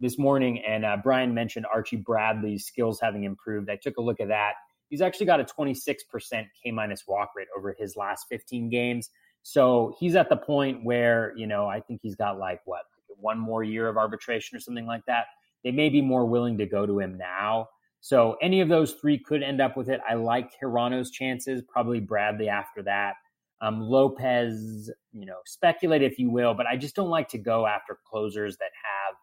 this 0.00 0.18
morning, 0.18 0.62
and 0.66 0.84
uh, 0.84 0.96
Brian 1.02 1.34
mentioned 1.34 1.66
Archie 1.72 1.96
Bradley's 1.96 2.66
skills 2.66 2.98
having 3.00 3.24
improved. 3.24 3.70
I 3.70 3.76
took 3.76 3.96
a 3.98 4.02
look 4.02 4.20
at 4.20 4.28
that. 4.28 4.54
He's 4.88 5.00
actually 5.00 5.26
got 5.26 5.40
a 5.40 5.44
26% 5.44 5.96
K 6.30 6.70
minus 6.70 7.04
walk 7.06 7.30
rate 7.34 7.48
over 7.56 7.74
his 7.78 7.96
last 7.96 8.26
15 8.28 8.68
games. 8.68 9.08
So 9.42 9.94
he's 9.98 10.14
at 10.14 10.28
the 10.28 10.36
point 10.36 10.84
where, 10.84 11.32
you 11.36 11.46
know, 11.46 11.66
I 11.66 11.80
think 11.80 12.00
he's 12.02 12.14
got 12.14 12.38
like 12.38 12.60
what, 12.66 12.82
one 13.08 13.38
more 13.38 13.62
year 13.62 13.88
of 13.88 13.96
arbitration 13.96 14.56
or 14.56 14.60
something 14.60 14.86
like 14.86 15.04
that 15.06 15.26
they 15.64 15.70
may 15.70 15.88
be 15.88 16.00
more 16.00 16.24
willing 16.24 16.58
to 16.58 16.66
go 16.66 16.86
to 16.86 16.98
him 16.98 17.16
now. 17.18 17.68
So 18.00 18.36
any 18.42 18.60
of 18.60 18.68
those 18.68 18.94
three 18.94 19.18
could 19.18 19.42
end 19.42 19.60
up 19.60 19.76
with 19.76 19.88
it. 19.88 20.00
I 20.08 20.14
like 20.14 20.50
Hirano's 20.60 21.10
chances, 21.10 21.62
probably 21.68 22.00
Bradley 22.00 22.48
after 22.48 22.82
that. 22.82 23.14
Um, 23.60 23.80
Lopez, 23.80 24.90
you 25.12 25.24
know, 25.24 25.38
speculate 25.46 26.02
if 26.02 26.18
you 26.18 26.28
will, 26.28 26.52
but 26.52 26.66
I 26.66 26.76
just 26.76 26.96
don't 26.96 27.10
like 27.10 27.28
to 27.28 27.38
go 27.38 27.64
after 27.64 27.96
closers 28.04 28.56
that 28.56 28.72
have 28.82 29.14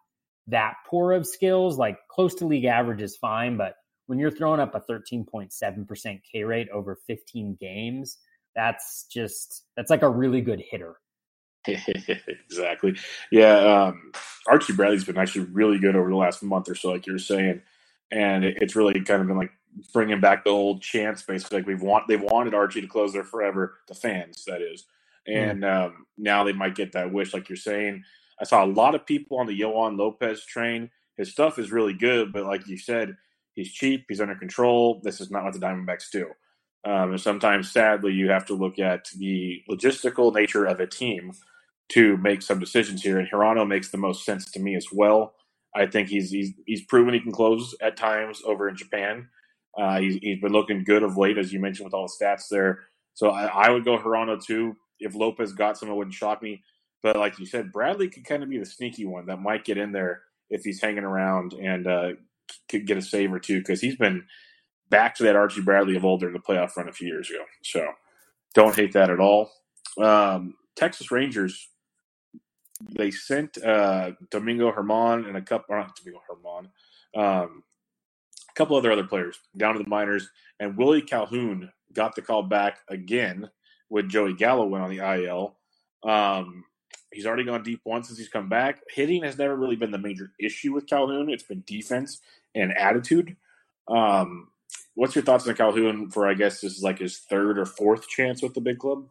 that 0.46 0.74
poor 0.86 1.12
of 1.12 1.26
skills. 1.26 1.76
Like 1.76 1.98
close 2.08 2.34
to 2.36 2.46
league 2.46 2.64
average 2.64 3.02
is 3.02 3.18
fine, 3.18 3.58
but 3.58 3.74
when 4.06 4.18
you're 4.18 4.30
throwing 4.30 4.60
up 4.60 4.74
a 4.74 4.80
13.7% 4.80 6.20
K 6.32 6.42
rate 6.42 6.68
over 6.70 6.96
15 7.06 7.58
games, 7.60 8.16
that's 8.56 9.06
just 9.12 9.64
that's 9.76 9.90
like 9.90 10.02
a 10.02 10.08
really 10.08 10.40
good 10.40 10.62
hitter. 10.70 10.96
exactly. 11.66 12.96
Yeah. 13.30 13.56
Um, 13.56 14.12
Archie 14.48 14.72
Bradley's 14.72 15.04
been 15.04 15.18
actually 15.18 15.46
really 15.46 15.78
good 15.78 15.96
over 15.96 16.08
the 16.08 16.16
last 16.16 16.42
month 16.42 16.68
or 16.68 16.74
so, 16.74 16.90
like 16.90 17.06
you're 17.06 17.18
saying, 17.18 17.62
and 18.10 18.44
it, 18.44 18.58
it's 18.60 18.76
really 18.76 18.94
kind 19.00 19.20
of 19.20 19.28
been 19.28 19.36
like 19.36 19.52
bringing 19.92 20.20
back 20.20 20.44
the 20.44 20.50
old 20.50 20.82
chance. 20.82 21.22
Basically, 21.22 21.58
like 21.58 21.66
we've 21.66 21.82
want 21.82 22.08
they've 22.08 22.20
wanted 22.20 22.54
Archie 22.54 22.80
to 22.80 22.86
close 22.86 23.12
there 23.12 23.24
forever, 23.24 23.78
the 23.88 23.94
fans 23.94 24.44
that 24.46 24.62
is, 24.62 24.86
hmm. 25.26 25.34
and 25.34 25.62
mm. 25.62 25.86
um, 25.86 26.06
now 26.16 26.44
they 26.44 26.52
might 26.52 26.74
get 26.74 26.92
that 26.92 27.12
wish, 27.12 27.34
like 27.34 27.48
you're 27.48 27.56
saying. 27.56 28.04
I 28.40 28.44
saw 28.44 28.64
a 28.64 28.66
lot 28.66 28.94
of 28.94 29.04
people 29.04 29.38
on 29.38 29.46
the 29.46 29.58
Yoan 29.58 29.98
Lopez 29.98 30.44
train. 30.46 30.90
His 31.18 31.30
stuff 31.30 31.58
is 31.58 31.70
really 31.70 31.92
good, 31.92 32.32
but 32.32 32.46
like 32.46 32.66
you 32.66 32.78
said, 32.78 33.16
he's 33.52 33.70
cheap. 33.70 34.06
He's 34.08 34.22
under 34.22 34.34
control. 34.34 35.02
This 35.04 35.20
is 35.20 35.30
not 35.30 35.44
what 35.44 35.52
the 35.52 35.58
Diamondbacks 35.58 36.10
do. 36.10 36.30
Um, 36.82 37.10
and 37.10 37.20
sometimes, 37.20 37.70
sadly, 37.70 38.14
you 38.14 38.30
have 38.30 38.46
to 38.46 38.54
look 38.54 38.78
at 38.78 39.08
the 39.18 39.62
logistical 39.70 40.34
nature 40.34 40.64
of 40.64 40.80
a 40.80 40.86
team 40.86 41.32
to 41.90 42.16
make 42.18 42.42
some 42.42 42.58
decisions 42.58 43.02
here. 43.02 43.18
And 43.18 43.28
Hirano 43.28 43.66
makes 43.66 43.90
the 43.90 43.98
most 43.98 44.24
sense 44.24 44.50
to 44.52 44.60
me 44.60 44.76
as 44.76 44.86
well. 44.92 45.34
I 45.74 45.86
think 45.86 46.08
he's 46.08 46.30
he's, 46.30 46.52
he's 46.66 46.84
proven 46.84 47.14
he 47.14 47.20
can 47.20 47.32
close 47.32 47.74
at 47.80 47.96
times 47.96 48.42
over 48.44 48.68
in 48.68 48.76
Japan. 48.76 49.28
Uh, 49.78 50.00
he's, 50.00 50.16
he's 50.20 50.40
been 50.40 50.52
looking 50.52 50.84
good 50.84 51.02
of 51.02 51.16
late, 51.16 51.38
as 51.38 51.52
you 51.52 51.60
mentioned, 51.60 51.84
with 51.84 51.94
all 51.94 52.06
the 52.06 52.24
stats 52.24 52.48
there. 52.50 52.80
So 53.14 53.30
I, 53.30 53.66
I 53.66 53.70
would 53.70 53.84
go 53.84 53.98
Hirano 53.98 54.42
too. 54.42 54.76
If 54.98 55.14
Lopez 55.14 55.52
got 55.52 55.78
some, 55.78 55.88
it 55.88 55.94
wouldn't 55.94 56.14
shock 56.14 56.42
me. 56.42 56.62
But 57.02 57.16
like 57.16 57.38
you 57.38 57.46
said, 57.46 57.72
Bradley 57.72 58.08
could 58.08 58.24
kind 58.24 58.42
of 58.42 58.50
be 58.50 58.58
the 58.58 58.66
sneaky 58.66 59.06
one 59.06 59.26
that 59.26 59.40
might 59.40 59.64
get 59.64 59.78
in 59.78 59.92
there 59.92 60.22
if 60.50 60.62
he's 60.62 60.80
hanging 60.82 61.04
around 61.04 61.54
and 61.54 61.86
uh, 61.86 62.08
could 62.68 62.86
get 62.86 62.98
a 62.98 63.02
save 63.02 63.32
or 63.32 63.38
two 63.38 63.58
because 63.58 63.80
he's 63.80 63.96
been 63.96 64.24
back 64.90 65.14
to 65.14 65.22
that 65.22 65.36
Archie 65.36 65.62
Bradley 65.62 65.96
of 65.96 66.04
older 66.04 66.26
in 66.26 66.32
the 66.32 66.40
playoff 66.40 66.76
run 66.76 66.88
a 66.88 66.92
few 66.92 67.06
years 67.06 67.30
ago. 67.30 67.44
So 67.62 67.86
don't 68.54 68.76
hate 68.76 68.92
that 68.92 69.08
at 69.10 69.20
all. 69.20 69.50
Um, 69.98 70.54
Texas 70.76 71.10
Rangers 71.10 71.69
they 72.80 73.10
sent 73.10 73.62
uh, 73.62 74.12
Domingo 74.30 74.72
Herman 74.72 75.26
and 75.26 75.36
a 75.36 75.42
couple, 75.42 75.76
not 75.76 75.96
Domingo 75.96 76.20
German, 76.28 76.70
um, 77.14 77.62
a 78.48 78.52
couple 78.54 78.76
other 78.76 78.92
other 78.92 79.04
players 79.04 79.38
down 79.56 79.74
to 79.74 79.82
the 79.82 79.88
minors, 79.88 80.28
and 80.58 80.76
Willie 80.76 81.02
Calhoun 81.02 81.70
got 81.92 82.14
the 82.14 82.22
call 82.22 82.42
back 82.42 82.78
again 82.88 83.50
with 83.88 84.08
Joey 84.08 84.34
Gallo 84.34 84.66
went 84.66 84.84
on 84.84 84.90
the 84.90 85.24
IL. 85.24 85.56
Um, 86.02 86.64
he's 87.12 87.26
already 87.26 87.44
gone 87.44 87.62
deep 87.62 87.80
once 87.84 88.06
since 88.06 88.18
he's 88.18 88.28
come 88.28 88.48
back. 88.48 88.80
Hitting 88.88 89.24
has 89.24 89.36
never 89.36 89.56
really 89.56 89.76
been 89.76 89.90
the 89.90 89.98
major 89.98 90.32
issue 90.38 90.72
with 90.72 90.86
Calhoun. 90.86 91.28
It's 91.28 91.42
been 91.42 91.64
defense 91.66 92.20
and 92.54 92.76
attitude. 92.76 93.36
Um, 93.88 94.48
what's 94.94 95.14
your 95.14 95.24
thoughts 95.24 95.46
on 95.48 95.54
Calhoun 95.54 96.10
for, 96.10 96.28
I 96.28 96.34
guess, 96.34 96.60
this 96.60 96.76
is 96.76 96.82
like 96.82 97.00
his 97.00 97.18
third 97.18 97.58
or 97.58 97.66
fourth 97.66 98.08
chance 98.08 98.42
with 98.42 98.54
the 98.54 98.60
big 98.60 98.78
club? 98.78 99.06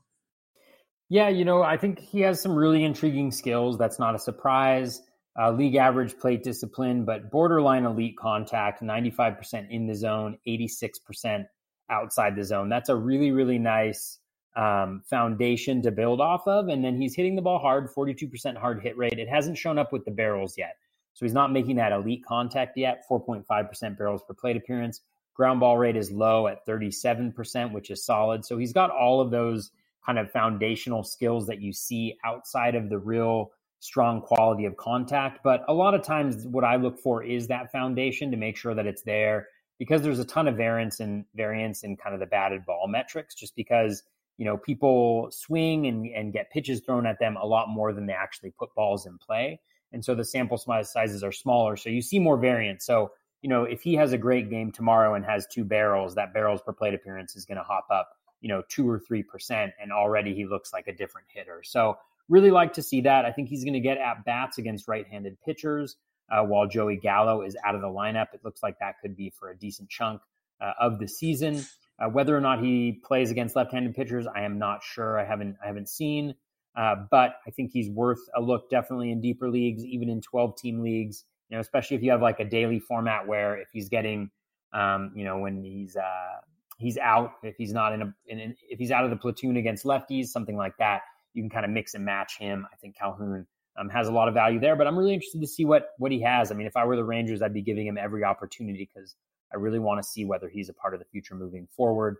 Yeah, 1.09 1.29
you 1.29 1.45
know, 1.45 1.63
I 1.63 1.77
think 1.77 1.99
he 1.99 2.21
has 2.21 2.41
some 2.41 2.55
really 2.55 2.83
intriguing 2.83 3.31
skills. 3.31 3.77
That's 3.77 3.99
not 3.99 4.15
a 4.15 4.19
surprise. 4.19 5.01
uh, 5.39 5.51
league 5.51 5.75
average 5.75 6.17
plate 6.19 6.43
discipline, 6.43 7.05
but 7.05 7.31
borderline 7.31 7.85
elite 7.85 8.17
contact, 8.17 8.81
95% 8.83 9.69
in 9.69 9.87
the 9.87 9.95
zone, 9.95 10.37
86% 10.47 11.45
outside 11.89 12.35
the 12.35 12.43
zone. 12.43 12.69
That's 12.69 12.89
a 12.89 12.95
really, 12.95 13.31
really 13.31 13.57
nice 13.57 14.19
um, 14.55 15.01
foundation 15.05 15.81
to 15.83 15.91
build 15.91 16.19
off 16.19 16.47
of. 16.47 16.67
And 16.67 16.83
then 16.83 16.99
he's 17.01 17.15
hitting 17.15 17.35
the 17.35 17.41
ball 17.41 17.59
hard, 17.59 17.89
42% 17.89 18.57
hard 18.57 18.81
hit 18.81 18.97
rate. 18.97 19.19
It 19.19 19.29
hasn't 19.29 19.57
shown 19.57 19.77
up 19.77 19.93
with 19.93 20.05
the 20.05 20.11
barrels 20.11 20.57
yet. 20.57 20.75
So 21.13 21.25
he's 21.25 21.33
not 21.33 21.51
making 21.53 21.77
that 21.77 21.93
elite 21.93 22.25
contact 22.25 22.77
yet, 22.77 23.03
4.5% 23.09 23.97
barrels 23.97 24.21
per 24.27 24.33
plate 24.33 24.57
appearance. 24.57 25.01
Ground 25.35 25.61
ball 25.61 25.77
rate 25.77 25.95
is 25.95 26.11
low 26.11 26.47
at 26.47 26.65
37%, 26.65 27.71
which 27.71 27.89
is 27.89 28.05
solid. 28.05 28.45
So 28.45 28.57
he's 28.57 28.73
got 28.73 28.89
all 28.91 29.21
of 29.21 29.31
those 29.31 29.71
kind 30.09 30.17
of 30.17 30.31
foundational 30.31 31.03
skills 31.03 31.45
that 31.45 31.61
you 31.61 31.71
see 31.71 32.17
outside 32.25 32.73
of 32.73 32.89
the 32.89 32.97
real 32.97 33.51
strong 33.79 34.19
quality 34.21 34.65
of 34.65 34.75
contact. 34.75 35.41
But 35.43 35.63
a 35.67 35.73
lot 35.73 35.93
of 35.93 36.01
times, 36.01 36.47
what 36.47 36.63
I 36.63 36.77
look 36.77 36.97
for 36.97 37.23
is 37.23 37.47
that 37.47 37.71
foundation 37.71 38.31
to 38.31 38.37
make 38.37 38.57
sure 38.57 38.73
that 38.73 38.87
it's 38.87 39.03
there 39.03 39.49
because 39.77 40.01
there's 40.01 40.17
a 40.17 40.25
ton 40.25 40.47
of 40.47 40.57
variance 40.57 40.99
and 40.99 41.25
variance 41.35 41.83
in 41.83 41.95
kind 41.95 42.15
of 42.15 42.19
the 42.19 42.25
batted 42.25 42.65
ball 42.65 42.87
metrics, 42.87 43.35
just 43.35 43.55
because 43.55 44.01
you 44.39 44.45
know 44.45 44.57
people 44.57 45.27
swing 45.29 45.85
and, 45.85 46.07
and 46.07 46.33
get 46.33 46.49
pitches 46.49 46.81
thrown 46.81 47.05
at 47.05 47.19
them 47.19 47.37
a 47.37 47.45
lot 47.45 47.69
more 47.69 47.93
than 47.93 48.07
they 48.07 48.13
actually 48.13 48.51
put 48.57 48.73
balls 48.73 49.05
in 49.05 49.19
play. 49.19 49.59
And 49.93 50.03
so 50.03 50.15
the 50.15 50.25
sample 50.25 50.57
sizes 50.57 51.23
are 51.23 51.31
smaller. 51.31 51.75
So 51.77 51.89
you 51.89 52.01
see 52.01 52.17
more 52.17 52.37
variance. 52.37 52.83
So, 52.83 53.11
you 53.43 53.49
know, 53.49 53.63
if 53.63 53.83
he 53.83 53.93
has 53.95 54.11
a 54.11 54.17
great 54.17 54.49
game 54.49 54.71
tomorrow 54.71 55.13
and 55.13 55.23
has 55.25 55.45
two 55.47 55.63
barrels, 55.63 56.15
that 56.15 56.33
barrels 56.33 56.61
per 56.63 56.73
plate 56.73 56.95
appearance 56.95 57.35
is 57.35 57.45
going 57.45 57.57
to 57.57 57.63
hop 57.63 57.87
up, 57.91 58.09
you 58.41 58.49
know, 58.49 58.63
two 58.69 58.89
or 58.89 58.99
3%. 58.99 59.71
And 59.81 59.91
already 59.91 60.33
he 60.33 60.45
looks 60.45 60.73
like 60.73 60.87
a 60.87 60.93
different 60.93 61.27
hitter. 61.33 61.61
So 61.63 61.97
Really 62.29 62.51
like 62.51 62.73
to 62.73 62.83
see 62.83 63.01
that. 63.01 63.25
I 63.25 63.31
think 63.31 63.49
he's 63.49 63.63
going 63.63 63.73
to 63.73 63.79
get 63.79 63.97
at 63.97 64.23
bats 64.23 64.59
against 64.59 64.87
right 64.87 65.05
handed 65.07 65.41
pitchers 65.41 65.97
uh, 66.31 66.43
while 66.43 66.67
Joey 66.67 66.95
Gallo 66.95 67.41
is 67.41 67.57
out 67.65 67.73
of 67.73 67.81
the 67.81 67.87
lineup. 67.87 68.27
It 68.33 68.41
looks 68.43 68.61
like 68.61 68.77
that 68.79 68.95
could 69.01 69.17
be 69.17 69.31
for 69.31 69.49
a 69.49 69.57
decent 69.57 69.89
chunk 69.89 70.21
uh, 70.61 70.73
of 70.79 70.99
the 70.99 71.07
season. 71.07 71.65
Uh, 71.99 72.07
whether 72.07 72.37
or 72.37 72.39
not 72.39 72.63
he 72.63 73.01
plays 73.03 73.31
against 73.31 73.55
left-handed 73.55 73.95
pitchers, 73.95 74.27
I 74.27 74.43
am 74.43 74.59
not 74.59 74.83
sure. 74.83 75.19
I 75.19 75.25
haven't 75.25 75.57
I 75.61 75.67
haven't 75.67 75.89
seen, 75.89 76.35
uh, 76.77 76.95
but 77.09 77.37
I 77.47 77.49
think 77.49 77.71
he's 77.71 77.89
worth 77.89 78.21
a 78.35 78.41
look 78.41 78.69
definitely 78.69 79.11
in 79.11 79.21
deeper 79.21 79.49
leagues, 79.49 79.83
even 79.83 80.07
in 80.07 80.21
12-team 80.21 80.81
leagues. 80.81 81.25
You 81.49 81.57
know, 81.57 81.61
especially 81.61 81.97
if 81.97 82.03
you 82.03 82.11
have 82.11 82.21
like 82.21 82.39
a 82.39 82.45
daily 82.45 82.79
format 82.79 83.27
where 83.27 83.57
if 83.57 83.69
he's 83.73 83.89
getting, 83.89 84.29
um, 84.71 85.11
you 85.15 85.25
know, 85.25 85.39
when 85.39 85.63
he's 85.63 85.97
uh, 85.97 86.41
he's 86.79 86.97
out, 86.97 87.33
if 87.43 87.55
he's 87.57 87.71
not 87.71 87.93
in 87.93 88.01
a 88.01 88.13
in, 88.27 88.55
if 88.67 88.79
he's 88.79 88.91
out 88.91 89.03
of 89.03 89.11
the 89.11 89.17
platoon 89.17 89.57
against 89.57 89.85
lefties, 89.85 90.27
something 90.27 90.57
like 90.57 90.75
that 90.77 91.01
you 91.33 91.43
can 91.43 91.49
kind 91.49 91.65
of 91.65 91.71
mix 91.71 91.93
and 91.93 92.03
match 92.03 92.37
him. 92.37 92.67
I 92.71 92.75
think 92.77 92.97
Calhoun 92.97 93.45
um, 93.77 93.89
has 93.89 94.07
a 94.07 94.11
lot 94.11 94.27
of 94.27 94.33
value 94.33 94.59
there, 94.59 94.75
but 94.75 94.87
I'm 94.87 94.97
really 94.97 95.13
interested 95.13 95.41
to 95.41 95.47
see 95.47 95.65
what 95.65 95.91
what 95.97 96.11
he 96.11 96.21
has. 96.21 96.51
I 96.51 96.55
mean, 96.55 96.67
if 96.67 96.75
I 96.75 96.85
were 96.85 96.95
the 96.95 97.03
Rangers, 97.03 97.41
I'd 97.41 97.53
be 97.53 97.61
giving 97.61 97.87
him 97.87 97.97
every 97.97 98.23
opportunity 98.23 98.89
because 98.93 99.15
I 99.53 99.57
really 99.57 99.79
want 99.79 100.01
to 100.01 100.07
see 100.07 100.25
whether 100.25 100.49
he's 100.49 100.69
a 100.69 100.73
part 100.73 100.93
of 100.93 100.99
the 100.99 101.05
future 101.05 101.35
moving 101.35 101.67
forward. 101.75 102.17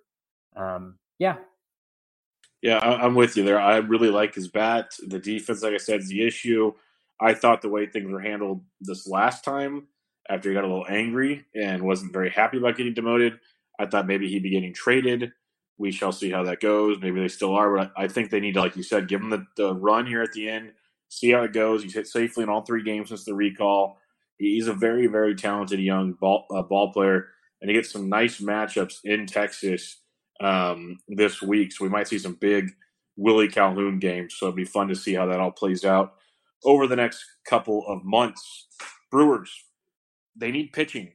Um, 0.55 0.97
yeah. 1.17 1.37
Yeah, 2.61 2.79
I'm 2.79 3.15
with 3.15 3.37
you 3.37 3.43
there. 3.43 3.59
I 3.59 3.77
really 3.77 4.09
like 4.09 4.35
his 4.35 4.49
bat. 4.49 4.91
The 5.07 5.19
defense, 5.19 5.63
like 5.63 5.73
I 5.73 5.77
said, 5.77 6.01
is 6.01 6.09
the 6.09 6.25
issue. 6.25 6.73
I 7.21 7.33
thought 7.33 7.61
the 7.61 7.69
way 7.69 7.85
things 7.85 8.11
were 8.11 8.19
handled 8.19 8.63
this 8.81 9.07
last 9.07 9.45
time, 9.45 9.87
after 10.29 10.49
he 10.49 10.55
got 10.55 10.65
a 10.65 10.67
little 10.67 10.85
angry 10.89 11.45
and 11.55 11.81
wasn't 11.81 12.11
very 12.11 12.29
happy 12.29 12.57
about 12.57 12.75
getting 12.75 12.93
demoted, 12.93 13.39
I 13.79 13.85
thought 13.87 14.07
maybe 14.07 14.27
he'd 14.29 14.43
be 14.43 14.51
getting 14.51 14.73
traded 14.73 15.31
we 15.79 15.91
shall 15.91 16.11
see 16.11 16.29
how 16.29 16.43
that 16.43 16.59
goes. 16.59 16.97
Maybe 17.01 17.21
they 17.21 17.29
still 17.29 17.55
are, 17.55 17.75
but 17.75 17.93
I 17.97 18.07
think 18.07 18.29
they 18.29 18.41
need 18.41 18.53
to, 18.55 18.59
like 18.59 18.75
you 18.75 18.83
said, 18.83 19.07
give 19.07 19.21
him 19.21 19.29
the, 19.29 19.45
the 19.55 19.73
run 19.73 20.05
here 20.05 20.21
at 20.21 20.33
the 20.33 20.47
end, 20.47 20.73
see 21.07 21.31
how 21.31 21.41
it 21.43 21.53
goes. 21.53 21.81
He's 21.81 21.93
hit 21.93 22.05
safely 22.05 22.43
in 22.43 22.49
all 22.49 22.61
three 22.61 22.83
games 22.83 23.09
since 23.09 23.23
the 23.23 23.33
recall. 23.33 23.97
He's 24.37 24.67
a 24.67 24.73
very, 24.73 25.07
very 25.07 25.35
talented 25.35 25.79
young 25.79 26.13
ball, 26.13 26.45
uh, 26.53 26.61
ball 26.61 26.91
player, 26.91 27.29
and 27.61 27.69
he 27.69 27.75
gets 27.75 27.91
some 27.91 28.09
nice 28.09 28.41
matchups 28.41 28.99
in 29.05 29.25
Texas 29.25 30.01
um, 30.41 30.99
this 31.07 31.41
week. 31.41 31.71
So 31.71 31.85
we 31.85 31.89
might 31.89 32.09
see 32.09 32.19
some 32.19 32.35
big 32.35 32.71
Willie 33.15 33.47
Calhoun 33.47 33.99
games. 33.99 34.35
So 34.37 34.47
it'd 34.47 34.57
be 34.57 34.65
fun 34.65 34.89
to 34.89 34.95
see 34.95 35.13
how 35.13 35.27
that 35.27 35.39
all 35.39 35.51
plays 35.51 35.85
out 35.85 36.13
over 36.65 36.87
the 36.87 36.95
next 36.97 37.23
couple 37.45 37.85
of 37.87 38.03
months. 38.03 38.67
Brewers, 39.11 39.51
they 40.35 40.51
need 40.51 40.73
pitching. 40.73 41.13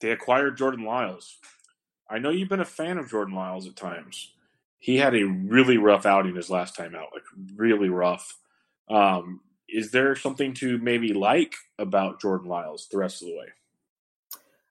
They 0.00 0.10
acquired 0.10 0.58
Jordan 0.58 0.84
Lyles. 0.84 1.38
I 2.12 2.18
know 2.18 2.30
you've 2.30 2.50
been 2.50 2.60
a 2.60 2.66
fan 2.66 2.98
of 2.98 3.08
Jordan 3.08 3.34
Lyles 3.34 3.66
at 3.66 3.74
times. 3.74 4.32
He 4.78 4.98
had 4.98 5.14
a 5.14 5.24
really 5.24 5.78
rough 5.78 6.04
outing 6.04 6.36
his 6.36 6.50
last 6.50 6.76
time 6.76 6.94
out, 6.94 7.08
like 7.14 7.22
really 7.56 7.88
rough. 7.88 8.36
Um, 8.90 9.40
is 9.68 9.92
there 9.92 10.14
something 10.14 10.52
to 10.54 10.76
maybe 10.76 11.14
like 11.14 11.54
about 11.78 12.20
Jordan 12.20 12.48
Lyles 12.48 12.88
the 12.90 12.98
rest 12.98 13.22
of 13.22 13.28
the 13.28 13.34
way? 13.34 13.46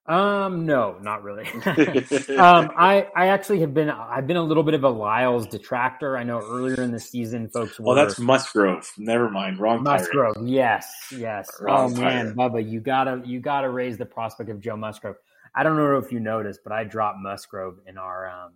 Um, 0.05 0.65
no, 0.65 0.97
not 1.01 1.23
really. 1.23 1.45
um, 2.37 2.71
I 2.75 3.07
I 3.15 3.27
actually 3.27 3.61
have 3.61 3.73
been 3.73 3.89
I've 3.89 4.27
been 4.27 4.37
a 4.37 4.43
little 4.43 4.63
bit 4.63 4.73
of 4.73 4.83
a 4.83 4.89
Lyles 4.89 5.47
detractor. 5.47 6.17
I 6.17 6.23
know 6.23 6.39
earlier 6.39 6.81
in 6.81 6.91
the 6.91 6.99
season, 6.99 7.49
folks. 7.49 7.79
Were, 7.79 7.85
well, 7.85 7.95
that's 7.95 8.19
Musgrove. 8.19 8.91
Never 8.97 9.29
mind, 9.29 9.59
wrong. 9.59 9.83
Musgrove. 9.83 10.35
Pirate. 10.35 10.49
Yes, 10.49 10.91
yes. 11.15 11.47
Wrong 11.59 11.93
oh 11.93 12.01
man, 12.01 12.35
Bubba, 12.35 12.67
you 12.67 12.81
gotta 12.81 13.21
you 13.25 13.39
gotta 13.39 13.69
raise 13.69 13.97
the 13.97 14.05
prospect 14.05 14.49
of 14.49 14.59
Joe 14.59 14.75
Musgrove. 14.75 15.15
I 15.55 15.63
don't 15.63 15.75
know 15.77 15.97
if 15.97 16.11
you 16.11 16.19
noticed, 16.19 16.61
but 16.63 16.71
I 16.71 16.83
dropped 16.83 17.19
Musgrove 17.19 17.79
in 17.87 17.97
our 17.97 18.29
um 18.29 18.51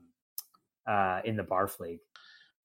uh 0.88 1.22
in 1.26 1.36
the 1.36 1.44
Barf 1.44 1.80
League. 1.80 2.00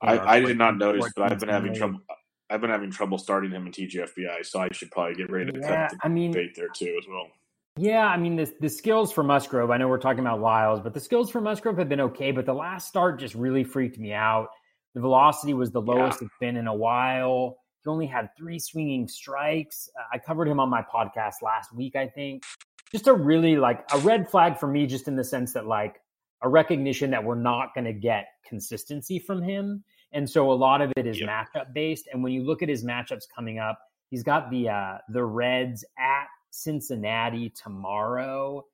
I, 0.02 0.18
I 0.18 0.40
did 0.40 0.56
not 0.56 0.78
notice, 0.78 1.06
but 1.14 1.30
I've 1.30 1.40
been 1.40 1.48
having 1.48 1.74
trouble. 1.74 2.00
I've 2.48 2.60
been 2.60 2.70
having 2.70 2.90
trouble 2.90 3.18
starting 3.18 3.50
him 3.50 3.66
in 3.66 3.72
TGFBI, 3.72 4.44
so 4.44 4.60
I 4.60 4.68
should 4.72 4.90
probably 4.90 5.14
get 5.14 5.30
ready 5.30 5.52
to 5.52 5.60
yeah, 5.60 5.88
cut 5.88 5.90
the 5.92 5.98
I 6.02 6.08
mean, 6.08 6.32
bait 6.32 6.54
there 6.56 6.68
too 6.68 6.96
as 7.00 7.06
well. 7.08 7.28
Yeah, 7.76 8.06
I 8.06 8.16
mean 8.16 8.36
the 8.36 8.52
the 8.60 8.68
skills 8.68 9.12
for 9.12 9.22
Musgrove. 9.22 9.70
I 9.70 9.76
know 9.76 9.88
we're 9.88 9.98
talking 9.98 10.20
about 10.20 10.40
Lyles, 10.40 10.80
but 10.80 10.94
the 10.94 11.00
skills 11.00 11.30
for 11.30 11.40
Musgrove 11.40 11.78
have 11.78 11.88
been 11.88 12.00
okay. 12.00 12.32
But 12.32 12.46
the 12.46 12.54
last 12.54 12.88
start 12.88 13.20
just 13.20 13.34
really 13.34 13.64
freaked 13.64 13.98
me 13.98 14.12
out. 14.12 14.48
The 14.94 15.00
velocity 15.00 15.54
was 15.54 15.70
the 15.70 15.80
lowest 15.80 16.20
yeah. 16.20 16.26
it's 16.26 16.34
been 16.40 16.56
in 16.56 16.66
a 16.66 16.74
while. 16.74 17.58
He 17.84 17.88
only 17.88 18.06
had 18.06 18.30
three 18.36 18.58
swinging 18.58 19.06
strikes. 19.06 19.88
I 20.12 20.18
covered 20.18 20.48
him 20.48 20.60
on 20.60 20.68
my 20.68 20.82
podcast 20.82 21.36
last 21.42 21.74
week, 21.74 21.96
I 21.96 22.08
think 22.08 22.42
just 22.90 23.06
a 23.06 23.12
really 23.12 23.56
like 23.56 23.84
a 23.92 23.98
red 23.98 24.30
flag 24.30 24.58
for 24.58 24.66
me, 24.66 24.86
just 24.86 25.08
in 25.08 25.16
the 25.16 25.24
sense 25.24 25.52
that 25.52 25.66
like 25.66 26.00
a 26.42 26.48
recognition 26.48 27.10
that 27.10 27.22
we're 27.22 27.34
not 27.34 27.74
going 27.74 27.84
to 27.84 27.92
get 27.92 28.26
consistency 28.46 29.18
from 29.18 29.42
him. 29.42 29.84
And 30.12 30.28
so 30.28 30.50
a 30.50 30.54
lot 30.54 30.80
of 30.80 30.92
it 30.96 31.06
is 31.06 31.20
yep. 31.20 31.28
matchup 31.28 31.72
based. 31.72 32.08
And 32.12 32.22
when 32.22 32.32
you 32.32 32.42
look 32.42 32.62
at 32.62 32.68
his 32.68 32.84
matchups 32.84 33.24
coming 33.34 33.58
up, 33.58 33.78
he's 34.10 34.22
got 34.22 34.50
the 34.50 34.68
uh, 34.68 34.98
the 35.08 35.24
Reds 35.24 35.84
at 35.98 36.26
Cincinnati 36.50 37.50
tomorrow, 37.50 38.64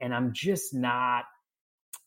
and 0.00 0.14
I'm 0.14 0.32
just 0.32 0.72
not. 0.72 1.24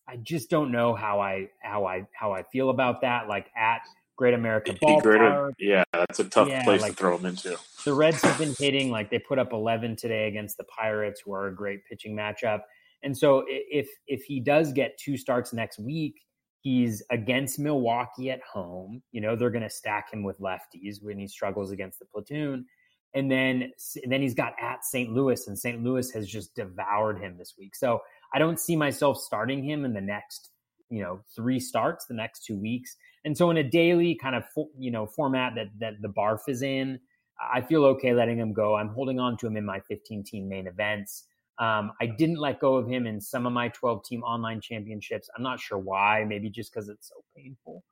I 0.10 0.16
just 0.16 0.50
don't 0.50 0.72
know 0.72 0.96
how 0.96 1.20
I 1.20 1.50
how 1.60 1.86
I 1.86 2.08
how 2.14 2.32
I 2.32 2.44
feel 2.44 2.70
about 2.70 3.02
that. 3.02 3.28
Like 3.28 3.52
at 3.58 3.82
Great 4.16 4.34
America 4.34 4.74
Ballpark. 4.74 5.54
Yeah, 5.60 5.84
that's 5.92 6.20
a 6.20 6.24
tough 6.24 6.48
yeah, 6.48 6.64
place 6.64 6.82
like, 6.82 6.92
to 6.92 6.98
throw 6.98 7.18
him 7.18 7.26
into. 7.26 7.58
The 7.88 7.94
Reds 7.94 8.22
have 8.24 8.38
been 8.38 8.54
hitting 8.60 8.92
like 8.92 9.10
they 9.10 9.18
put 9.18 9.40
up 9.40 9.54
11 9.54 9.96
today 9.96 10.28
against 10.28 10.58
the 10.58 10.66
Pirates, 10.66 11.22
who 11.24 11.32
are 11.32 11.48
a 11.48 11.56
great 11.56 11.86
pitching 11.86 12.18
matchup. 12.18 12.60
And 13.02 13.18
so 13.18 13.46
if 13.48 13.88
if 14.08 14.26
he 14.26 14.42
does 14.42 14.74
get 14.74 14.98
two 14.98 15.16
starts 15.16 15.54
next 15.54 15.80
week, 15.80 16.16
he's 16.60 17.02
against 17.12 17.60
Milwaukee 17.60 18.30
at 18.30 18.42
home. 18.42 19.02
You 19.14 19.22
know 19.22 19.38
they're 19.38 19.52
going 19.52 19.64
to 19.64 19.70
stack 19.70 20.12
him 20.12 20.24
with 20.24 20.38
lefties 20.42 20.98
when 21.02 21.18
he 21.18 21.30
struggles 21.30 21.72
against 21.72 22.00
the 22.00 22.06
platoon. 22.08 22.66
And 23.14 23.32
then 23.32 23.72
and 24.04 24.12
then 24.12 24.22
he's 24.22 24.36
got 24.36 24.52
at 24.62 24.84
St. 24.84 25.14
Louis, 25.14 25.48
and 25.48 25.58
St. 25.58 25.82
Louis 25.82 26.12
has 26.12 26.28
just 26.28 26.56
devoured 26.56 27.22
him 27.22 27.38
this 27.38 27.54
week. 27.58 27.74
So 27.74 28.02
I 28.34 28.40
don't 28.40 28.60
see 28.60 28.76
myself 28.76 29.18
starting 29.18 29.64
him 29.64 29.86
in 29.86 29.94
the 29.94 30.02
next 30.02 30.50
you 30.90 31.02
know 31.02 31.22
three 31.34 31.62
starts 31.62 32.06
the 32.06 32.14
next 32.14 32.46
two 32.46 32.58
weeks 32.58 32.96
and 33.26 33.38
so 33.38 33.50
in 33.50 33.58
a 33.58 33.64
daily 33.64 34.16
kind 34.16 34.36
of 34.36 34.44
you 34.78 34.90
know 34.92 35.06
format 35.06 35.54
that 35.56 35.68
that 35.80 36.02
the 36.02 36.08
barf 36.08 36.40
is 36.48 36.62
in 36.62 36.98
i 37.40 37.62
feel 37.62 37.86
okay 37.86 38.14
letting 38.14 38.38
him 38.38 38.54
go. 38.54 38.76
I'm 38.76 38.90
holding 38.90 39.20
on 39.20 39.38
to 39.38 39.48
him 39.48 39.58
in 39.58 39.66
my 39.66 39.80
15 39.82 40.24
team 40.24 40.48
main 40.48 40.68
events. 40.68 41.26
Um, 41.60 41.92
i 42.00 42.06
didn't 42.06 42.38
let 42.38 42.60
go 42.60 42.76
of 42.76 42.88
him 42.88 43.08
in 43.08 43.20
some 43.20 43.48
of 43.48 43.54
my 43.54 43.70
12 43.70 44.04
team 44.04 44.24
online 44.24 44.62
championships. 44.62 45.30
I'm 45.36 45.44
not 45.44 45.60
sure 45.60 45.78
why. 45.78 46.24
Maybe 46.28 46.50
just 46.50 46.72
because 46.72 46.90
it's 46.90 47.10
so 47.10 47.16
painful. 47.36 47.84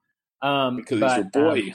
Um, 0.42 0.78
because 0.78 1.00
but, 1.00 1.16
he's 1.16 1.26
your 1.34 1.52
boy. 1.52 1.62
um, 1.62 1.74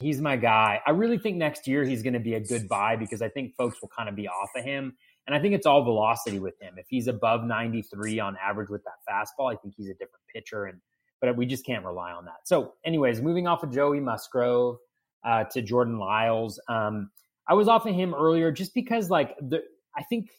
he's 0.00 0.20
my 0.20 0.36
guy. 0.36 0.80
I 0.86 0.90
really 0.90 1.18
think 1.18 1.36
next 1.36 1.66
year 1.66 1.84
he's 1.84 2.02
going 2.02 2.12
to 2.12 2.20
be 2.20 2.34
a 2.34 2.40
good 2.40 2.68
buy 2.68 2.96
because 2.96 3.22
i 3.22 3.28
think 3.28 3.54
folks 3.56 3.80
will 3.80 3.90
kind 3.96 4.08
of 4.08 4.14
be 4.14 4.28
off 4.28 4.50
of 4.56 4.64
him. 4.64 4.96
And 5.26 5.36
I 5.36 5.40
think 5.40 5.54
it's 5.54 5.66
all 5.66 5.84
velocity 5.84 6.40
with 6.40 6.60
him. 6.60 6.74
If 6.76 6.86
he's 6.88 7.06
above 7.06 7.44
93 7.44 8.18
on 8.18 8.36
average 8.42 8.68
with 8.68 8.82
that 8.84 8.98
fastball, 9.08 9.52
I 9.52 9.56
think 9.56 9.74
he's 9.76 9.88
a 9.88 9.94
different 9.94 10.24
pitcher. 10.32 10.66
And 10.66 10.80
but 11.20 11.36
we 11.36 11.46
just 11.46 11.64
can't 11.64 11.84
rely 11.84 12.10
on 12.10 12.24
that. 12.24 12.40
So, 12.44 12.74
anyways, 12.84 13.22
moving 13.22 13.46
off 13.46 13.62
of 13.62 13.70
Joey 13.70 14.00
Musgrove 14.00 14.78
uh, 15.24 15.44
to 15.44 15.62
Jordan 15.62 15.98
Lyles. 15.98 16.60
Um, 16.68 17.10
I 17.48 17.54
was 17.54 17.68
off 17.68 17.86
of 17.86 17.94
him 17.94 18.14
earlier 18.14 18.52
just 18.52 18.74
because, 18.74 19.10
like, 19.10 19.36
the 19.40 19.62
I 19.96 20.02
think 20.04 20.30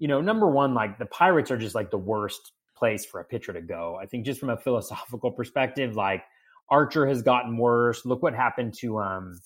you 0.00 0.08
know, 0.08 0.20
number 0.20 0.48
one, 0.48 0.74
like 0.74 0.98
the 0.98 1.06
Pirates 1.06 1.50
are 1.50 1.58
just 1.58 1.74
like 1.74 1.90
the 1.90 1.98
worst 1.98 2.52
place 2.74 3.04
for 3.04 3.20
a 3.20 3.24
pitcher 3.24 3.52
to 3.52 3.60
go. 3.60 3.98
I 4.02 4.06
think 4.06 4.24
just 4.24 4.40
from 4.40 4.50
a 4.50 4.56
philosophical 4.64 5.30
perspective, 5.30 5.94
like 5.94 6.24
Archer 6.70 7.06
has 7.06 7.22
gotten 7.22 7.56
worse. 7.56 8.04
Look 8.04 8.22
what 8.22 8.34
happened 8.34 8.74
to 8.78 8.98
um, 8.98 9.38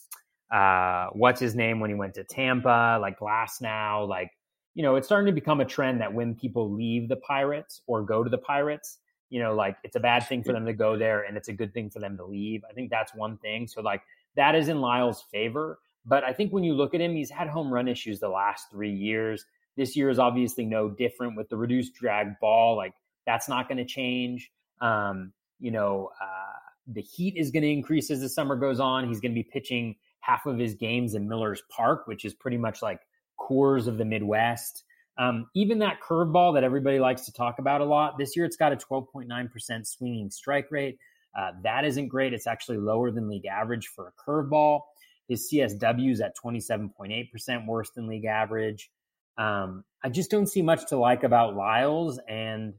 uh, 0.53 1.09
what's 1.13 1.41
his 1.41 1.55
name 1.55 1.81
when 1.81 1.91
he 1.91 1.97
went 1.97 2.15
to 2.15 2.25
Tampa, 2.25 2.99
like 3.03 3.19
Glasnow, 3.19 4.09
like 4.09 4.31
you 4.75 4.83
know, 4.83 4.97
it's 4.97 5.07
starting 5.07 5.27
to 5.27 5.33
become 5.33 5.61
a 5.61 5.65
trend 5.65 6.01
that 6.01 6.13
when 6.13 6.35
people 6.35 6.73
leave 6.73 7.09
the 7.09 7.17
Pirates 7.17 7.83
or 7.87 8.03
go 8.03 8.25
to 8.25 8.31
the 8.31 8.39
Pirates, 8.39 8.99
you 9.31 9.41
know, 9.41 9.55
like 9.55 9.77
it's 9.85 9.97
a 9.97 10.01
bad 10.01 10.27
thing 10.29 10.43
for 10.43 10.53
them 10.53 10.67
to 10.67 10.73
go 10.73 10.97
there 10.97 11.23
and 11.23 11.37
it's 11.37 11.49
a 11.49 11.53
good 11.53 11.73
thing 11.75 11.91
for 11.91 12.01
them 12.01 12.17
to 12.17 12.25
leave. 12.25 12.63
I 12.69 12.73
think 12.73 12.91
that's 12.91 13.15
one 13.15 13.39
thing. 13.39 13.67
So 13.69 13.83
like 13.83 14.03
that 14.37 14.55
is 14.55 14.69
in 14.69 14.81
Lyle's 14.81 15.23
favor. 15.33 15.79
But 16.07 16.25
I 16.25 16.33
think 16.33 16.53
when 16.53 16.65
you 16.65 16.75
look 16.75 16.95
at 16.95 17.01
him, 17.01 17.15
he's 17.15 17.31
had 17.31 17.49
home 17.49 17.73
run 17.73 17.89
issues 17.89 18.21
the 18.21 18.29
last 18.29 18.71
three 18.71 18.93
years. 18.93 19.45
This 19.77 19.97
year 19.97 20.11
is 20.11 20.19
obviously 20.19 20.67
no 20.67 20.89
different 20.89 21.37
with 21.37 21.49
the 21.49 21.57
reduced 21.57 21.95
drag 21.95 22.39
ball. 22.41 22.77
Like 22.77 22.95
that's 23.27 23.49
not 23.49 23.69
going 23.69 23.79
to 23.79 23.85
change. 23.85 24.51
Um, 24.81 25.33
you 25.59 25.71
know, 25.71 26.11
uh, 26.21 26.59
the 26.87 27.01
heat 27.01 27.37
is 27.37 27.51
going 27.51 27.63
to 27.63 27.71
increase 27.71 28.11
as 28.11 28.21
the 28.21 28.29
summer 28.29 28.57
goes 28.57 28.81
on. 28.81 29.09
He's 29.09 29.21
going 29.21 29.33
to 29.33 29.35
be 29.35 29.43
pitching 29.43 29.97
half 30.21 30.47
of 30.47 30.59
his 30.59 30.75
games 30.75 31.15
in 31.15 31.29
Miller's 31.29 31.63
Park, 31.71 32.07
which 32.07 32.25
is 32.25 32.35
pretty 32.35 32.59
much 32.59 32.83
like 32.83 33.01
Coors 33.39 33.87
of 33.87 33.99
the 33.99 34.05
Midwest. 34.05 34.85
Um, 35.17 35.49
even 35.55 35.79
that 35.79 36.01
curveball 36.01 36.55
that 36.55 36.65
everybody 36.65 36.99
likes 36.99 37.23
to 37.27 37.33
talk 37.33 37.59
about 37.59 37.81
a 37.81 37.85
lot, 37.85 38.19
this 38.19 38.37
year 38.37 38.45
it's 38.45 38.57
got 38.57 38.73
a 38.73 38.77
12.9% 38.77 39.87
swinging 39.87 40.31
strike 40.31 40.71
rate. 40.71 40.99
Uh, 41.37 41.53
that 41.63 41.85
isn't 41.85 42.09
great. 42.09 42.33
It's 42.33 42.47
actually 42.47 42.79
lower 42.79 43.11
than 43.11 43.29
league 43.29 43.47
average 43.47 43.89
for 43.89 44.09
a 44.09 44.31
curveball. 44.31 44.81
His 45.29 45.49
CSW 45.51 46.13
is 46.13 46.21
at 46.21 46.37
27.8% 46.37 47.67
worse 47.67 47.91
than 47.91 48.07
league 48.07 48.27
average. 48.27 48.91
Um, 49.39 49.85
I 50.03 50.11
just 50.11 50.31
don't 50.31 50.47
see 50.47 50.63
much 50.63 50.87
to 50.89 50.97
like 50.97 51.25
about 51.25 51.57
Lyles, 51.57 52.21
and 52.29 52.75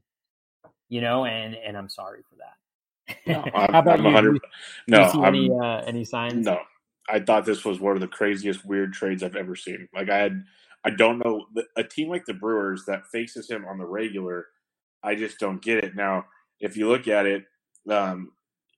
you 0.88 1.00
know, 1.00 1.26
and 1.26 1.54
and 1.54 1.76
I'm 1.76 1.88
sorry 1.88 2.22
for 2.28 2.36
that. 2.36 3.16
No, 3.26 3.44
How 3.54 3.80
about 3.80 4.00
I'm 4.00 4.24
you? 4.24 4.40
no, 4.88 5.24
any 5.24 5.50
uh, 5.50 5.82
any 5.86 6.04
signs? 6.04 6.46
No, 6.46 6.60
I 7.08 7.20
thought 7.20 7.44
this 7.44 7.64
was 7.64 7.80
one 7.80 7.94
of 7.94 8.00
the 8.00 8.08
craziest 8.08 8.64
weird 8.64 8.92
trades 8.92 9.22
I've 9.22 9.36
ever 9.36 9.56
seen. 9.56 9.88
Like 9.94 10.08
I 10.08 10.18
had, 10.18 10.44
I 10.84 10.90
don't 10.90 11.18
know 11.18 11.46
a 11.76 11.84
team 11.84 12.08
like 12.08 12.24
the 12.24 12.34
Brewers 12.34 12.84
that 12.86 13.06
faces 13.08 13.50
him 13.50 13.64
on 13.66 13.78
the 13.78 13.86
regular. 13.86 14.46
I 15.02 15.14
just 15.14 15.38
don't 15.38 15.60
get 15.62 15.84
it. 15.84 15.94
Now, 15.94 16.24
if 16.60 16.76
you 16.76 16.88
look 16.88 17.06
at 17.06 17.26
it, 17.26 17.44
um, 17.90 18.32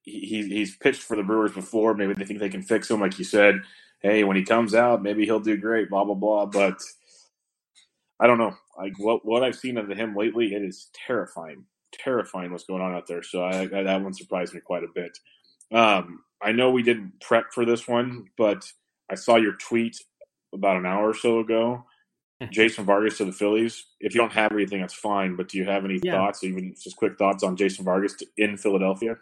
he, 0.09 0.49
he's 0.49 0.77
pitched 0.77 1.03
for 1.03 1.17
the 1.17 1.23
Brewers 1.23 1.53
before. 1.53 1.95
Maybe 1.95 2.15
they 2.15 2.25
think 2.25 2.41
they 2.41 2.49
can 2.49 2.63
fix 2.63 2.91
him, 2.91 3.01
like 3.01 3.19
you 3.19 3.25
said. 3.25 3.63
Hey, 4.01 4.25
when 4.25 4.37
he 4.37 4.45
comes 4.45 4.75
out, 4.75 5.03
maybe 5.03 5.25
he'll 5.25 5.41
do 5.41 5.57
great. 5.57 5.91
Blah 5.91 6.05
blah 6.05 6.15
blah. 6.15 6.47
But 6.47 6.81
I 8.21 8.27
don't 8.27 8.39
know. 8.39 8.55
Like 8.77 8.99
what 8.99 9.25
what 9.25 9.43
I've 9.43 9.57
seen 9.57 9.77
of 9.77 9.89
him 9.89 10.15
lately, 10.15 10.55
it 10.55 10.63
is 10.63 10.89
terrifying, 11.07 11.65
terrifying 11.93 12.53
what's 12.53 12.65
going 12.65 12.83
on 12.83 12.95
out 12.95 13.07
there. 13.07 13.23
So 13.23 13.43
I, 13.43 13.63
I, 13.63 13.83
that 13.83 14.03
one 14.03 14.15
surprised 14.15 14.55
me 14.55 14.61
quite 14.61 14.85
a 14.85 14.89
bit. 14.95 15.19
Um, 15.73 16.21
I 16.41 16.53
know 16.53 16.71
we 16.71 16.83
didn't 16.83 17.21
prep 17.21 17.47
for 17.53 17.65
this 17.65 17.89
one, 17.89 18.27
but 18.37 18.71
I 19.11 19.17
saw 19.17 19.37
your 19.37 19.55
tweet 19.55 19.97
about 20.55 20.77
an 20.77 20.87
hour 20.87 21.09
or 21.09 21.15
so 21.15 21.41
ago. 21.41 21.85
Jason 22.51 22.85
Vargas 22.85 23.19
to 23.19 23.25
the 23.25 23.33
Phillies. 23.33 23.85
If 23.99 24.15
you 24.15 24.21
don't 24.21 24.33
have 24.33 24.53
anything, 24.53 24.81
that's 24.81 24.95
fine. 24.95 25.35
But 25.35 25.49
do 25.49 25.59
you 25.59 25.65
have 25.65 25.85
any 25.85 25.99
yeah. 26.03 26.13
thoughts, 26.13 26.45
even 26.45 26.75
just 26.81 26.97
quick 26.97 27.19
thoughts 27.19 27.43
on 27.43 27.57
Jason 27.57 27.85
Vargas 27.85 28.15
to, 28.15 28.27
in 28.37 28.57
Philadelphia? 28.57 29.17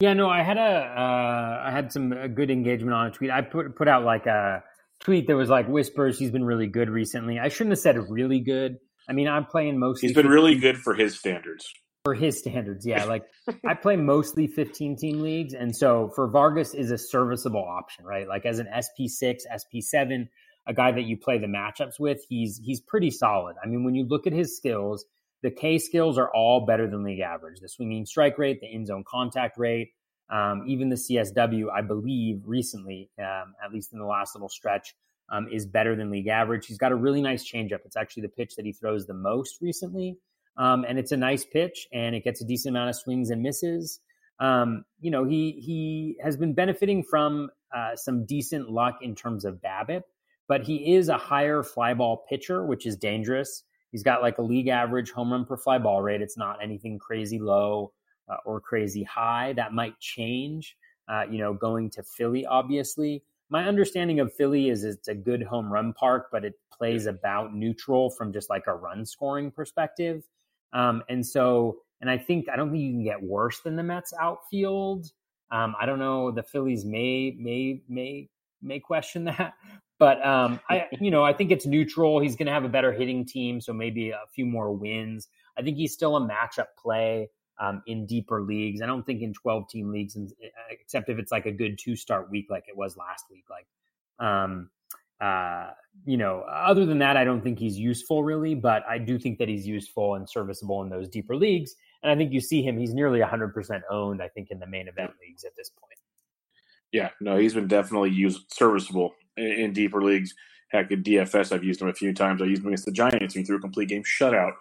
Yeah, 0.00 0.12
no, 0.12 0.28
I 0.28 0.42
had 0.42 0.58
a 0.58 0.60
uh, 0.60 1.62
I 1.66 1.70
had 1.70 1.92
some 1.92 2.10
good 2.34 2.50
engagement 2.50 2.92
on 2.92 3.06
a 3.06 3.10
tweet. 3.10 3.30
I 3.30 3.40
put 3.40 3.76
put 3.76 3.88
out 3.88 4.04
like 4.04 4.26
a 4.26 4.62
tweet 5.00 5.26
that 5.28 5.36
was 5.36 5.48
like 5.48 5.68
whispers. 5.68 6.18
He's 6.18 6.30
been 6.30 6.44
really 6.44 6.66
good 6.66 6.90
recently. 6.90 7.38
I 7.38 7.48
shouldn't 7.48 7.72
have 7.72 7.78
said 7.78 7.96
really 8.10 8.40
good. 8.40 8.76
I 9.08 9.12
mean, 9.12 9.28
I'm 9.28 9.46
playing 9.46 9.78
mostly. 9.78 10.08
He's 10.08 10.16
been 10.16 10.28
really 10.28 10.56
good 10.56 10.76
for 10.76 10.94
his 10.94 11.18
standards 11.18 11.72
for 12.06 12.14
his 12.14 12.38
standards. 12.38 12.86
Yeah, 12.86 13.04
like 13.14 13.24
I 13.66 13.74
play 13.74 13.96
mostly 13.96 14.46
15 14.46 14.96
team 14.96 15.20
leagues, 15.20 15.54
and 15.54 15.74
so 15.74 16.12
for 16.14 16.28
Vargas 16.28 16.72
is 16.72 16.92
a 16.92 16.98
serviceable 16.98 17.64
option, 17.64 18.04
right? 18.04 18.28
Like 18.28 18.46
as 18.46 18.60
an 18.60 18.68
SP6, 18.72 19.40
SP7, 19.52 20.28
a 20.68 20.74
guy 20.74 20.92
that 20.92 21.02
you 21.02 21.16
play 21.16 21.38
the 21.38 21.48
matchups 21.48 21.98
with, 21.98 22.24
he's 22.28 22.60
he's 22.64 22.80
pretty 22.80 23.10
solid. 23.10 23.56
I 23.62 23.66
mean, 23.66 23.84
when 23.84 23.94
you 23.96 24.06
look 24.06 24.26
at 24.26 24.32
his 24.32 24.56
skills, 24.56 25.04
the 25.46 25.50
K 25.52 25.78
skills 25.78 26.18
are 26.18 26.28
all 26.34 26.66
better 26.66 26.90
than 26.90 27.04
league 27.04 27.20
average. 27.20 27.60
The 27.60 27.68
swinging 27.68 28.04
strike 28.04 28.36
rate, 28.36 28.60
the 28.60 28.66
in 28.66 28.84
zone 28.84 29.04
contact 29.06 29.56
rate, 29.56 29.92
um, 30.28 30.64
even 30.66 30.88
the 30.88 30.96
CSW, 30.96 31.66
I 31.72 31.82
believe 31.82 32.42
recently, 32.44 33.10
um, 33.20 33.54
at 33.64 33.72
least 33.72 33.92
in 33.92 34.00
the 34.00 34.06
last 34.06 34.34
little 34.34 34.48
stretch, 34.48 34.92
um, 35.30 35.46
is 35.52 35.64
better 35.64 35.94
than 35.94 36.10
league 36.10 36.26
average. 36.26 36.66
He's 36.66 36.78
got 36.78 36.90
a 36.90 36.96
really 36.96 37.22
nice 37.22 37.48
changeup. 37.48 37.78
It's 37.84 37.96
actually 37.96 38.22
the 38.22 38.30
pitch 38.30 38.56
that 38.56 38.66
he 38.66 38.72
throws 38.72 39.06
the 39.06 39.14
most 39.14 39.58
recently. 39.60 40.18
Um, 40.56 40.84
and 40.88 40.98
it's 40.98 41.12
a 41.12 41.16
nice 41.16 41.44
pitch 41.44 41.86
and 41.92 42.16
it 42.16 42.24
gets 42.24 42.40
a 42.40 42.44
decent 42.44 42.74
amount 42.74 42.90
of 42.90 42.96
swings 42.96 43.30
and 43.30 43.40
misses. 43.40 44.00
Um, 44.40 44.84
you 44.98 45.12
know, 45.12 45.24
he 45.24 45.52
he 45.64 46.16
has 46.24 46.36
been 46.36 46.54
benefiting 46.54 47.04
from 47.04 47.50
uh, 47.72 47.94
some 47.94 48.26
decent 48.26 48.68
luck 48.68 48.98
in 49.00 49.14
terms 49.14 49.44
of 49.44 49.60
BABIP, 49.62 50.02
but 50.48 50.62
he 50.64 50.96
is 50.96 51.08
a 51.08 51.16
higher 51.16 51.62
fly 51.62 51.94
ball 51.94 52.24
pitcher, 52.28 52.66
which 52.66 52.84
is 52.84 52.96
dangerous. 52.96 53.62
He's 53.96 54.02
got 54.02 54.20
like 54.20 54.36
a 54.36 54.42
league 54.42 54.68
average 54.68 55.10
home 55.10 55.32
run 55.32 55.46
per 55.46 55.56
fly 55.56 55.78
ball 55.78 56.02
rate. 56.02 56.20
It's 56.20 56.36
not 56.36 56.62
anything 56.62 56.98
crazy 56.98 57.38
low 57.38 57.94
uh, 58.28 58.36
or 58.44 58.60
crazy 58.60 59.02
high. 59.02 59.54
That 59.54 59.72
might 59.72 59.98
change. 60.00 60.76
Uh, 61.08 61.24
you 61.30 61.38
know, 61.38 61.54
going 61.54 61.88
to 61.88 62.02
Philly, 62.02 62.44
obviously. 62.44 63.22
My 63.48 63.64
understanding 63.64 64.20
of 64.20 64.34
Philly 64.34 64.68
is 64.68 64.84
it's 64.84 65.08
a 65.08 65.14
good 65.14 65.42
home 65.42 65.72
run 65.72 65.94
park, 65.94 66.26
but 66.30 66.44
it 66.44 66.60
plays 66.70 67.06
about 67.06 67.54
neutral 67.54 68.10
from 68.10 68.34
just 68.34 68.50
like 68.50 68.66
a 68.66 68.74
run 68.74 69.06
scoring 69.06 69.50
perspective. 69.50 70.24
Um, 70.74 71.02
and 71.08 71.26
so, 71.26 71.78
and 72.02 72.10
I 72.10 72.18
think 72.18 72.50
I 72.50 72.56
don't 72.56 72.70
think 72.70 72.82
you 72.82 72.90
can 72.90 73.02
get 73.02 73.22
worse 73.22 73.60
than 73.60 73.76
the 73.76 73.82
Mets 73.82 74.12
outfield. 74.20 75.10
Um, 75.50 75.74
I 75.80 75.86
don't 75.86 75.98
know. 75.98 76.30
The 76.30 76.42
Phillies 76.42 76.84
may 76.84 77.34
may 77.38 77.80
may 77.88 78.28
may 78.60 78.78
question 78.78 79.24
that, 79.32 79.54
but 79.98 80.24
um, 80.24 80.60
I 80.70 80.86
you 81.00 81.10
know 81.10 81.24
I 81.24 81.32
think 81.32 81.50
it's 81.50 81.66
neutral. 81.66 82.20
He's 82.20 82.36
going 82.36 82.46
to 82.46 82.52
have 82.52 82.64
a 82.64 82.68
better 82.68 82.92
hitting 82.92 83.24
team, 83.24 83.60
so 83.60 83.72
maybe 83.72 84.10
a 84.10 84.20
few 84.34 84.46
more 84.46 84.72
wins. 84.72 85.28
I 85.58 85.62
think 85.62 85.76
he's 85.76 85.92
still 85.92 86.16
a 86.16 86.20
matchup 86.20 86.66
play 86.78 87.30
um, 87.58 87.82
in 87.86 88.06
deeper 88.06 88.42
leagues. 88.42 88.82
I 88.82 88.86
don't 88.86 89.04
think 89.04 89.22
in 89.22 89.32
twelve 89.32 89.68
team 89.68 89.90
leagues, 89.90 90.16
except 90.70 91.08
if 91.08 91.18
it's 91.18 91.32
like 91.32 91.46
a 91.46 91.52
good 91.52 91.78
two 91.78 91.96
start 91.96 92.30
week 92.30 92.46
like 92.50 92.64
it 92.68 92.76
was 92.76 92.96
last 92.96 93.24
week. 93.30 93.44
Like 93.50 93.66
um, 94.18 94.70
uh, 95.20 95.70
you 96.04 96.16
know, 96.16 96.40
other 96.40 96.84
than 96.84 96.98
that, 96.98 97.16
I 97.16 97.24
don't 97.24 97.42
think 97.42 97.58
he's 97.58 97.78
useful 97.78 98.22
really, 98.22 98.54
but 98.54 98.84
I 98.88 98.98
do 98.98 99.18
think 99.18 99.38
that 99.38 99.48
he's 99.48 99.66
useful 99.66 100.14
and 100.14 100.28
serviceable 100.28 100.82
in 100.82 100.90
those 100.90 101.08
deeper 101.08 101.34
leagues. 101.34 101.74
And 102.02 102.12
I 102.12 102.16
think 102.16 102.32
you 102.32 102.40
see 102.40 102.62
him, 102.62 102.78
he's 102.78 102.94
nearly 102.94 103.20
100% 103.20 103.80
owned, 103.90 104.22
I 104.22 104.28
think, 104.28 104.50
in 104.50 104.58
the 104.58 104.66
main 104.66 104.88
event 104.88 105.12
leagues 105.20 105.44
at 105.44 105.56
this 105.56 105.70
point. 105.70 105.98
Yeah, 106.92 107.10
no, 107.20 107.36
he's 107.36 107.54
been 107.54 107.66
definitely 107.66 108.10
used 108.10 108.52
serviceable 108.52 109.14
in, 109.36 109.46
in 109.46 109.72
deeper 109.72 110.02
leagues. 110.02 110.34
Heck, 110.70 110.90
at 110.90 111.02
DFS, 111.02 111.52
I've 111.52 111.64
used 111.64 111.80
him 111.80 111.88
a 111.88 111.94
few 111.94 112.12
times. 112.12 112.42
I 112.42 112.46
used 112.46 112.62
him 112.62 112.68
against 112.68 112.86
the 112.86 112.92
Giants. 112.92 113.34
He 113.34 113.44
threw 113.44 113.56
a 113.56 113.60
complete 113.60 113.88
game 113.88 114.02
shutout. 114.02 114.52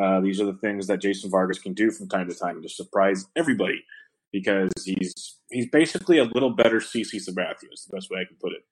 Uh, 0.00 0.20
these 0.20 0.40
are 0.40 0.46
the 0.46 0.58
things 0.58 0.86
that 0.86 1.00
Jason 1.00 1.30
Vargas 1.30 1.58
can 1.58 1.74
do 1.74 1.90
from 1.90 2.08
time 2.08 2.28
to 2.28 2.34
time 2.34 2.62
to 2.62 2.68
surprise 2.68 3.26
everybody 3.36 3.84
because 4.32 4.70
he's 4.84 5.36
he's 5.50 5.68
basically 5.68 6.18
a 6.18 6.24
little 6.24 6.50
better 6.50 6.78
CC 6.78 7.16
Sabathia 7.16 7.72
is 7.72 7.86
the 7.88 7.96
best 7.96 8.10
way 8.10 8.20
I 8.20 8.24
can 8.24 8.36
put 8.40 8.52
it 8.52 8.62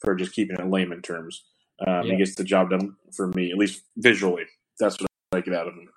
for 0.00 0.14
just 0.14 0.32
keeping 0.32 0.56
it 0.56 0.62
in 0.62 0.70
layman 0.70 1.02
terms. 1.02 1.44
Um, 1.86 2.04
yeah. 2.04 2.12
He 2.12 2.18
gets 2.18 2.34
the 2.34 2.44
job 2.44 2.70
done 2.70 2.96
for 3.14 3.28
me, 3.28 3.50
at 3.50 3.58
least 3.58 3.82
visually. 3.96 4.44
That's 4.78 5.00
what 5.00 5.08
I 5.32 5.40
get 5.40 5.54
out 5.54 5.68
of 5.68 5.74
him. 5.74 5.88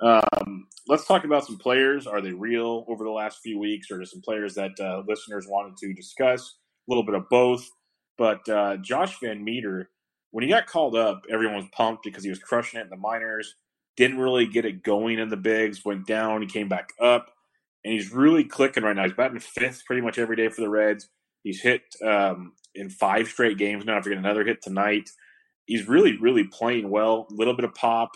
Um, 0.00 0.66
let's 0.86 1.06
talk 1.06 1.24
about 1.24 1.46
some 1.46 1.58
players. 1.58 2.06
Are 2.06 2.20
they 2.20 2.32
real 2.32 2.84
over 2.88 3.04
the 3.04 3.10
last 3.10 3.40
few 3.42 3.58
weeks, 3.58 3.90
or 3.90 3.98
just 3.98 4.12
some 4.12 4.22
players 4.22 4.54
that 4.54 4.72
uh, 4.80 5.02
listeners 5.06 5.46
wanted 5.48 5.76
to 5.78 5.92
discuss? 5.92 6.56
A 6.88 6.90
little 6.90 7.04
bit 7.04 7.14
of 7.14 7.28
both. 7.30 7.68
But 8.18 8.48
uh, 8.48 8.76
Josh 8.78 9.18
Van 9.20 9.42
Meter, 9.42 9.90
when 10.32 10.42
he 10.42 10.50
got 10.50 10.66
called 10.66 10.96
up, 10.96 11.22
everyone 11.30 11.56
was 11.56 11.68
pumped 11.72 12.02
because 12.02 12.24
he 12.24 12.30
was 12.30 12.40
crushing 12.40 12.80
it 12.80 12.84
in 12.84 12.90
the 12.90 12.96
minors. 12.96 13.54
Didn't 13.96 14.18
really 14.18 14.46
get 14.46 14.64
it 14.64 14.82
going 14.82 15.18
in 15.18 15.28
the 15.28 15.36
bigs. 15.36 15.84
Went 15.84 16.06
down. 16.06 16.42
He 16.42 16.48
came 16.48 16.68
back 16.68 16.90
up, 17.00 17.30
and 17.84 17.94
he's 17.94 18.12
really 18.12 18.44
clicking 18.44 18.82
right 18.82 18.94
now. 18.94 19.04
He's 19.04 19.12
batting 19.12 19.38
fifth 19.38 19.84
pretty 19.86 20.02
much 20.02 20.18
every 20.18 20.36
day 20.36 20.48
for 20.48 20.60
the 20.60 20.68
Reds. 20.68 21.08
He's 21.44 21.62
hit 21.62 21.82
um, 22.04 22.52
in 22.74 22.90
five 22.90 23.28
straight 23.28 23.56
games 23.56 23.84
now 23.84 23.96
after 23.96 24.10
getting 24.10 24.24
another 24.24 24.44
hit 24.44 24.62
tonight. 24.62 25.08
He's 25.66 25.88
really, 25.88 26.16
really 26.18 26.44
playing 26.44 26.90
well. 26.90 27.26
A 27.30 27.34
little 27.34 27.54
bit 27.54 27.64
of 27.64 27.74
pop. 27.74 28.10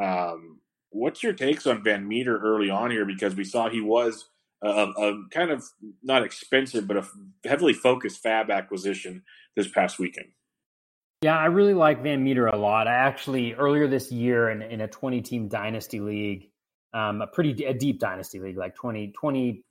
Um, 0.00 0.60
what's 0.90 1.22
your 1.22 1.32
takes 1.32 1.66
on 1.66 1.84
Van 1.84 2.06
Meter 2.06 2.38
early 2.38 2.70
on 2.70 2.90
here? 2.90 3.04
Because 3.04 3.34
we 3.34 3.44
saw 3.44 3.68
he 3.68 3.80
was 3.80 4.28
a, 4.64 4.92
a, 4.96 5.22
kind 5.30 5.50
of 5.50 5.62
not 6.02 6.22
expensive, 6.22 6.86
but 6.86 6.96
a 6.96 7.06
heavily 7.44 7.72
focused 7.72 8.22
FAAB 8.24 8.50
acquisition 8.50 9.22
this 9.56 9.68
past 9.68 9.98
weekend. 9.98 10.28
Yeah, 11.22 11.38
I 11.38 11.46
really 11.46 11.74
like 11.74 12.02
Van 12.02 12.22
Meter 12.22 12.48
a 12.48 12.56
lot. 12.56 12.86
I 12.86 12.94
actually 12.94 13.54
earlier 13.54 13.88
this 13.88 14.10
year 14.10 14.50
in, 14.50 14.62
in 14.62 14.80
a 14.80 14.88
20 14.88 15.22
team 15.22 15.48
dynasty 15.48 16.00
league, 16.00 16.50
um, 16.92 17.22
a 17.22 17.26
pretty 17.26 17.64
a 17.64 17.74
deep 17.74 17.98
dynasty 17.98 18.40
league, 18.40 18.56
like 18.56 18.74
20, 18.74 19.12
20 19.18 19.64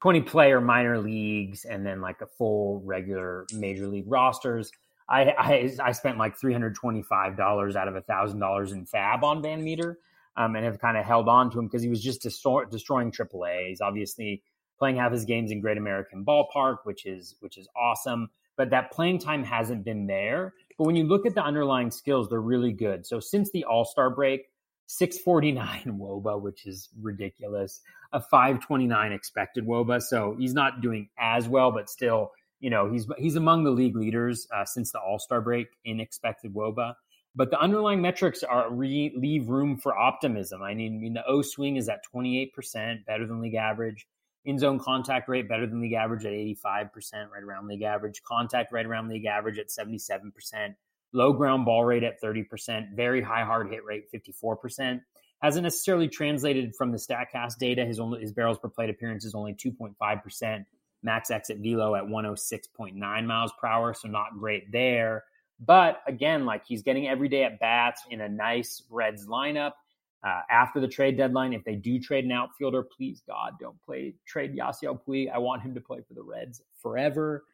20 0.00 0.20
player 0.22 0.60
minor 0.60 0.98
leagues 0.98 1.64
and 1.64 1.84
then 1.84 2.00
like 2.00 2.20
a 2.20 2.26
full 2.26 2.80
regular 2.84 3.46
major 3.52 3.88
league 3.88 4.04
rosters. 4.06 4.70
I 5.08 5.30
I, 5.38 5.76
I 5.82 5.92
spent 5.92 6.18
like 6.18 6.38
$325 6.38 7.76
out 7.76 7.88
of 7.88 7.96
a 7.96 8.02
$1,000 8.02 8.72
in 8.72 8.86
FAAB 8.86 9.22
on 9.22 9.42
Van 9.42 9.62
Meter 9.62 9.98
um, 10.38 10.54
and 10.54 10.64
have 10.64 10.78
kind 10.78 10.96
of 10.96 11.04
held 11.04 11.28
on 11.28 11.50
to 11.50 11.58
him 11.58 11.66
because 11.66 11.82
he 11.82 11.88
was 11.90 12.02
just 12.02 12.22
destroy, 12.22 12.64
destroying 12.64 13.10
AAA. 13.10 13.68
He's 13.68 13.80
obviously 13.80 14.42
playing 14.78 14.96
half 14.96 15.12
his 15.12 15.24
games 15.24 15.50
in 15.50 15.60
Great 15.60 15.76
American 15.76 16.24
Ballpark, 16.24 16.78
which 16.84 17.04
is 17.04 17.34
which 17.40 17.58
is 17.58 17.68
awesome. 17.76 18.30
but 18.56 18.70
that 18.70 18.90
playing 18.92 19.18
time 19.18 19.44
hasn't 19.44 19.84
been 19.84 20.06
there. 20.06 20.54
But 20.78 20.84
when 20.84 20.96
you 20.96 21.04
look 21.04 21.26
at 21.26 21.34
the 21.34 21.42
underlying 21.42 21.90
skills, 21.90 22.28
they're 22.28 22.40
really 22.40 22.72
good. 22.72 23.04
So 23.04 23.20
since 23.20 23.50
the 23.50 23.64
All 23.64 23.84
Star 23.84 24.10
break, 24.10 24.46
649 24.86 25.98
Woba, 26.00 26.40
which 26.40 26.66
is 26.66 26.88
ridiculous, 27.00 27.80
a 28.12 28.20
529 28.20 29.12
expected 29.12 29.66
Woba. 29.66 30.00
So 30.00 30.36
he's 30.38 30.54
not 30.54 30.80
doing 30.80 31.08
as 31.18 31.48
well, 31.48 31.72
but 31.72 31.90
still, 31.90 32.30
you 32.60 32.70
know, 32.70 32.90
he's 32.90 33.06
he's 33.18 33.34
among 33.34 33.64
the 33.64 33.70
league 33.70 33.96
leaders 33.96 34.46
uh, 34.54 34.64
since 34.64 34.92
the 34.92 35.00
All 35.00 35.18
Star 35.18 35.40
break 35.40 35.66
in 35.84 35.98
expected 35.98 36.54
Woba. 36.54 36.94
But 37.38 37.52
the 37.52 37.60
underlying 37.60 38.02
metrics 38.02 38.42
are 38.42 38.68
re- 38.68 39.14
leave 39.16 39.48
room 39.48 39.76
for 39.76 39.96
optimism. 39.96 40.60
I 40.60 40.74
mean, 40.74 40.96
I 40.96 40.98
mean, 40.98 41.14
the 41.14 41.24
O 41.24 41.40
swing 41.40 41.76
is 41.76 41.88
at 41.88 42.00
28%, 42.12 43.06
better 43.06 43.28
than 43.28 43.40
league 43.40 43.54
average. 43.54 44.08
In 44.44 44.58
zone 44.58 44.80
contact 44.80 45.28
rate, 45.28 45.48
better 45.48 45.64
than 45.64 45.80
league 45.80 45.92
average 45.92 46.24
at 46.24 46.32
85%, 46.32 47.30
right 47.30 47.44
around 47.44 47.68
league 47.68 47.82
average. 47.82 48.20
Contact 48.24 48.72
right 48.72 48.84
around 48.84 49.08
league 49.08 49.26
average 49.26 49.56
at 49.60 49.68
77%. 49.68 50.74
Low 51.12 51.32
ground 51.32 51.64
ball 51.64 51.84
rate 51.84 52.02
at 52.02 52.20
30%. 52.20 52.96
Very 52.96 53.22
high 53.22 53.44
hard 53.44 53.70
hit 53.70 53.84
rate, 53.84 54.10
54%. 54.12 55.00
Hasn't 55.40 55.62
necessarily 55.62 56.08
translated 56.08 56.74
from 56.74 56.90
the 56.90 56.98
StatCast 56.98 57.58
data. 57.60 57.84
His 57.84 58.00
only 58.00 58.20
his 58.20 58.32
barrels 58.32 58.58
per 58.58 58.68
plate 58.68 58.90
appearance 58.90 59.24
is 59.24 59.36
only 59.36 59.54
2.5%. 59.54 60.64
Max 61.04 61.30
exit 61.30 61.58
velo 61.58 61.94
at 61.94 62.02
106.9 62.02 63.26
miles 63.26 63.52
per 63.60 63.68
hour, 63.68 63.94
so 63.94 64.08
not 64.08 64.36
great 64.40 64.72
there. 64.72 65.22
But 65.60 66.02
again, 66.06 66.44
like 66.44 66.64
he's 66.66 66.82
getting 66.82 67.08
every 67.08 67.28
day 67.28 67.44
at 67.44 67.58
bats 67.58 68.02
in 68.10 68.20
a 68.20 68.28
nice 68.28 68.82
Reds 68.90 69.26
lineup. 69.26 69.72
Uh, 70.26 70.40
after 70.50 70.80
the 70.80 70.88
trade 70.88 71.16
deadline, 71.16 71.52
if 71.52 71.62
they 71.64 71.76
do 71.76 72.00
trade 72.00 72.24
an 72.24 72.32
outfielder, 72.32 72.82
please 72.82 73.22
God, 73.26 73.52
don't 73.60 73.80
play 73.84 74.14
trade 74.26 74.56
Yasiel 74.56 74.98
Puig. 75.06 75.30
I 75.32 75.38
want 75.38 75.62
him 75.62 75.74
to 75.74 75.80
play 75.80 76.00
for 76.06 76.14
the 76.14 76.22
Reds 76.22 76.60
forever. 76.82 77.44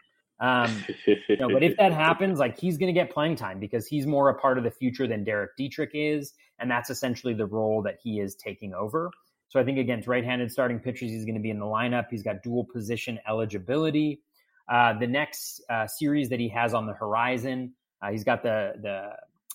Um, 0.41 0.85
you 1.07 1.37
know, 1.37 1.49
but 1.49 1.63
if 1.63 1.77
that 1.77 1.93
happens, 2.05 2.39
like 2.39 2.59
he's 2.59 2.79
going 2.79 2.93
to 2.93 2.99
get 2.99 3.11
playing 3.11 3.37
time 3.37 3.61
because 3.61 3.87
he's 3.87 4.07
more 4.07 4.31
a 4.31 4.35
part 4.35 4.59
of 4.59 4.65
the 4.65 4.71
future 4.71 5.07
than 5.07 5.25
Derek 5.25 5.57
Dietrich 5.57 5.91
is, 5.95 6.33
and 6.59 6.71
that's 6.71 6.91
essentially 6.91 7.35
the 7.35 7.47
role 7.47 7.83
that 7.83 7.99
he 8.03 8.21
is 8.21 8.35
taking 8.35 8.75
over. 8.75 9.11
So 9.49 9.61
I 9.61 9.65
think 9.65 9.79
against 9.79 10.09
right-handed 10.09 10.51
starting 10.51 10.81
pitchers, 10.81 11.11
he's 11.11 11.25
going 11.25 11.37
to 11.37 11.41
be 11.41 11.51
in 11.51 11.61
the 11.61 11.67
lineup. 11.67 12.07
He's 12.11 12.23
got 12.23 12.43
dual 12.43 12.65
position 12.65 13.21
eligibility. 13.29 14.21
Uh, 14.69 14.99
the 14.99 15.07
next 15.07 15.61
uh, 15.71 15.87
series 15.87 16.29
that 16.31 16.41
he 16.41 16.49
has 16.49 16.75
on 16.75 16.87
the 16.87 16.95
horizon 16.95 17.73
uh, 18.05 18.11
he's 18.11 18.25
got 18.25 18.43
the 18.43 18.75
the 18.83 19.11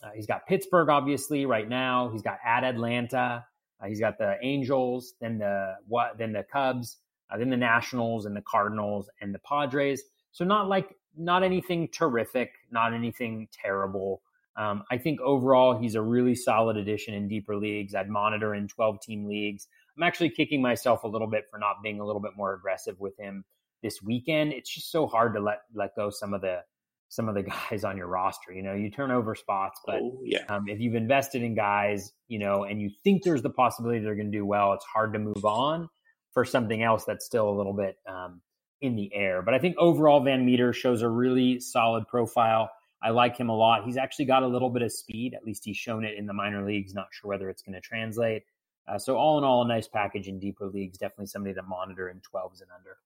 uh, 0.05 0.11
he's 0.15 0.25
got 0.25 0.47
Pittsburgh 0.47 0.89
obviously 0.89 1.45
right 1.45 1.67
now. 1.67 2.09
He's 2.09 2.21
got 2.21 2.39
at 2.45 2.63
Atlanta. 2.63 3.45
Uh, 3.81 3.87
he's 3.87 3.99
got 3.99 4.17
the 4.17 4.37
Angels, 4.41 5.13
then 5.21 5.37
the 5.37 5.75
what, 5.87 6.17
then 6.17 6.33
the 6.33 6.43
Cubs, 6.51 6.97
uh, 7.31 7.37
then 7.37 7.49
the 7.49 7.57
Nationals 7.57 8.25
and 8.25 8.35
the 8.35 8.41
Cardinals 8.41 9.09
and 9.21 9.33
the 9.33 9.39
Padres. 9.39 10.03
So 10.31 10.45
not 10.45 10.67
like 10.67 10.95
not 11.17 11.43
anything 11.43 11.87
terrific, 11.89 12.51
not 12.71 12.93
anything 12.93 13.47
terrible. 13.51 14.21
Um, 14.55 14.83
I 14.91 14.97
think 14.97 15.21
overall 15.21 15.77
he's 15.77 15.95
a 15.95 16.01
really 16.01 16.35
solid 16.35 16.75
addition 16.75 17.13
in 17.13 17.27
deeper 17.27 17.55
leagues. 17.55 17.95
I'd 17.95 18.09
monitor 18.09 18.55
in 18.55 18.67
12 18.67 19.01
team 19.01 19.25
leagues. 19.25 19.67
I'm 19.95 20.03
actually 20.03 20.31
kicking 20.31 20.61
myself 20.61 21.03
a 21.03 21.07
little 21.07 21.27
bit 21.27 21.45
for 21.49 21.57
not 21.57 21.81
being 21.83 21.99
a 21.99 22.05
little 22.05 22.21
bit 22.21 22.31
more 22.35 22.53
aggressive 22.53 22.99
with 22.99 23.17
him 23.17 23.45
this 23.81 24.01
weekend. 24.01 24.51
It's 24.53 24.73
just 24.73 24.91
so 24.91 25.07
hard 25.07 25.33
to 25.35 25.39
let 25.39 25.61
let 25.73 25.95
go 25.95 26.09
some 26.09 26.33
of 26.33 26.41
the 26.41 26.61
some 27.09 27.27
of 27.27 27.35
the 27.35 27.43
guys 27.71 27.83
on 27.83 27.97
your 27.97 28.07
roster. 28.07 28.53
You 28.53 28.63
know, 28.63 28.73
you 28.73 28.89
turn 28.89 29.11
over 29.11 29.35
spots, 29.35 29.81
but 29.85 29.99
oh, 30.01 30.19
yeah. 30.23 30.45
um, 30.47 30.67
if 30.67 30.79
you've 30.79 30.95
invested 30.95 31.43
in 31.43 31.55
guys, 31.55 32.13
you 32.27 32.39
know, 32.39 32.63
and 32.63 32.81
you 32.81 32.89
think 33.03 33.23
there's 33.23 33.41
the 33.41 33.49
possibility 33.49 33.99
they're 33.99 34.15
going 34.15 34.31
to 34.31 34.37
do 34.37 34.45
well, 34.45 34.73
it's 34.73 34.85
hard 34.85 35.13
to 35.13 35.19
move 35.19 35.43
on 35.43 35.89
for 36.33 36.45
something 36.45 36.81
else 36.81 37.05
that's 37.05 37.25
still 37.25 37.49
a 37.49 37.55
little 37.55 37.73
bit 37.73 37.97
um, 38.07 38.41
in 38.81 38.95
the 38.95 39.13
air. 39.13 39.41
But 39.41 39.53
I 39.53 39.59
think 39.59 39.75
overall, 39.77 40.23
Van 40.23 40.45
Meter 40.45 40.71
shows 40.71 41.01
a 41.01 41.09
really 41.09 41.59
solid 41.59 42.07
profile. 42.07 42.69
I 43.01 43.11
like 43.11 43.37
him 43.37 43.49
a 43.49 43.55
lot. 43.55 43.85
He's 43.85 43.97
actually 43.97 44.25
got 44.25 44.43
a 44.43 44.47
little 44.47 44.69
bit 44.69 44.81
of 44.81 44.91
speed. 44.91 45.33
At 45.33 45.43
least 45.43 45.63
he's 45.65 45.77
shown 45.77 46.03
it 46.05 46.17
in 46.17 46.25
the 46.25 46.33
minor 46.33 46.65
leagues. 46.65 46.93
Not 46.93 47.07
sure 47.11 47.29
whether 47.29 47.49
it's 47.49 47.61
going 47.61 47.73
to 47.73 47.81
translate. 47.81 48.43
Uh, 48.87 48.97
so 48.97 49.15
all 49.15 49.37
in 49.37 49.43
all, 49.43 49.63
a 49.63 49.67
nice 49.67 49.87
package 49.87 50.27
in 50.27 50.39
deeper 50.39 50.67
leagues. 50.67 50.97
Definitely 50.97 51.27
somebody 51.27 51.55
to 51.55 51.63
monitor 51.63 52.09
in 52.09 52.17
12s 52.17 52.61
and 52.61 52.69
under. 52.75 52.97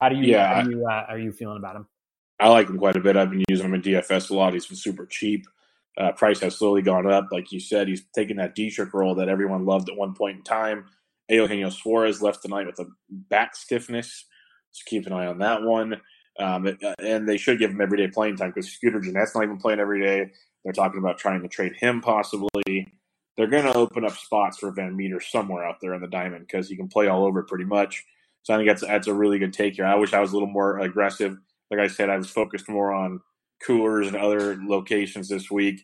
How 0.00 0.10
do 0.10 0.16
you? 0.16 0.32
Yeah, 0.32 0.62
how 0.62 0.68
you, 0.68 0.86
uh, 0.86 1.06
are 1.08 1.18
you 1.18 1.32
feeling 1.32 1.56
about 1.56 1.76
him? 1.76 1.86
I 2.38 2.48
like 2.48 2.68
him 2.68 2.78
quite 2.78 2.96
a 2.96 3.00
bit. 3.00 3.16
I've 3.16 3.30
been 3.30 3.44
using 3.48 3.66
him 3.66 3.74
in 3.74 3.82
DFS 3.82 4.30
a 4.30 4.34
lot. 4.34 4.52
He's 4.52 4.66
been 4.66 4.76
super 4.76 5.06
cheap. 5.06 5.46
Uh, 5.98 6.12
price 6.12 6.40
has 6.40 6.56
slowly 6.56 6.82
gone 6.82 7.10
up. 7.10 7.28
Like 7.32 7.50
you 7.52 7.60
said, 7.60 7.88
he's 7.88 8.04
taken 8.14 8.36
that 8.36 8.54
Dietrich 8.54 8.92
role 8.92 9.14
that 9.14 9.30
everyone 9.30 9.64
loved 9.64 9.88
at 9.88 9.96
one 9.96 10.14
point 10.14 10.38
in 10.38 10.42
time. 10.42 10.86
Eugenio 11.28 11.70
Suarez 11.70 12.22
left 12.22 12.42
tonight 12.42 12.66
with 12.66 12.78
a 12.78 12.86
back 13.08 13.56
stiffness, 13.56 14.26
so 14.70 14.82
keep 14.86 15.06
an 15.06 15.12
eye 15.12 15.26
on 15.26 15.38
that 15.38 15.62
one. 15.62 16.00
Um, 16.38 16.76
and 16.98 17.26
they 17.26 17.38
should 17.38 17.58
give 17.58 17.70
him 17.70 17.80
everyday 17.80 18.08
playing 18.08 18.36
time 18.36 18.50
because 18.50 18.70
Scooter 18.70 19.00
Gennett's 19.00 19.34
not 19.34 19.44
even 19.44 19.56
playing 19.56 19.80
every 19.80 20.00
day. 20.00 20.30
They're 20.62 20.74
talking 20.74 20.98
about 20.98 21.18
trying 21.18 21.42
to 21.42 21.48
trade 21.48 21.72
him 21.80 22.02
possibly. 22.02 22.92
They're 23.36 23.46
going 23.46 23.64
to 23.64 23.74
open 23.74 24.04
up 24.04 24.16
spots 24.16 24.58
for 24.58 24.70
Van 24.70 24.94
Meter 24.94 25.20
somewhere 25.20 25.64
out 25.64 25.76
there 25.80 25.94
in 25.94 26.02
the 26.02 26.08
diamond 26.08 26.46
because 26.46 26.68
he 26.68 26.76
can 26.76 26.88
play 26.88 27.06
all 27.06 27.24
over 27.24 27.42
pretty 27.42 27.64
much. 27.64 28.04
So 28.42 28.54
I 28.54 28.58
think 28.58 28.68
that's 28.68 28.82
that's 28.82 29.06
a 29.06 29.14
really 29.14 29.38
good 29.38 29.54
take 29.54 29.74
here. 29.76 29.86
I 29.86 29.96
wish 29.96 30.12
I 30.12 30.20
was 30.20 30.30
a 30.30 30.34
little 30.34 30.48
more 30.48 30.78
aggressive 30.78 31.38
like 31.70 31.80
I 31.80 31.88
said, 31.88 32.10
I 32.10 32.16
was 32.16 32.30
focused 32.30 32.68
more 32.68 32.92
on 32.92 33.20
coolers 33.64 34.06
and 34.06 34.16
other 34.16 34.58
locations 34.62 35.28
this 35.28 35.50
week. 35.50 35.80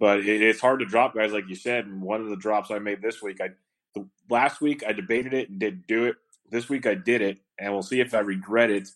But 0.00 0.20
it, 0.20 0.42
it's 0.42 0.60
hard 0.60 0.80
to 0.80 0.86
drop 0.86 1.14
guys, 1.14 1.32
like 1.32 1.48
you 1.48 1.54
said. 1.54 1.86
And 1.86 2.02
one 2.02 2.20
of 2.20 2.28
the 2.28 2.36
drops 2.36 2.70
I 2.70 2.78
made 2.78 3.02
this 3.02 3.22
week, 3.22 3.40
I 3.40 3.50
the, 3.94 4.08
last 4.28 4.60
week 4.60 4.82
I 4.86 4.92
debated 4.92 5.34
it 5.34 5.50
and 5.50 5.58
didn't 5.58 5.86
do 5.86 6.04
it. 6.04 6.16
This 6.50 6.68
week 6.68 6.86
I 6.86 6.94
did 6.94 7.22
it, 7.22 7.38
and 7.58 7.72
we'll 7.72 7.82
see 7.82 8.00
if 8.00 8.14
I 8.14 8.20
regret 8.20 8.70
it. 8.70 8.88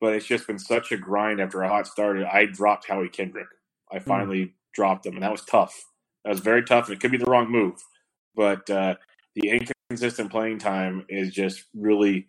But 0.00 0.14
it's 0.14 0.26
just 0.26 0.46
been 0.46 0.58
such 0.58 0.92
a 0.92 0.96
grind 0.96 1.40
after 1.40 1.62
a 1.62 1.68
hot 1.68 1.86
start. 1.86 2.18
I 2.18 2.46
dropped 2.46 2.88
Howie 2.88 3.08
Kendrick. 3.08 3.48
I 3.92 3.98
hmm. 3.98 4.04
finally 4.04 4.44
mm. 4.46 4.52
dropped 4.72 5.06
him, 5.06 5.14
and 5.14 5.22
that 5.22 5.32
was 5.32 5.44
tough. 5.44 5.84
That 6.24 6.30
was 6.30 6.40
very 6.40 6.62
tough, 6.62 6.86
and 6.86 6.96
it 6.96 7.00
could 7.00 7.10
be 7.10 7.18
the 7.18 7.30
wrong 7.30 7.50
move. 7.50 7.82
But 8.34 8.68
uh, 8.70 8.96
the 9.34 9.50
inconsistent 9.90 10.30
playing 10.30 10.58
time 10.58 11.04
is 11.08 11.32
just 11.32 11.64
really 11.74 12.28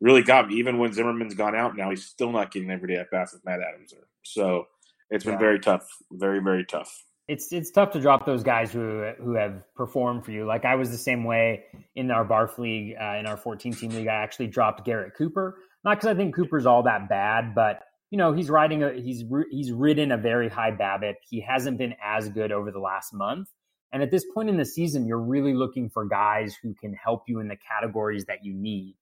really 0.00 0.22
got 0.22 0.48
me. 0.48 0.56
Even 0.56 0.78
when 0.78 0.92
Zimmerman's 0.92 1.34
gone 1.34 1.54
out 1.54 1.76
now, 1.76 1.90
he's 1.90 2.04
still 2.04 2.32
not 2.32 2.50
getting 2.50 2.70
every 2.70 2.88
day 2.88 3.00
at 3.00 3.10
bats 3.10 3.32
with 3.32 3.44
Matt 3.44 3.60
Adams 3.60 3.92
there. 3.92 4.06
So 4.24 4.66
it's 5.10 5.24
been 5.24 5.34
yeah. 5.34 5.38
very 5.38 5.60
tough, 5.60 5.86
very 6.12 6.40
very 6.40 6.64
tough. 6.64 7.04
It's 7.26 7.52
it's 7.52 7.70
tough 7.70 7.92
to 7.92 8.00
drop 8.00 8.24
those 8.24 8.42
guys 8.42 8.72
who 8.72 9.12
who 9.22 9.34
have 9.34 9.62
performed 9.74 10.24
for 10.24 10.32
you. 10.32 10.46
Like 10.46 10.64
I 10.64 10.76
was 10.76 10.90
the 10.90 10.98
same 10.98 11.24
way 11.24 11.64
in 11.94 12.10
our 12.10 12.24
Barf 12.24 12.58
league, 12.58 12.94
uh, 13.00 13.16
in 13.18 13.26
our 13.26 13.36
14 13.36 13.74
team 13.74 13.90
league. 13.90 14.08
I 14.08 14.14
actually 14.14 14.46
dropped 14.46 14.84
Garrett 14.84 15.14
Cooper, 15.16 15.58
not 15.84 15.98
because 15.98 16.08
I 16.08 16.14
think 16.14 16.34
Cooper's 16.34 16.66
all 16.66 16.84
that 16.84 17.08
bad, 17.08 17.54
but 17.54 17.82
you 18.10 18.18
know 18.18 18.32
he's 18.32 18.48
riding 18.48 18.82
a 18.82 18.92
he's 18.92 19.24
he's 19.50 19.72
ridden 19.72 20.12
a 20.12 20.16
very 20.16 20.48
high 20.48 20.70
BABIP. 20.70 21.14
He 21.28 21.40
hasn't 21.40 21.76
been 21.76 21.94
as 22.02 22.28
good 22.30 22.52
over 22.52 22.70
the 22.70 22.80
last 22.80 23.12
month. 23.12 23.48
And 23.90 24.02
at 24.02 24.10
this 24.10 24.24
point 24.34 24.50
in 24.50 24.58
the 24.58 24.66
season, 24.66 25.06
you're 25.06 25.18
really 25.18 25.54
looking 25.54 25.88
for 25.88 26.04
guys 26.04 26.54
who 26.62 26.74
can 26.74 26.92
help 26.92 27.22
you 27.26 27.40
in 27.40 27.48
the 27.48 27.56
categories 27.56 28.26
that 28.26 28.44
you 28.44 28.52
need. 28.54 28.96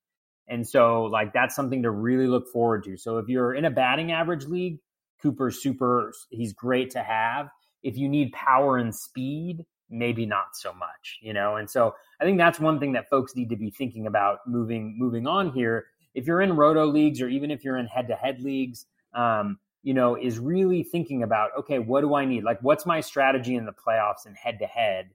And 0.48 0.66
so, 0.66 1.04
like, 1.04 1.32
that's 1.32 1.56
something 1.56 1.82
to 1.82 1.90
really 1.90 2.26
look 2.26 2.48
forward 2.52 2.84
to. 2.84 2.96
So, 2.96 3.18
if 3.18 3.28
you're 3.28 3.54
in 3.54 3.64
a 3.64 3.70
batting 3.70 4.12
average 4.12 4.46
league, 4.46 4.78
Cooper's 5.22 5.62
super, 5.62 6.12
he's 6.30 6.52
great 6.52 6.90
to 6.90 7.02
have. 7.02 7.48
If 7.82 7.96
you 7.96 8.08
need 8.08 8.32
power 8.32 8.76
and 8.78 8.94
speed, 8.94 9.64
maybe 9.90 10.26
not 10.26 10.54
so 10.54 10.72
much, 10.72 11.18
you 11.20 11.32
know? 11.32 11.56
And 11.56 11.68
so, 11.68 11.94
I 12.20 12.24
think 12.24 12.38
that's 12.38 12.60
one 12.60 12.78
thing 12.78 12.92
that 12.92 13.08
folks 13.08 13.34
need 13.34 13.50
to 13.50 13.56
be 13.56 13.70
thinking 13.70 14.06
about 14.06 14.38
moving 14.46 14.96
moving 14.98 15.26
on 15.26 15.52
here. 15.52 15.86
If 16.14 16.26
you're 16.26 16.40
in 16.40 16.56
roto 16.56 16.86
leagues 16.86 17.20
or 17.20 17.28
even 17.28 17.50
if 17.50 17.64
you're 17.64 17.76
in 17.76 17.86
head 17.86 18.08
to 18.08 18.14
head 18.14 18.40
leagues, 18.40 18.86
um, 19.14 19.58
you 19.82 19.94
know, 19.94 20.16
is 20.16 20.38
really 20.38 20.82
thinking 20.82 21.22
about, 21.22 21.50
okay, 21.58 21.78
what 21.78 22.00
do 22.00 22.14
I 22.14 22.24
need? 22.24 22.42
Like, 22.42 22.58
what's 22.60 22.86
my 22.86 23.00
strategy 23.00 23.54
in 23.54 23.66
the 23.66 23.72
playoffs 23.72 24.26
and 24.26 24.36
head 24.36 24.58
to 24.60 24.66
head, 24.66 25.10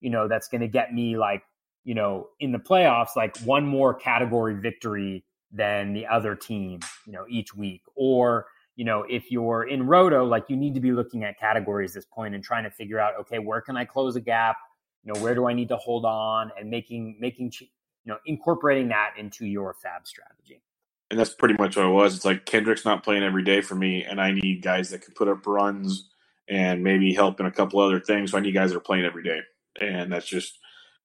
you 0.00 0.10
know, 0.10 0.28
that's 0.28 0.48
going 0.48 0.60
to 0.60 0.68
get 0.68 0.92
me 0.92 1.16
like 1.16 1.42
you 1.84 1.94
know, 1.94 2.28
in 2.40 2.52
the 2.52 2.58
playoffs, 2.58 3.16
like 3.16 3.36
one 3.38 3.66
more 3.66 3.94
category 3.94 4.54
victory 4.54 5.24
than 5.50 5.92
the 5.92 6.06
other 6.06 6.34
team, 6.34 6.80
you 7.06 7.12
know, 7.12 7.24
each 7.28 7.54
week. 7.54 7.82
Or, 7.96 8.46
you 8.76 8.84
know, 8.84 9.04
if 9.08 9.30
you're 9.30 9.64
in 9.64 9.86
roto, 9.86 10.24
like 10.24 10.44
you 10.48 10.56
need 10.56 10.74
to 10.74 10.80
be 10.80 10.92
looking 10.92 11.24
at 11.24 11.38
categories 11.38 11.92
at 11.92 11.94
this 11.96 12.04
point 12.04 12.34
and 12.34 12.44
trying 12.44 12.64
to 12.64 12.70
figure 12.70 13.00
out, 13.00 13.14
okay, 13.20 13.38
where 13.38 13.60
can 13.60 13.76
I 13.76 13.84
close 13.84 14.16
a 14.16 14.20
gap? 14.20 14.56
You 15.02 15.12
know, 15.12 15.20
where 15.20 15.34
do 15.34 15.46
I 15.46 15.54
need 15.54 15.68
to 15.68 15.76
hold 15.76 16.04
on 16.04 16.52
and 16.58 16.70
making, 16.70 17.16
making, 17.18 17.52
you 17.60 17.66
know, 18.04 18.18
incorporating 18.26 18.88
that 18.88 19.14
into 19.18 19.46
your 19.46 19.74
FAAB 19.74 20.06
strategy. 20.06 20.62
And 21.10 21.18
that's 21.18 21.34
pretty 21.34 21.54
much 21.58 21.76
what 21.76 21.86
it 21.86 21.90
was. 21.90 22.14
It's 22.14 22.24
like 22.24 22.46
Kendrick's 22.46 22.84
not 22.84 23.02
playing 23.02 23.24
every 23.24 23.42
day 23.42 23.62
for 23.62 23.74
me, 23.74 24.04
and 24.04 24.20
I 24.20 24.30
need 24.30 24.62
guys 24.62 24.90
that 24.90 25.02
can 25.02 25.14
put 25.14 25.26
up 25.26 25.44
runs 25.46 26.08
and 26.48 26.84
maybe 26.84 27.12
help 27.12 27.40
in 27.40 27.46
a 27.46 27.50
couple 27.50 27.80
other 27.80 27.98
things. 27.98 28.30
So 28.30 28.38
I 28.38 28.40
need 28.40 28.52
guys 28.52 28.70
that 28.70 28.76
are 28.76 28.80
playing 28.80 29.04
every 29.04 29.24
day. 29.24 29.40
And 29.80 30.12
that's 30.12 30.26
just, 30.26 30.58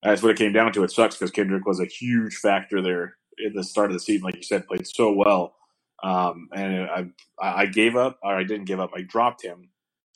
that's 0.06 0.22
what 0.22 0.32
it 0.32 0.38
came 0.38 0.54
down 0.54 0.72
to. 0.74 0.84
It 0.84 0.92
sucks 0.92 1.16
because 1.16 1.32
Kendrick 1.32 1.66
was 1.66 1.80
a 1.80 1.86
huge 1.86 2.36
factor 2.36 2.82
there 2.82 3.16
at 3.46 3.54
the 3.54 3.64
start 3.64 3.90
of 3.90 3.94
the 3.94 4.00
season, 4.00 4.24
like 4.24 4.36
you 4.36 4.44
said, 4.44 4.68
played 4.68 4.88
so 4.88 5.12
well. 5.12 5.56
Um, 6.04 6.50
and 6.54 6.90
I, 6.90 7.06
I 7.42 7.66
gave 7.66 7.96
up, 7.96 8.20
or 8.24 8.36
I 8.36 8.44
didn't 8.44 8.66
give 8.66 8.80
up. 8.80 8.92
I 8.96 9.02
dropped 9.02 9.44
him. 9.44 9.70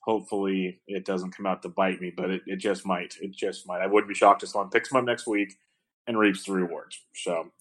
Hopefully, 0.03 0.81
it 0.87 1.05
doesn't 1.05 1.35
come 1.35 1.45
out 1.45 1.61
to 1.63 1.69
bite 1.69 2.01
me, 2.01 2.11
but 2.15 2.29
it, 2.29 2.41
it 2.45 2.57
just 2.57 2.85
might. 2.85 3.15
It 3.21 3.31
just 3.31 3.67
might. 3.67 3.81
I 3.81 3.87
wouldn't 3.87 4.09
be 4.09 4.15
shocked 4.15 4.43
if 4.43 4.49
someone 4.49 4.69
picks 4.69 4.91
him 4.91 4.97
up 4.97 5.05
next 5.05 5.27
week 5.27 5.55
and 6.07 6.17
reaps 6.17 6.45
the 6.45 6.53
rewards. 6.53 6.99
So 7.15 7.51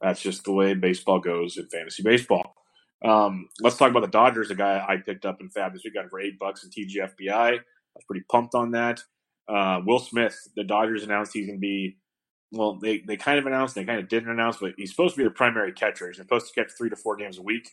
that's 0.00 0.20
just 0.20 0.44
the 0.44 0.52
way 0.52 0.74
baseball 0.74 1.20
goes 1.20 1.56
in 1.56 1.68
fantasy 1.68 2.02
baseball. 2.02 2.54
Um, 3.04 3.48
let's 3.60 3.76
talk 3.76 3.90
about 3.90 4.00
the 4.00 4.08
Dodgers. 4.08 4.50
A 4.50 4.54
guy 4.54 4.84
I 4.86 4.96
picked 4.96 5.24
up 5.24 5.40
in 5.40 5.48
FAAB 5.48 5.72
this 5.72 5.84
week, 5.84 5.94
got 5.94 6.04
it 6.06 6.10
for 6.10 6.20
eight 6.20 6.38
bucks 6.38 6.64
in 6.64 6.70
TGFBI. 6.70 7.30
I 7.30 7.52
was 7.94 8.04
pretty 8.06 8.24
pumped 8.30 8.54
on 8.54 8.72
that. 8.72 9.00
Uh, 9.48 9.80
Will 9.84 9.98
Smith, 9.98 10.36
the 10.56 10.64
Dodgers 10.64 11.02
announced 11.02 11.32
he's 11.32 11.46
going 11.46 11.58
to 11.58 11.60
be. 11.60 11.96
Well, 12.50 12.78
they, 12.80 13.02
they 13.06 13.18
kind 13.18 13.38
of 13.38 13.44
announced, 13.44 13.74
they 13.74 13.84
kind 13.84 14.00
of 14.00 14.08
didn't 14.08 14.30
announce, 14.30 14.56
but 14.56 14.72
he's 14.78 14.90
supposed 14.90 15.14
to 15.14 15.18
be 15.18 15.24
the 15.24 15.30
primary 15.30 15.70
catcher. 15.72 16.06
He's 16.06 16.16
supposed 16.16 16.46
to 16.48 16.54
catch 16.54 16.72
three 16.72 16.88
to 16.88 16.96
four 16.96 17.14
games 17.16 17.36
a 17.36 17.42
week. 17.42 17.68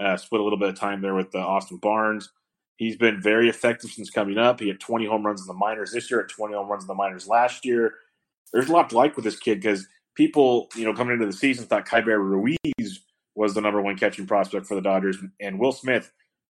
Uh, 0.00 0.16
split 0.16 0.40
a 0.40 0.44
little 0.44 0.58
bit 0.58 0.68
of 0.68 0.78
time 0.78 1.00
there 1.00 1.14
with 1.14 1.32
uh, 1.32 1.38
Austin 1.38 1.76
Barnes. 1.76 2.28
He's 2.76 2.96
been 2.96 3.22
very 3.22 3.48
effective 3.48 3.90
since 3.90 4.10
coming 4.10 4.36
up. 4.36 4.60
He 4.60 4.68
had 4.68 4.80
20 4.80 5.06
home 5.06 5.24
runs 5.24 5.40
in 5.40 5.46
the 5.46 5.54
minors 5.54 5.92
this 5.92 6.10
year, 6.10 6.20
at 6.20 6.28
20 6.28 6.54
home 6.54 6.68
runs 6.68 6.82
in 6.82 6.88
the 6.88 6.94
minors 6.94 7.28
last 7.28 7.64
year. 7.64 7.94
There's 8.52 8.68
a 8.68 8.72
lot 8.72 8.90
to 8.90 8.96
like 8.96 9.16
with 9.16 9.24
this 9.24 9.38
kid 9.38 9.60
because 9.60 9.86
people, 10.16 10.68
you 10.74 10.84
know, 10.84 10.92
coming 10.92 11.14
into 11.14 11.26
the 11.26 11.32
season 11.32 11.66
thought 11.66 11.86
Keibert 11.86 12.18
Ruiz 12.18 13.00
was 13.34 13.54
the 13.54 13.60
number 13.60 13.80
one 13.80 13.96
catching 13.96 14.26
prospect 14.26 14.66
for 14.66 14.74
the 14.74 14.82
Dodgers, 14.82 15.16
and 15.40 15.58
Will 15.58 15.72
Smith 15.72 16.10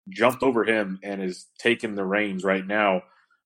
jumped 0.10 0.44
over 0.44 0.64
him 0.64 1.00
and 1.04 1.22
is 1.22 1.48
taking 1.60 1.96
the 1.96 2.06
reins 2.06 2.44
right 2.44 2.66
now. 2.66 3.02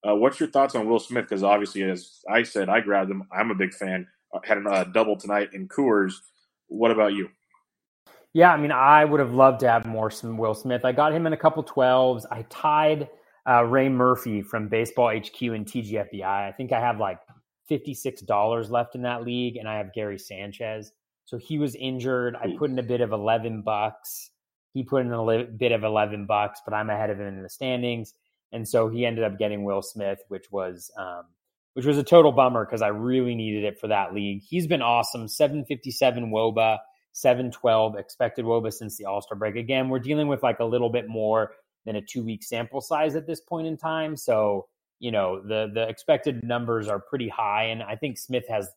Uh, 0.06 0.14
what's 0.14 0.40
your 0.40 0.48
thoughts 0.48 0.74
on 0.74 0.88
Will 0.88 0.98
Smith? 0.98 1.26
Because 1.28 1.42
obviously, 1.42 1.82
as 1.82 2.20
I 2.28 2.42
said, 2.42 2.68
I 2.68 2.80
grabbed 2.80 3.10
him. 3.10 3.24
I'm 3.32 3.50
a 3.50 3.54
big 3.54 3.74
fan. 3.74 4.06
I 4.34 4.38
had 4.46 4.58
a 4.58 4.70
uh, 4.70 4.84
double 4.84 5.16
tonight 5.16 5.50
in 5.52 5.68
Coors. 5.68 6.14
What 6.68 6.90
about 6.90 7.12
you? 7.12 7.28
Yeah, 8.32 8.52
I 8.52 8.56
mean, 8.56 8.70
I 8.70 9.04
would 9.04 9.20
have 9.20 9.34
loved 9.34 9.60
to 9.60 9.68
have 9.68 9.86
more 9.86 10.10
from 10.10 10.38
Will 10.38 10.54
Smith. 10.54 10.84
I 10.84 10.92
got 10.92 11.12
him 11.12 11.26
in 11.26 11.32
a 11.32 11.36
couple 11.36 11.64
12s. 11.64 12.24
I 12.30 12.42
tied 12.48 13.08
uh, 13.48 13.64
Ray 13.64 13.88
Murphy 13.88 14.40
from 14.40 14.68
Baseball 14.68 15.08
HQ 15.08 15.42
and 15.42 15.66
TGFBI. 15.66 16.24
I 16.24 16.52
think 16.52 16.72
I 16.72 16.80
have 16.80 16.98
like 16.98 17.18
$56 17.70 18.70
left 18.70 18.94
in 18.94 19.02
that 19.02 19.24
league, 19.24 19.56
and 19.56 19.68
I 19.68 19.76
have 19.78 19.92
Gary 19.92 20.18
Sanchez. 20.18 20.92
So 21.24 21.38
he 21.38 21.58
was 21.58 21.74
injured. 21.74 22.36
I 22.36 22.54
put 22.56 22.70
in 22.70 22.78
a 22.78 22.82
bit 22.84 23.00
of 23.00 23.12
11 23.12 23.62
bucks. 23.62 24.30
He 24.74 24.84
put 24.84 25.02
in 25.02 25.12
a 25.12 25.24
li- 25.24 25.48
bit 25.56 25.72
of 25.72 25.82
11 25.82 26.26
bucks, 26.26 26.60
but 26.64 26.74
I'm 26.74 26.90
ahead 26.90 27.10
of 27.10 27.18
him 27.18 27.26
in 27.26 27.42
the 27.42 27.48
standings. 27.48 28.14
And 28.52 28.68
so 28.68 28.88
he 28.88 29.06
ended 29.06 29.24
up 29.24 29.38
getting 29.38 29.64
Will 29.64 29.82
Smith, 29.82 30.20
which 30.28 30.50
was 30.50 30.90
um, 30.98 31.24
which 31.74 31.86
was 31.86 31.98
a 31.98 32.02
total 32.02 32.32
bummer 32.32 32.64
because 32.64 32.82
I 32.82 32.88
really 32.88 33.34
needed 33.34 33.64
it 33.64 33.78
for 33.78 33.88
that 33.88 34.12
league. 34.12 34.42
He's 34.42 34.66
been 34.66 34.82
awesome. 34.82 35.28
757 35.28 36.30
Woba, 36.30 36.78
712 37.12 37.96
expected 37.96 38.44
Woba 38.44 38.72
since 38.72 38.96
the 38.96 39.04
All 39.04 39.22
Star 39.22 39.38
break. 39.38 39.56
Again, 39.56 39.88
we're 39.88 40.00
dealing 40.00 40.28
with 40.28 40.42
like 40.42 40.58
a 40.60 40.64
little 40.64 40.90
bit 40.90 41.08
more 41.08 41.52
than 41.86 41.96
a 41.96 42.02
two 42.02 42.24
week 42.24 42.42
sample 42.42 42.80
size 42.80 43.14
at 43.14 43.26
this 43.26 43.40
point 43.40 43.66
in 43.66 43.76
time. 43.76 44.16
So 44.16 44.66
you 44.98 45.10
know 45.10 45.40
the 45.40 45.70
the 45.72 45.88
expected 45.88 46.44
numbers 46.44 46.88
are 46.88 47.00
pretty 47.00 47.28
high, 47.28 47.64
and 47.64 47.82
I 47.82 47.96
think 47.96 48.18
Smith 48.18 48.44
has 48.48 48.68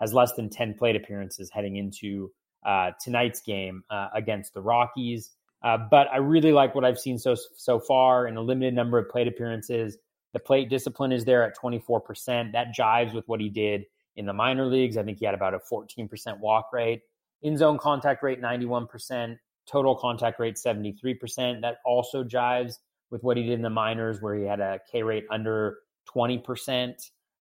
has 0.00 0.12
less 0.12 0.32
than 0.32 0.50
10 0.50 0.74
plate 0.74 0.96
appearances 0.96 1.50
heading 1.50 1.76
into 1.76 2.32
uh, 2.66 2.90
tonight's 3.02 3.40
game 3.40 3.84
uh, 3.90 4.08
against 4.14 4.52
the 4.52 4.60
Rockies. 4.60 5.30
Uh, 5.62 5.78
but 5.90 6.08
I 6.12 6.16
really 6.16 6.52
like 6.52 6.74
what 6.74 6.84
I've 6.84 6.98
seen 6.98 7.18
so 7.18 7.36
so 7.56 7.78
far 7.78 8.26
in 8.26 8.36
a 8.36 8.40
limited 8.40 8.74
number 8.74 8.98
of 8.98 9.08
plate 9.08 9.28
appearances. 9.28 9.96
The 10.32 10.40
plate 10.40 10.70
discipline 10.70 11.12
is 11.12 11.24
there 11.24 11.44
at 11.44 11.56
24%. 11.56 12.52
That 12.52 12.68
jives 12.76 13.14
with 13.14 13.28
what 13.28 13.40
he 13.40 13.48
did 13.48 13.84
in 14.16 14.26
the 14.26 14.32
minor 14.32 14.66
leagues. 14.66 14.96
I 14.96 15.02
think 15.02 15.18
he 15.18 15.26
had 15.26 15.34
about 15.34 15.54
a 15.54 15.58
14% 15.58 16.40
walk 16.40 16.70
rate. 16.72 17.02
In 17.42 17.56
zone 17.56 17.78
contact 17.78 18.22
rate, 18.22 18.40
91%. 18.40 19.36
Total 19.66 19.94
contact 19.94 20.40
rate, 20.40 20.56
73%. 20.56 21.60
That 21.60 21.76
also 21.84 22.24
jives 22.24 22.78
with 23.10 23.22
what 23.22 23.36
he 23.36 23.42
did 23.42 23.52
in 23.52 23.62
the 23.62 23.70
minors, 23.70 24.20
where 24.20 24.34
he 24.34 24.44
had 24.44 24.60
a 24.60 24.80
K 24.90 25.02
rate 25.02 25.26
under 25.30 25.78
20% 26.14 26.94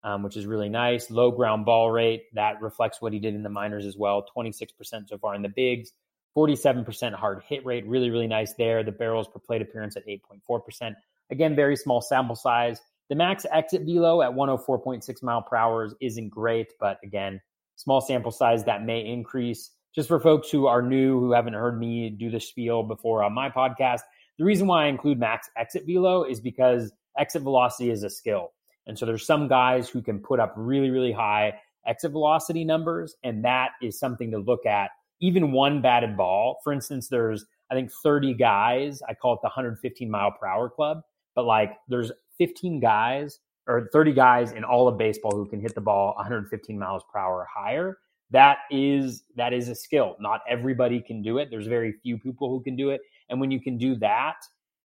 um, 0.02 0.22
which 0.22 0.36
is 0.36 0.46
really 0.46 0.68
nice. 0.68 1.10
Low 1.10 1.30
ground 1.30 1.64
ball 1.64 1.90
rate 1.90 2.24
that 2.34 2.60
reflects 2.60 3.00
what 3.00 3.12
he 3.12 3.18
did 3.18 3.34
in 3.34 3.42
the 3.42 3.50
minors 3.50 3.84
as 3.84 3.96
well. 3.96 4.24
26% 4.36 5.08
so 5.08 5.18
far 5.18 5.34
in 5.34 5.42
the 5.42 5.48
bigs, 5.48 5.92
47% 6.37 7.14
hard 7.14 7.43
hit 7.49 7.64
rate. 7.64 7.87
Really, 7.87 8.11
really 8.11 8.26
nice 8.26 8.55
there. 8.55 8.83
The 8.83 8.93
barrels 8.93 9.28
per 9.28 9.39
plate 9.39 9.62
appearance 9.62 9.97
at 9.97 10.07
8.4%. 10.07 10.95
Again, 11.31 11.57
very 11.57 11.76
small 11.76 12.01
sample 12.01 12.37
size. 12.37 12.81
The 13.09 13.16
max 13.16 13.45
exit 13.51 13.83
velo 13.83 14.22
at 14.22 14.31
104.6 14.31 15.22
mile 15.22 15.43
per 15.43 15.57
hour 15.57 15.91
isn't 16.01 16.28
great, 16.28 16.72
but 16.78 16.99
again, 17.03 17.41
small 17.76 18.01
sample 18.01 18.31
size 18.31 18.64
that 18.64 18.85
may 18.85 19.05
increase. 19.05 19.70
Just 19.95 20.09
for 20.09 20.20
folks 20.20 20.51
who 20.51 20.66
are 20.66 20.83
new, 20.83 21.18
who 21.18 21.33
haven't 21.33 21.55
heard 21.55 21.78
me 21.78 22.11
do 22.11 22.31
the 22.31 22.39
spiel 22.39 22.85
before 22.85 23.24
on 23.24 23.33
my 23.33 23.51
podcast, 23.51 24.01
the 24.39 24.45
reason 24.45 24.68
why 24.68 24.85
I 24.85 24.89
include 24.89 25.18
max 25.18 25.51
exit 25.57 25.85
velo 25.87 26.22
is 26.22 26.41
because 26.41 26.93
exit 27.18 27.43
velocity 27.43 27.91
is 27.91 28.05
a 28.05 28.11
skill. 28.11 28.53
And 28.87 28.99
so 28.99 29.07
there's 29.07 29.26
some 29.26 29.49
guys 29.49 29.89
who 29.89 30.03
can 30.03 30.20
put 30.20 30.41
up 30.41 30.55
really, 30.57 30.91
really 30.91 31.12
high 31.12 31.55
exit 31.87 32.12
velocity 32.12 32.64
numbers. 32.64 33.16
And 33.24 33.45
that 33.45 33.70
is 33.83 33.99
something 33.99 34.31
to 34.31 34.39
look 34.39 34.66
at. 34.66 34.91
Even 35.20 35.52
one 35.52 35.82
batted 35.82 36.16
ball, 36.16 36.58
for 36.64 36.72
instance, 36.72 37.08
there's, 37.08 37.44
I 37.70 37.74
think, 37.74 37.90
30 38.02 38.34
guys. 38.34 39.02
I 39.08 39.14
call 39.14 39.34
it 39.34 39.40
the 39.42 39.48
115 39.48 40.10
mile 40.10 40.32
per 40.32 40.46
hour 40.46 40.68
club, 40.68 41.02
but 41.34 41.44
like 41.44 41.76
there's 41.88 42.10
15 42.38 42.80
guys 42.80 43.38
or 43.66 43.88
30 43.92 44.12
guys 44.12 44.52
in 44.52 44.64
all 44.64 44.88
of 44.88 44.98
baseball 44.98 45.32
who 45.32 45.46
can 45.46 45.60
hit 45.60 45.74
the 45.74 45.80
ball 45.80 46.14
115 46.16 46.78
miles 46.78 47.02
per 47.12 47.18
hour 47.18 47.40
or 47.40 47.46
higher. 47.54 47.98
That 48.30 48.58
is 48.70 49.24
that 49.36 49.52
is 49.52 49.68
a 49.68 49.74
skill. 49.74 50.16
Not 50.20 50.40
everybody 50.48 51.00
can 51.00 51.22
do 51.22 51.38
it. 51.38 51.48
There's 51.50 51.66
very 51.66 51.94
few 52.02 52.18
people 52.18 52.48
who 52.48 52.62
can 52.62 52.76
do 52.76 52.90
it. 52.90 53.00
And 53.28 53.40
when 53.40 53.50
you 53.50 53.60
can 53.60 53.76
do 53.76 53.96
that, 53.96 54.36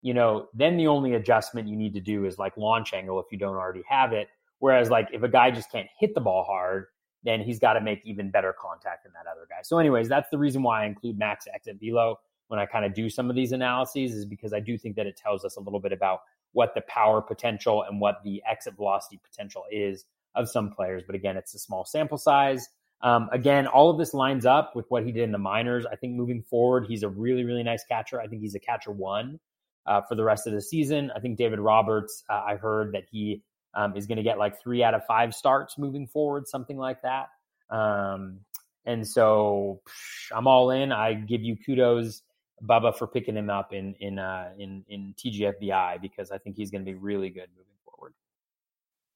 you 0.01 0.13
know, 0.13 0.47
then 0.53 0.77
the 0.77 0.87
only 0.87 1.13
adjustment 1.13 1.67
you 1.67 1.75
need 1.75 1.93
to 1.93 2.01
do 2.01 2.25
is 2.25 2.37
like 2.37 2.55
launch 2.57 2.93
angle 2.93 3.19
if 3.19 3.25
you 3.31 3.37
don't 3.37 3.55
already 3.55 3.83
have 3.87 4.13
it. 4.13 4.27
Whereas 4.59 4.89
like 4.89 5.09
if 5.11 5.23
a 5.23 5.29
guy 5.29 5.51
just 5.51 5.71
can't 5.71 5.89
hit 5.99 6.15
the 6.15 6.21
ball 6.21 6.43
hard, 6.43 6.87
then 7.23 7.41
he's 7.41 7.59
got 7.59 7.73
to 7.73 7.81
make 7.81 8.01
even 8.05 8.29
better 8.29 8.53
contact 8.59 9.03
than 9.03 9.13
that 9.13 9.29
other 9.29 9.47
guy. 9.49 9.61
So, 9.63 9.79
anyways, 9.79 10.09
that's 10.09 10.29
the 10.29 10.37
reason 10.37 10.63
why 10.63 10.83
I 10.83 10.85
include 10.85 11.17
max 11.17 11.45
exit 11.53 11.77
velo 11.81 12.19
when 12.47 12.59
I 12.59 12.65
kind 12.65 12.85
of 12.85 12.93
do 12.93 13.09
some 13.09 13.29
of 13.29 13.35
these 13.35 13.51
analyses, 13.51 14.13
is 14.13 14.25
because 14.25 14.53
I 14.53 14.59
do 14.59 14.77
think 14.77 14.95
that 14.97 15.07
it 15.07 15.17
tells 15.17 15.45
us 15.45 15.55
a 15.55 15.59
little 15.59 15.79
bit 15.79 15.91
about 15.91 16.19
what 16.51 16.75
the 16.75 16.81
power 16.81 17.21
potential 17.21 17.83
and 17.83 17.99
what 17.99 18.21
the 18.23 18.43
exit 18.49 18.75
velocity 18.75 19.19
potential 19.23 19.63
is 19.71 20.05
of 20.35 20.49
some 20.49 20.69
players. 20.69 21.03
But 21.05 21.15
again, 21.15 21.37
it's 21.37 21.53
a 21.55 21.59
small 21.59 21.85
sample 21.85 22.17
size. 22.17 22.67
Um, 23.01 23.27
again, 23.31 23.67
all 23.67 23.89
of 23.89 23.97
this 23.97 24.13
lines 24.13 24.45
up 24.45 24.75
with 24.75 24.85
what 24.89 25.05
he 25.05 25.11
did 25.11 25.23
in 25.23 25.31
the 25.31 25.37
minors. 25.37 25.85
I 25.85 25.95
think 25.95 26.13
moving 26.13 26.41
forward, 26.41 26.85
he's 26.87 27.03
a 27.03 27.09
really, 27.09 27.43
really 27.43 27.63
nice 27.63 27.83
catcher. 27.83 28.21
I 28.21 28.27
think 28.27 28.41
he's 28.41 28.55
a 28.55 28.59
catcher 28.59 28.91
one 28.91 29.39
uh, 29.85 30.01
for 30.01 30.15
the 30.15 30.23
rest 30.23 30.47
of 30.47 30.53
the 30.53 30.61
season. 30.61 31.11
I 31.15 31.19
think 31.19 31.37
David 31.37 31.59
Roberts, 31.59 32.23
uh, 32.29 32.43
I 32.45 32.55
heard 32.55 32.93
that 32.93 33.03
he 33.11 33.43
um, 33.75 33.95
is 33.95 34.07
going 34.07 34.17
to 34.17 34.23
get 34.23 34.37
like 34.37 34.61
three 34.61 34.83
out 34.83 34.93
of 34.93 35.05
five 35.05 35.33
starts 35.33 35.77
moving 35.77 36.07
forward, 36.07 36.47
something 36.47 36.77
like 36.77 37.01
that. 37.01 37.29
Um, 37.69 38.39
and 38.85 39.07
so 39.07 39.81
psh, 39.87 40.35
I'm 40.35 40.47
all 40.47 40.71
in. 40.71 40.91
I 40.91 41.13
give 41.13 41.41
you 41.41 41.55
kudos, 41.55 42.21
Bubba, 42.63 42.95
for 42.95 43.07
picking 43.07 43.35
him 43.35 43.49
up 43.49 43.73
in 43.73 43.95
in 43.99 44.19
uh, 44.19 44.49
in 44.57 44.83
in 44.89 45.15
TGFBI 45.17 46.01
because 46.01 46.31
I 46.31 46.37
think 46.37 46.55
he's 46.55 46.71
going 46.71 46.85
to 46.85 46.91
be 46.91 46.97
really 46.97 47.29
good 47.29 47.47
moving 47.55 47.77
forward. 47.85 48.13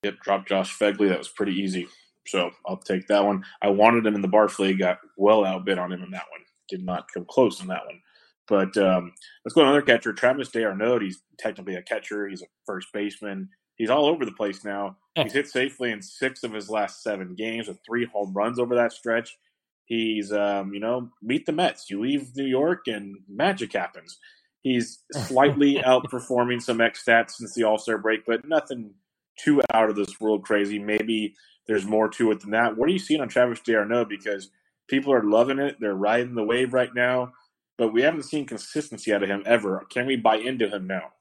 Yep, 0.03 0.15
drop 0.21 0.47
Josh 0.47 0.77
Phegley. 0.77 1.09
That 1.09 1.19
was 1.19 1.29
pretty 1.29 1.53
easy. 1.53 1.87
So 2.25 2.51
I'll 2.65 2.77
take 2.77 3.07
that 3.07 3.25
one. 3.25 3.43
I 3.61 3.69
wanted 3.69 4.05
him 4.05 4.15
in 4.15 4.21
the 4.21 4.27
Barf 4.27 4.59
League, 4.59 4.79
got 4.79 4.99
well 5.17 5.45
outbid 5.45 5.77
on 5.77 5.91
him 5.91 6.03
in 6.03 6.11
that 6.11 6.25
one. 6.29 6.41
Did 6.69 6.83
not 6.83 7.07
come 7.13 7.25
close 7.25 7.61
in 7.61 7.67
that 7.67 7.85
one. 7.85 8.01
But 8.47 8.77
um, 8.77 9.13
let's 9.43 9.53
go 9.53 9.61
another 9.61 9.81
catcher, 9.81 10.13
Travis 10.13 10.49
d'Arnaud. 10.49 10.99
He's 10.99 11.21
technically 11.37 11.75
a 11.75 11.81
catcher. 11.81 12.27
He's 12.27 12.41
a 12.41 12.47
first 12.65 12.87
baseman. 12.93 13.49
He's 13.77 13.89
all 13.89 14.05
over 14.05 14.25
the 14.25 14.31
place 14.31 14.63
now. 14.63 14.97
He's 15.15 15.33
hit 15.33 15.47
safely 15.47 15.91
in 15.91 16.01
six 16.01 16.43
of 16.43 16.53
his 16.53 16.69
last 16.69 17.03
seven 17.03 17.35
games 17.35 17.67
with 17.67 17.79
three 17.85 18.05
home 18.05 18.33
runs 18.33 18.59
over 18.59 18.75
that 18.75 18.91
stretch. 18.91 19.37
He's, 19.85 20.31
um, 20.31 20.73
you 20.73 20.79
know, 20.79 21.09
meet 21.21 21.45
the 21.45 21.51
Mets. 21.51 21.89
You 21.89 22.01
leave 22.01 22.35
New 22.35 22.45
York 22.45 22.87
and 22.87 23.17
magic 23.27 23.73
happens. 23.73 24.17
He's 24.61 25.03
slightly 25.13 25.75
outperforming 25.75 26.61
some 26.61 26.81
X 26.81 27.03
stats 27.05 27.31
since 27.31 27.53
the 27.53 27.63
All 27.63 27.77
Star 27.77 27.97
break, 27.97 28.25
but 28.25 28.47
nothing 28.47 28.91
too 29.39 29.61
out 29.73 29.89
of 29.89 29.95
this 29.95 30.19
world 30.19 30.43
crazy. 30.43 30.79
Maybe 30.79 31.35
there's 31.67 31.85
more 31.85 32.09
to 32.09 32.31
it 32.31 32.41
than 32.41 32.51
that. 32.51 32.77
What 32.77 32.89
are 32.89 32.93
you 32.93 32.99
seeing 32.99 33.21
on 33.21 33.29
Travis 33.29 33.59
d'Arnaud? 33.59 34.05
Because 34.05 34.49
people 34.87 35.13
are 35.13 35.23
loving 35.23 35.59
it. 35.59 35.77
They're 35.79 35.95
riding 35.95 36.35
the 36.35 36.43
wave 36.43 36.73
right 36.73 36.93
now 36.93 37.33
but 37.77 37.93
we 37.93 38.01
haven't 38.01 38.23
seen 38.23 38.45
consistency 38.45 39.13
out 39.13 39.23
of 39.23 39.29
him 39.29 39.43
ever. 39.45 39.85
Can 39.89 40.07
we 40.07 40.15
buy 40.15 40.37
into 40.37 40.67
him 40.69 40.87
now? 40.87 41.13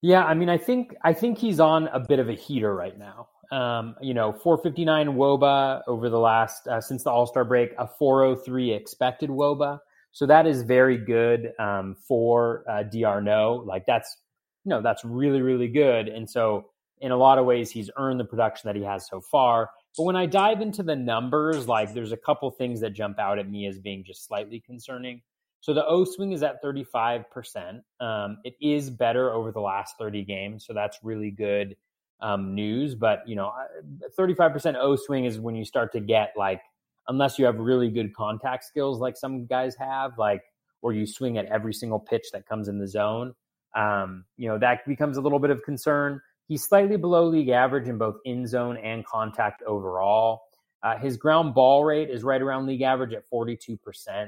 Yeah, 0.00 0.24
I 0.24 0.34
mean, 0.34 0.48
I 0.48 0.58
think 0.58 0.94
I 1.02 1.12
think 1.12 1.38
he's 1.38 1.58
on 1.58 1.88
a 1.88 2.00
bit 2.00 2.18
of 2.18 2.28
a 2.28 2.34
heater 2.34 2.74
right 2.74 2.96
now. 2.96 3.28
Um, 3.50 3.96
you 4.00 4.14
know, 4.14 4.32
459 4.32 5.16
woba 5.16 5.82
over 5.86 6.08
the 6.08 6.18
last 6.18 6.68
uh, 6.68 6.80
since 6.80 7.02
the 7.04 7.10
All 7.10 7.26
Star 7.26 7.44
break, 7.44 7.70
a 7.78 7.88
403 7.98 8.72
expected 8.72 9.30
woba. 9.30 9.80
So 10.12 10.26
that 10.26 10.46
is 10.46 10.62
very 10.62 10.98
good 10.98 11.52
um, 11.58 11.96
for 12.06 12.64
uh, 12.68 12.84
d'Arnaud. 12.84 13.64
Like 13.66 13.86
that's 13.86 14.16
you 14.64 14.70
know 14.70 14.82
that's 14.82 15.04
really 15.04 15.42
really 15.42 15.68
good. 15.68 16.08
And 16.08 16.28
so 16.28 16.66
in 17.00 17.10
a 17.10 17.16
lot 17.16 17.38
of 17.38 17.46
ways, 17.46 17.70
he's 17.70 17.90
earned 17.96 18.20
the 18.20 18.24
production 18.24 18.68
that 18.68 18.76
he 18.76 18.82
has 18.82 19.08
so 19.08 19.20
far. 19.20 19.70
But 19.96 20.04
when 20.04 20.16
I 20.16 20.26
dive 20.26 20.60
into 20.60 20.82
the 20.82 20.96
numbers, 20.96 21.66
like 21.66 21.92
there's 21.92 22.12
a 22.12 22.16
couple 22.16 22.50
things 22.50 22.80
that 22.80 22.90
jump 22.90 23.18
out 23.18 23.38
at 23.38 23.50
me 23.50 23.66
as 23.66 23.78
being 23.78 24.04
just 24.04 24.26
slightly 24.26 24.60
concerning. 24.60 25.22
So 25.60 25.74
the 25.74 25.84
O 25.86 26.04
swing 26.04 26.32
is 26.32 26.42
at 26.42 26.62
35%. 26.62 27.82
Um, 28.00 28.38
it 28.44 28.54
is 28.60 28.90
better 28.90 29.32
over 29.32 29.50
the 29.52 29.60
last 29.60 29.96
30 29.98 30.24
games. 30.24 30.64
So 30.66 30.72
that's 30.72 30.98
really 31.02 31.30
good 31.30 31.76
um, 32.20 32.54
news. 32.54 32.94
But, 32.94 33.26
you 33.26 33.34
know, 33.36 33.52
35% 34.18 34.76
O 34.76 34.96
swing 34.96 35.24
is 35.24 35.40
when 35.40 35.54
you 35.54 35.64
start 35.64 35.92
to 35.92 36.00
get 36.00 36.32
like, 36.36 36.60
unless 37.08 37.38
you 37.38 37.46
have 37.46 37.56
really 37.58 37.90
good 37.90 38.14
contact 38.14 38.64
skills 38.64 39.00
like 39.00 39.16
some 39.16 39.46
guys 39.46 39.74
have, 39.76 40.18
like 40.18 40.42
where 40.80 40.94
you 40.94 41.06
swing 41.06 41.38
at 41.38 41.46
every 41.46 41.74
single 41.74 41.98
pitch 41.98 42.26
that 42.32 42.46
comes 42.46 42.68
in 42.68 42.78
the 42.78 42.86
zone, 42.86 43.34
um, 43.74 44.24
you 44.36 44.48
know, 44.48 44.58
that 44.58 44.86
becomes 44.86 45.16
a 45.16 45.20
little 45.20 45.38
bit 45.38 45.50
of 45.50 45.62
concern. 45.62 46.20
He's 46.46 46.64
slightly 46.64 46.96
below 46.96 47.26
league 47.26 47.48
average 47.48 47.88
in 47.88 47.98
both 47.98 48.16
in 48.24 48.46
zone 48.46 48.76
and 48.78 49.04
contact 49.04 49.62
overall. 49.62 50.42
Uh, 50.82 50.96
his 50.96 51.16
ground 51.16 51.54
ball 51.54 51.84
rate 51.84 52.10
is 52.10 52.22
right 52.22 52.40
around 52.40 52.66
league 52.66 52.82
average 52.82 53.12
at 53.12 53.28
42%. 53.30 53.78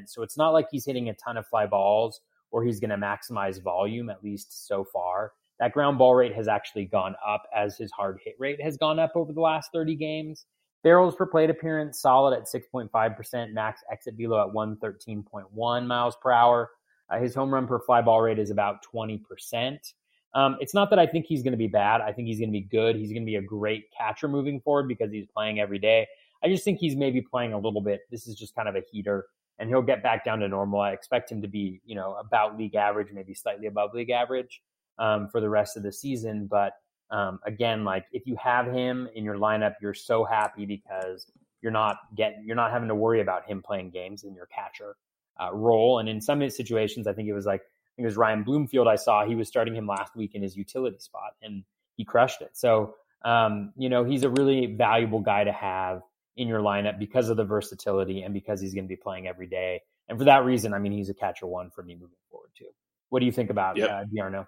So 0.08 0.22
it's 0.22 0.36
not 0.36 0.50
like 0.50 0.66
he's 0.70 0.84
hitting 0.84 1.08
a 1.08 1.14
ton 1.14 1.36
of 1.36 1.46
fly 1.46 1.66
balls 1.66 2.20
or 2.50 2.64
he's 2.64 2.80
going 2.80 2.90
to 2.90 2.96
maximize 2.96 3.62
volume, 3.62 4.10
at 4.10 4.24
least 4.24 4.66
so 4.66 4.84
far. 4.84 5.32
That 5.60 5.72
ground 5.72 5.98
ball 5.98 6.14
rate 6.14 6.34
has 6.34 6.48
actually 6.48 6.86
gone 6.86 7.14
up 7.26 7.42
as 7.54 7.76
his 7.76 7.92
hard 7.92 8.18
hit 8.24 8.34
rate 8.38 8.60
has 8.62 8.76
gone 8.76 8.98
up 8.98 9.12
over 9.14 9.32
the 9.32 9.40
last 9.40 9.70
30 9.72 9.94
games. 9.94 10.46
Barrels 10.82 11.14
per 11.14 11.26
plate 11.26 11.50
appearance 11.50 12.00
solid 12.00 12.34
at 12.34 12.46
6.5%, 12.46 13.52
max 13.52 13.82
exit 13.92 14.14
velo 14.16 14.40
at 14.40 14.54
113.1 14.54 15.86
miles 15.86 16.16
per 16.22 16.32
hour. 16.32 16.70
Uh, 17.10 17.20
his 17.20 17.34
home 17.34 17.52
run 17.52 17.66
per 17.66 17.78
fly 17.78 18.00
ball 18.00 18.22
rate 18.22 18.38
is 18.38 18.50
about 18.50 18.78
20%. 18.92 19.92
Um, 20.32 20.56
it's 20.60 20.74
not 20.74 20.90
that 20.90 20.98
I 20.98 21.06
think 21.06 21.26
he's 21.26 21.42
going 21.42 21.52
to 21.52 21.58
be 21.58 21.66
bad. 21.66 22.00
I 22.00 22.12
think 22.12 22.28
he's 22.28 22.38
going 22.38 22.50
to 22.50 22.52
be 22.52 22.60
good. 22.62 22.96
He's 22.96 23.10
going 23.12 23.22
to 23.22 23.26
be 23.26 23.36
a 23.36 23.42
great 23.42 23.90
catcher 23.96 24.28
moving 24.28 24.60
forward 24.60 24.88
because 24.88 25.10
he's 25.10 25.26
playing 25.26 25.60
every 25.60 25.78
day. 25.78 26.06
I 26.42 26.48
just 26.48 26.64
think 26.64 26.78
he's 26.78 26.96
maybe 26.96 27.20
playing 27.20 27.52
a 27.52 27.58
little 27.58 27.80
bit. 27.80 28.02
This 28.10 28.26
is 28.26 28.34
just 28.34 28.54
kind 28.54 28.68
of 28.68 28.76
a 28.76 28.82
heater, 28.90 29.26
and 29.58 29.68
he'll 29.68 29.82
get 29.82 30.02
back 30.02 30.24
down 30.24 30.40
to 30.40 30.48
normal. 30.48 30.80
I 30.80 30.92
expect 30.92 31.30
him 31.30 31.42
to 31.42 31.48
be, 31.48 31.80
you 31.84 31.94
know, 31.94 32.14
about 32.14 32.56
league 32.56 32.74
average, 32.74 33.08
maybe 33.12 33.34
slightly 33.34 33.66
above 33.66 33.94
league 33.94 34.10
average 34.10 34.62
um, 34.98 35.28
for 35.28 35.40
the 35.40 35.48
rest 35.48 35.76
of 35.76 35.82
the 35.82 35.92
season. 35.92 36.46
But 36.46 36.74
um, 37.10 37.40
again, 37.44 37.84
like 37.84 38.06
if 38.12 38.26
you 38.26 38.36
have 38.36 38.72
him 38.72 39.08
in 39.14 39.24
your 39.24 39.36
lineup, 39.36 39.74
you're 39.82 39.94
so 39.94 40.24
happy 40.24 40.64
because 40.64 41.26
you're 41.62 41.72
not 41.72 41.98
getting, 42.16 42.44
you're 42.46 42.56
not 42.56 42.70
having 42.70 42.88
to 42.88 42.94
worry 42.94 43.20
about 43.20 43.46
him 43.46 43.62
playing 43.62 43.90
games 43.90 44.24
in 44.24 44.34
your 44.34 44.46
catcher 44.46 44.96
uh, 45.40 45.52
role. 45.52 45.98
And 45.98 46.08
in 46.08 46.20
some 46.20 46.48
situations, 46.50 47.06
I 47.06 47.12
think 47.12 47.28
it 47.28 47.32
was 47.32 47.46
like 47.46 47.60
I 47.60 47.92
think 47.96 48.04
it 48.04 48.08
was 48.08 48.16
Ryan 48.16 48.44
Bloomfield. 48.44 48.86
I 48.86 48.96
saw 48.96 49.26
he 49.26 49.34
was 49.34 49.48
starting 49.48 49.74
him 49.74 49.86
last 49.86 50.14
week 50.14 50.34
in 50.34 50.42
his 50.42 50.56
utility 50.56 50.98
spot, 50.98 51.32
and 51.42 51.64
he 51.96 52.04
crushed 52.04 52.40
it. 52.40 52.50
So 52.54 52.94
um, 53.24 53.72
you 53.76 53.88
know 53.88 54.04
he's 54.04 54.22
a 54.22 54.30
really 54.30 54.66
valuable 54.66 55.20
guy 55.20 55.44
to 55.44 55.52
have 55.52 56.02
in 56.36 56.48
your 56.48 56.60
lineup 56.60 56.98
because 56.98 57.28
of 57.28 57.36
the 57.36 57.44
versatility 57.44 58.22
and 58.22 58.32
because 58.32 58.60
he's 58.60 58.74
going 58.74 58.84
to 58.84 58.88
be 58.88 58.96
playing 58.96 59.26
every 59.26 59.46
day. 59.46 59.82
And 60.08 60.18
for 60.18 60.24
that 60.24 60.44
reason, 60.44 60.74
I 60.74 60.78
mean, 60.78 60.92
he's 60.92 61.10
a 61.10 61.14
catcher 61.14 61.46
one 61.46 61.70
for 61.70 61.82
me 61.82 61.94
moving 61.94 62.16
forward 62.30 62.50
too. 62.56 62.66
What 63.10 63.20
do 63.20 63.26
you 63.26 63.32
think 63.32 63.50
about 63.50 63.76
yep. 63.76 63.90
uh? 63.90 64.44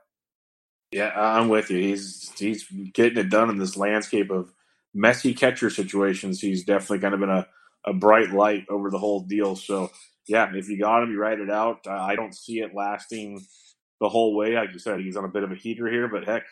Yeah, 0.93 1.13
I'm 1.17 1.49
with 1.49 1.71
you. 1.71 1.79
He's 1.79 2.31
he's 2.37 2.67
getting 2.93 3.19
it 3.19 3.31
done 3.31 3.51
in 3.51 3.59
this 3.59 3.77
landscape 3.77 4.31
of 4.31 4.53
messy 4.95 5.35
catcher 5.35 5.71
situations. 5.71 6.41
He's 6.41 6.65
definitely 6.65 6.99
kind 7.01 7.15
of 7.15 7.21
been 7.21 7.31
a, 7.31 7.47
a 7.87 7.95
bright 7.95 8.31
light 8.31 8.67
over 8.69 8.91
the 8.91 8.99
whole 8.99 9.21
deal. 9.21 9.57
So 9.57 9.91
yeah, 10.27 10.51
if 10.55 10.69
you 10.69 10.79
got 10.79 11.03
him, 11.03 11.11
you 11.11 11.19
write 11.19 11.41
it 11.41 11.51
out. 11.51 11.87
I 11.89 12.15
don't 12.15 12.35
see 12.35 12.61
it 12.61 12.75
lasting 12.75 13.45
the 14.01 14.09
whole 14.09 14.37
way. 14.37 14.55
Like 14.55 14.73
you 14.73 14.79
said, 14.79 15.01
he's 15.01 15.17
on 15.17 15.25
a 15.25 15.29
bit 15.29 15.45
of 15.45 15.51
a 15.51 15.57
heater 15.57 15.91
here, 15.91 16.09
but 16.09 16.25
heck, 16.25 16.45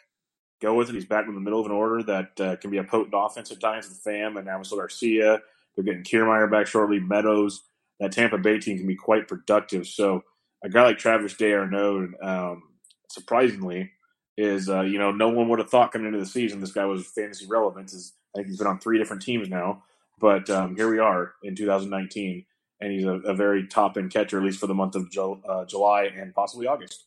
go 0.60 0.74
with 0.74 0.88
it. 0.88 0.94
He's 0.94 1.06
back 1.06 1.26
in 1.26 1.34
the 1.34 1.40
middle 1.40 1.60
of 1.60 1.66
an 1.66 1.72
order 1.72 2.02
that 2.04 2.40
uh, 2.40 2.56
can 2.56 2.70
be 2.70 2.78
a 2.78 2.84
potent 2.84 3.14
offense 3.16 3.50
at 3.50 3.60
times 3.60 3.88
with 3.88 4.02
Pham 4.04 4.38
and 4.38 4.46
with 4.58 4.70
Garcia. 4.70 5.40
They're 5.74 5.84
getting 5.84 6.04
Kiermaier 6.04 6.50
back 6.50 6.66
shortly, 6.66 7.00
Meadows. 7.00 7.62
That 7.98 8.12
Tampa 8.12 8.38
Bay 8.38 8.58
team 8.58 8.78
can 8.78 8.86
be 8.86 8.96
quite 8.96 9.28
productive. 9.28 9.86
So 9.86 10.24
a 10.64 10.70
guy 10.70 10.84
like 10.84 10.98
Travis 10.98 11.34
d'Arnaud, 11.34 12.12
um, 12.22 12.62
surprisingly, 13.08 13.90
is 14.38 14.70
uh, 14.70 14.82
you 14.82 14.98
know 14.98 15.12
no 15.12 15.28
one 15.28 15.48
would 15.48 15.58
have 15.58 15.68
thought 15.68 15.92
coming 15.92 16.06
into 16.06 16.18
the 16.18 16.26
season 16.26 16.60
this 16.60 16.72
guy 16.72 16.86
was 16.86 17.06
fantasy 17.06 17.46
relevant. 17.46 17.92
Is 17.92 18.14
I 18.34 18.38
think 18.38 18.48
he's 18.48 18.58
been 18.58 18.66
on 18.66 18.78
three 18.78 18.98
different 18.98 19.22
teams 19.22 19.48
now, 19.48 19.82
but 20.18 20.48
um, 20.48 20.76
here 20.76 20.90
we 20.90 20.98
are 20.98 21.34
in 21.42 21.54
2019, 21.54 22.46
and 22.80 22.92
he's 22.92 23.04
a, 23.04 23.14
a 23.20 23.34
very 23.34 23.66
top 23.66 23.98
end 23.98 24.10
catcher 24.12 24.38
at 24.38 24.44
least 24.44 24.60
for 24.60 24.66
the 24.66 24.74
month 24.74 24.94
of 24.94 25.10
jo- 25.10 25.42
uh, 25.46 25.64
July 25.66 26.04
and 26.04 26.34
possibly 26.34 26.66
August. 26.66 27.04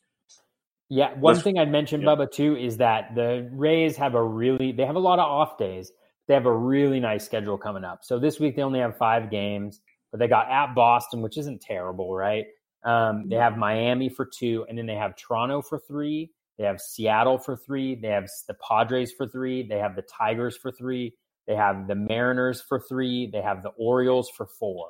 Yeah, 0.95 1.15
one 1.17 1.39
thing 1.39 1.57
I'd 1.57 1.71
mention, 1.71 2.01
yeah. 2.01 2.07
Bubba, 2.09 2.31
too, 2.31 2.55
is 2.55 2.77
that 2.77 3.15
the 3.15 3.49
Rays 3.51 3.97
have 3.97 4.13
a 4.13 4.23
really 4.23 4.71
they 4.73 4.85
have 4.85 4.95
a 4.95 4.99
lot 4.99 5.17
of 5.17 5.25
off 5.25 5.57
days. 5.57 5.91
They 6.27 6.35
have 6.35 6.45
a 6.45 6.55
really 6.55 6.99
nice 6.99 7.25
schedule 7.25 7.57
coming 7.57 7.83
up. 7.83 8.01
So 8.03 8.19
this 8.19 8.39
week 8.39 8.55
they 8.55 8.61
only 8.61 8.79
have 8.79 8.95
five 8.95 9.31
games, 9.31 9.81
but 10.11 10.19
they 10.19 10.27
got 10.27 10.51
at 10.51 10.75
Boston, 10.75 11.23
which 11.23 11.35
isn't 11.39 11.61
terrible, 11.61 12.13
right? 12.15 12.45
Um, 12.85 13.27
they 13.27 13.37
have 13.37 13.57
Miami 13.57 14.07
for 14.07 14.29
two, 14.37 14.67
and 14.69 14.77
then 14.77 14.85
they 14.85 14.93
have 14.93 15.15
Toronto 15.15 15.63
for 15.63 15.79
three. 15.79 16.29
They 16.59 16.65
have 16.65 16.79
Seattle 16.79 17.39
for 17.39 17.57
three. 17.57 17.95
They 17.99 18.09
have 18.09 18.27
the 18.47 18.53
Padres 18.53 19.11
for 19.13 19.27
three. 19.27 19.67
They 19.67 19.79
have 19.79 19.95
the 19.95 20.03
Tigers 20.03 20.55
for 20.55 20.71
three. 20.71 21.15
They 21.47 21.55
have 21.55 21.87
the 21.87 21.95
Mariners 21.95 22.61
for 22.61 22.79
three. 22.87 23.31
They 23.33 23.41
have 23.41 23.63
the 23.63 23.71
Orioles 23.79 24.29
for 24.37 24.45
four. 24.59 24.89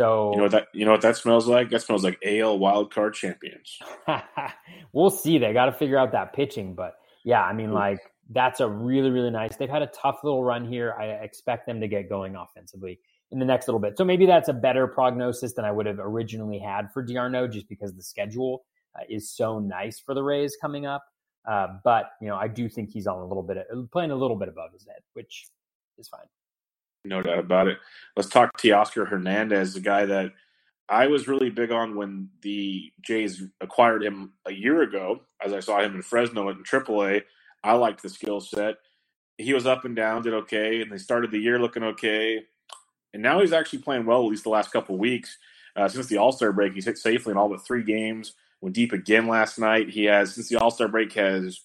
So 0.00 0.30
you 0.30 0.38
know 0.38 0.44
what 0.44 0.52
that 0.52 0.68
you 0.72 0.86
know 0.86 0.92
what 0.92 1.02
that 1.02 1.18
smells 1.18 1.46
like? 1.46 1.68
That 1.68 1.82
smells 1.82 2.02
like 2.02 2.18
AL 2.24 2.58
wild 2.58 2.90
card 2.90 3.12
champions. 3.12 3.78
we'll 4.94 5.10
see. 5.10 5.36
They 5.36 5.52
got 5.52 5.66
to 5.66 5.72
figure 5.72 5.98
out 5.98 6.12
that 6.12 6.32
pitching, 6.32 6.74
but 6.74 6.94
yeah, 7.22 7.42
I 7.42 7.52
mean, 7.52 7.70
like 7.70 7.98
that's 8.30 8.60
a 8.60 8.66
really 8.66 9.10
really 9.10 9.30
nice. 9.30 9.56
They've 9.56 9.68
had 9.68 9.82
a 9.82 9.88
tough 9.88 10.20
little 10.24 10.42
run 10.42 10.64
here. 10.66 10.94
I 10.98 11.04
expect 11.22 11.66
them 11.66 11.82
to 11.82 11.86
get 11.86 12.08
going 12.08 12.34
offensively 12.34 12.98
in 13.30 13.40
the 13.40 13.44
next 13.44 13.68
little 13.68 13.78
bit. 13.78 13.98
So 13.98 14.06
maybe 14.06 14.24
that's 14.24 14.48
a 14.48 14.54
better 14.54 14.86
prognosis 14.86 15.52
than 15.52 15.66
I 15.66 15.70
would 15.70 15.84
have 15.84 15.98
originally 15.98 16.58
had 16.58 16.90
for 16.94 17.02
d'Arnaud, 17.02 17.48
just 17.48 17.68
because 17.68 17.94
the 17.94 18.02
schedule 18.02 18.64
uh, 18.98 19.02
is 19.10 19.30
so 19.30 19.58
nice 19.58 20.00
for 20.00 20.14
the 20.14 20.22
Rays 20.22 20.56
coming 20.62 20.86
up. 20.86 21.04
Uh, 21.46 21.66
but 21.84 22.06
you 22.22 22.28
know, 22.28 22.36
I 22.36 22.48
do 22.48 22.70
think 22.70 22.88
he's 22.90 23.06
on 23.06 23.18
a 23.18 23.26
little 23.26 23.42
bit 23.42 23.58
of, 23.58 23.90
playing 23.90 24.12
a 24.12 24.16
little 24.16 24.36
bit 24.36 24.48
above 24.48 24.72
his 24.72 24.86
head, 24.86 25.02
which 25.12 25.48
is 25.98 26.08
fine. 26.08 26.24
No 27.04 27.22
doubt 27.22 27.38
about 27.38 27.68
it. 27.68 27.78
Let's 28.16 28.28
talk 28.28 28.58
Teoscar 28.58 29.08
Hernandez, 29.08 29.74
the 29.74 29.80
guy 29.80 30.06
that 30.06 30.32
I 30.88 31.06
was 31.06 31.28
really 31.28 31.50
big 31.50 31.70
on 31.70 31.96
when 31.96 32.28
the 32.42 32.92
Jays 33.00 33.42
acquired 33.60 34.02
him 34.02 34.32
a 34.46 34.52
year 34.52 34.82
ago, 34.82 35.20
as 35.42 35.52
I 35.52 35.60
saw 35.60 35.80
him 35.80 35.94
in 35.94 36.02
Fresno 36.02 36.48
in 36.50 36.62
AAA. 36.64 37.22
I 37.62 37.72
liked 37.74 38.02
the 38.02 38.08
skill 38.08 38.40
set. 38.40 38.76
He 39.38 39.54
was 39.54 39.66
up 39.66 39.84
and 39.84 39.96
down, 39.96 40.22
did 40.22 40.34
okay, 40.34 40.82
and 40.82 40.92
they 40.92 40.98
started 40.98 41.30
the 41.30 41.38
year 41.38 41.58
looking 41.58 41.84
okay. 41.84 42.42
And 43.14 43.22
now 43.22 43.40
he's 43.40 43.52
actually 43.52 43.80
playing 43.80 44.04
well, 44.04 44.22
at 44.22 44.28
least 44.28 44.44
the 44.44 44.50
last 44.50 44.72
couple 44.72 44.98
weeks. 44.98 45.38
Uh, 45.76 45.88
since 45.88 46.06
the 46.08 46.18
All 46.18 46.32
Star 46.32 46.52
break, 46.52 46.74
he's 46.74 46.84
hit 46.84 46.98
safely 46.98 47.30
in 47.30 47.38
all 47.38 47.48
but 47.48 47.64
three 47.64 47.82
games. 47.82 48.34
Went 48.60 48.74
deep 48.74 48.92
again 48.92 49.26
last 49.26 49.58
night. 49.58 49.88
He 49.88 50.04
has, 50.04 50.34
since 50.34 50.48
the 50.48 50.56
All 50.56 50.70
Star 50.70 50.88
break, 50.88 51.12
has 51.14 51.60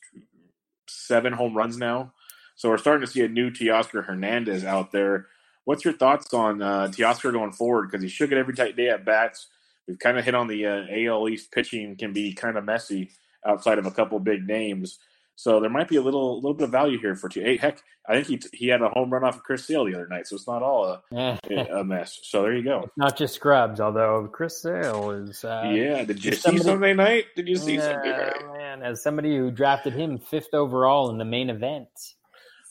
seven 0.87 1.33
home 1.33 1.57
runs 1.57 1.77
now. 1.77 2.13
So 2.55 2.69
we're 2.69 2.77
starting 2.77 3.05
to 3.05 3.11
see 3.11 3.21
a 3.21 3.27
new 3.27 3.51
Teoscar 3.51 4.05
Hernandez 4.05 4.63
out 4.63 4.91
there. 4.91 5.27
What's 5.65 5.83
your 5.83 5.93
thoughts 5.93 6.33
on 6.33 6.61
uh, 6.61 6.87
Teoscar 6.87 7.31
going 7.31 7.51
forward? 7.51 7.89
Because 7.89 8.03
he 8.03 8.09
shook 8.09 8.31
it 8.31 8.37
every 8.37 8.53
tight 8.53 8.75
day 8.75 8.89
at 8.89 9.05
bats. 9.05 9.47
We've 9.87 9.99
kind 9.99 10.17
of 10.17 10.25
hit 10.25 10.35
on 10.35 10.47
the 10.47 10.65
uh, 10.65 10.85
AL 10.89 11.29
East 11.29 11.51
pitching 11.51 11.95
can 11.95 12.13
be 12.13 12.33
kind 12.33 12.57
of 12.57 12.63
messy 12.63 13.11
outside 13.45 13.77
of 13.77 13.85
a 13.85 13.91
couple 13.91 14.19
big 14.19 14.47
names. 14.47 14.99
So 15.35 15.59
there 15.59 15.69
might 15.69 15.89
be 15.89 15.97
a 15.97 16.01
little 16.01 16.37
little 16.37 16.53
bit 16.53 16.65
of 16.65 16.71
value 16.71 16.97
here 16.97 17.15
for 17.15 17.27
T. 17.27 17.41
Hey, 17.41 17.57
heck, 17.57 17.83
I 18.07 18.21
think 18.21 18.27
he 18.27 18.57
he 18.57 18.67
had 18.67 18.81
a 18.81 18.89
home 18.89 19.11
run 19.11 19.25
off 19.25 19.35
of 19.35 19.43
Chris 19.43 19.67
Sale 19.67 19.85
the 19.85 19.95
other 19.95 20.07
night, 20.07 20.27
so 20.27 20.35
it's 20.37 20.47
not 20.47 20.63
all 20.63 20.85
a, 21.11 21.39
a 21.73 21.83
mess. 21.83 22.19
So 22.23 22.43
there 22.43 22.55
you 22.55 22.63
go. 22.63 22.83
It's 22.83 22.97
not 22.97 23.17
just 23.17 23.35
scrubs, 23.35 23.81
although 23.81 24.29
Chris 24.31 24.61
Sale 24.61 25.11
is. 25.11 25.43
Uh, 25.43 25.71
yeah, 25.73 26.05
did 26.05 26.23
you 26.23 26.31
see 26.31 26.57
Sunday 26.57 26.93
night? 26.93 27.25
Did 27.35 27.49
you 27.49 27.57
see 27.57 27.77
uh, 27.77 27.81
Sunday 27.81 28.11
night? 28.11 28.53
Man, 28.53 28.81
as 28.81 29.03
somebody 29.03 29.35
who 29.35 29.51
drafted 29.51 29.93
him 29.93 30.19
fifth 30.19 30.53
overall 30.53 31.09
in 31.09 31.17
the 31.17 31.25
main 31.25 31.49
event. 31.49 31.89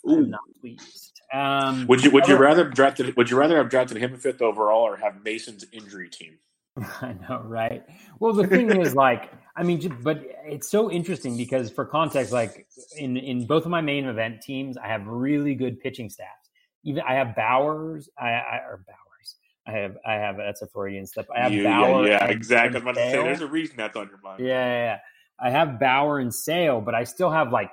I'm 0.08 0.30
not 0.30 0.40
pleased. 0.60 1.20
Um, 1.32 1.86
would 1.86 2.04
you 2.04 2.10
would 2.10 2.28
you 2.28 2.36
rather 2.36 2.64
drafted 2.68 3.16
would 3.16 3.30
you 3.30 3.36
rather 3.36 3.56
have 3.56 3.68
drafted 3.68 3.96
him 3.96 4.16
fifth 4.16 4.42
overall 4.42 4.82
or 4.82 4.96
have 4.96 5.22
Mason's 5.24 5.64
injury 5.72 6.08
team? 6.08 6.38
I 7.00 7.14
know, 7.28 7.42
right? 7.44 7.84
Well, 8.18 8.32
the 8.32 8.46
thing 8.46 8.80
is, 8.80 8.94
like, 8.94 9.30
I 9.56 9.62
mean, 9.62 9.96
but 10.02 10.24
it's 10.44 10.68
so 10.68 10.90
interesting 10.90 11.36
because 11.36 11.70
for 11.70 11.84
context, 11.84 12.32
like 12.32 12.66
in 12.96 13.16
in 13.16 13.46
both 13.46 13.64
of 13.64 13.70
my 13.70 13.80
main 13.80 14.06
event 14.06 14.42
teams, 14.42 14.76
I 14.76 14.88
have 14.88 15.06
really 15.06 15.54
good 15.54 15.80
pitching 15.80 16.10
staffs. 16.10 16.50
Even 16.84 17.02
I 17.08 17.14
have 17.14 17.36
Bowers, 17.36 18.08
I, 18.18 18.30
I 18.30 18.56
or 18.68 18.84
Bowers. 18.86 19.36
I 19.66 19.72
have 19.72 19.96
I 20.06 20.14
have 20.14 20.36
that's 20.36 20.62
a 20.62 20.66
Freudian 20.66 21.06
slip. 21.06 21.26
I 21.34 21.42
have 21.42 21.52
you, 21.52 21.64
Bauer. 21.64 22.06
Yeah, 22.06 22.24
yeah 22.24 22.30
exactly. 22.30 22.76
I'm 22.76 22.82
about 22.82 22.96
to 22.96 23.10
say 23.10 23.22
there's 23.22 23.40
a 23.40 23.46
reason 23.46 23.76
that's 23.76 23.96
on 23.96 24.08
your 24.08 24.18
mind. 24.22 24.40
Yeah, 24.40 24.46
yeah, 24.46 24.84
yeah. 24.84 24.98
I 25.40 25.50
have 25.50 25.78
Bauer 25.78 26.18
and 26.18 26.34
Sale, 26.34 26.80
but 26.80 26.94
I 26.94 27.04
still 27.04 27.30
have 27.30 27.52
like 27.52 27.70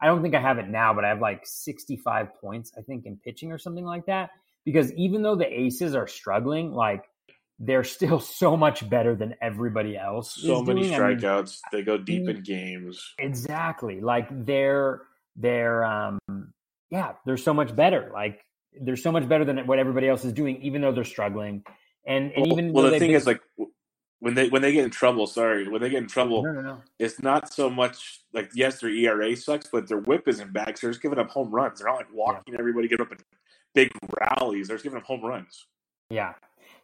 I 0.00 0.06
don't 0.06 0.22
think 0.22 0.34
I 0.34 0.40
have 0.40 0.58
it 0.58 0.68
now, 0.68 0.92
but 0.92 1.04
I 1.04 1.08
have 1.08 1.20
like 1.20 1.42
65 1.44 2.34
points, 2.40 2.72
I 2.76 2.82
think, 2.82 3.06
in 3.06 3.16
pitching 3.16 3.52
or 3.52 3.58
something 3.58 3.84
like 3.84 4.06
that. 4.06 4.30
Because 4.64 4.92
even 4.94 5.22
though 5.22 5.36
the 5.36 5.46
aces 5.46 5.94
are 5.94 6.06
struggling, 6.06 6.72
like 6.72 7.04
they're 7.58 7.84
still 7.84 8.20
so 8.40 8.56
much 8.56 8.88
better 8.88 9.14
than 9.14 9.34
everybody 9.40 9.96
else. 9.96 10.34
So 10.34 10.62
many 10.62 10.82
doing. 10.82 10.92
strikeouts. 10.92 11.60
I 11.64 11.76
mean, 11.76 11.82
they 11.82 11.82
go 11.82 11.98
deep 11.98 12.28
in 12.28 12.42
games. 12.42 13.14
Exactly. 13.18 14.00
Like 14.00 14.28
they're 14.44 15.02
they're 15.36 15.84
um 15.84 16.18
yeah, 16.90 17.12
they're 17.26 17.36
so 17.36 17.54
much 17.54 17.74
better. 17.74 18.10
Like 18.12 18.40
they're 18.80 18.96
so 18.96 19.12
much 19.12 19.28
better 19.28 19.44
than 19.44 19.66
what 19.66 19.78
everybody 19.78 20.08
else 20.08 20.24
is 20.24 20.32
doing, 20.32 20.60
even 20.62 20.80
though 20.80 20.92
they're 20.92 21.04
struggling. 21.04 21.62
And 22.06 22.32
and 22.32 22.46
well, 22.46 22.52
even 22.52 22.72
well, 22.72 22.84
the 22.84 22.98
thing 22.98 23.08
been, 23.08 23.16
is 23.16 23.26
like 23.26 23.40
when 24.24 24.32
they 24.32 24.48
when 24.48 24.62
they 24.62 24.72
get 24.72 24.84
in 24.84 24.90
trouble, 24.90 25.26
sorry, 25.26 25.68
when 25.68 25.82
they 25.82 25.90
get 25.90 26.02
in 26.02 26.08
trouble, 26.08 26.42
no, 26.42 26.52
no, 26.52 26.60
no. 26.62 26.82
it's 26.98 27.20
not 27.22 27.52
so 27.52 27.68
much 27.68 28.22
like 28.32 28.48
yes, 28.54 28.80
their 28.80 28.88
ERA 28.88 29.36
sucks, 29.36 29.68
but 29.70 29.86
their 29.86 29.98
WHIP 29.98 30.26
isn't 30.28 30.50
back. 30.50 30.78
So 30.78 30.86
they're 30.86 30.92
just 30.92 31.02
giving 31.02 31.18
up 31.18 31.28
home 31.28 31.50
runs. 31.50 31.78
They're 31.78 31.88
not 31.88 31.98
like 31.98 32.06
walking 32.10 32.54
yeah. 32.54 32.58
everybody, 32.58 32.88
get 32.88 33.02
up 33.02 33.12
big 33.74 33.90
rallies. 34.18 34.68
They're 34.68 34.76
just 34.76 34.84
giving 34.84 34.98
up 34.98 35.04
home 35.04 35.22
runs. 35.22 35.66
Yeah, 36.08 36.32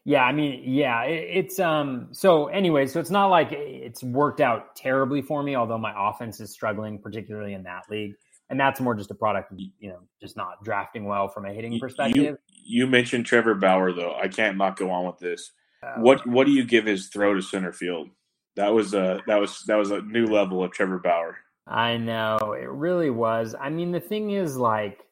Yeah, 0.05 0.22
I 0.22 0.32
mean, 0.32 0.64
yeah, 0.66 1.05
it, 1.05 1.30
it's 1.32 1.59
um. 1.59 2.09
So 2.12 2.49
anyway, 2.49 2.86
so 2.86 3.01
it's 3.01 3.11
not 3.11 3.28
like 3.28 3.53
it's 3.53 4.03
worked 4.03 4.43
out 4.43 4.76
terribly 4.76 5.22
for 5.22 5.43
me. 5.43 5.57
Although 5.57 5.78
my 5.78 5.95
offense 5.97 6.41
is 6.41 6.53
struggling, 6.53 6.99
particularly 6.99 7.55
in 7.55 7.62
that 7.62 7.84
league, 7.88 8.16
and 8.51 8.61
that's 8.61 8.82
more 8.82 8.95
just 8.95 9.11
a 9.11 9.14
product 9.14 9.51
of 9.51 9.59
you 9.59 9.88
know 9.88 10.01
just 10.20 10.36
not 10.36 10.62
drafting 10.62 11.07
well 11.07 11.28
from 11.28 11.47
a 11.47 11.55
hitting 11.55 11.80
perspective. 11.80 12.22
You, 12.22 12.38
you 12.82 12.86
mentioned 12.86 13.24
Trevor 13.24 13.55
Bauer 13.55 13.95
though. 13.95 14.14
I 14.14 14.28
can't 14.28 14.59
not 14.59 14.76
go 14.76 14.91
on 14.91 15.07
with 15.07 15.18
this. 15.20 15.53
Uh, 15.83 16.01
what 16.01 16.26
what 16.26 16.47
do 16.47 16.53
you 16.53 16.64
give 16.64 16.87
his 16.87 17.09
throw 17.09 17.35
to 17.35 17.43
center 17.43 17.72
field? 17.72 18.09
That 18.57 18.72
was 18.72 18.95
a 18.95 19.20
that 19.26 19.41
was 19.41 19.62
that 19.66 19.76
was 19.76 19.91
a 19.91 20.03
new 20.03 20.26
level 20.26 20.62
of 20.62 20.72
Trevor 20.72 20.99
Bauer. 20.99 21.39
I 21.66 21.97
know 21.97 22.57
it 22.59 22.68
really 22.68 23.11
was. 23.11 23.55
I 23.59 23.70
mean, 23.70 23.93
the 23.93 24.01
thing 24.01 24.31
is, 24.31 24.57
like, 24.57 25.05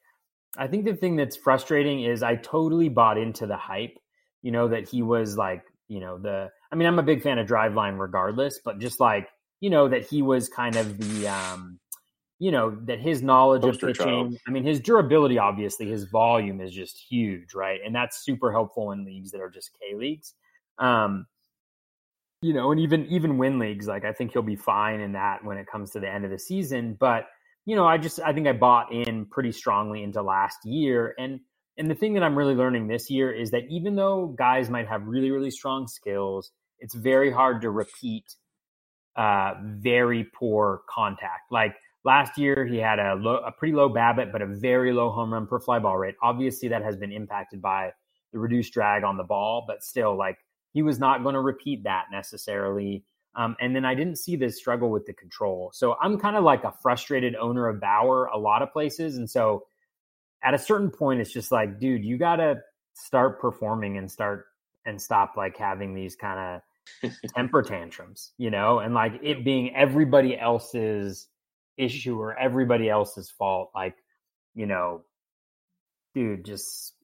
I 0.57 0.66
think 0.66 0.85
the 0.85 0.97
thing 0.97 1.14
that's 1.16 1.37
frustrating 1.37 2.03
is 2.03 2.23
I 2.23 2.35
totally 2.37 2.89
bought 2.89 3.16
into 3.16 3.47
the 3.47 3.57
hype 3.57 3.99
you 4.43 4.53
know, 4.53 4.69
that 4.69 4.89
he 4.89 5.03
was 5.03 5.37
like, 5.37 5.62
you 5.89 6.01
know, 6.01 6.19
the, 6.19 6.51
I 6.71 6.77
mean, 6.77 6.87
I'm 6.87 6.99
a 6.99 7.03
big 7.03 7.23
fan 7.23 7.39
of 7.39 7.47
Driveline 7.47 7.99
regardless, 7.99 8.61
but 8.64 8.79
just 8.79 9.01
like, 9.01 9.29
you 9.61 9.71
know, 9.71 9.89
that 9.89 10.07
he 10.07 10.23
was 10.23 10.49
kind 10.49 10.77
of 10.77 10.99
the, 10.99 11.29
um, 11.29 11.79
you 12.39 12.53
know, 12.53 12.79
that 12.85 13.01
his 13.01 13.21
knowledge 13.21 13.62
Poster 13.62 13.89
of 13.89 13.97
pitching, 13.97 14.07
child. 14.07 14.37
I 14.47 14.51
mean, 14.51 14.64
his 14.64 14.79
durability, 14.81 15.39
obviously, 15.39 15.89
his 15.89 16.05
volume 16.05 16.61
is 16.61 16.73
just 16.73 17.05
huge, 17.11 17.53
right? 17.55 17.81
And 17.85 17.95
that's 17.95 18.25
super 18.25 18.53
helpful 18.53 18.93
in 18.93 19.05
leagues 19.05 19.33
that 19.33 19.41
are 19.41 19.51
just 19.51 19.71
K 19.81 19.97
leagues. 19.97 20.35
Um, 20.79 21.26
you 22.43 22.55
know, 22.55 22.70
and 22.70 22.81
even 22.81 23.07
even 23.07 23.39
win 23.39 23.59
leagues, 23.59 23.87
like 23.87 24.05
I 24.05 24.12
think 24.12 24.33
he'll 24.33 24.43
be 24.43 24.57
fine 24.57 25.01
in 25.01 25.12
that 25.12 25.45
when 25.45 25.59
it 25.59 25.66
comes 25.70 25.91
to 25.93 26.01
the 26.01 26.09
end 26.09 26.24
of 26.24 26.31
the 26.31 26.39
season. 26.39 26.97
But 26.99 27.26
you 27.66 27.76
know, 27.76 27.87
I 27.87 27.99
just 27.99 28.20
I 28.20 28.33
think 28.33 28.47
I 28.47 28.53
bought 28.53 28.93
in 28.93 29.26
pretty 29.26 29.53
strongly 29.53 30.03
into 30.03 30.22
last 30.22 30.59
year, 30.64 31.14
and 31.18 31.41
and 31.76 31.91
the 31.91 31.95
thing 31.95 32.14
that 32.14 32.22
I'm 32.22 32.37
really 32.37 32.55
learning 32.55 32.89
this 32.89 33.11
year 33.11 33.33
is 33.33 33.51
that 33.53 33.64
even 33.70 33.97
though 33.97 34.35
guys 34.39 34.68
might 34.68 34.89
have 34.89 35.07
really, 35.07 35.31
really 35.31 35.51
strong 35.51 35.87
skills, 35.87 36.51
it's 36.81 36.95
very 36.95 37.31
hard 37.31 37.62
to 37.62 37.70
repeat 37.70 38.24
uh, 39.16 39.55
very 39.62 40.24
poor 40.39 40.83
contact. 40.89 41.51
Like 41.51 41.74
last 42.05 42.37
year, 42.37 42.66
he 42.66 42.79
had 42.79 42.99
a, 42.99 43.14
low, 43.14 43.37
a 43.37 43.53
pretty 43.53 43.74
low 43.74 43.89
BABIP, 43.89 44.33
but 44.33 44.43
a 44.43 44.47
very 44.47 44.93
low 44.93 45.11
home 45.11 45.33
run 45.33 45.47
per 45.47 45.61
fly 45.61 45.79
ball 45.79 45.97
rate. 45.97 46.14
Obviously, 46.22 46.68
that 46.68 46.83
has 46.83 46.97
been 46.97 47.12
impacted 47.12 47.62
by 47.62 47.91
the 48.33 48.39
reduced 48.39 48.72
drag 48.72 49.05
on 49.05 49.16
the 49.16 49.24
ball, 49.24 49.64
but 49.66 49.83
still, 49.83 50.16
like 50.16 50.39
he 50.73 50.83
was 50.83 50.99
not 50.99 51.23
going 51.23 51.35
to 51.35 51.41
repeat 51.41 51.85
that 51.85 52.07
necessarily. 52.11 53.05
Um, 53.35 53.57
and 53.61 53.75
then 53.75 53.85
I 53.85 53.95
didn't 53.95 54.16
see 54.16 54.37
this 54.37 54.59
struggle 54.59 54.91
with 54.91 55.07
the 55.07 55.12
control. 55.12 55.71
So 55.73 55.97
I'm 56.01 56.19
kind 56.19 56.37
of 56.37 56.45
like 56.45 56.64
a 56.64 56.73
frustrated 56.83 57.37
owner 57.37 57.69
of 57.69 57.81
Bauer 57.81 58.27
a 58.27 58.39
lot 58.39 58.62
of 58.62 58.73
places. 58.73 59.16
And 59.16 59.29
so 59.29 59.66
at 60.43 60.55
a 60.55 60.59
certain 60.59 60.91
point, 60.91 61.21
it's 61.21 61.33
just 61.33 61.53
like, 61.53 61.79
dude, 61.79 62.05
you 62.05 62.19
got 62.19 62.37
to 62.37 62.57
start 62.95 63.41
performing 63.41 63.97
and 63.97 64.11
start 64.11 64.47
and 64.85 65.01
stop 65.01 65.35
like 65.37 65.57
having 65.57 65.95
these 65.95 66.16
kind 66.16 66.61
of 67.05 67.12
temper 67.37 67.62
tantrums, 67.62 68.33
you 68.39 68.51
know, 68.51 68.81
and 68.81 68.95
like 68.95 69.21
it 69.23 69.45
being 69.45 69.75
everybody 69.77 70.39
else's 70.39 71.29
issue 71.77 72.19
or 72.21 72.37
everybody 72.37 72.89
else's 72.89 73.31
fault. 73.31 73.71
Like, 73.75 73.97
you 74.55 74.66
know, 74.66 75.03
dude, 76.14 76.45
just, 76.45 76.95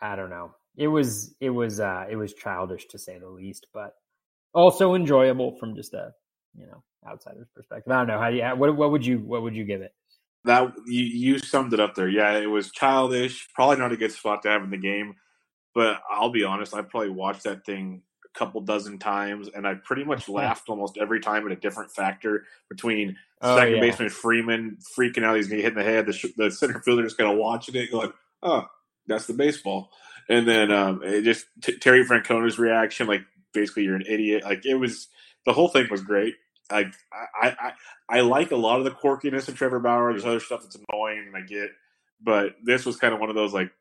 I 0.00 0.16
don't 0.16 0.30
know. 0.30 0.50
It 0.80 0.88
was, 0.88 1.34
it 1.40 1.50
was, 1.50 1.78
uh, 1.78 2.06
it 2.10 2.16
was 2.16 2.34
childish 2.34 2.86
to 2.88 2.98
say 2.98 3.18
the 3.18 3.28
least, 3.28 3.66
but 3.72 3.94
also 4.54 4.94
enjoyable 4.94 5.56
from 5.58 5.76
just 5.76 5.94
a, 5.94 6.12
you 6.56 6.66
know, 6.66 6.82
outsider's 7.08 7.48
perspective. 7.54 7.92
I 7.92 7.98
don't 7.98 8.08
know 8.08 8.18
how 8.18 8.28
you, 8.28 8.42
what, 8.56 8.74
what 8.76 8.90
would 8.90 9.06
you, 9.06 9.18
what 9.18 9.42
would 9.42 9.54
you 9.54 9.64
give 9.64 9.82
it? 9.82 9.92
that 10.44 10.72
you, 10.86 11.02
you 11.02 11.38
summed 11.38 11.72
it 11.72 11.80
up 11.80 11.94
there. 11.94 12.08
Yeah, 12.08 12.38
it 12.38 12.46
was 12.46 12.70
childish. 12.70 13.48
Probably 13.54 13.76
not 13.76 13.92
a 13.92 13.96
good 13.96 14.12
spot 14.12 14.42
to 14.42 14.48
have 14.48 14.62
in 14.62 14.70
the 14.70 14.78
game. 14.78 15.14
But 15.74 16.00
I'll 16.10 16.30
be 16.30 16.44
honest, 16.44 16.74
I 16.74 16.82
probably 16.82 17.10
watched 17.10 17.44
that 17.44 17.64
thing 17.64 18.02
a 18.24 18.38
couple 18.38 18.60
dozen 18.62 18.98
times, 18.98 19.48
and 19.54 19.66
I 19.66 19.74
pretty 19.74 20.04
much 20.04 20.28
laughed 20.28 20.68
almost 20.68 20.98
every 20.98 21.20
time 21.20 21.46
at 21.46 21.52
a 21.52 21.56
different 21.56 21.92
factor 21.92 22.44
between 22.68 23.16
oh, 23.42 23.56
second 23.56 23.76
yeah. 23.76 23.80
baseman 23.80 24.08
Freeman 24.08 24.78
freaking 24.96 25.24
out, 25.24 25.36
he's 25.36 25.48
to 25.48 25.56
hit 25.56 25.66
in 25.66 25.74
the 25.74 25.84
head, 25.84 26.06
the, 26.06 26.32
the 26.36 26.50
center 26.50 26.80
fielder 26.80 27.04
just 27.04 27.18
kind 27.18 27.30
of 27.30 27.38
watching 27.38 27.76
it, 27.76 27.90
going, 27.90 28.12
"Oh, 28.42 28.66
that's 29.06 29.26
the 29.26 29.34
baseball," 29.34 29.90
and 30.30 30.46
then 30.46 30.70
um, 30.70 31.02
it 31.02 31.22
just 31.22 31.46
t- 31.60 31.78
Terry 31.78 32.04
Francona's 32.04 32.58
reaction, 32.58 33.06
like 33.06 33.22
basically 33.52 33.82
you're 33.82 33.96
an 33.96 34.06
idiot. 34.08 34.44
Like 34.44 34.64
it 34.64 34.76
was 34.76 35.08
the 35.44 35.52
whole 35.52 35.68
thing 35.68 35.88
was 35.90 36.02
great. 36.02 36.34
I, 36.70 36.86
I 37.12 37.48
I 37.60 37.72
I 38.08 38.20
like 38.20 38.52
a 38.52 38.56
lot 38.56 38.78
of 38.78 38.84
the 38.84 38.92
quirkiness 38.92 39.48
of 39.48 39.56
Trevor 39.56 39.80
Bauer. 39.80 40.12
There's 40.12 40.24
other 40.24 40.40
stuff 40.40 40.62
that's 40.62 40.76
annoying, 40.76 41.24
and 41.26 41.36
I 41.36 41.40
get, 41.40 41.70
but 42.22 42.54
this 42.62 42.86
was 42.86 42.96
kind 42.96 43.12
of 43.12 43.20
one 43.20 43.28
of 43.28 43.34
those 43.34 43.52
like 43.52 43.72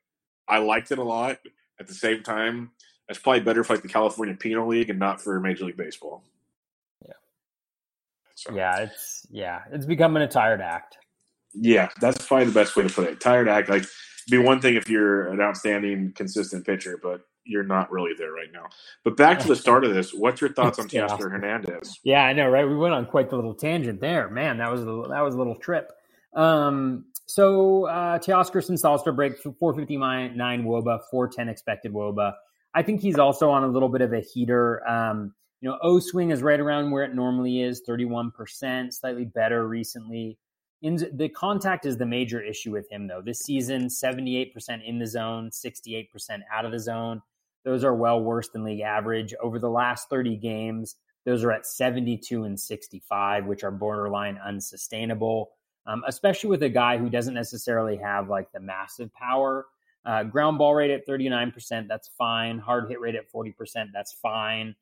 I 0.48 0.58
liked 0.58 0.92
it 0.92 0.98
a 0.98 1.04
lot. 1.04 1.38
At 1.80 1.88
the 1.88 1.94
same 1.94 2.24
time, 2.24 2.72
it's 3.08 3.20
probably 3.20 3.42
better 3.42 3.64
for 3.64 3.74
like 3.74 3.84
the 3.84 3.90
California 3.90 4.36
Penal 4.36 4.68
League 4.68 4.90
and 4.90 5.00
not 5.00 5.22
for 5.22 5.40
Major 5.40 5.66
League 5.66 5.78
Baseball. 5.78 6.24
Yeah. 7.06 7.14
So. 8.36 8.54
Yeah, 8.56 8.80
it's 8.80 9.28
yeah, 9.30 9.62
it's 9.72 9.86
becoming 9.86 10.24
a 10.24 10.28
tired 10.28 10.62
act. 10.62 10.98
Yeah, 11.54 11.90
that's 12.02 12.26
probably 12.26 12.46
the 12.46 12.52
best 12.52 12.76
way 12.76 12.88
to 12.88 12.94
put 12.94 13.08
it. 13.08 13.20
Tired 13.22 13.48
act. 13.48 13.70
Like, 13.70 13.86
be 14.30 14.38
one 14.38 14.62
thing 14.62 14.76
if 14.76 14.90
you're 14.90 15.28
an 15.28 15.42
outstanding, 15.42 16.14
consistent 16.16 16.66
pitcher, 16.66 17.00
but 17.02 17.22
you're 17.46 17.64
not 17.64 17.92
really 17.92 18.12
there 18.18 18.32
right 18.32 18.52
now. 18.54 18.66
But 19.04 19.18
back 19.18 19.40
to 19.40 19.48
the 19.48 19.56
start 19.56 19.84
of 19.84 19.94
this, 19.94 20.14
what's 20.14 20.42
your 20.42 20.54
thoughts 20.54 20.80
on 20.80 20.88
Teoscar 20.88 21.32
Hernandez? 21.32 22.00
Yeah, 22.04 22.24
I 22.24 22.34
know, 22.34 22.48
right? 22.50 22.68
We 22.68 22.76
went 22.76 22.94
on 22.94 23.06
quite 23.06 23.30
the 23.30 23.36
little 23.36 23.56
tangent 23.56 24.00
there. 24.00 24.30
Man, 24.30 24.58
that 24.58 24.72
was 24.72 24.82
a, 24.82 25.10
that 25.10 25.22
was 25.22 25.36
a 25.36 25.38
little 25.38 25.56
trip. 25.56 25.92
Um, 26.36 27.06
so 27.26 27.86
uh, 27.86 28.20
Teoscar 28.20 28.64
since 28.64 28.84
All 28.84 28.98
Star 28.98 29.14
break, 29.14 29.38
459 29.38 30.36
WOBA, 30.36 31.00
410 31.12 31.50
expected 31.50 31.94
WOBA. 31.94 32.34
I 32.74 32.84
think 32.84 33.02
he's 33.02 33.18
also 33.18 33.50
on 33.50 33.64
a 33.64 33.68
little 33.68 33.90
bit 33.90 34.02
of 34.02 34.14
a 34.14 34.20
heater. 34.20 34.88
Um, 34.88 35.34
you 35.62 35.70
know, 35.70 35.78
O 35.82 36.00
swing 36.00 36.32
is 36.32 36.42
right 36.42 36.60
around 36.60 36.92
where 36.92 37.04
it 37.04 37.14
normally 37.14 37.62
is, 37.62 37.82
31%, 37.88 38.94
slightly 38.94 39.26
better 39.26 39.68
recently. 39.68 40.38
In 40.82 40.96
the 41.14 41.28
contact 41.30 41.86
is 41.86 41.98
the 41.98 42.06
major 42.06 42.42
issue 42.42 42.72
with 42.72 42.90
him, 42.90 43.08
though. 43.08 43.22
This 43.22 43.40
season, 43.40 43.88
78% 43.88 44.54
in 44.86 45.00
the 45.00 45.08
zone, 45.08 45.50
68% 45.50 46.08
out 46.54 46.66
of 46.66 46.72
the 46.72 46.80
zone. 46.80 47.22
Those 47.66 47.84
are 47.84 47.94
well 47.94 48.22
worse 48.22 48.50
than 48.50 48.64
league 48.64 48.80
average. 48.80 49.34
Over 49.42 49.60
the 49.60 49.70
last 49.70 50.10
30 50.10 50.38
games, 50.38 50.96
those 51.26 51.44
are 51.44 51.52
at 51.52 51.66
72 51.66 52.46
and 52.46 52.58
65, 52.58 53.46
which 53.46 53.64
are 53.64 53.72
borderline 53.72 54.40
unsustainable, 54.44 55.52
um, 55.86 56.04
especially 56.08 56.50
with 56.50 56.64
a 56.64 56.70
guy 56.70 56.98
who 56.98 57.10
doesn't 57.10 57.34
necessarily 57.34 57.98
have 57.98 58.30
like 58.30 58.52
the 58.54 58.62
massive 58.62 59.14
power. 59.14 59.66
Uh, 60.06 60.24
ground 60.24 60.58
ball 60.58 60.74
rate 60.74 60.92
at 60.92 61.06
39%, 61.06 61.88
that's 61.90 62.08
fine. 62.18 62.58
Hard 62.58 62.90
hit 62.90 63.02
rate 63.02 63.16
at 63.16 63.30
40%, 63.32 63.88
that's 63.94 64.14
fine. 64.14 64.74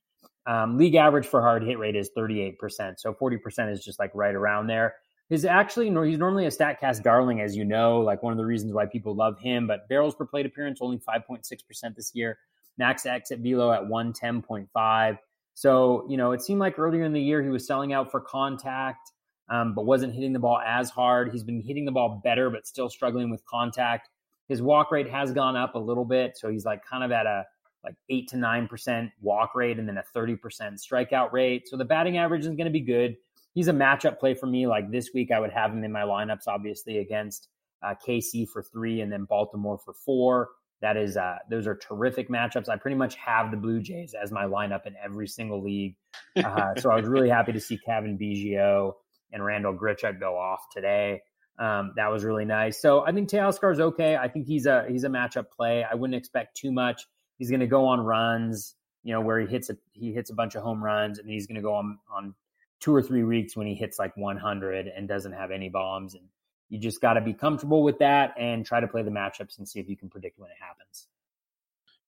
Um, 0.46 0.78
league 0.78 0.96
average 0.96 1.26
for 1.26 1.42
hard 1.42 1.64
hit 1.64 1.80
rate 1.80 1.96
is 1.96 2.12
38%. 2.16 3.00
So 3.00 3.14
40% 3.14 3.72
is 3.72 3.84
just 3.84 4.00
like 4.00 4.12
right 4.14 4.36
around 4.36 4.68
there. 4.68 4.96
He's 5.30 5.44
actually 5.46 5.88
he's 6.08 6.18
normally 6.18 6.46
a 6.46 6.50
Statcast 6.50 7.04
darling, 7.04 7.42
as 7.42 7.56
you 7.56 7.66
know, 7.66 8.00
like 8.00 8.24
one 8.24 8.32
of 8.32 8.38
the 8.38 8.46
reasons 8.46 8.74
why 8.74 8.86
people 8.86 9.14
love 9.14 9.38
him. 9.40 9.68
But 9.68 9.90
barrels 9.90 10.16
per 10.16 10.26
plate 10.26 10.46
appearance 10.46 10.80
only 10.82 11.00
5.6% 11.00 11.96
this 11.96 12.12
year 12.14 12.38
max 12.78 13.06
exit 13.06 13.40
velo 13.40 13.72
at 13.72 13.82
110.5. 13.82 15.18
So, 15.54 16.06
you 16.08 16.18
know, 16.18 16.32
it 16.32 16.42
seemed 16.42 16.60
like 16.60 16.78
earlier 16.78 17.04
in 17.04 17.14
the 17.14 17.22
year 17.22 17.42
he 17.42 17.50
was 17.50 17.66
selling 17.66 17.94
out 17.94 18.12
for 18.12 18.22
contact, 18.22 19.12
um, 19.50 19.74
but 19.74 19.86
wasn't 19.86 20.14
hitting 20.14 20.34
the 20.34 20.40
ball 20.40 20.60
as 20.66 20.90
hard. 20.90 21.32
He's 21.32 21.44
been 21.44 21.62
hitting 21.62 21.86
the 21.86 21.92
ball 21.92 22.22
better, 22.24 22.50
but 22.50 22.68
still 22.68 22.90
struggling 22.90 23.30
with 23.30 23.44
contact. 23.46 24.10
His 24.48 24.62
walk 24.62 24.92
rate 24.92 25.10
has 25.10 25.32
gone 25.32 25.56
up 25.56 25.76
a 25.76 25.80
little 25.80 26.06
bit. 26.06 26.38
So 26.38 26.50
he's 26.50 26.66
like 26.66 26.86
kind 26.86 27.04
of 27.04 27.12
at 27.12 27.26
a 27.26 27.46
like 27.84 27.96
eight 28.10 28.28
to 28.30 28.38
nine 28.38 28.68
percent 28.68 29.12
walk 29.22 29.56
rate 29.56 29.80
and 29.80 29.88
then 29.88 29.98
a 29.98 30.04
30% 30.16 30.38
strikeout 30.40 31.32
rate. 31.32 31.68
So 31.68 31.78
the 31.78 31.86
batting 31.86 32.18
average 32.18 32.42
is 32.42 32.48
going 32.48 32.66
to 32.66 32.70
be 32.70 32.82
good. 32.82 33.18
He's 33.58 33.70
a 33.70 33.74
matchup 33.74 34.20
play 34.20 34.36
for 34.36 34.46
me. 34.46 34.68
Like 34.68 34.92
this 34.92 35.10
week, 35.16 35.32
I 35.32 35.40
would 35.40 35.50
have 35.50 35.72
him 35.72 35.84
in 35.84 35.92
my 35.92 36.04
lineups, 36.04 36.48
obviously, 36.48 37.00
against 37.00 37.48
uh, 37.82 37.96
KC 38.08 38.48
for 38.48 38.62
three 38.62 39.02
and 39.02 39.12
then 39.12 39.26
Baltimore 39.26 39.80
for 39.80 39.96
four. 39.96 40.50
That 40.84 40.96
is, 40.96 41.18
uh, 41.18 41.38
those 41.50 41.66
are 41.66 41.74
terrific 41.74 42.30
matchups. 42.30 42.70
I 42.70 42.76
pretty 42.76 42.98
much 42.98 43.16
have 43.16 43.50
the 43.50 43.58
Blue 43.58 43.82
Jays 43.82 44.14
as 44.14 44.32
my 44.32 44.44
lineup 44.44 44.86
in 44.86 44.94
every 45.04 45.28
single 45.28 45.64
league. 45.64 45.96
Uh, 46.36 46.76
so 46.78 46.92
I 46.92 46.98
was 46.98 47.08
really 47.08 47.30
happy 47.30 47.52
to 47.52 47.60
see 47.60 47.80
Cavan 47.84 48.16
Biggio 48.16 48.92
and 49.32 49.44
Randal 49.44 49.74
Grichuk 49.74 50.20
go 50.20 50.38
off 50.38 50.60
today. 50.72 51.24
Um, 51.58 51.94
that 51.96 52.12
was 52.12 52.24
really 52.24 52.46
nice. 52.46 52.80
So 52.80 53.04
I 53.04 53.12
think 53.12 53.28
Teoscar 53.28 53.74
is 53.74 53.80
okay. 53.80 54.16
I 54.16 54.28
think 54.28 54.46
he's 54.46 54.68
a 54.68 54.86
he's 54.88 55.04
a 55.04 55.10
matchup 55.10 55.46
play. 55.50 55.84
I 55.84 55.96
wouldn't 55.96 56.16
expect 56.16 56.58
too 56.58 56.72
much. 56.72 57.08
He's 57.40 57.50
going 57.50 57.62
to 57.62 57.66
go 57.66 57.88
on 57.88 58.02
runs, 58.02 58.76
you 59.02 59.14
know, 59.14 59.22
where 59.22 59.40
he 59.40 59.48
hits 59.48 59.72
a 59.72 59.78
he 59.94 60.14
hits 60.14 60.30
a 60.30 60.36
bunch 60.36 60.54
of 60.54 60.62
home 60.62 60.84
runs, 60.84 61.18
and 61.18 61.28
he's 61.28 61.48
going 61.48 61.56
to 61.56 61.64
go 61.64 61.74
on 61.74 61.98
on 62.16 62.36
two 62.80 62.94
or 62.94 63.02
three 63.02 63.24
weeks 63.24 63.56
when 63.56 63.68
he 63.68 63.76
hits 63.76 64.00
like 64.00 64.16
100 64.18 64.88
and 64.88 65.08
doesn't 65.08 65.34
have 65.34 65.52
any 65.52 65.70
bombs 65.70 66.14
and 66.14 66.24
you 66.70 66.78
just 66.78 67.02
got 67.02 67.14
to 67.14 67.22
be 67.22 67.34
comfortable 67.34 67.84
with 67.84 68.00
that 68.00 68.34
and 68.38 68.66
try 68.66 68.80
to 68.80 68.88
play 68.88 69.02
the 69.02 69.12
matchups 69.12 69.58
and 69.58 69.68
see 69.68 69.80
if 69.80 69.90
you 69.90 69.96
can 69.96 70.10
predict 70.10 70.38
when 70.40 70.50
it 70.50 70.58
happens. 70.60 71.08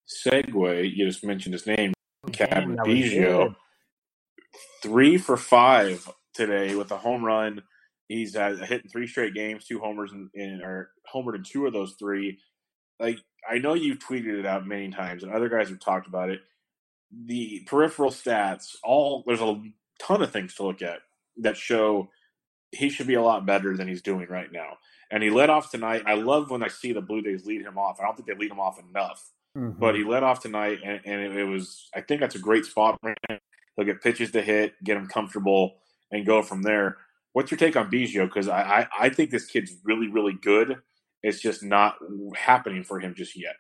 Segway, 0.08 0.94
you 0.94 1.06
just 1.06 1.24
mentioned 1.24 1.54
his 1.54 1.66
name, 1.66 1.94
Cavan 2.32 2.78
Biggio. 2.78 3.56
Three 4.82 5.18
for 5.18 5.38
five 5.38 6.10
today 6.34 6.76
with 6.76 6.92
a 6.92 6.98
home 6.98 7.24
run. 7.24 7.62
He's 8.08 8.36
uh, 8.36 8.56
hitting 8.68 8.90
three 8.90 9.08
straight 9.08 9.36
games, 9.36 9.66
two 9.66 9.80
homers, 9.80 10.12
in, 10.12 10.30
in 10.34 10.62
or 10.64 10.90
homered 11.14 11.36
in 11.36 11.44
two 11.44 11.68
of 11.68 11.74
those 11.74 11.96
three. 12.00 12.40
Like 13.00 13.20
I 13.48 13.60
know 13.60 13.76
you've 13.76 14.00
tweeted 14.00 14.40
it 14.40 14.46
out 14.46 14.68
many 14.68 14.90
times, 14.90 15.24
and 15.24 15.32
other 15.32 15.48
guys 15.48 15.70
have 15.70 15.80
talked 15.80 16.08
about 16.08 16.30
it. 16.32 16.40
The 17.26 17.64
peripheral 17.68 18.10
stats, 18.10 18.76
all 18.84 19.24
there's 19.28 19.42
a 19.42 19.62
ton 20.00 20.22
of 20.22 20.32
things 20.32 20.56
to 20.56 20.64
look 20.64 20.82
at 20.82 21.00
that 21.38 21.58
show 21.58 22.10
he 22.72 22.90
should 22.90 23.08
be 23.08 23.16
a 23.16 23.22
lot 23.22 23.46
better 23.46 23.76
than 23.76 23.88
he's 23.88 24.02
doing 24.02 24.28
right 24.30 24.52
now. 24.52 24.78
And 25.12 25.24
he 25.24 25.30
led 25.30 25.50
off 25.50 25.72
tonight. 25.72 26.04
I 26.06 26.14
love 26.14 26.52
when 26.52 26.64
I 26.64 26.68
see 26.68 26.94
the 26.94 27.02
Blue 27.02 27.22
Jays 27.22 27.46
lead 27.46 27.62
him 27.62 27.78
off. 27.78 28.00
I 28.00 28.04
don't 28.04 28.16
think 28.16 28.28
they 28.28 28.36
lead 28.36 28.52
him 28.52 28.60
off 28.60 28.78
enough, 28.80 29.28
mm-hmm. 29.58 29.80
but 29.80 29.96
he 29.96 30.04
led 30.04 30.22
off 30.22 30.42
tonight, 30.42 30.80
and, 30.86 31.02
and 31.04 31.22
it, 31.22 31.36
it, 31.38 31.44
was. 31.46 31.90
I 31.96 32.02
think 32.02 32.22
that's 32.22 32.36
a 32.36 32.40
great 32.40 32.66
spot 32.66 33.00
for 33.02 33.16
him. 33.28 33.40
He'll 33.76 33.86
get 33.86 34.04
pitches 34.04 34.32
to 34.32 34.42
hit, 34.42 34.74
get 34.84 34.98
him 34.98 35.08
comfortable, 35.08 35.78
and 36.12 36.26
go 36.28 36.44
from 36.44 36.62
there. 36.62 36.98
What's 37.34 37.50
your 37.50 37.58
take 37.58 37.76
on 37.76 37.90
Biggio? 37.90 38.26
Because 38.26 38.48
I, 38.48 38.62
I, 38.62 38.88
I 39.06 39.10
think 39.10 39.32
this 39.32 39.48
kid's 39.48 39.76
really 39.84 40.10
really 40.10 40.34
good. 40.34 40.78
It's 41.24 41.42
just 41.42 41.64
not 41.64 41.96
happening 42.36 42.84
for 42.84 43.00
him 43.00 43.16
just 43.16 43.36
yet. 43.36 43.58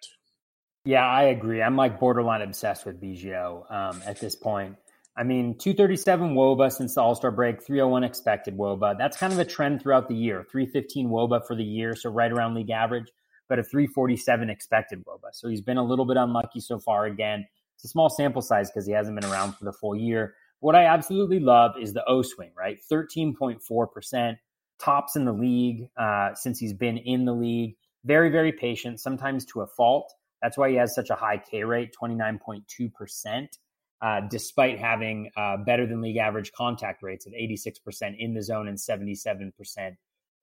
Yeah, 0.85 1.05
I 1.05 1.23
agree. 1.23 1.61
I'm 1.61 1.75
like 1.75 1.99
borderline 1.99 2.41
obsessed 2.41 2.85
with 2.85 3.01
Biggio 3.01 3.69
um, 3.71 4.01
at 4.05 4.19
this 4.19 4.35
point. 4.35 4.75
I 5.19 5.23
mean, 5.23 5.57
237 5.57 6.33
Woba 6.33 6.71
since 6.71 6.95
the 6.95 7.01
All 7.01 7.13
Star 7.13 7.29
break, 7.29 7.61
301 7.61 8.05
expected 8.05 8.57
Woba. 8.57 8.97
That's 8.97 9.17
kind 9.17 9.33
of 9.33 9.39
a 9.39 9.43
trend 9.43 9.81
throughout 9.81 10.07
the 10.07 10.15
year. 10.15 10.45
315 10.49 11.09
Woba 11.09 11.45
for 11.45 11.57
the 11.57 11.63
year, 11.63 11.93
so 11.93 12.09
right 12.09 12.31
around 12.31 12.53
league 12.53 12.69
average, 12.69 13.11
but 13.49 13.59
a 13.59 13.63
347 13.63 14.49
expected 14.49 15.03
Woba. 15.03 15.33
So 15.33 15.49
he's 15.49 15.59
been 15.59 15.75
a 15.75 15.83
little 15.83 16.05
bit 16.05 16.15
unlucky 16.15 16.61
so 16.61 16.79
far. 16.79 17.05
Again, 17.05 17.45
it's 17.75 17.83
a 17.83 17.89
small 17.89 18.09
sample 18.09 18.41
size 18.41 18.71
because 18.71 18.85
he 18.85 18.93
hasn't 18.93 19.19
been 19.19 19.29
around 19.29 19.57
for 19.57 19.65
the 19.65 19.73
full 19.73 19.93
year. 19.93 20.35
What 20.61 20.75
I 20.75 20.85
absolutely 20.85 21.41
love 21.41 21.75
is 21.77 21.91
the 21.91 22.05
O 22.05 22.21
swing, 22.21 22.51
right? 22.57 22.77
13.4%, 22.89 24.37
tops 24.79 25.17
in 25.17 25.25
the 25.25 25.33
league 25.33 25.89
uh, 25.97 26.33
since 26.33 26.59
he's 26.59 26.73
been 26.73 26.97
in 26.97 27.25
the 27.25 27.33
league. 27.33 27.75
Very, 28.05 28.29
very 28.29 28.53
patient, 28.53 29.01
sometimes 29.01 29.43
to 29.47 29.59
a 29.61 29.67
fault. 29.67 30.13
That's 30.41 30.57
why 30.57 30.69
he 30.69 30.77
has 30.77 30.95
such 30.95 31.09
a 31.09 31.15
high 31.15 31.39
K 31.39 31.65
rate, 31.65 31.93
29.2%, 32.01 33.47
uh, 34.01 34.21
despite 34.29 34.79
having 34.79 35.29
uh, 35.35 35.57
better 35.57 35.85
than 35.85 36.01
league 36.01 36.17
average 36.17 36.51
contact 36.53 37.03
rates 37.03 37.25
of 37.25 37.33
86% 37.33 38.17
in 38.17 38.33
the 38.33 38.41
zone 38.41 38.67
and 38.67 38.77
77% 38.77 39.51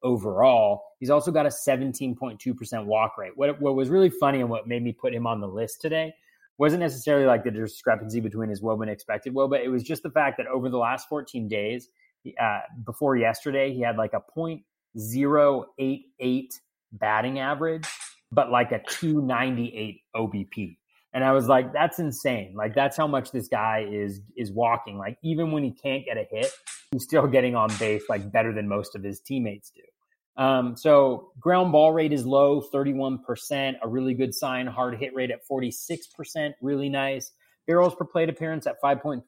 overall. 0.02 0.82
He's 1.00 1.10
also 1.10 1.32
got 1.32 1.46
a 1.46 1.48
17.2% 1.48 2.84
walk 2.84 3.18
rate. 3.18 3.32
What, 3.34 3.60
what 3.60 3.74
was 3.74 3.88
really 3.88 4.10
funny 4.10 4.40
and 4.40 4.50
what 4.50 4.68
made 4.68 4.82
me 4.82 4.92
put 4.92 5.14
him 5.14 5.26
on 5.26 5.40
the 5.40 5.48
list 5.48 5.80
today 5.80 6.14
wasn't 6.58 6.80
necessarily 6.80 7.26
like 7.26 7.44
the 7.44 7.50
discrepancy 7.50 8.20
between 8.20 8.48
his 8.48 8.62
WOBA 8.62 8.82
and 8.82 8.90
expected 8.90 9.34
WOBA. 9.34 9.62
It 9.62 9.68
was 9.68 9.82
just 9.82 10.02
the 10.02 10.10
fact 10.10 10.38
that 10.38 10.46
over 10.46 10.68
the 10.68 10.78
last 10.78 11.08
14 11.08 11.48
days, 11.48 11.88
uh, 12.40 12.60
before 12.84 13.16
yesterday, 13.16 13.72
he 13.72 13.80
had 13.80 13.96
like 13.96 14.12
a 14.14 14.22
0.088 14.36 16.60
batting 16.92 17.38
average, 17.38 17.86
but 18.32 18.50
like 18.50 18.72
a 18.72 18.80
298 18.88 20.00
OBP. 20.14 20.76
And 21.16 21.24
I 21.24 21.32
was 21.32 21.48
like, 21.48 21.72
that's 21.72 21.98
insane. 21.98 22.52
Like 22.54 22.74
that's 22.74 22.94
how 22.94 23.06
much 23.06 23.32
this 23.32 23.48
guy 23.48 23.88
is 23.90 24.20
is 24.36 24.52
walking. 24.52 24.98
Like 24.98 25.16
even 25.22 25.50
when 25.50 25.64
he 25.64 25.70
can't 25.70 26.04
get 26.04 26.18
a 26.18 26.26
hit, 26.30 26.52
he's 26.92 27.04
still 27.04 27.26
getting 27.26 27.56
on 27.56 27.70
base 27.78 28.02
like 28.10 28.30
better 28.30 28.52
than 28.52 28.68
most 28.68 28.94
of 28.94 29.02
his 29.02 29.18
teammates 29.18 29.70
do. 29.70 29.80
Um, 30.42 30.76
so 30.76 31.30
ground 31.40 31.72
ball 31.72 31.94
rate 31.94 32.12
is 32.12 32.26
low, 32.26 32.60
31%, 32.60 33.76
a 33.82 33.88
really 33.88 34.12
good 34.12 34.34
sign. 34.34 34.66
Hard 34.66 34.98
hit 34.98 35.14
rate 35.14 35.30
at 35.30 35.40
46%, 35.50 36.52
really 36.60 36.90
nice. 36.90 37.32
Barrels 37.66 37.94
per 37.94 38.04
plate 38.04 38.28
appearance 38.28 38.66
at 38.66 38.74
5.3%, 38.84 39.22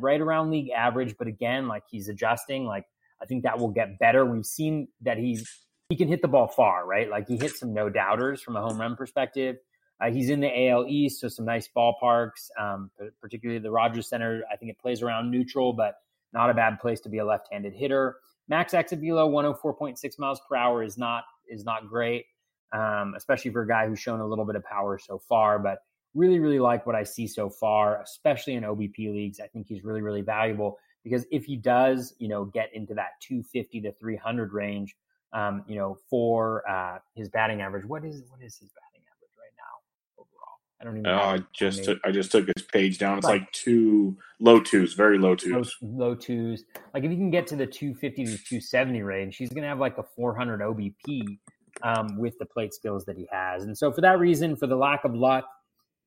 right 0.00 0.22
around 0.22 0.50
league 0.50 0.70
average. 0.70 1.14
But 1.18 1.28
again, 1.28 1.68
like 1.68 1.82
he's 1.90 2.08
adjusting. 2.08 2.64
Like 2.64 2.86
I 3.22 3.26
think 3.26 3.42
that 3.42 3.58
will 3.58 3.68
get 3.68 3.98
better. 3.98 4.24
We've 4.24 4.46
seen 4.46 4.88
that 5.02 5.18
he's 5.18 5.46
he 5.90 5.96
can 5.96 6.08
hit 6.08 6.22
the 6.22 6.28
ball 6.28 6.48
far, 6.48 6.86
right? 6.86 7.10
Like 7.10 7.28
he 7.28 7.36
hit 7.36 7.54
some 7.54 7.74
no 7.74 7.90
doubters 7.90 8.40
from 8.40 8.56
a 8.56 8.62
home 8.62 8.80
run 8.80 8.96
perspective. 8.96 9.56
Uh, 10.04 10.10
he's 10.10 10.28
in 10.28 10.40
the 10.40 10.68
AL 10.68 10.86
East, 10.88 11.20
so 11.20 11.28
some 11.28 11.44
nice 11.44 11.68
ballparks, 11.74 12.50
um, 12.60 12.90
particularly 13.20 13.60
the 13.60 13.70
Rogers 13.70 14.08
Center. 14.08 14.42
I 14.52 14.56
think 14.56 14.70
it 14.70 14.78
plays 14.78 15.02
around 15.02 15.30
neutral, 15.30 15.72
but 15.72 15.96
not 16.32 16.50
a 16.50 16.54
bad 16.54 16.80
place 16.80 17.00
to 17.00 17.08
be 17.08 17.18
a 17.18 17.24
left-handed 17.24 17.72
hitter. 17.72 18.16
Max 18.48 18.74
exit 18.74 18.98
velo 18.98 19.30
104.6 19.30 20.18
miles 20.18 20.40
per 20.48 20.56
hour 20.56 20.82
is 20.82 20.98
not 20.98 21.24
is 21.48 21.64
not 21.64 21.88
great, 21.88 22.26
um, 22.72 23.14
especially 23.16 23.50
for 23.50 23.62
a 23.62 23.68
guy 23.68 23.86
who's 23.86 24.00
shown 24.00 24.20
a 24.20 24.26
little 24.26 24.44
bit 24.44 24.56
of 24.56 24.64
power 24.64 24.98
so 24.98 25.18
far. 25.18 25.58
But 25.58 25.78
really, 26.14 26.38
really 26.38 26.58
like 26.58 26.86
what 26.86 26.94
I 26.94 27.04
see 27.04 27.26
so 27.26 27.48
far, 27.48 28.00
especially 28.02 28.54
in 28.54 28.64
OBP 28.64 29.12
leagues. 29.12 29.40
I 29.40 29.46
think 29.46 29.66
he's 29.66 29.84
really, 29.84 30.02
really 30.02 30.22
valuable 30.22 30.78
because 31.02 31.26
if 31.30 31.44
he 31.44 31.56
does, 31.56 32.14
you 32.18 32.28
know, 32.28 32.44
get 32.44 32.70
into 32.74 32.94
that 32.94 33.20
250 33.20 33.82
to 33.82 33.92
300 33.92 34.52
range, 34.52 34.96
um, 35.32 35.64
you 35.66 35.76
know, 35.76 35.96
for 36.08 36.68
uh, 36.68 36.98
his 37.14 37.28
batting 37.28 37.60
average, 37.60 37.84
what 37.84 38.04
is 38.04 38.22
what 38.28 38.40
is 38.42 38.56
his 38.56 38.70
batting 38.70 39.04
average 39.10 39.32
right 39.38 39.54
now 39.56 40.22
overall? 40.22 40.58
I 40.84 40.86
don't 40.86 40.98
even. 40.98 41.10
Oh, 41.10 41.18
I 41.18 41.38
just 41.54 41.84
took, 41.84 41.98
I 42.04 42.10
just 42.10 42.30
took 42.30 42.46
his 42.54 42.64
page 42.64 42.98
down. 42.98 43.18
It's 43.18 43.26
like 43.26 43.50
two 43.52 44.16
low 44.38 44.60
twos, 44.60 44.92
very 44.92 45.18
low 45.18 45.34
twos, 45.34 45.74
low, 45.80 46.08
low 46.08 46.14
twos. 46.14 46.64
Like 46.92 47.04
if 47.04 47.10
you 47.10 47.16
can 47.16 47.30
get 47.30 47.46
to 47.48 47.56
the 47.56 47.66
250 47.66 48.24
to 48.24 48.30
270 48.36 49.02
range, 49.02 49.36
he's 49.36 49.48
going 49.48 49.62
to 49.62 49.68
have 49.68 49.80
like 49.80 49.96
a 49.98 50.02
400 50.02 50.60
OBP 50.60 51.38
um, 51.82 52.18
with 52.18 52.38
the 52.38 52.46
plate 52.46 52.74
skills 52.74 53.04
that 53.06 53.16
he 53.16 53.26
has. 53.32 53.64
And 53.64 53.76
so 53.76 53.90
for 53.90 54.02
that 54.02 54.18
reason, 54.18 54.56
for 54.56 54.66
the 54.66 54.76
lack 54.76 55.04
of 55.04 55.14
luck 55.14 55.46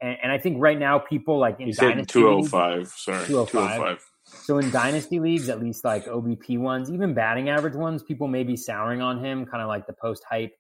and, 0.02 0.18
and 0.24 0.32
I 0.32 0.38
think 0.38 0.58
right 0.60 0.78
now 0.78 1.00
people 1.00 1.40
like 1.40 1.60
in 1.60 1.68
He's 1.68 1.80
hitting 1.80 2.06
205. 2.06 2.78
Leagues, 2.78 2.94
sorry. 2.96 3.26
205. 3.26 3.52
205. 3.52 4.06
So 4.24 4.58
in 4.58 4.70
dynasty 4.72 5.20
leagues, 5.20 5.50
at 5.50 5.62
least 5.62 5.86
like 5.86 6.06
OBP 6.06 6.60
ones, 6.60 6.92
even 6.92 7.14
batting 7.14 7.50
average 7.50 7.76
ones, 7.76 8.04
people 8.04 8.28
may 8.28 8.44
be 8.44 8.58
souring 8.58 9.02
on 9.02 9.24
him, 9.24 9.46
kind 9.46 9.62
of 9.62 9.70
like 9.70 9.88
the 9.88 9.94
post 9.94 10.24
hype, 10.30 10.54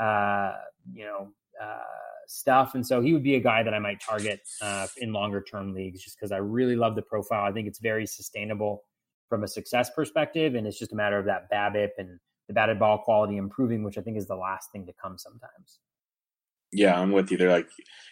uh, 0.00 0.52
you 0.92 1.04
know, 1.04 1.28
uh, 1.62 1.78
stuff. 2.28 2.74
And 2.74 2.86
so 2.86 3.00
he 3.00 3.12
would 3.12 3.22
be 3.22 3.34
a 3.36 3.40
guy 3.40 3.62
that 3.62 3.74
I 3.74 3.78
might 3.78 4.00
target 4.00 4.40
uh, 4.60 4.86
in 4.98 5.12
longer 5.12 5.42
term 5.42 5.74
leagues, 5.74 6.02
just 6.02 6.16
because 6.16 6.32
I 6.32 6.38
really 6.38 6.76
love 6.76 6.96
the 6.96 7.02
profile. 7.02 7.44
I 7.44 7.52
think 7.52 7.68
it's 7.68 7.78
very 7.78 8.06
sustainable 8.06 8.84
from 9.28 9.44
a 9.44 9.48
success 9.48 9.90
perspective, 9.94 10.54
and 10.54 10.66
it's 10.66 10.78
just 10.78 10.92
a 10.92 10.96
matter 10.96 11.18
of 11.18 11.26
that 11.26 11.50
BABIP 11.50 11.90
and 11.98 12.18
the 12.48 12.54
batted 12.54 12.78
ball 12.78 12.98
quality 12.98 13.36
improving, 13.36 13.82
which 13.82 13.98
I 13.98 14.02
think 14.02 14.16
is 14.16 14.26
the 14.26 14.36
last 14.36 14.70
thing 14.72 14.86
to 14.86 14.92
come 15.00 15.18
sometimes. 15.18 15.78
Yeah, 16.72 17.00
I'm 17.00 17.12
with 17.12 17.30
you. 17.30 17.36
They're 17.36 17.50
like, 17.50 17.68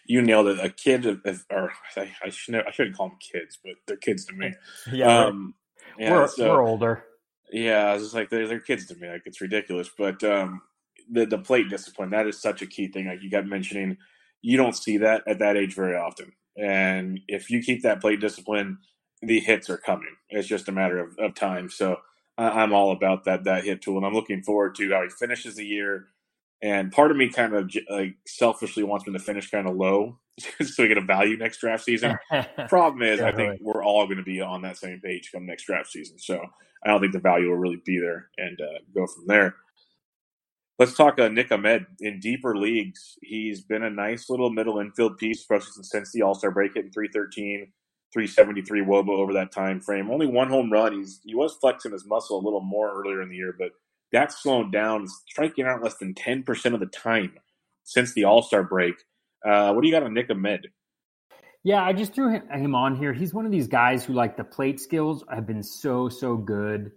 you 0.07 0.23
nailed 0.23 0.47
it. 0.47 0.61
A 0.61 0.71
kid, 0.71 1.05
or 1.51 1.73
I, 1.97 2.13
I 2.25 2.29
shouldn't, 2.29 2.67
I 2.67 2.71
shouldn't 2.71 2.97
call 2.97 3.09
them 3.09 3.19
kids, 3.21 3.59
but 3.63 3.75
they're 3.87 3.97
kids 3.97 4.25
to 4.27 4.35
me. 4.35 4.53
Yeah, 4.93 5.27
um, 5.27 5.55
we're, 5.99 6.05
yeah, 6.05 6.13
we're, 6.13 6.29
so, 6.29 6.53
we're, 6.53 6.63
older. 6.63 7.05
Yeah, 7.51 7.91
I 7.91 7.95
was 7.95 8.05
just 8.05 8.15
like, 8.15 8.31
they're, 8.31 8.47
they're 8.47 8.61
kids 8.61 8.87
to 8.87 8.95
me. 8.95 9.09
Like 9.09 9.23
it's 9.27 9.41
ridiculous. 9.41 9.91
But 9.97 10.23
um, 10.23 10.63
the 11.13 11.27
the 11.27 11.39
plate 11.39 11.69
discipline 11.69 12.11
that 12.11 12.27
is 12.27 12.41
such 12.41 12.63
a 12.63 12.67
key 12.67 12.89
thing. 12.89 13.07
Like 13.07 13.23
you 13.23 13.31
got 13.31 13.47
mentioning, 13.47 13.99
you 14.41 14.57
don't 14.57 14.77
see 14.77 14.99
that 14.99 15.23
at 15.27 15.39
that 15.39 15.57
age 15.57 15.75
very 15.75 15.97
often. 15.97 16.33
And 16.57 17.21
if 17.29 17.51
you 17.51 17.63
keep 17.63 17.83
that 17.83 18.01
plate 18.01 18.21
discipline, 18.21 18.79
the 19.23 19.41
hits 19.41 19.71
are 19.71 19.79
coming. 19.79 20.17
It's 20.29 20.49
just 20.49 20.69
a 20.69 20.73
matter 20.73 20.99
of, 20.99 21.17
of 21.19 21.35
time. 21.35 21.71
So 21.71 21.97
I'm 22.37 22.73
all 22.73 22.93
about 22.93 23.25
that 23.25 23.45
that 23.45 23.65
hit 23.65 23.83
tool, 23.83 23.99
and 23.99 24.07
I'm 24.07 24.15
looking 24.15 24.43
forward 24.43 24.75
to 24.77 24.91
how 24.91 25.03
he 25.03 25.09
finishes 25.09 25.57
the 25.57 25.67
year 25.67 26.09
and 26.63 26.93
part 26.93 27.11
of 27.11 27.17
me 27.17 27.29
kind 27.29 27.55
of 27.55 27.75
like 27.91 28.15
selfishly 28.27 28.85
wants 28.85 29.07
him 29.07 29.13
to 29.13 29.19
finish 29.19 29.51
kind 29.51 29.69
of 29.69 29.77
low 29.77 30.19
so 30.63 30.83
we 30.83 30.89
get 30.89 30.97
a 30.97 31.03
value 31.03 31.37
next 31.37 31.59
draft 31.61 31.85
season. 31.85 32.17
Problem 32.69 33.03
is, 33.03 33.21
I 33.21 33.33
think 33.33 33.61
we're 33.61 33.85
all 33.85 34.07
going 34.07 34.17
to 34.17 34.23
be 34.23 34.41
on 34.41 34.63
that 34.63 34.79
same 34.79 34.99
page 34.99 35.31
come 35.31 35.45
next 35.45 35.65
draft 35.65 35.91
season. 35.91 36.19
So 36.19 36.41
I 36.85 36.89
don't 36.89 37.01
think 37.01 37.13
the 37.13 37.19
value 37.19 37.51
will 37.51 37.59
really 37.59 37.83
be 37.85 37.99
there 37.99 38.29
and 38.39 38.59
uh, 38.59 38.79
go 38.95 39.07
from 39.07 39.27
there. 39.27 39.57
Let's 40.83 40.95
talk 40.95 41.21
uh, 41.21 41.29
Nick 41.29 41.53
Ahmed 41.53 41.87
in 42.01 42.19
deeper 42.19 42.57
leagues. 42.59 43.17
He's 43.23 43.61
been 43.61 43.85
a 43.85 43.89
nice 43.89 44.29
little 44.29 44.51
middle 44.51 44.81
infield 44.81 45.17
piece, 45.17 45.39
especially 45.39 45.85
since 45.85 46.11
the 46.11 46.23
All 46.23 46.35
Star 46.35 46.51
break, 46.51 46.75
hitting 46.75 46.91
313, 46.91 47.69
373 48.13 48.81
Woba 48.81 49.11
over 49.11 49.33
that 49.35 49.53
time 49.53 49.81
frame. 49.81 50.11
Only 50.11 50.27
one 50.27 50.49
home 50.49 50.73
run. 50.73 50.93
He's 50.93 51.21
he 51.25 51.37
was 51.37 51.55
flexing 51.61 51.93
his 51.93 52.05
muscle 52.05 52.37
a 52.37 52.43
little 52.43 52.63
more 52.63 52.93
earlier 52.93 53.23
in 53.23 53.29
the 53.29 53.37
year, 53.37 53.55
but 53.57 53.69
that's 54.11 54.43
slowed 54.43 54.73
down, 54.73 55.07
striking 55.29 55.67
out 55.67 55.85
less 55.85 55.99
than 55.99 56.15
10% 56.15 56.75
of 56.75 56.81
the 56.81 56.87
time 56.87 57.35
since 57.85 58.13
the 58.15 58.25
All 58.25 58.43
Star 58.43 58.65
break. 58.65 58.97
Uh, 59.47 59.73
what 59.75 59.83
do 59.83 59.87
you 59.89 59.95
got 59.95 60.03
on 60.03 60.15
Nick 60.15 60.31
Ahmed? 60.31 60.67
Yeah, 61.63 61.85
I 61.85 61.93
just 61.93 62.13
threw 62.13 62.29
him 62.33 62.75
on 62.75 62.97
here. 62.97 63.13
He's 63.13 63.33
one 63.33 63.47
of 63.47 63.53
these 63.53 63.69
guys 63.69 64.05
who, 64.05 64.15
like, 64.15 64.37
the 64.37 64.43
plate 64.43 64.81
skills 64.81 65.23
have 65.33 65.47
been 65.47 65.63
so, 65.63 66.09
so 66.09 66.37
good 66.37 66.91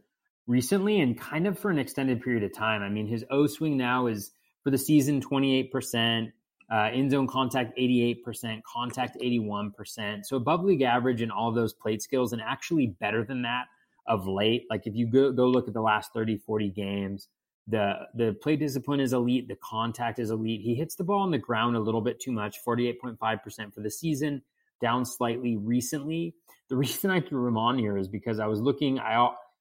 recently 0.48 1.00
and 1.00 1.20
kind 1.20 1.48
of 1.48 1.58
for 1.58 1.72
an 1.72 1.80
extended 1.80 2.22
period 2.22 2.44
of 2.44 2.54
time. 2.54 2.82
I 2.82 2.90
mean, 2.90 3.08
his 3.08 3.26
O 3.30 3.48
swing 3.48 3.78
now 3.78 4.08
is 4.08 4.32
for 4.64 4.72
the 4.72 4.78
season 4.78 5.22
28%, 5.22 6.32
uh, 6.72 6.90
in 6.94 7.10
zone 7.10 7.28
contact 7.28 7.78
88%, 7.78 8.62
contact 8.64 9.18
81%. 9.22 10.26
So 10.26 10.38
above 10.38 10.64
league 10.64 10.82
average 10.82 11.22
in 11.22 11.32
all 11.32 11.52
those 11.52 11.74
plate 11.74 12.02
skills 12.02 12.34
and 12.34 12.42
actually 12.42 12.88
better 12.88 13.24
than 13.24 13.44
that 13.44 13.66
of 14.08 14.28
late. 14.28 14.66
Like 14.70 14.88
if 14.88 14.96
you 14.96 15.08
go, 15.08 15.32
go 15.32 15.48
look 15.48 15.68
at 15.68 15.74
the 15.74 15.82
last 15.82 16.12
30, 16.14 16.38
40 16.38 16.70
games, 16.70 17.28
the 17.68 17.94
the 18.14 18.36
play 18.42 18.56
discipline 18.56 19.00
is 19.00 19.14
elite, 19.14 19.48
the 19.48 19.56
contact 19.56 20.20
is 20.20 20.30
elite. 20.30 20.62
He 20.62 20.76
hits 20.76 20.96
the 20.96 21.04
ball 21.04 21.22
on 21.22 21.32
the 21.32 21.38
ground 21.38 21.76
a 21.76 21.80
little 21.80 22.02
bit 22.02 22.20
too 22.20 22.32
much, 22.32 22.58
48.5% 22.66 23.74
for 23.74 23.82
the 23.82 23.90
season, 23.90 24.44
down 24.82 25.06
slightly 25.06 25.58
recently. 25.58 26.36
The 26.70 26.78
reason 26.78 27.12
I 27.12 27.22
threw 27.22 27.48
him 27.48 27.58
on 27.58 27.78
here 27.78 27.98
is 27.98 28.08
because 28.08 28.40
I 28.40 28.48
was 28.48 28.60
looking 28.60 29.00
I 29.00 29.16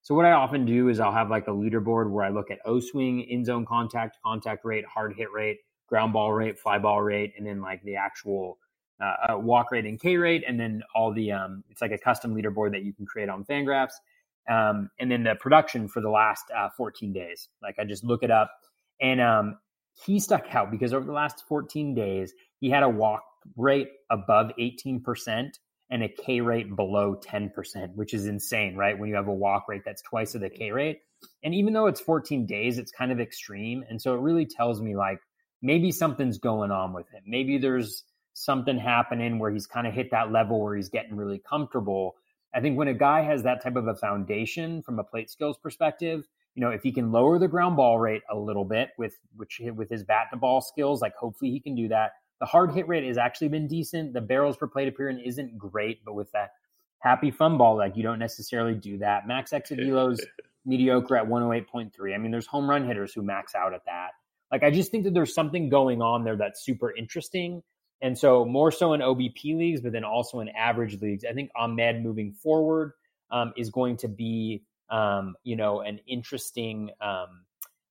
so 0.05 0.15
what 0.15 0.27
I 0.27 0.33
often 0.33 0.67
do 0.67 0.91
is 0.91 1.01
I'll 1.01 1.13
have 1.13 1.31
like 1.31 1.49
a 1.49 1.51
leaderboard 1.51 2.11
where 2.11 2.27
I 2.27 2.29
look 2.29 2.51
at 2.51 2.59
O 2.67 2.79
swing, 2.79 3.23
in 3.23 3.43
zone 3.43 3.65
contact, 3.65 4.19
contact 4.23 4.63
rate, 4.63 4.85
hard 4.85 5.15
hit 5.17 5.33
rate, 5.33 5.61
ground 5.89 6.13
ball 6.13 6.31
rate, 6.31 6.59
fly 6.59 6.79
ball 6.79 7.01
rate, 7.01 7.33
and 7.39 7.47
then 7.47 7.63
like 7.63 7.83
the 7.85 7.97
actual 7.97 8.59
uh, 9.01 9.33
uh, 9.33 9.39
walk 9.39 9.73
rate 9.73 9.87
and 9.87 9.99
K 9.99 10.19
rate, 10.19 10.45
and 10.47 10.61
then 10.61 10.83
all 10.95 11.11
the 11.11 11.33
um, 11.33 11.65
it's 11.71 11.81
like 11.81 11.91
a 11.91 11.97
custom 11.97 12.35
leaderboard 12.35 12.73
that 12.73 12.83
you 12.83 12.93
can 12.93 13.07
create 13.07 13.31
on 13.31 13.47
Fangraphs, 13.47 13.95
um, 14.47 14.91
and 15.01 15.11
then 15.11 15.23
the 15.23 15.37
production 15.37 15.89
for 15.89 16.03
the 16.03 16.11
last 16.11 16.45
uh, 16.55 16.69
14 16.77 17.11
days. 17.15 17.49
Like 17.63 17.79
I 17.79 17.85
just 17.85 18.05
look 18.05 18.23
it 18.23 18.31
up, 18.31 18.51
and 19.01 19.23
um, 19.23 19.57
he 20.05 20.21
stuck 20.21 20.55
out 20.55 20.71
because 20.71 20.93
over 20.93 21.07
the 21.07 21.13
last 21.13 21.45
14 21.49 21.95
days 21.95 22.35
he 22.61 22.69
had 22.69 22.83
a 22.83 22.89
walk 22.91 23.23
rate 23.57 23.89
above 24.11 24.51
18 24.59 25.01
percent 25.01 25.61
and 25.91 26.03
a 26.03 26.09
K 26.09 26.41
rate 26.41 26.75
below 26.75 27.17
10%, 27.17 27.95
which 27.95 28.15
is 28.15 28.27
insane, 28.27 28.77
right? 28.77 28.99
When 28.99 29.09
you 29.09 29.17
have 29.17 29.29
a 29.29 29.33
walk 29.33 29.69
rate 29.69 29.83
that's 29.85 30.03
twice 30.03 30.35
of 30.35 30.41
the 30.41 30.51
K 30.51 30.71
rate. 30.71 31.01
And 31.43 31.55
even 31.55 31.73
though 31.73 31.87
it's 31.87 32.01
14 32.01 32.47
days, 32.47 32.79
it's 32.79 32.93
kind 32.93 33.13
of 33.13 33.21
extreme. 33.21 33.85
And 33.89 34.01
so 34.01 34.15
it 34.15 34.21
really 34.21 34.47
tells 34.47 34.81
me 34.81 34.97
like 34.97 35.19
maybe 35.63 35.93
something's 35.93 36.39
going 36.39 36.71
on 36.71 36.93
with 36.93 37.09
him. 37.11 37.23
Maybe 37.27 37.59
there's 37.59 38.05
something 38.35 38.79
happening 38.79 39.39
where 39.39 39.51
he's 39.51 39.67
kind 39.67 39.87
of 39.87 39.95
hit 39.95 40.11
that 40.11 40.33
level 40.33 40.61
where 40.61 40.77
he's 40.77 40.89
getting 40.89 41.17
really 41.17 41.41
comfortable. 41.49 42.17
I 42.55 42.61
think 42.61 42.77
when 42.77 42.89
a 42.89 42.95
guy 42.95 43.23
has 43.23 43.43
that 43.45 43.63
type 43.63 43.77
of 43.77 43.87
a 43.87 43.95
foundation 43.95 44.83
from 44.83 44.99
a 44.99 45.05
plate 45.05 45.31
skills 45.31 45.57
perspective, 45.59 46.27
you 46.55 46.61
know, 46.61 46.71
if 46.71 46.83
he 46.83 46.93
can 46.93 47.11
lower 47.11 47.39
the 47.39 47.49
ground 47.49 47.77
ball 47.77 47.99
rate 47.99 48.23
a 48.31 48.37
little 48.37 48.65
bit 48.65 48.91
with 48.97 49.17
which 49.37 49.61
with 49.75 49.91
his 49.91 50.05
bat 50.05 50.29
to 50.33 50.37
ball 50.37 50.61
skills, 50.61 51.03
like 51.03 51.15
hopefully 51.17 51.51
he 51.51 51.61
can 51.61 51.75
do 51.75 51.89
that. 51.89 52.13
The 52.41 52.47
hard 52.47 52.73
hit 52.73 52.89
rate 52.89 53.05
has 53.05 53.19
actually 53.19 53.49
been 53.49 53.69
decent. 53.69 54.13
The 54.13 54.21
barrels 54.21 54.57
per 54.57 54.67
plate 54.67 54.89
appearance 54.89 55.23
isn't 55.25 55.57
great, 55.57 56.05
but 56.05 56.15
with 56.15 56.31
that 56.33 56.51
happy 56.99 57.31
fun 57.31 57.59
ball, 57.59 57.77
like 57.77 57.97
you 57.97 58.03
don't 58.03 58.19
necessarily 58.19 58.75
do 58.75 58.99
that. 58.99 59.27
Max 59.27 59.53
exit 59.53 59.79
velo's 59.79 60.21
mediocre 60.65 61.17
at 61.17 61.27
108.3. 61.27 62.15
I 62.15 62.19
mean, 62.19 62.31
there's 62.31 62.47
home 62.47 62.69
run 62.69 62.87
hitters 62.87 63.13
who 63.13 63.23
max 63.23 63.55
out 63.55 63.75
at 63.75 63.85
that. 63.87 64.11
Like 64.51 64.63
I 64.63 64.71
just 64.71 64.91
think 64.91 65.05
that 65.05 65.15
there's 65.15 65.35
something 65.35 65.69
going 65.69 66.01
on 66.03 66.25
there 66.25 66.37
that's 66.37 66.65
super 66.65 66.95
interesting. 66.95 67.63
And 68.01 68.19
so 68.19 68.45
more 68.45 68.71
so 68.71 68.93
in 68.93 69.01
OBP 69.01 69.57
leagues, 69.57 69.81
but 69.81 69.93
then 69.93 70.05
also 70.05 70.41
in 70.41 70.49
average 70.51 71.01
leagues. 71.01 71.25
I 71.29 71.33
think 71.33 71.51
Ahmed 71.57 72.03
moving 72.03 72.33
forward 72.33 72.93
um, 73.31 73.53
is 73.57 73.71
going 73.71 73.97
to 73.99 74.09
be, 74.09 74.63
um, 74.91 75.37
you 75.43 75.57
know, 75.57 75.81
an 75.81 76.01
interesting, 76.07 76.91
um, 77.01 77.45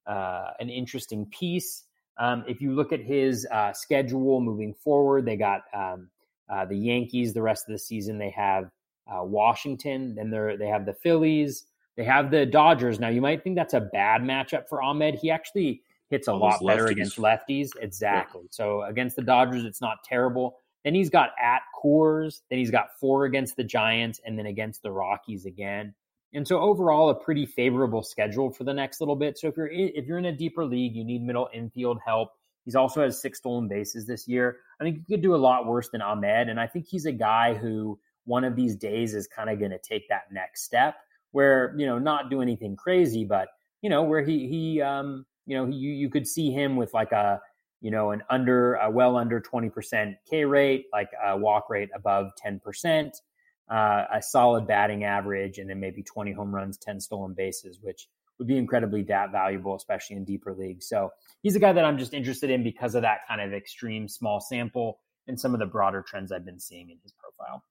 uh, 0.05 0.51
an 0.59 0.69
interesting 0.69 1.25
piece. 1.25 1.83
Um, 2.17 2.43
if 2.47 2.61
you 2.61 2.73
look 2.73 2.93
at 2.93 3.01
his 3.01 3.47
uh, 3.51 3.73
schedule 3.73 4.39
moving 4.39 4.73
forward, 4.73 5.25
they 5.25 5.35
got 5.35 5.61
um, 5.73 6.09
uh, 6.49 6.65
the 6.65 6.77
Yankees 6.77 7.33
the 7.33 7.41
rest 7.41 7.67
of 7.67 7.73
the 7.73 7.79
season. 7.79 8.17
They 8.17 8.29
have 8.29 8.69
uh, 9.07 9.23
Washington, 9.23 10.15
then 10.15 10.29
they 10.29 10.55
they 10.57 10.67
have 10.67 10.85
the 10.85 10.93
Phillies, 10.93 11.65
they 11.97 12.03
have 12.03 12.31
the 12.31 12.45
Dodgers. 12.45 12.99
Now 12.99 13.09
you 13.09 13.21
might 13.21 13.43
think 13.43 13.55
that's 13.55 13.73
a 13.73 13.81
bad 13.81 14.21
matchup 14.21 14.67
for 14.69 14.81
Ahmed. 14.81 15.15
He 15.15 15.29
actually 15.29 15.81
hits 16.09 16.27
a 16.27 16.31
All 16.31 16.39
lot 16.39 16.61
better 16.65 16.87
against 16.87 17.17
lefties. 17.17 17.71
Exactly. 17.81 18.41
Yeah. 18.43 18.47
So 18.51 18.83
against 18.83 19.15
the 19.15 19.23
Dodgers, 19.23 19.65
it's 19.65 19.81
not 19.81 20.03
terrible. 20.03 20.57
Then 20.83 20.93
he's 20.93 21.09
got 21.09 21.31
at 21.41 21.61
Coors. 21.81 22.41
Then 22.49 22.59
he's 22.59 22.71
got 22.71 22.97
four 22.99 23.25
against 23.25 23.55
the 23.55 23.63
Giants, 23.63 24.19
and 24.25 24.37
then 24.37 24.45
against 24.47 24.83
the 24.83 24.91
Rockies 24.91 25.45
again. 25.45 25.93
And 26.33 26.47
so 26.47 26.59
overall, 26.59 27.09
a 27.09 27.15
pretty 27.15 27.45
favorable 27.45 28.01
schedule 28.01 28.51
for 28.51 28.63
the 28.63 28.73
next 28.73 28.99
little 28.99 29.15
bit. 29.15 29.37
So 29.37 29.47
if 29.47 29.57
you're 29.57 29.67
if 29.67 30.05
you're 30.05 30.17
in 30.17 30.25
a 30.25 30.35
deeper 30.35 30.65
league, 30.65 30.95
you 30.95 31.03
need 31.03 31.21
middle 31.23 31.49
infield 31.53 31.99
help. 32.03 32.29
He's 32.65 32.75
also 32.75 33.03
has 33.03 33.21
six 33.21 33.39
stolen 33.39 33.67
bases 33.67 34.07
this 34.07 34.27
year. 34.27 34.57
I 34.79 34.83
think 34.83 34.99
he 35.05 35.13
could 35.13 35.21
do 35.21 35.35
a 35.35 35.37
lot 35.37 35.67
worse 35.67 35.89
than 35.89 36.01
Ahmed, 36.01 36.49
and 36.49 36.59
I 36.59 36.65
think 36.65 36.87
he's 36.87 37.05
a 37.05 37.11
guy 37.11 37.53
who 37.53 37.99
one 38.25 38.43
of 38.43 38.55
these 38.55 38.75
days 38.75 39.13
is 39.13 39.27
kind 39.27 39.49
of 39.49 39.59
going 39.59 39.71
to 39.71 39.79
take 39.79 40.07
that 40.09 40.31
next 40.31 40.63
step, 40.63 40.95
where 41.31 41.75
you 41.77 41.85
know 41.85 41.99
not 41.99 42.29
do 42.29 42.41
anything 42.41 42.75
crazy, 42.75 43.25
but 43.25 43.49
you 43.81 43.89
know 43.89 44.01
where 44.01 44.23
he 44.23 44.47
he 44.47 44.81
um 44.81 45.25
you 45.45 45.55
know 45.55 45.67
you 45.67 45.91
you 45.91 46.09
could 46.09 46.27
see 46.27 46.51
him 46.51 46.75
with 46.75 46.93
like 46.93 47.11
a 47.11 47.39
you 47.81 47.91
know 47.91 48.11
an 48.11 48.23
under 48.29 48.75
a 48.75 48.89
well 48.89 49.17
under 49.17 49.39
twenty 49.39 49.69
percent 49.69 50.15
K 50.27 50.45
rate, 50.45 50.87
like 50.91 51.09
a 51.23 51.37
walk 51.37 51.69
rate 51.69 51.89
above 51.93 52.31
ten 52.37 52.59
percent 52.59 53.21
uh, 53.69 54.05
a 54.13 54.21
solid 54.21 54.67
batting 54.67 55.03
average, 55.03 55.57
and 55.57 55.69
then 55.69 55.79
maybe 55.79 56.03
20 56.03 56.31
home 56.33 56.53
runs, 56.53 56.77
10 56.77 56.99
stolen 56.99 57.33
bases, 57.33 57.79
which 57.81 58.07
would 58.37 58.47
be 58.47 58.57
incredibly 58.57 59.03
that 59.03 59.31
valuable, 59.31 59.75
especially 59.75 60.15
in 60.15 60.25
deeper 60.25 60.53
leagues. 60.53 60.87
So 60.87 61.11
he's 61.41 61.55
a 61.55 61.59
guy 61.59 61.71
that 61.73 61.85
I'm 61.85 61.97
just 61.97 62.13
interested 62.13 62.49
in 62.49 62.63
because 62.63 62.95
of 62.95 63.03
that 63.03 63.19
kind 63.27 63.41
of 63.41 63.53
extreme 63.53 64.07
small 64.07 64.39
sample 64.39 64.99
and 65.27 65.39
some 65.39 65.53
of 65.53 65.59
the 65.59 65.65
broader 65.65 66.03
trends 66.05 66.31
I've 66.31 66.45
been 66.45 66.59
seeing 66.59 66.89
in 66.89 66.97
his 67.03 67.13
profile. 67.13 67.63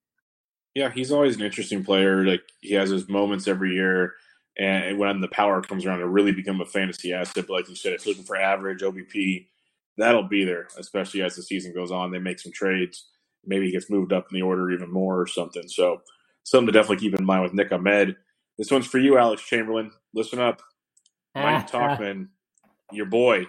Yeah, 0.74 0.90
he's 0.90 1.12
always 1.12 1.36
an 1.36 1.42
interesting 1.42 1.84
player. 1.84 2.24
Like 2.24 2.42
he 2.60 2.74
has 2.74 2.88
his 2.88 3.08
moments 3.08 3.46
every 3.46 3.74
year, 3.74 4.14
and 4.58 4.98
when 4.98 5.20
the 5.20 5.28
power 5.28 5.60
comes 5.60 5.84
around, 5.84 5.98
to 5.98 6.08
really 6.08 6.32
become 6.32 6.60
a 6.60 6.66
fantasy 6.66 7.12
asset. 7.12 7.46
But 7.46 7.54
like 7.54 7.68
you 7.68 7.76
said, 7.76 7.92
it's 7.92 8.06
looking 8.06 8.24
for 8.24 8.36
average 8.36 8.80
OBP. 8.80 9.48
That'll 9.98 10.22
be 10.22 10.44
there, 10.44 10.68
especially 10.78 11.20
as 11.20 11.36
the 11.36 11.42
season 11.42 11.74
goes 11.74 11.90
on. 11.90 12.10
They 12.10 12.18
make 12.18 12.40
some 12.40 12.52
trades 12.52 13.04
maybe 13.44 13.66
he 13.66 13.72
gets 13.72 13.90
moved 13.90 14.12
up 14.12 14.26
in 14.30 14.36
the 14.36 14.42
order 14.42 14.70
even 14.70 14.92
more 14.92 15.20
or 15.20 15.26
something. 15.26 15.68
So 15.68 16.02
something 16.44 16.66
to 16.66 16.72
definitely 16.72 17.08
keep 17.08 17.18
in 17.18 17.24
mind 17.24 17.42
with 17.42 17.54
Nick 17.54 17.72
Ahmed. 17.72 18.16
This 18.58 18.70
one's 18.70 18.86
for 18.86 18.98
you, 18.98 19.18
Alex 19.18 19.42
Chamberlain. 19.42 19.90
Listen 20.14 20.38
up. 20.38 20.62
Mike 21.34 21.70
Tauchman, 21.70 22.28
your 22.90 23.06
boy. 23.06 23.46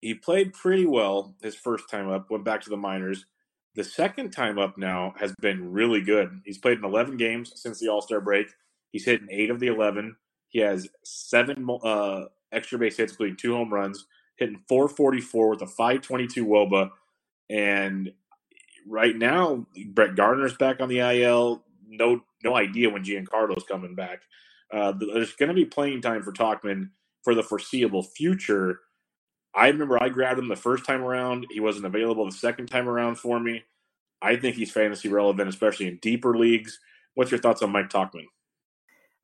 He 0.00 0.14
played 0.14 0.52
pretty 0.52 0.86
well 0.86 1.34
his 1.42 1.54
first 1.54 1.90
time 1.90 2.08
up, 2.08 2.30
went 2.30 2.44
back 2.44 2.62
to 2.62 2.70
the 2.70 2.76
minors. 2.76 3.26
The 3.74 3.84
second 3.84 4.30
time 4.30 4.58
up 4.58 4.78
now 4.78 5.14
has 5.18 5.34
been 5.40 5.72
really 5.72 6.00
good. 6.00 6.40
He's 6.44 6.58
played 6.58 6.78
in 6.78 6.84
11 6.84 7.16
games 7.16 7.52
since 7.56 7.80
the 7.80 7.88
All 7.88 8.00
Star 8.00 8.20
break. 8.20 8.46
He's 8.92 9.04
hit 9.04 9.20
in 9.20 9.30
eight 9.30 9.50
of 9.50 9.60
the 9.60 9.66
11. 9.66 10.16
He 10.48 10.60
has 10.60 10.88
seven 11.04 11.66
uh, 11.82 12.26
extra 12.52 12.78
base 12.78 12.96
hits, 12.96 13.12
including 13.12 13.36
two 13.36 13.54
home 13.54 13.72
runs, 13.72 14.06
hitting 14.36 14.62
444 14.68 15.50
with 15.50 15.62
a 15.62 15.66
522 15.66 16.46
Woba. 16.46 16.90
And 17.50 18.12
right 18.86 19.16
now, 19.16 19.66
Brett 19.88 20.16
Gardner's 20.16 20.56
back 20.56 20.80
on 20.80 20.88
the 20.88 21.00
IL. 21.00 21.62
No, 21.88 22.22
no 22.42 22.56
idea 22.56 22.90
when 22.90 23.04
Giancarlo's 23.04 23.64
coming 23.64 23.94
back. 23.94 24.22
Uh, 24.72 24.92
there's 24.92 25.34
going 25.34 25.48
to 25.48 25.54
be 25.54 25.64
playing 25.64 26.02
time 26.02 26.22
for 26.22 26.32
Tauchman 26.32 26.90
for 27.22 27.34
the 27.34 27.42
foreseeable 27.42 28.02
future. 28.02 28.80
I 29.54 29.68
remember 29.68 30.02
I 30.02 30.08
grabbed 30.08 30.38
him 30.38 30.48
the 30.48 30.56
first 30.56 30.84
time 30.84 31.02
around. 31.02 31.46
He 31.50 31.60
wasn't 31.60 31.86
available 31.86 32.24
the 32.26 32.32
second 32.32 32.66
time 32.66 32.88
around 32.88 33.16
for 33.16 33.38
me. 33.38 33.64
I 34.20 34.36
think 34.36 34.56
he's 34.56 34.72
fantasy 34.72 35.08
relevant, 35.08 35.48
especially 35.48 35.86
in 35.86 35.98
deeper 35.98 36.36
leagues. 36.36 36.80
What's 37.14 37.30
your 37.30 37.40
thoughts 37.40 37.62
on 37.62 37.70
Mike 37.70 37.90
Tauchman? 37.90 38.26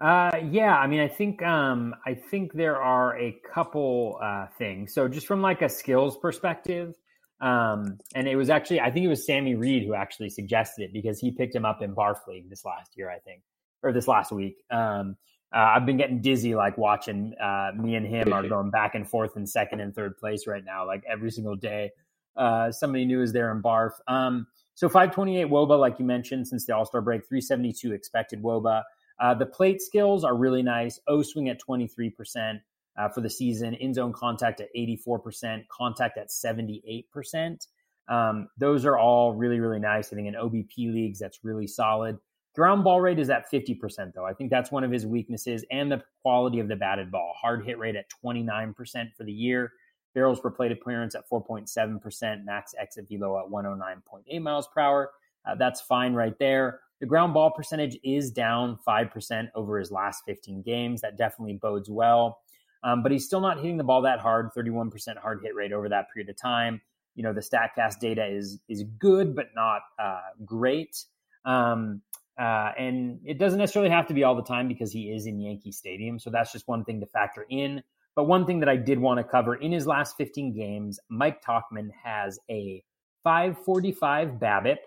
Uh, 0.01 0.39
yeah, 0.51 0.79
I 0.79 0.87
mean, 0.87 1.01
I 1.01 1.09
think 1.09 1.43
um, 1.43 1.95
I 2.07 2.15
think 2.15 2.53
there 2.55 2.81
are 2.81 3.19
a 3.19 3.39
couple 3.53 4.19
uh, 4.23 4.47
things. 4.57 4.95
So, 4.95 5.09
just 5.09 5.27
from 5.27 5.43
like 5.43 5.61
a 5.61 5.69
skills 5.69 6.17
perspective, 6.17 6.95
um, 7.41 7.99
and 8.15 8.29
it 8.29 8.37
was 8.37 8.51
actually, 8.51 8.81
I 8.81 8.91
think 8.91 9.05
it 9.05 9.09
was 9.09 9.25
Sammy 9.25 9.55
Reed 9.55 9.87
who 9.87 9.95
actually 9.95 10.29
suggested 10.29 10.85
it 10.85 10.93
because 10.93 11.19
he 11.19 11.31
picked 11.31 11.55
him 11.55 11.65
up 11.65 11.83
in 11.83 11.95
Barf 11.95 12.27
League 12.27 12.51
this 12.51 12.65
last 12.65 12.97
year, 12.97 13.11
I 13.11 13.19
think, 13.19 13.43
or 13.83 13.93
this 13.93 14.07
last 14.07 14.31
week. 14.31 14.63
Um, 14.71 15.17
uh, 15.53 15.73
I've 15.75 15.87
been 15.87 15.97
getting 15.97 16.21
dizzy 16.21 16.55
like 16.55 16.79
watching 16.79 17.35
uh, 17.43 17.73
me 17.75 17.97
and 17.97 18.07
him 18.07 18.33
are 18.33 18.47
going 18.49 18.71
back 18.71 18.95
and 18.95 19.09
forth 19.09 19.37
in 19.37 19.47
second 19.47 19.81
and 19.81 19.95
third 19.95 20.17
place 20.19 20.47
right 20.47 20.65
now, 20.65 20.87
like 20.87 21.03
every 21.09 21.31
single 21.31 21.57
day. 21.57 21.91
Uh, 22.37 22.71
somebody 22.71 23.05
new 23.05 23.23
is 23.23 23.33
there 23.33 23.51
in 23.51 23.63
Barf. 23.63 23.93
Um, 24.07 24.47
so 24.75 24.89
528 24.89 25.49
Woba, 25.49 25.79
like 25.79 25.99
you 25.99 26.05
mentioned, 26.05 26.47
since 26.47 26.67
the 26.67 26.75
All 26.75 26.87
Star 26.87 27.01
break, 27.01 27.27
372 27.27 27.93
expected 27.93 28.43
Woba. 28.43 28.83
Uh, 29.19 29.35
the 29.35 29.47
plate 29.47 29.83
skills 29.83 30.25
are 30.25 30.35
really 30.35 30.63
nice. 30.63 31.01
O 31.07 31.23
swing 31.23 31.49
at 31.49 31.61
23% 31.61 32.61
uh, 32.97 33.09
for 33.09 33.21
the 33.21 33.31
season, 33.31 33.75
in 33.75 33.95
zone 33.95 34.13
contact 34.13 34.61
at 34.61 34.69
84%, 34.77 35.67
contact 35.69 36.19
at 36.19 36.29
78%. 36.29 37.67
Um, 38.09 38.49
those 38.59 38.85
are 38.85 38.99
all 38.99 39.33
really, 39.33 39.61
really 39.61 39.79
nice. 39.79 40.13
I 40.13 40.17
think 40.17 40.29
in 40.29 40.35
OBP 40.35 40.93
leagues, 40.93 41.19
that's 41.19 41.41
really 41.45 41.67
solid. 41.67 42.19
Ground 42.55 42.83
ball 42.83 43.01
rate 43.01 43.21
is 43.21 43.31
at 43.31 43.51
50%, 43.51 44.13
though. 44.13 44.27
I 44.27 44.33
think 44.33 44.51
that's 44.51 44.73
one 44.73 44.83
of 44.83 44.91
his 44.91 45.07
weaknesses, 45.07 45.65
and 45.71 45.91
the 45.91 46.03
quality 46.23 46.59
of 46.59 46.67
the 46.67 46.75
batted 46.75 47.11
ball. 47.11 47.35
Hard 47.41 47.65
hit 47.65 47.79
rate 47.79 47.95
at 47.95 48.07
29% 48.25 48.75
for 49.17 49.25
the 49.25 49.33
year. 49.33 49.73
Barrels 50.15 50.41
per 50.41 50.51
plate 50.51 50.73
appearance 50.73 51.15
at 51.15 51.29
4.7%. 51.31 52.45
Max 52.45 52.75
exit 52.77 53.07
velo 53.09 53.39
at 53.39 53.51
109.8 53.51 54.43
miles 54.43 54.67
per 54.75 54.81
hour. 54.81 55.11
Uh, 55.47 55.55
that's 55.55 55.81
fine 55.81 56.15
right 56.15 56.37
there. 56.41 56.81
The 57.01 57.07
ground 57.07 57.33
ball 57.33 57.51
percentage 57.51 57.99
is 58.03 58.31
down 58.31 58.79
5% 58.87 59.49
over 59.55 59.79
his 59.79 59.91
last 59.91 60.23
15 60.27 60.63
games. 60.63 61.01
That 61.01 61.17
definitely 61.17 61.55
bodes 61.55 61.89
well. 61.89 62.41
Um, 62.83 63.03
but 63.03 63.13
he's 63.13 63.27
still 63.27 63.41
not 63.41 63.59
hitting 63.59 63.77
the 63.77 63.85
ball 63.85 64.03
that 64.03 64.21
hard, 64.21 64.51
31% 64.57 65.19
hard 65.19 65.41
hit 65.43 65.55
rate 65.55 65.73
over 65.73 65.89
that 65.89 66.07
period 66.13 66.31
of 66.31 66.37
time. 66.37 66.81
You 67.15 67.23
know, 67.23 67.33
the 67.33 67.41
StatCast 67.41 67.99
data 68.01 68.27
is 68.27 68.59
is 68.69 68.85
good, 68.99 69.35
but 69.35 69.47
not 69.55 69.83
uh, 69.99 70.21
great. 70.45 71.05
Um, 71.45 72.03
uh, 72.41 72.73
and 72.79 73.21
it 73.25 73.39
doesn't 73.39 73.59
necessarily 73.59 73.91
have 73.91 74.07
to 74.07 74.15
be 74.15 74.25
all 74.25 74.35
the 74.35 74.43
time 74.43 74.67
because 74.69 74.93
he 74.93 75.11
is 75.11 75.27
in 75.27 75.39
Yankee 75.41 75.73
Stadium. 75.73 76.19
So 76.19 76.31
that's 76.31 76.53
just 76.53 76.67
one 76.67 76.85
thing 76.85 77.01
to 77.01 77.07
factor 77.07 77.45
in. 77.51 77.83
But 78.17 78.25
one 78.25 78.47
thing 78.47 78.61
that 78.61 78.69
I 78.69 78.77
did 78.77 78.99
want 78.99 79.19
to 79.19 79.25
cover 79.25 79.55
in 79.55 79.73
his 79.73 79.87
last 79.87 80.17
15 80.17 80.55
games, 80.55 80.99
Mike 81.11 81.43
Tauchman 81.45 81.91
has 82.03 82.39
a 82.51 82.83
545 83.25 84.39
BABIP 84.41 84.79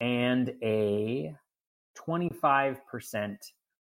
and 0.00 0.52
a 0.62 1.34
25% 1.96 3.36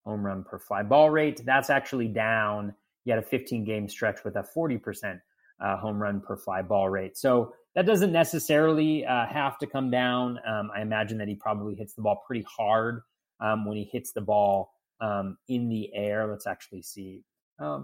home 0.05 0.25
run 0.25 0.43
per 0.43 0.59
fly 0.59 0.83
ball 0.83 1.09
rate. 1.09 1.41
That's 1.45 1.69
actually 1.69 2.07
down. 2.07 2.73
He 3.03 3.11
had 3.11 3.19
a 3.19 3.23
15 3.23 3.63
game 3.63 3.87
stretch 3.87 4.23
with 4.23 4.35
a 4.35 4.45
40% 4.55 5.19
uh, 5.61 5.77
home 5.77 6.01
run 6.01 6.21
per 6.21 6.37
fly 6.37 6.61
ball 6.61 6.89
rate. 6.89 7.17
So 7.17 7.53
that 7.75 7.85
doesn't 7.85 8.11
necessarily 8.11 9.05
uh, 9.05 9.25
have 9.27 9.57
to 9.59 9.67
come 9.67 9.91
down. 9.91 10.39
Um, 10.47 10.71
I 10.75 10.81
imagine 10.81 11.17
that 11.19 11.27
he 11.27 11.35
probably 11.35 11.75
hits 11.75 11.93
the 11.93 12.01
ball 12.01 12.21
pretty 12.25 12.45
hard 12.49 13.01
um, 13.39 13.65
when 13.65 13.77
he 13.77 13.89
hits 13.91 14.11
the 14.11 14.21
ball 14.21 14.71
um, 15.01 15.37
in 15.47 15.69
the 15.69 15.93
air. 15.93 16.27
Let's 16.27 16.47
actually 16.47 16.81
see. 16.81 17.23
42% 17.61 17.83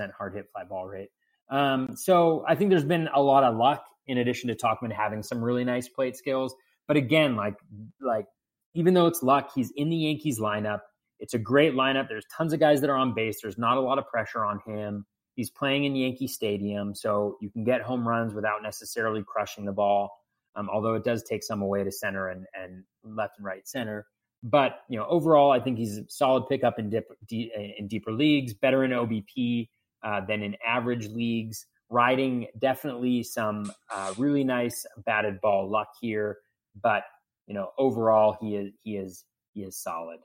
um, 0.00 0.10
hard 0.16 0.34
hit 0.34 0.46
fly 0.52 0.64
ball 0.64 0.86
rate. 0.86 1.10
Um, 1.50 1.96
so 1.96 2.44
I 2.46 2.54
think 2.54 2.70
there's 2.70 2.84
been 2.84 3.08
a 3.14 3.20
lot 3.20 3.44
of 3.44 3.56
luck 3.56 3.84
in 4.06 4.18
addition 4.18 4.48
to 4.48 4.54
Tauchman 4.54 4.92
having 4.92 5.22
some 5.22 5.42
really 5.42 5.64
nice 5.64 5.88
plate 5.88 6.16
skills. 6.16 6.54
But 6.86 6.96
again, 6.96 7.36
like 7.36 7.54
like 8.00 8.26
even 8.74 8.94
though 8.94 9.06
it's 9.06 9.22
luck, 9.22 9.50
he's 9.54 9.72
in 9.76 9.90
the 9.90 9.96
Yankees 9.96 10.40
lineup. 10.40 10.80
It's 11.20 11.34
a 11.34 11.38
great 11.38 11.74
lineup. 11.74 12.08
There's 12.08 12.24
tons 12.34 12.52
of 12.52 12.60
guys 12.60 12.80
that 12.80 12.90
are 12.90 12.96
on 12.96 13.14
base. 13.14 13.40
There's 13.40 13.58
not 13.58 13.76
a 13.76 13.80
lot 13.80 13.98
of 13.98 14.06
pressure 14.06 14.44
on 14.44 14.60
him. 14.66 15.06
He's 15.36 15.50
playing 15.50 15.84
in 15.84 15.94
Yankee 15.94 16.26
Stadium, 16.26 16.94
so 16.94 17.36
you 17.40 17.50
can 17.50 17.64
get 17.64 17.82
home 17.82 18.06
runs 18.06 18.34
without 18.34 18.62
necessarily 18.62 19.22
crushing 19.26 19.64
the 19.64 19.72
ball. 19.72 20.10
Um, 20.56 20.68
although 20.68 20.94
it 20.94 21.04
does 21.04 21.22
take 21.22 21.44
some 21.44 21.62
away 21.62 21.84
to 21.84 21.92
center 21.92 22.28
and, 22.28 22.44
and 22.54 22.82
left 23.04 23.38
and 23.38 23.46
right 23.46 23.66
center. 23.68 24.06
But 24.42 24.80
you 24.88 24.98
know, 24.98 25.06
overall, 25.08 25.52
I 25.52 25.60
think 25.60 25.78
he's 25.78 25.98
a 25.98 26.04
solid 26.08 26.48
pickup 26.48 26.78
in, 26.78 26.90
dip, 26.90 27.06
in 27.30 27.86
deeper 27.86 28.12
leagues, 28.12 28.54
better 28.54 28.84
in 28.84 28.90
OBP 28.90 29.68
uh, 30.02 30.22
than 30.26 30.42
in 30.42 30.56
average 30.66 31.08
leagues. 31.08 31.66
Riding 31.88 32.46
definitely 32.58 33.22
some 33.22 33.70
uh, 33.92 34.14
really 34.16 34.44
nice 34.44 34.86
batted 35.04 35.40
ball 35.40 35.68
luck 35.68 35.88
here, 36.00 36.38
but 36.80 37.02
you 37.46 37.54
know, 37.54 37.72
overall, 37.78 38.36
he 38.40 38.54
is 38.54 38.72
he 38.80 38.96
is 38.96 39.24
he 39.52 39.62
is 39.62 39.76
solid. 39.76 40.20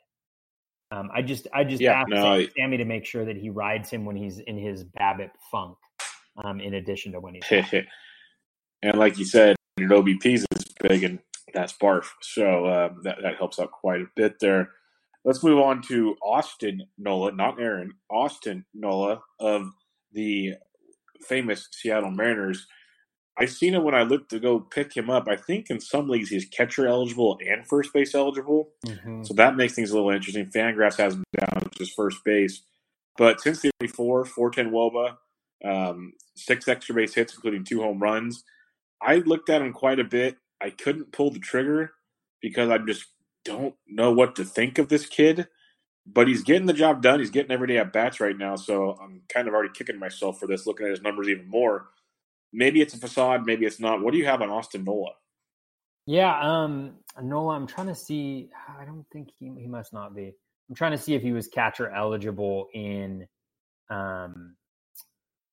Um, 0.92 1.10
I 1.14 1.22
just 1.22 1.48
I 1.54 1.64
just 1.64 1.82
yeah, 1.82 1.94
asked 1.94 2.10
no, 2.10 2.46
Sammy 2.58 2.78
to 2.78 2.86
make 2.86 3.06
sure 3.06 3.26
that 3.26 3.36
he 3.36 3.50
rides 3.50 3.90
him 3.90 4.06
when 4.06 4.16
he's 4.16 4.40
in 4.40 4.58
his 4.58 4.84
BABIP 4.84 5.32
funk, 5.52 5.78
um, 6.44 6.60
in 6.60 6.76
addition 6.76 7.12
to 7.14 7.20
when 7.20 7.36
he's 7.36 7.74
and 8.84 8.98
like 8.98 9.18
you 9.18 9.26
said, 9.26 9.56
your 9.78 9.90
OBPs 9.90 10.46
is 10.56 10.66
big, 10.82 11.04
and 11.04 11.20
that's 11.54 11.74
barf. 11.74 12.06
So 12.22 12.66
uh, 12.66 12.90
that 13.04 13.18
that 13.24 13.38
helps 13.38 13.60
out 13.60 13.72
quite 13.72 14.02
a 14.02 14.08
bit 14.16 14.36
there. 14.40 14.70
Let's 15.24 15.44
move 15.44 15.60
on 15.60 15.82
to 15.84 16.16
Austin 16.24 16.84
Nola, 17.00 17.32
not 17.32 17.60
Aaron. 17.60 17.94
Austin 18.12 18.64
Nola 18.76 19.22
of 19.40 19.72
the 20.14 20.54
famous 21.28 21.68
Seattle 21.72 22.12
Mariners. 22.12 22.68
I 23.38 23.46
seen 23.46 23.74
him 23.74 23.84
when 23.84 23.96
I 23.96 24.04
looked 24.04 24.30
to 24.30 24.40
go 24.40 24.60
pick 24.60 24.96
him 24.96 25.10
up. 25.10 25.28
I 25.28 25.36
think 25.36 25.70
in 25.70 25.82
some 25.82 26.08
leagues 26.08 26.30
he's 26.30 26.46
catcher 26.46 26.88
eligible 26.88 27.38
and 27.46 27.68
first 27.68 27.92
base 27.94 28.16
eligible. 28.16 28.70
Mm-hmm. 28.86 29.24
So 29.24 29.34
that 29.34 29.58
makes 29.58 29.74
things 29.74 29.92
a 29.92 29.96
little 29.96 30.12
interesting. 30.12 30.46
Fangraphs 30.46 30.98
has 30.98 31.16
him 31.16 31.24
down 31.38 31.70
to 31.70 31.80
his 31.80 31.92
first 31.92 32.24
base. 32.24 32.62
But 33.18 33.42
since 33.42 33.62
the 33.62 33.72
84, 33.82 34.26
410 34.26 34.74
Woba, 34.74 35.18
um, 35.66 36.14
six 36.36 36.68
extra 36.68 36.96
base 36.96 37.14
hits, 37.14 37.34
including 37.34 37.66
two 37.66 37.82
home 37.82 38.00
runs, 38.00 38.44
I 39.02 39.18
looked 39.18 39.50
at 39.50 39.62
him 39.62 39.74
quite 39.74 40.00
a 40.00 40.06
bit. 40.06 40.38
I 40.62 40.70
couldn't 40.70 41.12
pull 41.12 41.32
the 41.32 41.40
trigger 41.40 41.92
because 42.42 42.70
I 42.70 42.78
just 42.78 43.06
don't 43.44 43.76
know 43.88 44.12
what 44.12 44.36
to 44.38 44.46
think 44.46 44.78
of 44.78 44.88
this 44.88 45.06
kid. 45.06 45.48
But 46.08 46.28
he's 46.28 46.44
getting 46.44 46.68
the 46.68 46.74
job 46.74 47.02
done. 47.02 47.20
He's 47.20 47.32
getting 47.32 47.52
every 47.52 47.68
day 47.68 47.78
at 47.78 47.92
bats 47.92 48.20
right 48.20 48.38
now. 48.38 48.56
So 48.56 48.98
I'm 49.02 49.24
kind 49.28 49.48
of 49.48 49.56
already 49.56 49.74
kicking 49.74 50.00
myself 50.00 50.40
for 50.40 50.46
this, 50.46 50.68
looking 50.68 50.86
at 50.86 50.92
his 50.92 51.02
numbers 51.02 51.28
even 51.28 51.50
more 51.50 51.88
maybe 52.56 52.82
it's 52.82 52.94
a 52.94 52.98
facade, 52.98 53.46
maybe 53.46 53.66
it's 53.66 53.80
not. 53.80 54.02
What 54.02 54.12
do 54.12 54.18
you 54.18 54.26
have 54.26 54.42
on 54.42 54.50
Austin 54.50 54.84
Nola? 54.84 55.12
Yeah, 56.08 56.40
um, 56.40 56.94
Nola, 57.22 57.56
I'm 57.56 57.68
trying 57.68 57.88
to 57.88 57.96
see. 57.96 58.50
I 58.80 58.86
don't 58.86 59.06
think 59.12 59.30
he 59.38 59.52
he 59.60 59.68
must 59.68 59.94
not 59.94 60.16
be. 60.16 60.34
I'm 60.70 60.76
trying 60.76 60.94
to 60.94 60.98
see 60.98 61.14
if 61.14 61.22
he 61.22 61.32
was 61.32 61.48
catcher 61.48 61.90
eligible 61.90 62.68
in. 62.74 63.28
Um, 63.90 64.56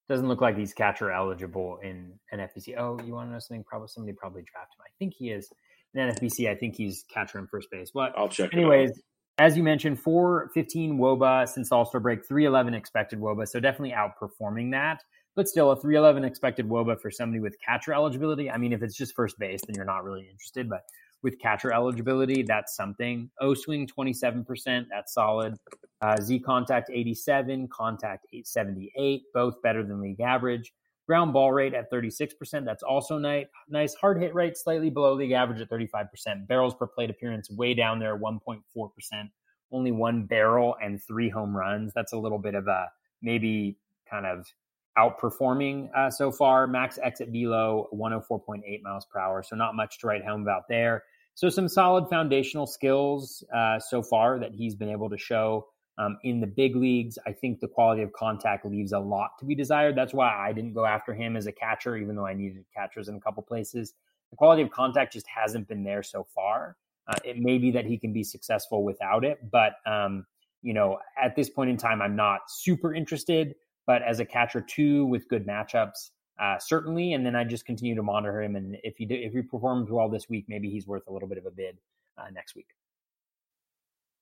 doesn't 0.08 0.28
look 0.28 0.40
like 0.40 0.58
he's 0.58 0.74
catcher 0.74 1.10
eligible 1.10 1.78
in 1.82 2.12
NFBC. 2.34 2.76
Oh, 2.78 2.98
you 3.04 3.14
want 3.14 3.28
to 3.28 3.32
know 3.32 3.38
something? 3.38 3.64
Probably 3.64 3.88
somebody 3.88 4.14
probably 4.14 4.42
drafted 4.42 4.78
him. 4.78 4.84
I 4.86 4.92
think 4.98 5.14
he 5.14 5.30
is 5.30 5.48
in 5.94 6.08
NFBC. 6.08 6.50
I 6.50 6.54
think 6.54 6.76
he's 6.76 7.04
catcher 7.12 7.38
in 7.38 7.46
first 7.46 7.70
base. 7.70 7.90
But 7.94 8.12
I'll 8.16 8.28
check. 8.28 8.52
Anyways, 8.52 9.00
as 9.38 9.56
you 9.56 9.62
mentioned, 9.62 10.00
415 10.00 10.98
Woba 10.98 11.48
since 11.48 11.72
All 11.72 11.86
Star 11.86 12.00
break, 12.00 12.26
311 12.26 12.74
expected 12.74 13.20
Woba. 13.20 13.48
So 13.48 13.60
definitely 13.60 13.92
outperforming 13.92 14.72
that 14.72 15.02
but 15.34 15.48
still 15.48 15.70
a 15.70 15.76
311 15.76 16.24
expected 16.24 16.68
woba 16.68 17.00
for 17.00 17.10
somebody 17.10 17.40
with 17.40 17.56
catcher 17.64 17.92
eligibility. 17.92 18.50
I 18.50 18.58
mean, 18.58 18.72
if 18.72 18.82
it's 18.82 18.96
just 18.96 19.14
first 19.14 19.38
base, 19.38 19.60
then 19.66 19.74
you're 19.76 19.84
not 19.84 20.04
really 20.04 20.28
interested, 20.28 20.68
but 20.68 20.82
with 21.22 21.38
catcher 21.38 21.72
eligibility, 21.72 22.42
that's 22.42 22.76
something. 22.76 23.30
O 23.40 23.54
swing 23.54 23.86
27%, 23.86 24.86
that's 24.90 25.14
solid. 25.14 25.56
Uh, 26.00 26.16
Z 26.20 26.40
contact 26.40 26.90
87, 26.92 27.68
contact 27.68 28.26
878, 28.32 29.22
both 29.32 29.62
better 29.62 29.84
than 29.84 30.00
league 30.00 30.20
average. 30.20 30.72
Ground 31.06 31.32
ball 31.32 31.52
rate 31.52 31.74
at 31.74 31.90
36%, 31.90 32.64
that's 32.64 32.82
also 32.82 33.18
nice. 33.18 33.46
Nice 33.68 33.94
hard 33.94 34.20
hit 34.20 34.34
rate, 34.34 34.56
slightly 34.56 34.90
below 34.90 35.14
league 35.14 35.32
average 35.32 35.60
at 35.60 35.70
35%. 35.70 36.46
Barrels 36.46 36.74
per 36.74 36.86
plate 36.86 37.10
appearance 37.10 37.50
way 37.50 37.74
down 37.74 37.98
there, 37.98 38.16
1.4%. 38.18 38.60
Only 39.70 39.90
one 39.92 40.26
barrel 40.26 40.76
and 40.82 41.02
three 41.02 41.28
home 41.28 41.56
runs. 41.56 41.92
That's 41.94 42.12
a 42.12 42.18
little 42.18 42.38
bit 42.38 42.54
of 42.54 42.66
a 42.66 42.90
maybe 43.22 43.78
kind 44.08 44.26
of 44.26 44.46
outperforming 44.98 45.88
uh, 45.96 46.10
so 46.10 46.30
far. 46.30 46.66
Max 46.66 46.98
exit 47.02 47.28
velo 47.30 47.88
104.8 47.94 48.82
miles 48.82 49.06
per 49.06 49.18
hour, 49.18 49.42
so 49.42 49.56
not 49.56 49.74
much 49.74 49.98
to 50.00 50.06
write 50.06 50.24
home 50.24 50.42
about 50.42 50.68
there. 50.68 51.04
So 51.34 51.48
some 51.48 51.68
solid 51.68 52.08
foundational 52.08 52.66
skills 52.66 53.42
uh, 53.54 53.78
so 53.78 54.02
far 54.02 54.38
that 54.38 54.52
he's 54.52 54.74
been 54.74 54.90
able 54.90 55.08
to 55.10 55.16
show 55.16 55.68
um, 55.98 56.18
in 56.24 56.40
the 56.40 56.46
big 56.46 56.76
leagues. 56.76 57.18
I 57.26 57.32
think 57.32 57.60
the 57.60 57.68
quality 57.68 58.02
of 58.02 58.12
contact 58.12 58.66
leaves 58.66 58.92
a 58.92 58.98
lot 58.98 59.38
to 59.40 59.46
be 59.46 59.54
desired. 59.54 59.96
That's 59.96 60.12
why 60.12 60.34
I 60.34 60.52
didn't 60.52 60.74
go 60.74 60.84
after 60.84 61.14
him 61.14 61.36
as 61.36 61.46
a 61.46 61.52
catcher, 61.52 61.96
even 61.96 62.16
though 62.16 62.26
I 62.26 62.34
needed 62.34 62.64
catchers 62.74 63.08
in 63.08 63.14
a 63.14 63.20
couple 63.20 63.42
places. 63.42 63.94
The 64.30 64.36
quality 64.36 64.62
of 64.62 64.70
contact 64.70 65.12
just 65.12 65.26
hasn't 65.26 65.68
been 65.68 65.84
there 65.84 66.02
so 66.02 66.26
far. 66.34 66.76
Uh, 67.06 67.14
it 67.24 67.38
may 67.38 67.58
be 67.58 67.70
that 67.72 67.84
he 67.84 67.98
can 67.98 68.12
be 68.12 68.24
successful 68.24 68.84
without 68.84 69.24
it, 69.24 69.38
but 69.50 69.74
um, 69.86 70.26
you 70.62 70.72
know, 70.72 70.98
at 71.20 71.34
this 71.34 71.50
point 71.50 71.70
in 71.70 71.76
time, 71.76 72.00
I'm 72.00 72.14
not 72.14 72.42
super 72.48 72.94
interested 72.94 73.56
but 73.86 74.02
as 74.02 74.20
a 74.20 74.24
catcher 74.24 74.60
too 74.60 75.06
with 75.06 75.28
good 75.28 75.46
matchups, 75.46 76.10
uh, 76.40 76.58
certainly. 76.58 77.12
And 77.12 77.24
then 77.24 77.36
I 77.36 77.44
just 77.44 77.64
continue 77.66 77.94
to 77.94 78.02
monitor 78.02 78.42
him, 78.42 78.56
and 78.56 78.76
if 78.82 78.96
he 78.96 79.06
do, 79.06 79.14
if 79.14 79.32
he 79.32 79.42
performs 79.42 79.90
well 79.90 80.08
this 80.08 80.28
week, 80.28 80.46
maybe 80.48 80.70
he's 80.70 80.86
worth 80.86 81.06
a 81.08 81.12
little 81.12 81.28
bit 81.28 81.38
of 81.38 81.46
a 81.46 81.50
bid 81.50 81.78
uh, 82.18 82.30
next 82.32 82.54
week. 82.54 82.68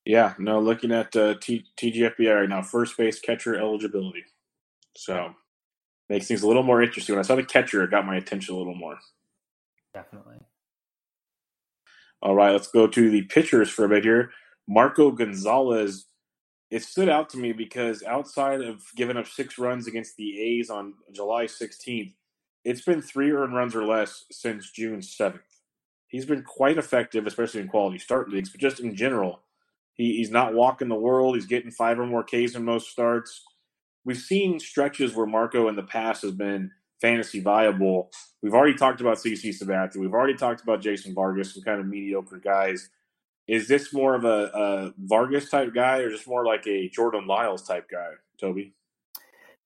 Yeah, 0.05 0.35
no, 0.39 0.61
looking 0.61 0.93
at 0.93 1.15
uh, 1.15 1.35
T- 1.41 1.67
TGFBI 1.77 2.41
right 2.41 2.49
now, 2.49 2.63
first 2.63 2.97
base 2.97 3.21
catcher 3.21 3.57
eligibility. 3.57 4.25
So 4.97 5.35
makes 6.09 6.27
things 6.27 6.43
a 6.43 6.47
little 6.49 6.63
more 6.63 6.83
interesting. 6.83 7.15
When 7.15 7.25
I 7.25 7.27
saw 7.27 7.37
the 7.37 7.45
catcher, 7.45 7.85
it 7.85 7.91
got 7.91 8.07
my 8.07 8.17
attention 8.17 8.55
a 8.55 8.59
little 8.59 8.75
more. 8.75 8.99
Definitely. 9.95 10.37
All 12.23 12.35
right, 12.35 12.53
let's 12.53 12.69
go 12.69 12.87
to 12.87 13.11
the 13.11 13.23
pitchers 13.23 13.71
for 13.71 13.85
a 13.85 13.89
bit 13.89 14.05
here. 14.05 14.31
Marco 14.69 15.11
Gonzalez 15.11 16.07
it 16.71 16.85
stood 16.85 17.09
out 17.09 17.29
to 17.31 17.39
me 17.39 17.53
because 17.53 18.03
outside 18.05 18.61
of 18.61 18.83
giving 18.95 19.17
up 19.17 19.27
six 19.27 19.59
runs 19.59 19.87
against 19.89 20.17
the 20.17 20.41
A's 20.41 20.71
on 20.71 20.95
July 21.13 21.47
16th, 21.47 22.13
it's 22.65 22.83
been 22.83 23.03
three 23.03 23.33
earned 23.33 23.55
runs 23.55 23.75
or 23.75 23.85
less 23.85 24.25
since 24.31 24.71
June 24.71 25.01
7th. 25.01 25.41
He's 26.07 26.27
been 26.27 26.43
quite 26.43 26.79
effective, 26.79 27.27
especially 27.27 27.61
in 27.61 27.69
quality 27.69 27.99
start 27.99 28.31
leagues, 28.31 28.51
but 28.51 28.61
just 28.61 28.81
in 28.81 28.95
general, 28.95 29.41
he, 29.95 30.17
he's 30.17 30.31
not 30.31 30.55
walking 30.55 30.89
the 30.89 30.95
world. 30.95 31.35
He's 31.35 31.47
getting 31.47 31.71
five 31.71 31.99
or 31.99 32.07
more 32.07 32.25
Ks 32.25 32.55
in 32.55 32.65
most 32.65 32.91
starts. 32.91 33.43
We've 34.05 34.17
seen 34.17 34.61
stretches 34.61 35.15
where 35.15 35.27
Marco 35.27 35.69
in 35.69 35.77
the 35.77 35.83
past 35.83 36.23
has 36.23 36.33
been 36.33 36.71
fantasy 37.01 37.41
viable. 37.41 38.11
We've 38.43 38.55
already 38.55 38.75
talked 38.75 39.01
about 39.01 39.19
CC 39.19 39.49
Sabathia. 39.51 39.97
We've 39.97 40.15
already 40.15 40.35
talked 40.35 40.63
about 40.63 40.83
Jason 40.83 41.15
Vargas, 41.15 41.55
some 41.55 41.63
kind 41.63 41.81
of 41.81 41.87
mediocre 41.87 42.39
guys 42.39 42.91
is 43.51 43.67
this 43.67 43.93
more 43.93 44.15
of 44.15 44.25
a, 44.25 44.51
a, 44.55 44.95
Vargas 44.97 45.51
type 45.51 45.75
guy 45.75 45.99
or 45.99 46.09
just 46.09 46.29
more 46.29 46.47
like 46.47 46.65
a 46.69 46.89
Jordan 46.89 47.27
Lyles 47.27 47.67
type 47.67 47.91
guy, 47.91 48.11
Toby? 48.41 48.73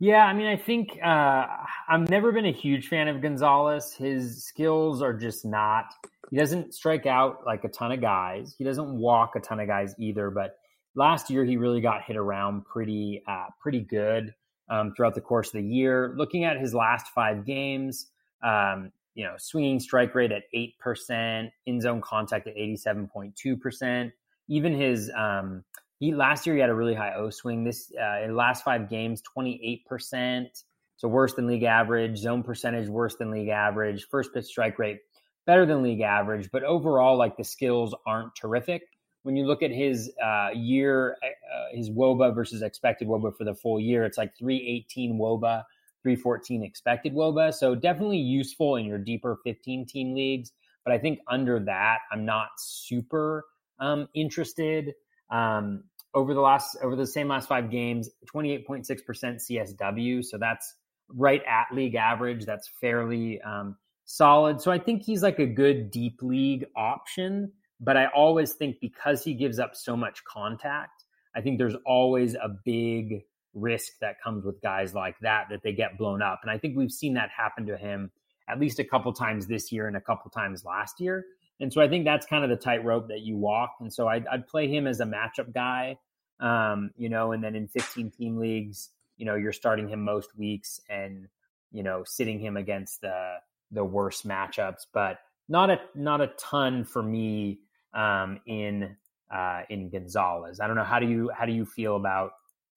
Yeah, 0.01 0.25
I 0.25 0.33
mean, 0.33 0.47
I 0.47 0.57
think 0.57 0.99
uh, 1.05 1.47
I've 1.89 2.09
never 2.09 2.33
been 2.33 2.47
a 2.47 2.53
huge 2.53 2.89
fan 2.89 3.09
of 3.09 3.21
Gonzalez. 3.21 3.93
His 3.93 4.43
skills 4.43 5.03
are 5.03 5.13
just 5.13 5.45
not. 5.45 5.85
He 6.31 6.39
doesn't 6.39 6.73
strike 6.73 7.05
out 7.05 7.45
like 7.45 7.65
a 7.65 7.69
ton 7.69 7.93
of 7.93 8.01
guys. 8.01 8.55
He 8.57 8.65
doesn't 8.65 8.91
walk 8.99 9.37
a 9.37 9.41
ton 9.41 9.61
of 9.61 9.69
guys 9.69 9.95
either. 9.99 10.31
But 10.31 10.57
last 10.95 11.29
year, 11.29 11.45
he 11.45 11.59
really 11.59 11.83
got 11.83 12.03
hit 12.03 12.17
around 12.17 12.65
pretty, 12.65 13.23
uh, 13.29 13.49
pretty 13.61 13.81
good 13.81 14.35
um, 14.71 14.95
throughout 14.97 15.15
the 15.15 15.21
course 15.21 15.49
of 15.49 15.63
the 15.63 15.69
year. 15.69 16.15
Looking 16.17 16.45
at 16.45 16.59
his 16.59 16.75
last 16.75 17.09
five 17.15 17.45
games, 17.45 18.07
um, 18.43 18.93
you 19.15 19.25
know, 19.25 19.35
swinging 19.39 19.81
strike 19.81 20.15
rate 20.15 20.33
at 20.33 20.43
8%, 20.55 21.51
in 21.67 21.81
zone 21.81 22.01
contact 22.01 22.47
at 22.47 22.57
87.2%. 22.57 24.13
Even 24.49 24.75
his, 24.75 25.11
um, 25.17 25.65
he 26.01 26.13
last 26.13 26.47
year 26.47 26.55
he 26.55 26.61
had 26.61 26.71
a 26.71 26.75
really 26.75 26.95
high 26.95 27.15
O 27.15 27.31
swing. 27.31 27.65
This, 27.65 27.93
uh, 27.99 28.23
in 28.25 28.37
last 28.37 28.65
five 28.65 28.91
games, 28.91 29.23
28%. 29.37 30.65
So 30.97 31.09
worse 31.09 31.35
than 31.35 31.47
league 31.47 31.63
average. 31.63 32.19
Zone 32.19 32.43
percentage 32.43 32.89
worse 32.89 33.17
than 33.17 33.31
league 33.31 33.49
average. 33.49 34.07
First 34.11 34.33
pitch 34.35 34.47
strike 34.47 34.79
rate 34.79 35.01
better 35.47 35.67
than 35.67 35.83
league 35.83 36.01
average. 36.01 36.51
But 36.51 36.65
overall, 36.65 37.17
like 37.17 37.37
the 37.37 37.45
skills 37.45 37.95
aren't 38.07 38.35
terrific. 38.35 38.83
When 39.23 39.37
you 39.37 39.47
look 39.47 39.63
at 39.63 39.71
his 39.71 40.13
uh, 40.23 40.51
year, 40.55 41.17
uh, 41.23 41.77
his 41.77 41.91
WOBA 41.91 42.35
versus 42.35 42.63
expected 42.63 43.09
WOBA 43.09 43.37
for 43.37 43.45
the 43.45 43.55
full 43.55 43.81
year, 43.81 44.05
it's 44.05 44.19
like 44.19 44.37
318 44.37 45.19
WOBA 45.19 45.65
314 46.05 46.63
expected 46.63 47.15
woba. 47.15 47.53
So 47.53 47.75
definitely 47.75 48.19
useful 48.19 48.77
in 48.77 48.85
your 48.85 48.99
deeper 48.99 49.39
15 49.43 49.87
team 49.87 50.15
leagues. 50.15 50.53
But 50.85 50.93
I 50.93 50.99
think 50.99 51.19
under 51.29 51.59
that, 51.61 51.99
I'm 52.13 52.25
not 52.25 52.49
super 52.59 53.47
um, 53.81 54.07
interested. 54.15 54.93
Um, 55.31 55.85
over 56.15 56.33
the 56.33 56.41
last 56.41 56.77
over 56.83 56.95
the 56.95 57.07
same 57.07 57.29
last 57.29 57.49
five 57.49 57.71
games, 57.71 58.09
28.6% 58.33 58.87
CSW. 58.87 60.25
So 60.25 60.39
that's 60.39 60.75
right 61.09 61.43
at 61.49 61.75
league 61.75 61.97
average. 61.97 62.45
That's 62.45 62.71
fairly 62.81 63.41
um, 63.43 63.77
solid. 64.05 64.61
So 64.61 64.71
I 64.71 64.79
think 64.79 65.03
he's 65.03 65.23
like 65.23 65.39
a 65.39 65.47
good 65.47 65.91
deep 65.91 66.23
league 66.23 66.67
option. 66.77 67.51
But 67.81 67.97
I 67.97 68.07
always 68.15 68.53
think 68.53 68.77
because 68.81 69.25
he 69.25 69.35
gives 69.35 69.59
up 69.59 69.75
so 69.75 69.97
much 69.97 70.23
contact, 70.25 71.05
I 71.35 71.41
think 71.41 71.59
there's 71.59 71.77
always 71.85 72.35
a 72.35 72.49
big 72.65 73.23
risk 73.55 73.99
that 74.01 74.21
comes 74.23 74.45
with 74.45 74.61
guys 74.61 74.95
like 74.95 75.19
that 75.21 75.47
that 75.51 75.63
they 75.63 75.73
get 75.73 75.97
blown 75.97 76.23
up. 76.23 76.41
And 76.43 76.51
I 76.51 76.59
think 76.59 76.77
we've 76.77 76.93
seen 76.93 77.15
that 77.15 77.31
happen 77.31 77.67
to 77.67 77.77
him 77.77 78.11
at 78.49 78.61
least 78.61 78.79
a 78.79 78.85
couple 78.85 79.13
times 79.13 79.47
this 79.47 79.73
year 79.73 79.87
and 79.87 79.97
a 79.97 80.01
couple 80.01 80.31
times 80.31 80.65
last 80.65 81.01
year. 81.01 81.25
And 81.61 81.73
so 81.73 81.81
I 81.81 81.89
think 81.89 82.05
that's 82.05 82.27
kind 82.27 82.45
of 82.45 82.51
the 82.51 82.57
tightrope 82.57 83.09
that 83.09 83.21
you 83.21 83.37
walk. 83.37 83.77
And 83.81 83.93
so 83.93 84.09
I'd, 84.09 84.27
I'd 84.27 84.47
play 84.47 84.69
him 84.69 84.87
as 84.87 85.01
a 85.01 85.05
matchup 85.05 85.53
guy, 85.53 85.99
um, 86.41 86.91
you 86.97 87.09
know, 87.09 87.33
and 87.33 87.43
then 87.43 87.55
in 87.55 87.69
15 87.69 88.11
team 88.11 88.39
leagues, 88.39 88.91
you 89.17 89.25
know, 89.25 89.37
you're 89.37 89.53
starting 89.53 89.89
him 89.89 90.05
most 90.05 90.37
weeks 90.37 90.81
and, 90.91 91.29
you 91.71 91.83
know, 91.83 92.03
sitting 92.05 92.41
him 92.41 92.57
against 92.57 93.01
the, 93.01 93.37
the 93.71 93.85
worst 93.85 94.27
matchups, 94.27 94.87
but 94.93 95.21
not 95.49 95.71
a, 95.71 95.79
not 95.95 96.21
a 96.21 96.29
ton 96.39 96.85
for 96.85 97.03
me, 97.03 97.61
um, 97.95 98.41
in, 98.47 98.97
uh, 99.33 99.63
in 99.71 99.89
Gonzalez. 99.89 100.59
I 100.59 100.67
don't 100.67 100.77
know. 100.77 100.85
How 100.85 100.99
do 100.99 101.07
you, 101.07 101.31
how 101.37 101.47
do 101.47 101.53
you 101.53 101.65
feel 101.65 101.95
about, 101.97 102.33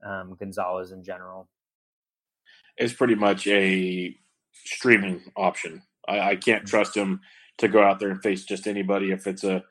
um, 0.05 0.35
Gonzalez 0.39 0.91
in 0.91 1.03
general? 1.03 1.47
It's 2.77 2.93
pretty 2.93 3.15
much 3.15 3.47
a 3.47 4.15
streaming 4.65 5.23
option. 5.35 5.81
I, 6.07 6.19
I 6.19 6.35
can't 6.35 6.63
mm-hmm. 6.63 6.69
trust 6.69 6.95
him 6.95 7.21
to 7.57 7.67
go 7.67 7.81
out 7.81 7.99
there 7.99 8.09
and 8.09 8.21
face 8.21 8.45
just 8.45 8.67
anybody. 8.67 9.11
If 9.11 9.27
it's 9.27 9.43
a, 9.43 9.63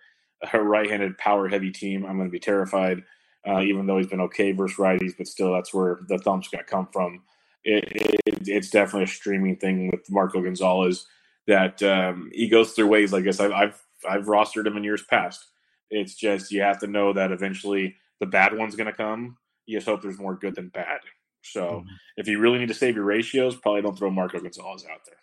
a 0.53 0.61
right-handed, 0.61 1.19
power-heavy 1.19 1.71
team, 1.71 2.05
I'm 2.05 2.17
going 2.17 2.29
to 2.29 2.33
be 2.33 2.41
terrified. 2.41 3.03
Uh, 3.49 3.61
even 3.61 3.87
though 3.87 3.97
he's 3.97 4.09
been 4.09 4.21
okay 4.21 4.51
versus 4.51 4.77
righties, 4.77 5.13
but 5.17 5.29
still, 5.29 5.53
that's 5.53 5.73
where 5.73 6.01
the 6.09 6.19
thump's 6.19 6.49
going 6.49 6.65
to 6.65 6.69
come 6.69 6.89
from. 6.93 7.23
It, 7.63 7.85
it, 7.95 8.39
it's 8.49 8.71
definitely 8.71 9.05
a 9.05 9.07
streaming 9.07 9.57
thing 9.57 9.89
with 9.93 10.11
Marco 10.11 10.43
Gonzalez 10.43 11.07
that 11.47 11.81
um, 11.85 12.31
he 12.33 12.49
goes 12.49 12.73
through 12.73 12.89
ways. 12.89 13.15
I 13.15 13.21
guess 13.21 13.39
I've, 13.39 13.53
I've 13.53 13.83
I've 14.09 14.27
rostered 14.27 14.67
him 14.67 14.77
in 14.77 14.85
years 14.85 15.05
past. 15.05 15.47
It's 15.91 16.15
just 16.15 16.51
you 16.51 16.63
have 16.63 16.81
to 16.81 16.87
know 16.89 17.13
that 17.13 17.31
eventually 17.31 17.95
the 18.19 18.27
bad 18.27 18.57
one's 18.57 18.75
going 18.75 18.91
to 18.91 18.93
come. 18.93 19.37
You 19.67 19.79
just 19.79 19.87
hope 19.87 20.03
there's 20.03 20.19
more 20.19 20.37
good 20.37 20.55
than 20.55 20.69
bad. 20.69 21.01
So 21.43 21.63
mm-hmm. 21.63 21.89
if 22.17 22.29
you 22.29 22.39
really 22.39 22.59
need 22.59 22.69
to 22.69 22.75
save 22.75 22.97
your 22.97 23.05
ratios, 23.05 23.57
probably 23.57 23.83
don't 23.83 23.97
throw 23.97 24.11
Marco 24.11 24.41
Gonzalez 24.41 24.85
out 24.91 25.01
there. 25.07 25.17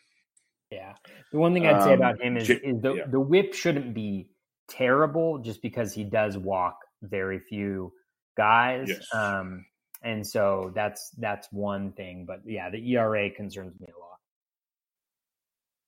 Yeah. 0.72 0.94
The 1.32 1.38
one 1.38 1.54
thing 1.54 1.68
I'd 1.68 1.84
say 1.84 1.94
um, 1.94 2.00
about 2.00 2.22
him 2.22 2.38
is, 2.38 2.50
is 2.50 2.82
the, 2.82 2.94
yeah. 2.94 3.04
the 3.08 3.20
whip 3.20 3.54
shouldn't 3.54 3.94
be 3.94 4.30
terrible 4.70 5.40
just 5.40 5.62
because 5.62 5.94
he 5.94 6.04
does 6.04 6.38
walk 6.38 6.78
very 7.02 7.40
few 7.40 7.94
guys. 8.38 8.88
Yes. 8.90 9.06
Um, 9.14 9.66
and 10.02 10.26
so 10.26 10.72
that's 10.76 11.12
that's 11.18 11.48
one 11.52 11.94
thing. 11.94 12.26
But 12.28 12.42
yeah, 12.46 12.70
the 12.70 12.94
ERA 12.94 13.30
concerns 13.30 13.80
me 13.80 13.88
a 13.88 14.00
lot. 14.00 14.20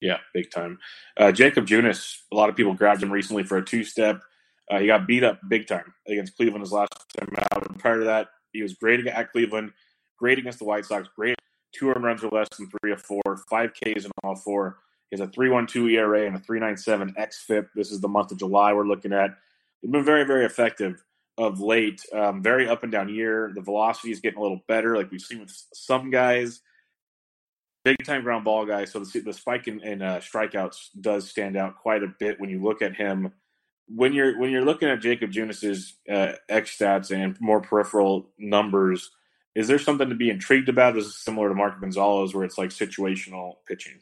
Yeah, 0.02 0.18
big 0.34 0.52
time. 0.52 0.78
Uh, 1.18 1.32
Jakob 1.32 1.66
Junis, 1.66 2.18
a 2.32 2.36
lot 2.36 2.50
of 2.50 2.56
people 2.56 2.74
grabbed 2.74 3.02
him 3.02 3.12
recently 3.12 3.44
for 3.44 3.58
a 3.58 3.66
two 3.66 3.84
step. 3.84 4.22
Uh, 4.70 4.80
he 4.80 4.88
got 4.88 5.08
beat 5.08 5.24
up 5.24 5.40
big 5.48 5.68
time 5.68 5.94
against 6.08 6.36
Cleveland 6.36 6.62
his 6.62 6.72
last 6.72 6.92
time 7.18 7.30
out. 7.52 7.70
And 7.70 7.80
prior 7.80 8.00
to 8.00 8.06
that, 8.06 8.28
he 8.56 8.64
was 8.64 8.74
great 8.74 9.06
at 9.06 9.32
Cleveland, 9.32 9.72
great 10.18 10.40
against 10.40 10.60
the 10.60 10.66
White 10.66 10.86
Sox, 10.86 11.08
great 11.16 11.36
two 11.78 11.92
home 11.92 12.04
runs 12.04 12.24
or 12.24 12.30
less 12.30 12.48
than 12.58 12.70
three 12.70 12.92
or 12.92 12.98
four, 12.98 13.22
five 13.50 13.74
Ks 13.74 14.06
in 14.06 14.12
all 14.24 14.36
four. 14.36 14.78
He 15.10 15.18
has 15.18 15.28
a 15.28 15.32
3.12 15.32 15.92
ERA 15.92 16.26
and 16.26 16.36
a 16.36 16.40
3.97 16.40 17.16
xFIP. 17.16 17.68
This 17.76 17.92
is 17.92 18.02
the 18.02 18.08
month 18.08 18.32
of 18.32 18.40
July 18.40 18.74
we're 18.74 18.88
looking 18.88 19.14
at. 19.14 19.32
He's 19.82 19.92
been 19.92 20.06
very, 20.06 20.24
very 20.24 20.46
effective 20.46 21.04
of 21.38 21.60
late. 21.60 22.02
Um, 22.14 22.42
very 22.42 22.68
up 22.68 22.84
and 22.84 22.92
down 22.92 23.10
year. 23.10 23.52
The 23.54 23.62
velocity 23.62 24.12
is 24.12 24.20
getting 24.20 24.40
a 24.40 24.42
little 24.42 24.62
better, 24.68 24.98
like 24.98 25.12
we've 25.12 25.22
seen 25.22 25.42
with 25.42 25.54
some 25.74 26.10
guys. 26.10 26.62
Big 27.84 28.04
time 28.04 28.24
ground 28.24 28.46
ball 28.46 28.66
guy. 28.66 28.86
So 28.86 29.00
the, 29.00 29.20
the 29.20 29.34
spike 29.34 29.68
in, 29.68 29.80
in 29.82 30.02
uh, 30.02 30.18
strikeouts 30.18 30.90
does 31.00 31.30
stand 31.30 31.56
out 31.56 31.76
quite 31.76 32.02
a 32.02 32.14
bit 32.20 32.40
when 32.40 32.50
you 32.50 32.64
look 32.64 32.82
at 32.82 32.96
him. 32.96 33.32
When 33.88 34.14
you're 34.14 34.40
when 34.40 34.50
you're 34.50 34.66
looking 34.66 34.90
at 34.90 35.02
Jakob 35.02 35.32
Junis's 35.32 35.94
uh, 36.10 36.34
X 36.50 36.78
stats 36.78 37.12
and 37.12 37.40
more 37.40 37.62
peripheral 37.62 38.30
numbers, 38.40 39.12
is 39.56 39.68
there 39.68 39.80
something 39.80 40.10
to 40.10 40.16
be 40.16 40.30
intrigued 40.30 40.70
about? 40.70 40.98
Is 40.98 41.18
similar 41.18 41.50
to 41.50 41.56
Marco 41.56 41.80
Gonzalez, 41.80 42.34
where 42.34 42.44
it's 42.44 42.58
like 42.58 42.72
situational 42.72 43.58
pitching? 43.68 44.00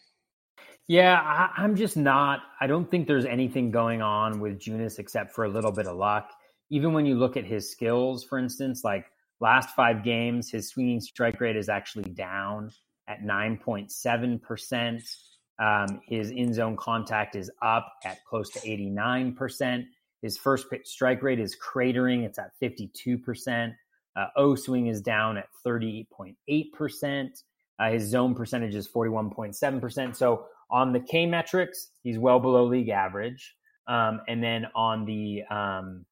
Yeah, 0.88 1.20
I, 1.22 1.64
am 1.64 1.76
just 1.76 1.96
not. 1.96 2.42
I 2.60 2.68
don't 2.68 2.90
think 2.92 3.08
there's 3.08 3.26
anything 3.26 3.72
going 3.72 4.02
on 4.02 4.40
with 4.40 4.60
Junis 4.60 5.00
except 5.00 5.34
for 5.34 5.46
a 5.46 5.50
little 5.50 5.72
bit 5.72 5.88
of 5.88 5.96
luck. 5.96 6.30
Even 6.70 6.92
when 6.92 7.06
you 7.06 7.16
look 7.16 7.38
at 7.38 7.46
his 7.46 7.72
skills, 7.72 8.26
for 8.26 8.38
instance, 8.38 8.84
like 8.84 9.06
last 9.40 9.70
five 9.76 10.04
games, 10.04 10.52
his 10.52 10.70
swinging 10.70 11.00
strike 11.00 11.40
rate 11.40 11.56
is 11.56 11.70
actually 11.70 12.12
down 12.12 12.70
at 13.08 13.22
9.7%. 13.22 15.18
Um, 15.60 16.02
his 16.08 16.32
in 16.32 16.54
zone 16.54 16.76
contact 16.76 17.36
is 17.36 17.52
up 17.62 17.94
at 18.04 18.24
close 18.26 18.50
to 18.52 18.60
89%. 18.60 19.86
His 20.22 20.38
first 20.38 20.70
pitch 20.70 20.88
strike 20.88 21.22
rate 21.22 21.40
is 21.40 21.56
cratering, 21.56 22.24
it's 22.24 22.40
at 22.40 22.52
52%. 22.62 23.74
Uh, 24.16 24.26
o 24.36 24.56
swing 24.56 24.88
is 24.88 25.02
down 25.02 25.38
at 25.38 25.48
38.8%. 25.66 27.44
Uh, 27.80 27.92
his 27.92 28.04
zone 28.04 28.36
percentage 28.36 28.76
is 28.76 28.88
41.7%. 28.88 30.16
So 30.16 30.46
on 30.70 30.94
the 30.94 31.00
K 31.00 31.26
metrics, 31.26 31.90
he's 32.04 32.18
well 32.18 32.40
below 32.40 32.66
league 32.66 32.90
average. 32.90 33.56
Um, 33.88 34.22
and 34.28 34.42
then 34.42 34.68
on 34.76 35.06
the 35.06 35.44
um, 35.50 36.06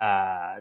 uh, 0.00 0.60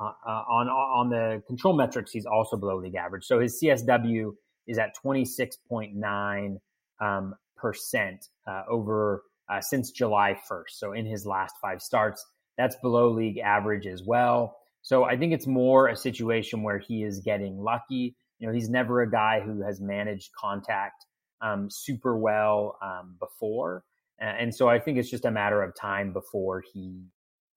uh, 0.00 0.04
on 0.26 0.68
on 0.68 1.10
the 1.10 1.42
control 1.46 1.76
metrics, 1.76 2.10
he's 2.10 2.24
also 2.24 2.56
below 2.56 2.78
league 2.78 2.94
average. 2.94 3.24
So 3.24 3.38
his 3.38 3.60
CSW 3.60 4.32
is 4.66 4.78
at 4.78 4.96
26.9 5.04 6.56
um, 7.00 7.34
percent 7.64 8.28
uh, 8.46 8.62
over 8.68 9.22
uh, 9.50 9.60
since 9.62 9.90
July 9.90 10.38
1st. 10.50 10.70
So 10.72 10.92
in 10.92 11.06
his 11.06 11.24
last 11.24 11.54
five 11.62 11.80
starts, 11.80 12.22
that's 12.58 12.76
below 12.82 13.08
league 13.08 13.38
average 13.38 13.86
as 13.86 14.02
well. 14.04 14.58
So 14.82 15.04
I 15.04 15.16
think 15.16 15.32
it's 15.32 15.46
more 15.46 15.88
a 15.88 15.96
situation 15.96 16.62
where 16.62 16.78
he 16.78 17.04
is 17.04 17.20
getting 17.20 17.56
lucky. 17.56 18.16
You 18.38 18.46
know, 18.46 18.52
he's 18.52 18.68
never 18.68 19.00
a 19.00 19.10
guy 19.10 19.40
who 19.40 19.62
has 19.62 19.80
managed 19.80 20.28
contact 20.38 21.06
um, 21.40 21.68
super 21.70 22.18
well 22.18 22.76
um, 22.82 23.16
before, 23.18 23.84
and 24.18 24.54
so 24.54 24.68
I 24.68 24.78
think 24.78 24.98
it's 24.98 25.10
just 25.10 25.24
a 25.24 25.30
matter 25.30 25.62
of 25.62 25.74
time 25.74 26.12
before 26.12 26.62
he 26.72 27.02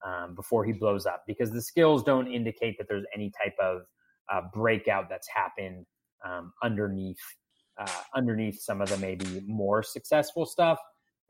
um, 0.04 0.34
before 0.34 0.64
he 0.64 0.72
blows 0.72 1.06
up 1.06 1.22
because 1.26 1.50
the 1.50 1.62
skills 1.62 2.02
don't 2.02 2.30
indicate 2.32 2.76
that 2.78 2.88
there's 2.88 3.04
any 3.14 3.30
type 3.42 3.54
of 3.60 3.82
uh, 4.32 4.40
breakout 4.52 5.08
that's 5.08 5.28
happened 5.28 5.86
um, 6.24 6.52
underneath 6.62 7.20
uh, 7.78 8.00
underneath 8.14 8.60
some 8.60 8.80
of 8.80 8.88
the 8.88 8.96
maybe 8.98 9.42
more 9.46 9.82
successful 9.82 10.46
stuff. 10.46 10.78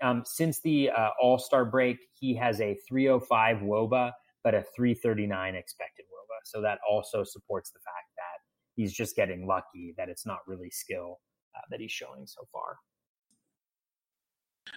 Um, 0.03 0.23
since 0.25 0.61
the 0.61 0.91
uh, 0.91 1.11
All 1.21 1.39
Star 1.39 1.65
break, 1.65 1.99
he 2.19 2.35
has 2.37 2.61
a 2.61 2.77
305 2.89 3.59
WOBA 3.59 4.13
but 4.45 4.55
a 4.55 4.65
339 4.75 5.55
expected 5.55 6.07
WOBA. 6.07 6.41
So 6.45 6.63
that 6.63 6.79
also 6.89 7.25
supports 7.25 7.71
the 7.71 7.81
fact 7.81 8.07
that 8.17 8.41
he's 8.77 8.93
just 8.93 9.17
getting 9.17 9.47
lucky 9.47 9.95
that 9.97 10.09
it's 10.09 10.25
not 10.25 10.39
really 10.47 10.71
skill 10.71 11.21
uh, 11.57 11.61
that 11.71 11.81
he's 11.81 11.93
showing 11.93 12.27
so 12.27 12.47
far. 12.53 12.79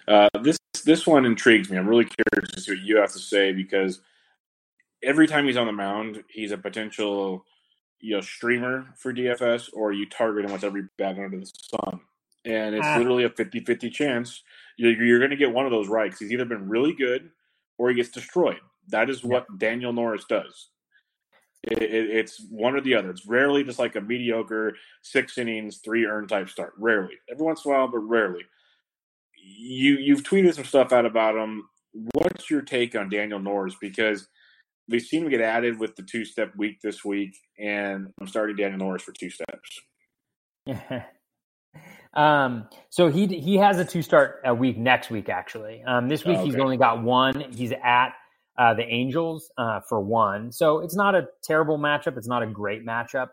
Uh, 0.08 0.40
this 0.42 0.58
this 0.84 1.06
one 1.06 1.24
intrigues 1.24 1.70
me. 1.70 1.78
I'm 1.78 1.88
really 1.88 2.04
curious 2.06 2.50
to 2.52 2.60
see 2.60 2.72
what 2.72 2.80
you 2.80 2.96
have 2.96 3.12
to 3.12 3.18
say 3.18 3.52
because 3.52 4.00
every 5.02 5.26
time 5.26 5.46
he's 5.46 5.56
on 5.56 5.66
the 5.66 5.72
mound, 5.72 6.22
he's 6.28 6.50
a 6.50 6.58
potential 6.58 7.44
you 8.02 8.14
know 8.14 8.20
streamer 8.20 8.88
for 8.98 9.14
DFS, 9.14 9.70
or 9.72 9.92
you 9.92 10.06
target 10.06 10.44
him 10.44 10.52
with 10.52 10.64
every 10.64 10.82
bat 10.98 11.18
under 11.18 11.40
the 11.40 11.46
sun, 11.46 12.00
and 12.44 12.74
it's 12.74 12.86
ah. 12.86 12.98
literally 12.98 13.24
a 13.24 13.30
50-50 13.30 13.90
chance 13.90 14.42
you're, 14.76 15.04
you're 15.04 15.18
going 15.18 15.30
to 15.30 15.36
get 15.36 15.52
one 15.52 15.66
of 15.66 15.72
those 15.72 15.88
right 15.88 16.10
because 16.10 16.20
he's 16.20 16.32
either 16.32 16.44
been 16.44 16.68
really 16.68 16.94
good 16.94 17.30
or 17.78 17.88
he 17.88 17.94
gets 17.94 18.10
destroyed. 18.10 18.60
That 18.88 19.10
is 19.10 19.22
what 19.22 19.46
yeah. 19.48 19.56
Daniel 19.58 19.92
Norris 19.92 20.24
does. 20.28 20.68
It, 21.62 21.80
it, 21.80 22.10
it's 22.10 22.44
one 22.50 22.74
or 22.74 22.80
the 22.80 22.96
other. 22.96 23.10
It's 23.10 23.26
rarely 23.26 23.62
just 23.62 23.78
like 23.78 23.94
a 23.94 24.00
mediocre 24.00 24.74
six 25.02 25.38
innings, 25.38 25.78
three 25.78 26.04
earned 26.04 26.28
type 26.28 26.48
start. 26.48 26.72
Rarely. 26.76 27.14
Every 27.30 27.44
once 27.44 27.64
in 27.64 27.70
a 27.70 27.74
while, 27.74 27.88
but 27.88 27.98
rarely. 27.98 28.42
You 29.36 29.96
you've 29.98 30.22
tweeted 30.22 30.54
some 30.54 30.64
stuff 30.64 30.92
out 30.92 31.06
about 31.06 31.36
him. 31.36 31.68
What's 32.12 32.50
your 32.50 32.62
take 32.62 32.96
on 32.96 33.08
Daniel 33.08 33.38
Norris? 33.38 33.76
Because 33.80 34.28
we've 34.88 35.02
seen 35.02 35.24
him 35.24 35.30
get 35.30 35.40
added 35.40 35.78
with 35.78 35.96
the 35.96 36.02
two 36.02 36.24
step 36.24 36.52
week 36.56 36.80
this 36.82 37.04
week, 37.04 37.36
and 37.58 38.08
I'm 38.20 38.26
starting 38.26 38.56
Daniel 38.56 38.78
Norris 38.78 39.02
for 39.02 39.12
two 39.12 39.30
steps. 39.30 39.80
um, 42.14 42.68
so 42.90 43.08
he 43.08 43.26
he 43.26 43.56
has 43.56 43.78
a 43.78 43.84
two 43.84 44.02
start 44.02 44.40
a 44.44 44.54
week 44.54 44.78
next 44.78 45.10
week 45.10 45.28
actually. 45.28 45.82
Um, 45.86 46.08
this 46.08 46.24
week 46.24 46.36
oh, 46.36 46.40
okay. 46.40 46.50
he's 46.50 46.60
only 46.60 46.76
got 46.76 47.02
one. 47.02 47.52
He's 47.52 47.72
at 47.72 48.14
uh, 48.58 48.74
the 48.74 48.84
Angels 48.84 49.50
uh, 49.56 49.80
for 49.80 50.00
one. 50.00 50.52
So 50.52 50.80
it's 50.80 50.94
not 50.94 51.14
a 51.14 51.28
terrible 51.42 51.78
matchup. 51.78 52.16
It's 52.16 52.28
not 52.28 52.42
a 52.42 52.46
great 52.46 52.84
matchup. 52.86 53.28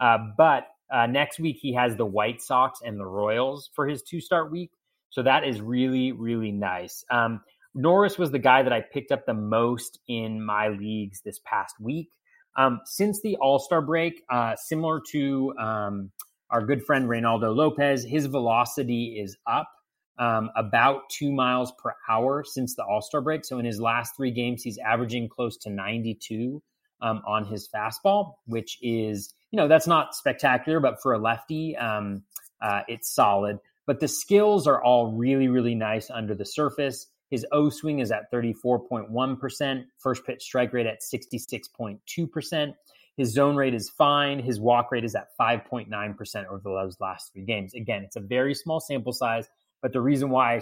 Uh, 0.00 0.18
but 0.36 0.68
Uh, 0.92 1.06
next 1.06 1.40
week, 1.40 1.58
he 1.60 1.74
has 1.74 1.96
the 1.96 2.04
White 2.04 2.42
Sox 2.42 2.80
and 2.84 3.00
the 3.00 3.06
Royals 3.06 3.70
for 3.74 3.88
his 3.88 4.02
two 4.02 4.20
start 4.20 4.52
week. 4.52 4.70
So 5.10 5.22
that 5.22 5.42
is 5.44 5.60
really, 5.60 6.12
really 6.12 6.52
nice. 6.52 7.04
Um, 7.10 7.40
Norris 7.74 8.18
was 8.18 8.30
the 8.30 8.38
guy 8.38 8.62
that 8.62 8.72
I 8.72 8.80
picked 8.80 9.12
up 9.12 9.26
the 9.26 9.34
most 9.34 9.98
in 10.06 10.44
my 10.44 10.68
leagues 10.68 11.20
this 11.22 11.40
past 11.44 11.74
week. 11.80 12.08
Um, 12.56 12.80
since 12.84 13.20
the 13.20 13.36
All 13.36 13.58
Star 13.58 13.82
break, 13.82 14.22
uh, 14.30 14.54
similar 14.56 15.00
to 15.10 15.54
um, 15.58 16.10
our 16.50 16.64
good 16.64 16.84
friend 16.84 17.08
Reynaldo 17.08 17.54
Lopez, 17.54 18.04
his 18.04 18.26
velocity 18.26 19.18
is 19.20 19.36
up 19.46 19.68
um, 20.18 20.50
about 20.56 21.08
two 21.10 21.32
miles 21.32 21.72
per 21.82 21.94
hour 22.08 22.44
since 22.44 22.76
the 22.76 22.84
All 22.84 23.02
Star 23.02 23.20
break. 23.20 23.44
So 23.44 23.58
in 23.58 23.64
his 23.64 23.80
last 23.80 24.16
three 24.16 24.30
games, 24.30 24.62
he's 24.62 24.78
averaging 24.78 25.28
close 25.28 25.56
to 25.58 25.70
92 25.70 26.62
um, 27.00 27.22
on 27.26 27.44
his 27.44 27.68
fastball, 27.68 28.34
which 28.46 28.78
is, 28.82 29.34
you 29.50 29.56
know, 29.56 29.66
that's 29.66 29.86
not 29.86 30.14
spectacular, 30.14 30.80
but 30.80 31.02
for 31.02 31.12
a 31.12 31.18
lefty, 31.18 31.76
um, 31.76 32.22
uh, 32.62 32.82
it's 32.86 33.12
solid. 33.12 33.58
But 33.86 34.00
the 34.00 34.08
skills 34.08 34.66
are 34.66 34.82
all 34.82 35.12
really, 35.12 35.48
really 35.48 35.74
nice 35.74 36.08
under 36.08 36.34
the 36.34 36.46
surface. 36.46 37.06
His 37.34 37.44
O 37.50 37.68
swing 37.68 37.98
is 37.98 38.12
at 38.12 38.30
34.1%, 38.32 39.84
first 39.98 40.24
pitch 40.24 40.40
strike 40.40 40.72
rate 40.72 40.86
at 40.86 41.00
66.2%. 41.02 42.74
His 43.16 43.32
zone 43.32 43.56
rate 43.56 43.74
is 43.74 43.90
fine. 43.90 44.38
His 44.38 44.60
walk 44.60 44.92
rate 44.92 45.04
is 45.04 45.16
at 45.16 45.36
5.9% 45.36 46.46
over 46.46 46.60
those 46.62 46.96
last 47.00 47.32
three 47.32 47.44
games. 47.44 47.74
Again, 47.74 48.04
it's 48.04 48.14
a 48.14 48.20
very 48.20 48.54
small 48.54 48.78
sample 48.78 49.12
size, 49.12 49.48
but 49.82 49.92
the 49.92 50.00
reason 50.00 50.30
why 50.30 50.54
I 50.54 50.60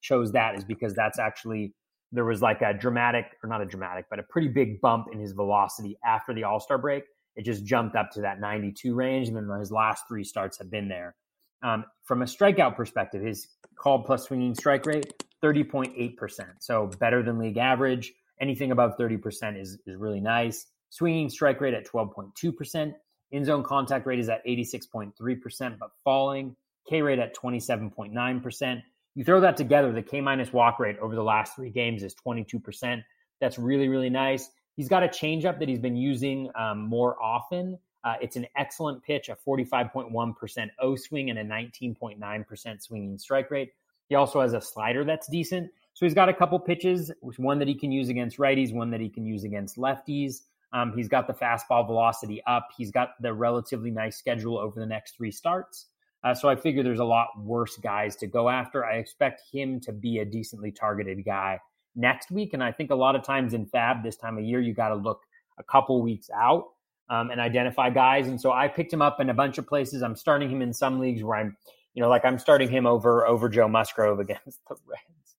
chose 0.00 0.32
that 0.32 0.54
is 0.54 0.64
because 0.64 0.94
that's 0.94 1.18
actually, 1.18 1.74
there 2.10 2.24
was 2.24 2.40
like 2.40 2.62
a 2.62 2.72
dramatic, 2.72 3.26
or 3.42 3.50
not 3.50 3.60
a 3.60 3.66
dramatic, 3.66 4.06
but 4.08 4.18
a 4.18 4.22
pretty 4.22 4.48
big 4.48 4.80
bump 4.80 5.08
in 5.12 5.20
his 5.20 5.32
velocity 5.32 5.98
after 6.06 6.32
the 6.32 6.44
All 6.44 6.58
Star 6.58 6.78
break. 6.78 7.04
It 7.36 7.44
just 7.44 7.66
jumped 7.66 7.96
up 7.96 8.10
to 8.12 8.22
that 8.22 8.40
92 8.40 8.94
range, 8.94 9.28
and 9.28 9.36
then 9.36 9.58
his 9.58 9.70
last 9.70 10.04
three 10.08 10.24
starts 10.24 10.56
have 10.56 10.70
been 10.70 10.88
there. 10.88 11.16
Um, 11.62 11.84
from 12.04 12.22
a 12.22 12.24
strikeout 12.24 12.76
perspective, 12.76 13.20
his 13.20 13.46
called 13.76 14.06
plus 14.06 14.24
swinging 14.24 14.54
strike 14.54 14.86
rate, 14.86 15.12
30.8%. 15.44 16.46
So 16.60 16.86
better 16.98 17.22
than 17.22 17.38
league 17.38 17.58
average. 17.58 18.14
Anything 18.40 18.72
above 18.72 18.96
30% 18.98 19.60
is, 19.60 19.78
is 19.86 19.96
really 19.96 20.20
nice. 20.20 20.66
Swinging 20.88 21.28
strike 21.28 21.60
rate 21.60 21.74
at 21.74 21.86
12.2%. 21.86 22.94
In 23.32 23.44
zone 23.44 23.62
contact 23.62 24.06
rate 24.06 24.18
is 24.18 24.28
at 24.28 24.44
86.3%, 24.46 25.78
but 25.78 25.90
falling. 26.02 26.56
K 26.88 27.02
rate 27.02 27.18
at 27.18 27.36
27.9%. 27.36 28.82
You 29.14 29.24
throw 29.24 29.40
that 29.40 29.56
together, 29.56 29.92
the 29.92 30.02
K 30.02 30.20
minus 30.20 30.52
walk 30.52 30.78
rate 30.80 30.98
over 30.98 31.14
the 31.14 31.22
last 31.22 31.54
three 31.54 31.70
games 31.70 32.02
is 32.02 32.14
22%. 32.14 33.02
That's 33.40 33.58
really, 33.58 33.88
really 33.88 34.10
nice. 34.10 34.50
He's 34.76 34.88
got 34.88 35.02
a 35.02 35.08
changeup 35.08 35.58
that 35.60 35.68
he's 35.68 35.78
been 35.78 35.96
using 35.96 36.50
um, 36.56 36.80
more 36.80 37.20
often. 37.22 37.78
Uh, 38.02 38.14
it's 38.20 38.36
an 38.36 38.46
excellent 38.56 39.02
pitch, 39.02 39.28
a 39.28 39.36
45.1% 39.46 40.70
O 40.80 40.96
swing 40.96 41.30
and 41.30 41.38
a 41.38 41.44
19.9% 41.44 42.82
swinging 42.82 43.18
strike 43.18 43.50
rate. 43.50 43.72
He 44.08 44.14
also 44.14 44.40
has 44.40 44.52
a 44.52 44.60
slider 44.60 45.04
that's 45.04 45.28
decent. 45.28 45.70
So 45.94 46.04
he's 46.04 46.14
got 46.14 46.28
a 46.28 46.34
couple 46.34 46.58
pitches, 46.58 47.12
one 47.36 47.58
that 47.58 47.68
he 47.68 47.74
can 47.74 47.92
use 47.92 48.08
against 48.08 48.38
righties, 48.38 48.74
one 48.74 48.90
that 48.90 49.00
he 49.00 49.08
can 49.08 49.24
use 49.24 49.44
against 49.44 49.76
lefties. 49.76 50.42
Um, 50.72 50.92
he's 50.96 51.08
got 51.08 51.28
the 51.28 51.32
fastball 51.32 51.86
velocity 51.86 52.42
up. 52.46 52.68
He's 52.76 52.90
got 52.90 53.10
the 53.20 53.32
relatively 53.32 53.92
nice 53.92 54.16
schedule 54.16 54.58
over 54.58 54.80
the 54.80 54.86
next 54.86 55.16
three 55.16 55.30
starts. 55.30 55.86
Uh, 56.24 56.34
so 56.34 56.48
I 56.48 56.56
figure 56.56 56.82
there's 56.82 57.00
a 57.00 57.04
lot 57.04 57.28
worse 57.38 57.76
guys 57.76 58.16
to 58.16 58.26
go 58.26 58.48
after. 58.48 58.84
I 58.84 58.94
expect 58.94 59.42
him 59.52 59.78
to 59.80 59.92
be 59.92 60.18
a 60.18 60.24
decently 60.24 60.72
targeted 60.72 61.24
guy 61.24 61.60
next 61.94 62.30
week. 62.30 62.54
And 62.54 62.64
I 62.64 62.72
think 62.72 62.90
a 62.90 62.94
lot 62.94 63.14
of 63.14 63.22
times 63.22 63.54
in 63.54 63.66
FAAB 63.66 64.02
this 64.02 64.16
time 64.16 64.38
of 64.38 64.44
year, 64.44 64.60
you 64.60 64.74
got 64.74 64.88
to 64.88 64.96
look 64.96 65.20
a 65.58 65.62
couple 65.62 66.02
weeks 66.02 66.28
out 66.34 66.70
um, 67.08 67.30
and 67.30 67.40
identify 67.40 67.90
guys. 67.90 68.26
And 68.26 68.40
so 68.40 68.52
I 68.52 68.68
picked 68.68 68.92
him 68.92 69.02
up 69.02 69.20
in 69.20 69.30
a 69.30 69.34
bunch 69.34 69.58
of 69.58 69.66
places. 69.66 70.02
I'm 70.02 70.16
starting 70.16 70.50
him 70.50 70.62
in 70.62 70.72
some 70.72 70.98
leagues 70.98 71.22
where 71.22 71.38
I'm, 71.38 71.56
you 71.94 72.02
know, 72.02 72.08
like 72.08 72.24
I'm 72.24 72.38
starting 72.38 72.68
him 72.68 72.86
over 72.86 73.26
over 73.26 73.48
Joe 73.48 73.68
Musgrove 73.68 74.20
against 74.20 74.60
the 74.68 74.76
Reds. 74.86 75.36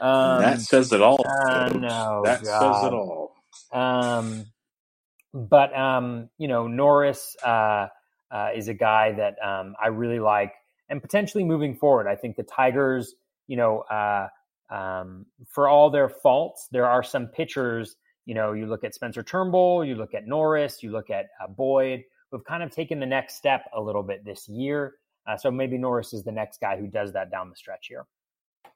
Um, 0.00 0.42
that 0.42 0.60
says 0.60 0.92
it 0.92 1.00
all. 1.00 1.24
Uh, 1.24 1.68
no, 1.74 2.22
that 2.24 2.42
God. 2.42 2.74
says 2.74 2.88
it 2.88 2.94
all. 2.94 3.34
Um, 3.72 4.46
but 5.32 5.76
um, 5.76 6.28
you 6.38 6.48
know, 6.48 6.66
Norris 6.66 7.36
uh, 7.44 7.88
uh, 8.30 8.48
is 8.54 8.68
a 8.68 8.74
guy 8.74 9.12
that 9.12 9.36
um, 9.42 9.74
I 9.82 9.88
really 9.88 10.20
like, 10.20 10.52
and 10.88 11.00
potentially 11.00 11.44
moving 11.44 11.74
forward, 11.74 12.06
I 12.08 12.16
think 12.16 12.36
the 12.36 12.42
Tigers, 12.42 13.14
you 13.46 13.56
know, 13.56 13.80
uh, 13.80 14.28
um, 14.70 15.26
for 15.46 15.68
all 15.68 15.90
their 15.90 16.08
faults, 16.08 16.68
there 16.72 16.86
are 16.86 17.02
some 17.02 17.26
pitchers 17.26 17.96
you 18.24 18.34
know, 18.34 18.52
you 18.52 18.66
look 18.66 18.84
at 18.84 18.94
Spencer 18.94 19.22
Turnbull, 19.22 19.84
you 19.84 19.94
look 19.94 20.14
at 20.14 20.26
Norris, 20.26 20.82
you 20.82 20.90
look 20.90 21.10
at 21.10 21.26
uh, 21.42 21.48
Boyd, 21.48 22.04
who've 22.30 22.44
kind 22.44 22.62
of 22.62 22.70
taken 22.70 23.00
the 23.00 23.06
next 23.06 23.36
step 23.36 23.64
a 23.74 23.80
little 23.80 24.02
bit 24.02 24.24
this 24.24 24.48
year. 24.48 24.94
Uh, 25.26 25.36
so 25.36 25.50
maybe 25.50 25.78
Norris 25.78 26.12
is 26.12 26.24
the 26.24 26.32
next 26.32 26.60
guy 26.60 26.76
who 26.76 26.86
does 26.86 27.12
that 27.12 27.30
down 27.30 27.50
the 27.50 27.56
stretch 27.56 27.86
here. 27.88 28.06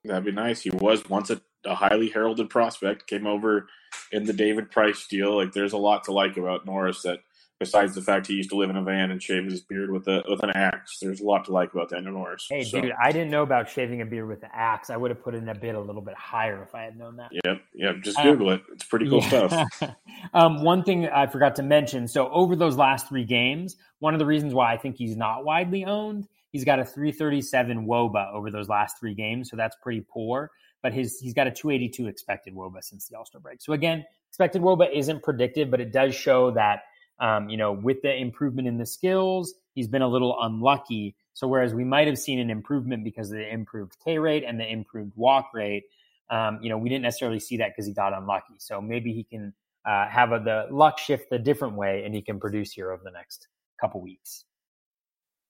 That'd 0.04 0.24
be 0.24 0.32
nice. 0.32 0.60
He 0.60 0.70
was 0.70 1.08
once 1.08 1.30
a, 1.30 1.40
a 1.64 1.74
highly 1.74 2.08
heralded 2.08 2.50
prospect, 2.50 3.08
came 3.08 3.26
over 3.26 3.66
in 4.12 4.24
the 4.24 4.32
David 4.32 4.70
Price 4.70 5.06
deal. 5.08 5.36
Like, 5.36 5.52
there's 5.52 5.72
a 5.72 5.78
lot 5.78 6.04
to 6.04 6.12
like 6.12 6.36
about 6.36 6.64
Norris 6.64 7.02
that 7.02 7.20
besides 7.58 7.94
the 7.94 8.02
fact 8.02 8.26
he 8.26 8.34
used 8.34 8.50
to 8.50 8.56
live 8.56 8.70
in 8.70 8.76
a 8.76 8.82
van 8.82 9.10
and 9.10 9.22
shave 9.22 9.44
his 9.44 9.60
beard 9.60 9.90
with 9.90 10.06
a 10.08 10.22
with 10.28 10.42
an 10.42 10.50
axe. 10.50 10.98
There's 11.00 11.20
a 11.20 11.24
lot 11.24 11.44
to 11.46 11.52
like 11.52 11.72
about 11.72 11.90
Daniel 11.90 12.12
Norris. 12.12 12.46
Hey, 12.48 12.64
so. 12.64 12.80
dude, 12.80 12.92
I 13.00 13.12
didn't 13.12 13.30
know 13.30 13.42
about 13.42 13.68
shaving 13.68 14.00
a 14.02 14.06
beard 14.06 14.28
with 14.28 14.42
an 14.42 14.50
axe. 14.52 14.90
I 14.90 14.96
would 14.96 15.10
have 15.10 15.22
put 15.22 15.34
in 15.34 15.48
a 15.48 15.54
bid 15.54 15.74
a 15.74 15.80
little 15.80 16.02
bit 16.02 16.14
higher 16.14 16.62
if 16.62 16.74
I 16.74 16.82
had 16.82 16.96
known 16.96 17.16
that. 17.16 17.30
Yep, 17.44 17.62
yep. 17.74 17.96
Just 18.02 18.22
Google 18.22 18.50
um, 18.50 18.54
it. 18.54 18.62
It's 18.72 18.84
pretty 18.84 19.08
cool 19.08 19.22
yeah. 19.22 19.66
stuff. 19.66 19.94
um, 20.34 20.62
one 20.62 20.82
thing 20.82 21.08
I 21.08 21.26
forgot 21.26 21.56
to 21.56 21.62
mention. 21.62 22.08
So 22.08 22.28
over 22.30 22.56
those 22.56 22.76
last 22.76 23.08
three 23.08 23.24
games, 23.24 23.76
one 23.98 24.14
of 24.14 24.18
the 24.18 24.26
reasons 24.26 24.54
why 24.54 24.72
I 24.72 24.76
think 24.76 24.96
he's 24.96 25.16
not 25.16 25.44
widely 25.44 25.84
owned, 25.84 26.28
he's 26.52 26.64
got 26.64 26.78
a 26.78 26.84
337 26.84 27.86
WOBA 27.86 28.32
over 28.32 28.50
those 28.50 28.68
last 28.68 28.98
three 28.98 29.14
games, 29.14 29.50
so 29.50 29.56
that's 29.56 29.76
pretty 29.82 30.04
poor. 30.08 30.50
But 30.82 30.92
his 30.92 31.18
he's 31.18 31.34
got 31.34 31.46
a 31.46 31.50
282 31.50 32.06
expected 32.06 32.54
WOBA 32.54 32.82
since 32.82 33.08
the 33.08 33.16
All 33.16 33.26
Star 33.26 33.40
break. 33.40 33.60
So 33.60 33.72
again, 33.72 34.04
expected 34.28 34.62
WOBA 34.62 34.94
isn't 34.94 35.22
predictive, 35.22 35.70
but 35.70 35.80
it 35.80 35.92
does 35.92 36.14
show 36.14 36.50
that 36.52 36.80
um, 37.18 37.48
you 37.48 37.56
know, 37.56 37.72
with 37.72 38.02
the 38.02 38.14
improvement 38.14 38.68
in 38.68 38.78
the 38.78 38.86
skills, 38.86 39.54
he's 39.74 39.88
been 39.88 40.02
a 40.02 40.08
little 40.08 40.36
unlucky. 40.40 41.16
So 41.32 41.46
whereas 41.46 41.74
we 41.74 41.84
might 41.84 42.06
have 42.06 42.18
seen 42.18 42.38
an 42.38 42.50
improvement 42.50 43.04
because 43.04 43.30
of 43.30 43.38
the 43.38 43.48
improved 43.48 43.96
K 44.04 44.18
rate 44.18 44.44
and 44.46 44.60
the 44.60 44.66
improved 44.70 45.12
walk 45.16 45.50
rate, 45.54 45.84
um, 46.30 46.58
you 46.62 46.68
know, 46.68 46.78
we 46.78 46.88
didn't 46.88 47.02
necessarily 47.02 47.40
see 47.40 47.58
that 47.58 47.70
because 47.70 47.86
he 47.86 47.92
got 47.92 48.16
unlucky. 48.16 48.54
So 48.58 48.80
maybe 48.80 49.12
he 49.12 49.24
can 49.24 49.54
uh, 49.84 50.08
have 50.08 50.32
a, 50.32 50.40
the 50.40 50.66
luck 50.74 50.98
shift 50.98 51.30
a 51.32 51.38
different 51.38 51.76
way, 51.76 52.02
and 52.04 52.14
he 52.14 52.20
can 52.20 52.40
produce 52.40 52.72
here 52.72 52.90
over 52.90 53.02
the 53.04 53.12
next 53.12 53.48
couple 53.80 54.00
weeks. 54.00 54.45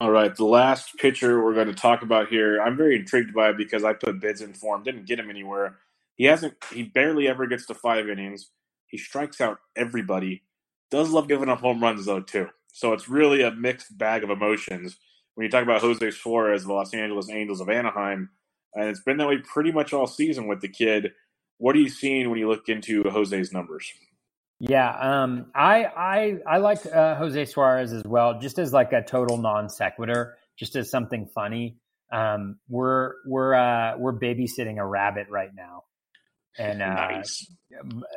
All 0.00 0.10
right, 0.10 0.34
the 0.36 0.44
last 0.46 0.96
pitcher 0.98 1.42
we're 1.44 1.54
going 1.54 1.68
to 1.68 1.74
talk 1.74 2.02
about 2.02 2.28
here, 2.28 2.60
I'm 2.60 2.76
very 2.76 2.96
intrigued 2.96 3.34
by 3.34 3.50
it 3.50 3.58
because 3.58 3.84
I 3.84 3.94
put 3.94 4.20
bids 4.20 4.42
in 4.42 4.54
for 4.54 4.76
him, 4.76 4.82
didn't 4.84 5.06
get 5.06 5.18
him 5.20 5.30
anywhere. 5.30 5.78
He 6.16 6.24
hasn't, 6.26 6.54
he 6.72 6.84
barely 6.84 7.28
ever 7.28 7.46
gets 7.46 7.66
to 7.66 7.74
five 7.74 8.08
innings. 8.08 8.50
He 8.88 8.98
strikes 8.98 9.40
out 9.40 9.58
everybody 9.76 10.42
does 10.90 11.10
love 11.10 11.28
giving 11.28 11.48
up 11.50 11.60
home 11.60 11.82
runs 11.82 12.06
though 12.06 12.20
too. 12.20 12.48
So 12.72 12.92
it's 12.94 13.08
really 13.08 13.42
a 13.42 13.50
mixed 13.52 13.96
bag 13.98 14.24
of 14.24 14.30
emotions 14.30 14.98
when 15.34 15.44
you 15.46 15.50
talk 15.50 15.64
about 15.64 15.82
Jose 15.82 16.10
Suarez, 16.12 16.64
the 16.64 16.72
Los 16.72 16.94
Angeles 16.94 17.30
Angels 17.30 17.60
of 17.60 17.70
Anaheim, 17.70 18.30
and 18.74 18.88
it's 18.88 19.02
been 19.02 19.18
that 19.18 19.28
way 19.28 19.38
pretty 19.38 19.72
much 19.72 19.92
all 19.92 20.06
season 20.06 20.46
with 20.48 20.62
the 20.62 20.68
kid. 20.68 21.12
What 21.58 21.76
are 21.76 21.80
you 21.80 21.90
seeing 21.90 22.30
when 22.30 22.38
you 22.38 22.48
look 22.48 22.68
into 22.68 23.04
Jose's 23.04 23.52
numbers? 23.52 23.92
Yeah, 24.58 24.88
um, 24.88 25.46
I 25.54 25.84
I 25.84 26.36
I 26.46 26.58
like 26.58 26.86
uh, 26.86 27.16
Jose 27.16 27.44
Suarez 27.46 27.92
as 27.92 28.04
well, 28.04 28.38
just 28.40 28.58
as 28.58 28.72
like 28.72 28.92
a 28.92 29.02
total 29.02 29.36
non 29.36 29.68
sequitur, 29.68 30.38
just 30.58 30.76
as 30.76 30.90
something 30.90 31.28
funny. 31.34 31.76
Um, 32.10 32.58
we're 32.68 33.12
we're 33.26 33.54
uh, 33.54 33.98
we're 33.98 34.18
babysitting 34.18 34.78
a 34.78 34.86
rabbit 34.86 35.26
right 35.28 35.50
now, 35.54 35.84
and 36.56 36.80
uh, 36.80 36.86
nice. 36.86 37.46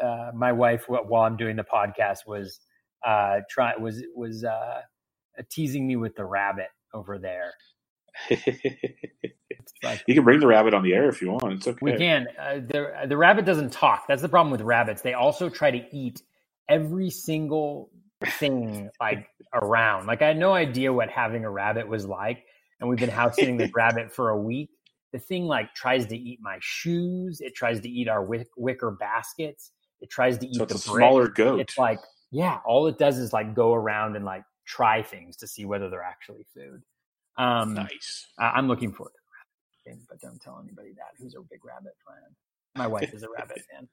uh, 0.01 0.31
my 0.33 0.53
wife, 0.53 0.85
while 0.87 1.23
I'm 1.23 1.35
doing 1.35 1.57
the 1.57 1.65
podcast, 1.65 2.19
was 2.25 2.61
uh, 3.05 3.39
try 3.49 3.75
was 3.75 4.01
was 4.15 4.45
uh, 4.45 4.81
teasing 5.51 5.85
me 5.85 5.97
with 5.97 6.15
the 6.15 6.23
rabbit 6.23 6.69
over 6.93 7.19
there. 7.19 7.51
like, 9.83 10.03
you 10.07 10.15
can 10.15 10.23
bring 10.23 10.39
the 10.39 10.47
rabbit 10.47 10.73
on 10.73 10.83
the 10.83 10.93
air 10.93 11.09
if 11.09 11.21
you 11.21 11.31
want. 11.31 11.51
It's 11.51 11.67
okay. 11.67 11.79
We 11.81 11.97
can. 11.97 12.27
Uh, 12.39 12.55
the 12.55 12.93
the 13.07 13.17
rabbit 13.17 13.43
doesn't 13.43 13.73
talk. 13.73 14.05
That's 14.07 14.21
the 14.21 14.29
problem 14.29 14.51
with 14.51 14.61
rabbits. 14.61 15.01
They 15.01 15.13
also 15.13 15.49
try 15.49 15.71
to 15.71 15.85
eat 15.91 16.21
every 16.69 17.09
single 17.09 17.89
thing 18.37 18.89
like 19.01 19.27
around. 19.53 20.05
Like 20.05 20.21
I 20.21 20.27
had 20.27 20.37
no 20.37 20.53
idea 20.53 20.93
what 20.93 21.09
having 21.09 21.43
a 21.43 21.49
rabbit 21.49 21.87
was 21.87 22.05
like, 22.05 22.45
and 22.79 22.89
we've 22.89 22.99
been 22.99 23.09
house 23.09 23.35
sitting 23.35 23.57
this 23.57 23.71
rabbit 23.75 24.13
for 24.13 24.29
a 24.29 24.37
week 24.37 24.69
the 25.11 25.19
thing 25.19 25.45
like 25.45 25.73
tries 25.73 26.05
to 26.07 26.17
eat 26.17 26.39
my 26.41 26.57
shoes. 26.61 27.41
It 27.41 27.55
tries 27.55 27.81
to 27.81 27.89
eat 27.89 28.07
our 28.07 28.23
wick- 28.23 28.47
wicker 28.57 28.91
baskets. 28.91 29.71
It 30.01 30.09
tries 30.09 30.37
to 30.39 30.47
eat 30.47 30.55
so 30.55 30.65
the 30.65 30.77
smaller 30.77 31.27
goat. 31.27 31.59
It's 31.59 31.77
like 31.77 31.99
yeah, 32.31 32.59
all 32.65 32.87
it 32.87 32.97
does 32.97 33.17
is 33.17 33.33
like 33.33 33.55
go 33.55 33.73
around 33.73 34.15
and 34.15 34.23
like 34.23 34.43
try 34.65 35.01
things 35.01 35.35
to 35.37 35.47
see 35.47 35.65
whether 35.65 35.89
they're 35.89 36.03
actually 36.03 36.45
food. 36.53 36.83
Um, 37.37 37.73
nice. 37.73 38.27
I- 38.37 38.57
am 38.57 38.67
looking 38.67 38.91
forward 38.91 39.11
to 39.11 39.15
the 39.85 39.91
rabbit 39.91 40.05
but 40.07 40.19
don't 40.19 40.39
tell 40.41 40.59
anybody 40.63 40.93
that. 40.93 41.17
Who's 41.17 41.33
a 41.35 41.41
big 41.41 41.65
rabbit 41.65 41.93
fan? 42.07 42.35
My 42.75 42.87
wife 42.87 43.13
is 43.13 43.23
a 43.23 43.29
rabbit 43.29 43.61
fan. 43.71 43.87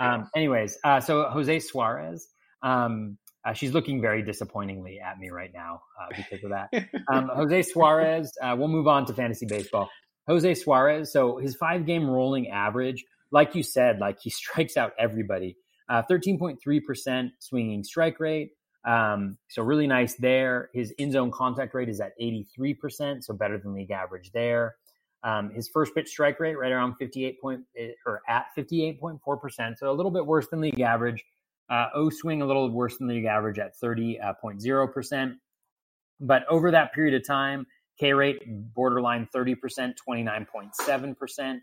Um, 0.00 0.28
anyways, 0.34 0.78
uh, 0.84 1.00
so 1.00 1.28
Jose 1.30 1.60
Suarez, 1.60 2.28
um, 2.62 3.18
Uh, 3.44 3.52
she's 3.52 3.72
looking 3.72 4.00
very 4.00 4.22
disappointingly 4.22 4.98
at 5.00 5.18
me 5.18 5.30
right 5.30 5.52
now 5.54 5.80
uh, 5.98 6.06
because 6.16 6.42
of 6.44 6.50
that. 6.50 6.68
Um, 7.10 7.30
Jose 7.34 7.62
Suarez, 7.62 8.36
uh, 8.42 8.54
we'll 8.58 8.68
move 8.68 8.88
on 8.88 9.06
to 9.06 9.14
fantasy 9.14 9.46
baseball. 9.46 9.88
Jose 10.26 10.54
Suarez, 10.54 11.10
so 11.12 11.38
his 11.38 11.54
five 11.56 11.86
game 11.86 12.10
rolling 12.10 12.48
average, 12.48 13.04
like 13.30 13.54
you 13.54 13.62
said, 13.62 14.00
like 14.00 14.18
he 14.20 14.30
strikes 14.42 14.76
out 14.76 14.92
everybody. 14.98 15.56
13.3% 15.90 16.58
uh, 16.58 17.28
swinging 17.38 17.82
strike 17.84 18.20
rate. 18.20 18.50
Um, 18.84 19.38
so 19.48 19.62
really 19.62 19.86
nice 19.86 20.14
there. 20.16 20.68
His 20.74 20.90
in 20.92 21.12
zone 21.12 21.30
contact 21.30 21.72
rate 21.74 21.88
is 21.88 22.00
at 22.00 22.12
83%, 22.20 23.22
so 23.24 23.34
better 23.34 23.58
than 23.58 23.72
league 23.72 23.90
average 23.90 24.30
there. 24.32 24.76
Um, 25.24 25.50
his 25.50 25.68
first 25.68 25.94
pitch 25.94 26.08
strike 26.08 26.38
rate 26.38 26.56
right 26.56 26.70
around 26.70 26.94
58 26.96 27.40
point 27.40 27.62
eh, 27.76 27.90
or 28.06 28.22
at 28.28 28.46
58.4%, 28.56 29.78
so 29.78 29.90
a 29.90 29.92
little 29.92 30.12
bit 30.12 30.24
worse 30.24 30.46
than 30.48 30.60
league 30.60 30.80
average. 30.80 31.24
Uh, 31.68 31.86
O 31.94 32.08
swing 32.08 32.40
a 32.40 32.46
little 32.46 32.70
worse 32.70 32.96
than 32.98 33.08
league 33.08 33.24
average 33.24 33.58
at 33.58 33.72
30.0%. 33.78 35.34
But 36.20 36.44
over 36.48 36.70
that 36.70 36.92
period 36.92 37.14
of 37.14 37.26
time, 37.26 37.66
K 37.98 38.12
rate 38.12 38.42
borderline 38.74 39.28
30%, 39.34 39.94
29.7%. 40.08 41.58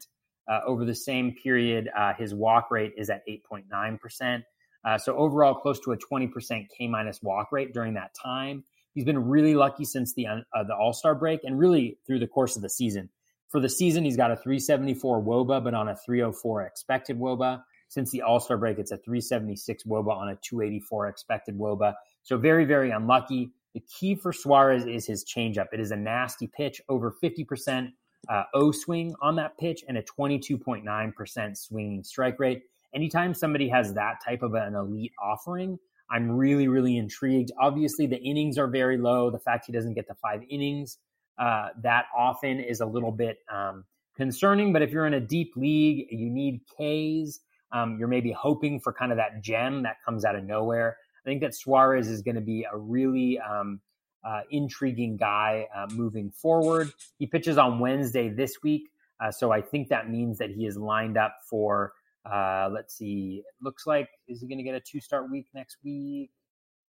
Uh, 0.48 0.60
over 0.68 0.86
the 0.86 0.94
same 0.94 1.34
period, 1.42 1.90
uh, 1.98 2.14
his 2.14 2.36
walk 2.36 2.70
rate 2.70 2.94
is 2.98 3.10
at 3.10 3.24
8.9%. 3.28 4.44
Uh, 4.84 4.98
so 4.98 5.16
overall, 5.18 5.56
close 5.56 5.80
to 5.80 5.94
a 5.94 5.98
20% 5.98 6.68
K 6.78 6.88
minus 6.88 7.24
walk 7.24 7.52
rate 7.52 7.74
during 7.74 7.96
that 7.96 8.12
time. 8.14 8.64
He's 8.94 9.06
been 9.06 9.28
really 9.28 9.56
lucky 9.56 9.84
since 9.86 10.14
the 10.14 10.28
uh, 10.28 10.64
the 10.64 10.76
All 10.76 10.94
Star 10.94 11.16
break 11.16 11.44
and 11.44 11.58
really 11.58 11.98
through 12.06 12.20
the 12.20 12.28
course 12.28 12.56
of 12.56 12.62
the 12.62 12.70
season. 12.70 13.10
For 13.50 13.60
the 13.60 13.70
season, 13.70 14.04
he's 14.04 14.18
got 14.18 14.32
a 14.32 14.36
374 14.36 15.22
WOBA, 15.22 15.64
but 15.64 15.74
on 15.74 15.90
a 15.90 15.96
304 15.96 16.64
expected 16.64 17.20
WOBA. 17.20 17.64
Since 17.88 18.12
the 18.12 18.22
All 18.24 18.40
Star 18.40 18.58
break, 18.58 18.80
it's 18.80 18.92
a 18.92 18.98
376 18.98 19.84
WOBA 19.84 20.12
on 20.12 20.30
a 20.30 20.36
284 20.38 21.08
expected 21.08 21.58
WOBA. 21.58 21.94
So 22.24 22.38
very, 22.38 22.66
very 22.66 22.92
unlucky. 22.92 23.52
The 23.74 23.82
key 23.82 24.16
for 24.16 24.34
Suarez 24.34 24.86
is 24.86 25.06
his 25.06 25.24
changeup. 25.24 25.68
It 25.72 25.80
is 25.80 25.92
a 25.92 25.96
nasty 25.96 26.48
pitch, 26.48 26.82
over 26.90 27.16
50% 27.24 27.92
uh, 28.30 28.44
O 28.54 28.72
swing 28.72 29.14
on 29.22 29.36
that 29.36 29.58
pitch, 29.58 29.84
and 29.88 29.98
a 29.98 30.04
22.9% 30.04 31.58
swinging 31.58 32.04
strike 32.04 32.40
rate. 32.40 32.64
Anytime 32.94 33.34
somebody 33.34 33.68
has 33.70 33.94
that 33.94 34.16
type 34.26 34.42
of 34.42 34.54
an 34.54 34.76
elite 34.76 35.12
offering, 35.22 35.78
I'm 36.10 36.32
really, 36.32 36.68
really 36.68 36.98
intrigued. 36.98 37.52
Obviously, 37.60 38.08
the 38.08 38.22
innings 38.22 38.58
are 38.58 38.68
very 38.68 38.98
low. 38.98 39.30
The 39.30 39.40
fact 39.40 39.66
he 39.66 39.74
doesn't 39.74 39.94
get 39.94 40.08
the 40.08 40.16
five 40.16 40.42
innings 40.50 40.98
uh, 41.38 41.70
that 41.82 42.06
often 42.16 42.60
is 42.60 42.82
a 42.82 42.86
little 42.86 43.12
bit 43.12 43.40
um, 43.52 43.86
concerning. 44.16 44.74
But 44.74 44.82
if 44.82 44.92
you're 44.92 45.08
in 45.08 45.14
a 45.14 45.20
deep 45.20 45.54
league, 45.56 46.08
you 46.12 46.30
need 46.30 46.62
Ks. 46.68 47.40
Um, 47.72 47.98
you're 48.00 48.08
maybe 48.08 48.32
hoping 48.32 48.80
for 48.80 48.94
kind 48.94 49.12
of 49.12 49.18
that 49.18 49.42
gem 49.42 49.84
that 49.84 49.98
comes 50.06 50.24
out 50.24 50.36
of 50.36 50.44
nowhere. 50.44 50.98
I 51.26 51.30
think 51.30 51.42
that 51.42 51.56
Suarez 51.56 52.08
is 52.08 52.22
going 52.22 52.36
to 52.36 52.42
be 52.42 52.66
a 52.72 52.78
really 52.78 53.40
um, 53.40 53.82
uh, 54.24 54.42
intriguing 54.50 55.18
guy 55.18 55.68
uh, 55.76 55.88
moving 55.92 56.32
forward. 56.32 56.92
He 57.20 57.28
pitches 57.28 57.58
on 57.58 57.80
Wednesday 57.80 58.30
this 58.30 58.62
week. 58.64 58.90
Uh, 59.20 59.32
so 59.32 59.52
I 59.52 59.62
think 59.62 59.90
that 59.90 60.10
means 60.10 60.38
that 60.38 60.52
he 60.52 60.66
is 60.66 60.78
lined 60.78 61.18
up 61.18 61.38
for, 61.50 61.94
uh, 62.26 62.70
let's 62.72 62.96
see, 62.96 63.44
it 63.46 63.64
looks 63.64 63.88
like, 63.88 64.10
is 64.28 64.42
he 64.42 64.48
going 64.48 64.58
to 64.58 64.64
get 64.64 64.76
a 64.76 64.80
two 64.80 65.00
start 65.00 65.32
week 65.32 65.48
next 65.54 65.78
week? 65.84 66.32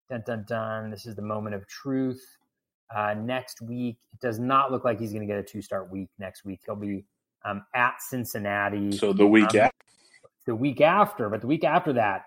Dun, 0.09 0.23
dun, 0.25 0.45
dun. 0.47 0.91
This 0.91 1.05
is 1.05 1.15
the 1.15 1.21
moment 1.21 1.55
of 1.55 1.67
truth. 1.67 2.37
Uh, 2.93 3.15
next 3.17 3.61
week, 3.61 3.97
it 4.13 4.19
does 4.19 4.39
not 4.39 4.71
look 4.71 4.85
like 4.85 4.99
he's 4.99 5.11
going 5.11 5.25
to 5.25 5.31
get 5.31 5.39
a 5.39 5.43
two 5.43 5.61
start 5.61 5.91
week 5.91 6.09
next 6.19 6.45
week. 6.45 6.61
He'll 6.65 6.75
be 6.75 7.05
um, 7.43 7.63
at 7.73 8.01
Cincinnati. 8.01 8.91
So 8.91 9.13
the 9.13 9.27
week 9.27 9.53
um, 9.55 9.61
after. 9.61 9.85
The 10.45 10.55
week 10.55 10.81
after, 10.81 11.29
but 11.29 11.41
the 11.41 11.47
week 11.47 11.63
after 11.63 11.93
that, 11.93 12.25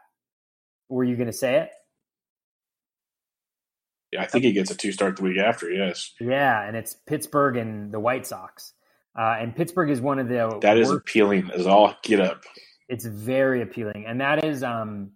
were 0.89 1.05
you 1.05 1.15
going 1.15 1.29
to 1.29 1.33
say 1.33 1.61
it? 1.61 1.71
Yeah, 4.11 4.23
I 4.23 4.27
think 4.27 4.45
he 4.45 4.53
gets 4.53 4.71
a 4.71 4.75
two 4.75 4.91
start 4.91 5.17
the 5.17 5.23
week 5.23 5.39
after. 5.39 5.71
Yes. 5.71 6.15
Yeah, 6.21 6.67
and 6.67 6.77
it's 6.77 6.95
Pittsburgh 7.07 7.57
and 7.57 7.93
the 7.93 8.01
White 8.01 8.27
Sox. 8.27 8.73
Uh, 9.17 9.37
and 9.39 9.55
Pittsburgh 9.55 9.91
is 9.91 10.01
one 10.01 10.19
of 10.19 10.29
the 10.29 10.59
that 10.63 10.79
is 10.79 10.91
appealing 10.91 11.51
as 11.53 11.67
all 11.67 11.95
get 12.03 12.21
up. 12.21 12.43
It's 12.89 13.05
very 13.05 13.63
appealing, 13.63 14.05
and 14.07 14.21
that 14.21 14.45
is 14.45 14.63
um. 14.63 15.11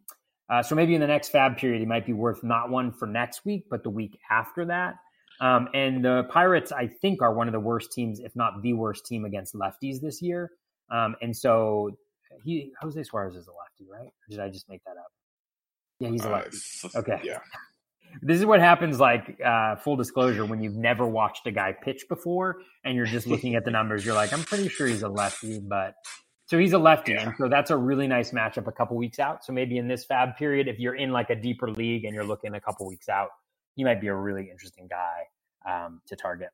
Uh, 0.51 0.62
so 0.62 0.74
maybe 0.74 0.94
in 0.94 1.01
the 1.01 1.06
next 1.06 1.32
FAAB 1.32 1.56
period, 1.56 1.81
he 1.81 1.86
might 1.86 2.05
be 2.05 2.12
worth 2.12 2.44
not 2.44 2.69
one 2.69 2.93
for 2.93 3.06
next 3.06 3.47
week, 3.47 3.64
but 3.70 3.82
the 3.82 3.89
week 3.89 4.19
after 4.31 4.66
that. 4.66 4.97
Um, 5.43 5.69
and 5.74 6.05
the 6.05 6.23
Pirates, 6.31 6.70
I 6.70 6.86
think, 6.86 7.20
are 7.20 7.35
one 7.35 7.48
of 7.48 7.52
the 7.52 7.60
worst 7.60 7.93
teams, 7.93 8.20
if 8.20 8.35
not 8.36 8.62
the 8.62 8.74
worst 8.74 9.05
team 9.05 9.24
against 9.24 9.55
lefties 9.55 10.01
this 10.01 10.23
year. 10.23 10.52
Um, 10.89 11.16
and 11.20 11.36
so 11.36 11.90
he 12.44 12.73
Jose 12.81 13.02
Suarez 13.02 13.35
is 13.35 13.48
a 13.48 13.51
lefty, 13.51 13.90
right? 13.90 14.06
Or 14.06 14.27
did 14.31 14.39
I 14.39 14.48
just 14.48 14.69
make 14.69 14.85
that 14.85 14.93
up? 14.93 15.10
Yeah, 15.98 16.10
he's 16.10 16.24
a 16.24 16.28
uh, 16.28 16.32
lefty. 16.32 16.59
Uh, 16.85 17.01
okay. 17.01 17.20
Yeah. 17.24 17.39
This 18.20 18.39
is 18.39 18.44
what 18.44 18.60
happens, 18.60 19.01
like 19.01 19.40
uh, 19.43 19.77
full 19.77 19.97
disclosure, 19.97 20.44
when 20.44 20.62
you've 20.62 20.77
never 20.77 21.06
watched 21.06 21.47
a 21.47 21.51
guy 21.51 21.73
pitch 21.73 22.05
before 22.10 22.56
and 22.85 22.94
you're 22.94 23.06
just 23.06 23.27
looking 23.27 23.55
at 23.55 23.64
the 23.64 23.70
numbers. 23.78 24.05
You're 24.05 24.14
like, 24.14 24.35
I'm 24.35 24.43
pretty 24.43 24.69
sure 24.69 24.86
he's 24.86 25.01
a 25.01 25.09
lefty, 25.09 25.60
but 25.60 25.94
so 26.44 26.59
he's 26.59 26.74
a 26.74 26.78
lefty, 26.78 27.12
yeah. 27.12 27.23
and 27.23 27.35
so 27.39 27.48
that's 27.48 27.70
a 27.70 27.77
really 27.78 28.06
nice 28.06 28.32
matchup 28.32 28.66
a 28.66 28.73
couple 28.73 28.98
weeks 28.98 29.19
out. 29.19 29.47
So 29.47 29.55
maybe 29.55 29.78
in 29.78 29.89
this 29.89 30.05
FAAB 30.05 30.36
period, 30.36 30.69
if 30.69 30.78
you're 30.78 30.97
in 30.97 31.10
like 31.10 31.31
a 31.31 31.35
deeper 31.35 31.70
league 31.70 32.05
and 32.05 32.14
you're 32.14 32.23
looking 32.23 32.55
a 32.55 32.60
couple 32.60 32.86
weeks 32.86 33.09
out, 33.09 33.31
he 33.74 33.85
might 33.85 34.01
be 34.01 34.09
a 34.09 34.15
really 34.15 34.51
interesting 34.51 34.89
guy 34.89 35.28
um, 35.66 36.01
to 36.07 36.16
target. 36.16 36.51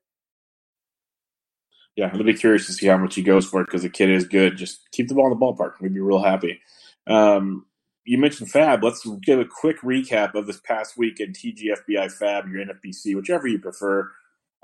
Yeah, 1.95 2.11
I'll 2.13 2.23
be 2.23 2.33
curious 2.33 2.65
to 2.67 2.73
see 2.73 2.87
how 2.87 2.97
much 2.97 3.15
he 3.15 3.21
goes 3.21 3.45
for 3.45 3.61
it 3.61 3.65
because 3.65 3.81
the 3.81 3.89
kid 3.89 4.09
is 4.09 4.25
good. 4.25 4.55
Just 4.55 4.89
keep 4.91 5.09
the 5.09 5.15
ball 5.15 5.31
in 5.31 5.37
the 5.37 5.45
ballpark. 5.45 5.73
We'd 5.81 5.93
be 5.93 5.99
real 5.99 6.23
happy. 6.23 6.61
Um, 7.07 7.65
you 8.05 8.17
mentioned 8.17 8.51
FAAB. 8.51 8.81
Let's 8.81 9.05
give 9.21 9.39
a 9.39 9.45
quick 9.45 9.81
recap 9.81 10.33
of 10.33 10.47
this 10.47 10.59
past 10.61 10.97
week 10.97 11.19
in 11.19 11.33
TGFBI 11.33 12.17
FAAB, 12.17 12.51
your 12.51 12.65
NFBC, 12.65 13.15
whichever 13.15 13.47
you 13.47 13.59
prefer. 13.59 14.09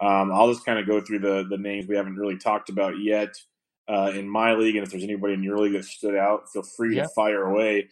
Um, 0.02 0.32
I'll 0.32 0.52
just 0.52 0.66
kind 0.66 0.80
of 0.80 0.88
go 0.88 1.02
through 1.02 1.20
the 1.20 1.46
the 1.50 1.58
names 1.58 1.88
we 1.88 1.96
haven't 1.96 2.16
really 2.16 2.38
talked 2.38 2.70
about 2.70 3.00
yet 3.00 3.36
uh, 3.88 4.12
in 4.16 4.28
my 4.28 4.54
league, 4.54 4.76
and 4.76 4.86
if 4.86 4.92
there's 4.92 5.04
anybody 5.04 5.34
in 5.34 5.44
your 5.44 5.58
league 5.58 5.74
that 5.74 5.86
stood 5.86 6.16
out, 6.16 6.50
feel 6.52 6.64
free 6.64 6.96
to 6.96 7.08
fire 7.10 7.44
away. 7.44 7.90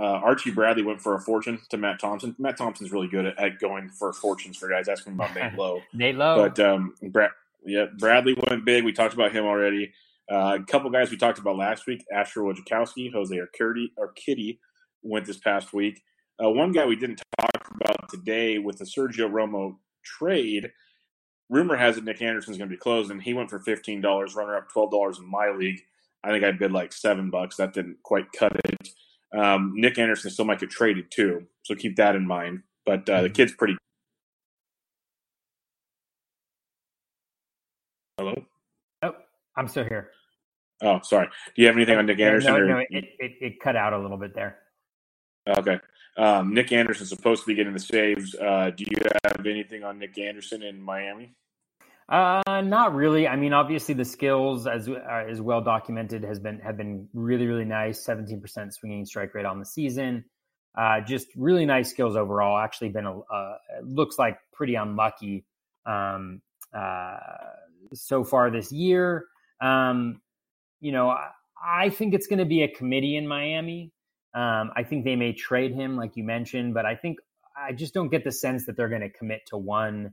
Uh, 0.00 0.18
Archie 0.24 0.50
Bradley 0.50 0.82
went 0.82 1.02
for 1.02 1.14
a 1.14 1.20
fortune 1.20 1.60
to 1.68 1.76
Matt 1.76 2.00
Thompson. 2.00 2.34
Matt 2.38 2.56
Thompson's 2.56 2.90
really 2.90 3.08
good 3.08 3.26
at, 3.26 3.38
at 3.38 3.58
going 3.58 3.90
for 3.90 4.14
fortunes 4.14 4.56
for 4.56 4.68
guys. 4.68 4.88
Asking 4.88 5.12
about 5.12 5.34
Nate 5.34 5.54
Lowe. 5.58 5.82
Nate 5.92 6.14
Lowe. 6.16 6.48
But 6.48 6.58
um, 6.58 6.94
Brad, 7.02 7.30
yeah, 7.66 7.86
Bradley 7.98 8.34
went 8.48 8.64
big. 8.64 8.84
We 8.84 8.92
talked 8.92 9.12
about 9.12 9.32
him 9.32 9.44
already. 9.44 9.92
Uh, 10.30 10.58
a 10.58 10.64
couple 10.64 10.88
guys 10.88 11.10
we 11.10 11.18
talked 11.18 11.38
about 11.38 11.56
last 11.56 11.86
week: 11.86 12.02
Asher 12.10 12.40
Wojciechowski, 12.40 13.12
Jose 13.12 13.36
Urquidy, 13.36 13.90
or 13.98 14.12
Kitty 14.12 14.58
went 15.02 15.26
this 15.26 15.36
past 15.36 15.74
week. 15.74 16.02
Uh, 16.42 16.48
one 16.48 16.72
guy 16.72 16.86
we 16.86 16.96
didn't 16.96 17.20
talk 17.38 17.70
about 17.74 18.08
today 18.08 18.58
with 18.58 18.78
the 18.78 18.84
Sergio 18.86 19.30
Romo 19.30 19.76
trade. 20.02 20.72
Rumor 21.50 21.76
has 21.76 21.98
it 21.98 22.04
Nick 22.04 22.22
Anderson's 22.22 22.56
going 22.56 22.70
to 22.70 22.74
be 22.74 22.80
closed, 22.80 23.10
and 23.10 23.22
he 23.22 23.34
went 23.34 23.50
for 23.50 23.58
fifteen 23.58 24.00
dollars, 24.00 24.34
runner 24.34 24.56
up 24.56 24.70
twelve 24.72 24.90
dollars 24.90 25.18
in 25.18 25.30
my 25.30 25.50
league. 25.50 25.80
I 26.24 26.30
think 26.30 26.42
I 26.42 26.52
bid 26.52 26.72
like 26.72 26.94
seven 26.94 27.28
bucks. 27.28 27.56
That 27.56 27.74
didn't 27.74 28.02
quite 28.02 28.32
cut 28.32 28.56
it. 28.64 28.88
Um, 29.36 29.74
Nick 29.76 29.98
Anderson 29.98 30.30
still 30.30 30.44
might 30.44 30.60
get 30.60 30.70
traded 30.70 31.10
too, 31.10 31.46
so 31.62 31.74
keep 31.74 31.96
that 31.96 32.16
in 32.16 32.26
mind. 32.26 32.62
But 32.84 33.08
uh, 33.08 33.22
the 33.22 33.28
mm-hmm. 33.28 33.34
kid's 33.34 33.52
pretty. 33.52 33.76
Hello. 38.18 38.34
Oh, 39.02 39.14
I'm 39.56 39.68
still 39.68 39.84
here. 39.84 40.10
Oh, 40.82 41.00
sorry. 41.02 41.28
Do 41.54 41.62
you 41.62 41.68
have 41.68 41.76
anything 41.76 41.98
on 41.98 42.06
Nick 42.06 42.20
Anderson? 42.20 42.52
No, 42.52 42.58
or... 42.58 42.66
no, 42.66 42.78
it, 42.78 43.04
it, 43.18 43.32
it, 43.40 43.60
cut 43.60 43.76
out 43.76 43.92
a 43.92 43.98
little 43.98 44.16
bit 44.16 44.34
there. 44.34 44.58
Okay. 45.46 45.78
Um, 46.16 46.54
Nick 46.54 46.72
Anderson's 46.72 47.10
supposed 47.10 47.42
to 47.42 47.46
be 47.46 47.54
getting 47.54 47.72
the 47.72 47.78
saves. 47.78 48.34
Uh, 48.34 48.70
do 48.74 48.84
you 48.84 48.96
have 49.24 49.46
anything 49.46 49.84
on 49.84 49.98
Nick 49.98 50.18
Anderson 50.18 50.62
in 50.62 50.80
Miami? 50.80 51.34
Uh, 52.10 52.42
not 52.46 52.92
really. 52.94 53.28
I 53.28 53.36
mean, 53.36 53.52
obviously 53.52 53.94
the 53.94 54.04
skills 54.04 54.66
as 54.66 54.88
uh, 54.88 55.26
is 55.28 55.40
well 55.40 55.60
documented 55.60 56.24
has 56.24 56.40
been 56.40 56.58
have 56.58 56.76
been 56.76 57.08
really 57.14 57.46
really 57.46 57.64
nice. 57.64 58.04
Seventeen 58.04 58.40
percent 58.40 58.74
swinging 58.74 59.06
strike 59.06 59.32
rate 59.34 59.46
on 59.46 59.60
the 59.60 59.66
season. 59.66 60.24
Uh, 60.76 61.00
just 61.00 61.28
really 61.36 61.66
nice 61.66 61.88
skills 61.90 62.16
overall. 62.16 62.58
Actually, 62.58 62.88
been 62.88 63.06
a 63.06 63.20
looks 63.84 64.18
like 64.18 64.38
pretty 64.52 64.74
unlucky 64.74 65.44
um, 65.86 66.42
uh, 66.76 67.16
so 67.94 68.24
far 68.24 68.50
this 68.50 68.72
year. 68.72 69.26
Um, 69.60 70.20
you 70.80 70.90
know, 70.90 71.10
I, 71.10 71.28
I 71.62 71.90
think 71.90 72.14
it's 72.14 72.26
going 72.26 72.38
to 72.40 72.44
be 72.44 72.62
a 72.62 72.68
committee 72.68 73.16
in 73.16 73.28
Miami. 73.28 73.92
Um, 74.34 74.70
I 74.74 74.84
think 74.84 75.04
they 75.04 75.16
may 75.16 75.32
trade 75.32 75.74
him, 75.74 75.96
like 75.96 76.16
you 76.16 76.24
mentioned, 76.24 76.74
but 76.74 76.86
I 76.86 76.96
think 76.96 77.18
I 77.56 77.72
just 77.72 77.94
don't 77.94 78.08
get 78.08 78.24
the 78.24 78.32
sense 78.32 78.66
that 78.66 78.76
they're 78.76 78.88
going 78.88 79.00
to 79.02 79.10
commit 79.10 79.42
to 79.48 79.56
one 79.56 80.12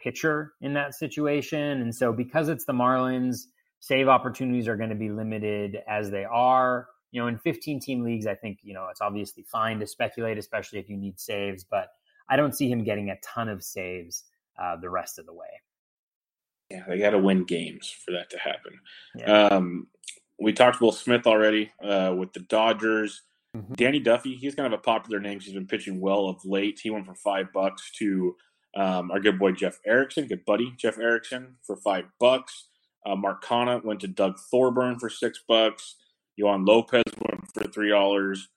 pitcher 0.00 0.54
in 0.60 0.72
that 0.74 0.94
situation. 0.94 1.82
And 1.82 1.94
so 1.94 2.12
because 2.12 2.48
it's 2.48 2.64
the 2.64 2.72
Marlins, 2.72 3.46
save 3.80 4.08
opportunities 4.08 4.68
are 4.68 4.76
going 4.76 4.90
to 4.90 4.96
be 4.96 5.10
limited 5.10 5.78
as 5.88 6.10
they 6.10 6.24
are. 6.24 6.88
You 7.12 7.20
know, 7.20 7.28
in 7.28 7.38
15 7.38 7.80
team 7.80 8.04
leagues, 8.04 8.26
I 8.26 8.34
think, 8.34 8.58
you 8.62 8.74
know, 8.74 8.88
it's 8.90 9.00
obviously 9.00 9.42
fine 9.42 9.80
to 9.80 9.86
speculate, 9.86 10.38
especially 10.38 10.78
if 10.78 10.88
you 10.88 10.96
need 10.96 11.18
saves, 11.18 11.64
but 11.64 11.88
I 12.28 12.36
don't 12.36 12.54
see 12.54 12.70
him 12.70 12.84
getting 12.84 13.10
a 13.10 13.16
ton 13.20 13.48
of 13.48 13.64
saves 13.64 14.24
uh, 14.60 14.76
the 14.76 14.88
rest 14.88 15.18
of 15.18 15.26
the 15.26 15.32
way. 15.32 15.48
Yeah, 16.70 16.84
they 16.86 16.98
got 16.98 17.10
to 17.10 17.18
win 17.18 17.44
games 17.44 17.90
for 17.90 18.12
that 18.12 18.30
to 18.30 18.38
happen. 18.38 18.78
Yeah. 19.16 19.48
Um, 19.48 19.88
we 20.38 20.52
talked 20.52 20.80
Will 20.80 20.92
Smith 20.92 21.26
already 21.26 21.72
uh, 21.82 22.14
with 22.16 22.32
the 22.32 22.40
Dodgers. 22.40 23.22
Mm-hmm. 23.56 23.74
Danny 23.74 23.98
Duffy, 23.98 24.36
he's 24.36 24.54
kind 24.54 24.72
of 24.72 24.78
a 24.78 24.82
popular 24.82 25.18
name. 25.18 25.40
He's 25.40 25.52
been 25.52 25.66
pitching 25.66 26.00
well 26.00 26.28
of 26.28 26.44
late. 26.44 26.78
He 26.80 26.90
went 26.90 27.06
for 27.06 27.16
five 27.16 27.52
bucks 27.52 27.90
to 27.98 28.36
um, 28.76 29.10
our 29.10 29.20
good 29.20 29.38
boy 29.38 29.52
Jeff 29.52 29.78
Erickson, 29.86 30.26
good 30.26 30.44
buddy 30.44 30.72
Jeff 30.76 30.98
Erickson, 30.98 31.56
for 31.62 31.76
five 31.76 32.04
bucks. 32.18 32.68
Uh, 33.04 33.16
Mark 33.16 33.44
Canha 33.44 33.84
went 33.84 34.00
to 34.00 34.08
Doug 34.08 34.38
Thorburn 34.50 34.98
for 34.98 35.08
six 35.08 35.40
bucks. 35.48 35.96
Yoan 36.40 36.66
Lopez 36.66 37.02
went 37.18 37.52
for 37.52 37.64
three 37.64 37.90
dollars. 37.90 38.48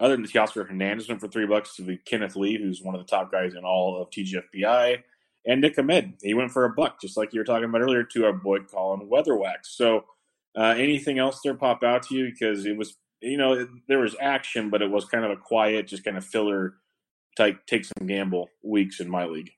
Other 0.00 0.16
than 0.16 0.26
Teoscar 0.26 0.66
Hernandez 0.66 1.08
went 1.08 1.20
for 1.20 1.28
three 1.28 1.46
bucks 1.46 1.76
to 1.76 1.82
the 1.82 1.98
Kenneth 1.98 2.34
Lee, 2.34 2.56
who's 2.56 2.82
one 2.82 2.94
of 2.94 3.02
the 3.02 3.06
top 3.06 3.30
guys 3.30 3.54
in 3.54 3.64
all 3.64 4.00
of 4.00 4.08
TGFBI, 4.08 5.02
and 5.46 5.60
Nick 5.60 5.78
Ahmed. 5.78 6.14
He 6.22 6.32
went 6.32 6.50
for 6.50 6.64
a 6.64 6.70
buck, 6.70 7.00
just 7.00 7.18
like 7.18 7.34
you 7.34 7.40
were 7.40 7.44
talking 7.44 7.68
about 7.68 7.82
earlier, 7.82 8.02
to 8.04 8.24
our 8.24 8.32
boy 8.32 8.60
Colin 8.60 9.08
Weatherwax. 9.10 9.64
So, 9.64 10.06
uh, 10.56 10.74
anything 10.76 11.18
else 11.18 11.40
there 11.44 11.54
pop 11.54 11.82
out 11.82 12.04
to 12.04 12.14
you? 12.14 12.30
Because 12.30 12.64
it 12.64 12.78
was, 12.78 12.96
you 13.20 13.36
know, 13.36 13.68
there 13.88 13.98
was 13.98 14.16
action, 14.20 14.70
but 14.70 14.80
it 14.80 14.90
was 14.90 15.04
kind 15.04 15.24
of 15.24 15.32
a 15.32 15.36
quiet, 15.36 15.86
just 15.86 16.02
kind 16.02 16.16
of 16.16 16.24
filler 16.24 16.76
type, 17.36 17.66
take 17.66 17.84
some 17.84 18.06
gamble 18.06 18.48
weeks 18.62 19.00
in 19.00 19.08
my 19.08 19.26
league. 19.26 19.50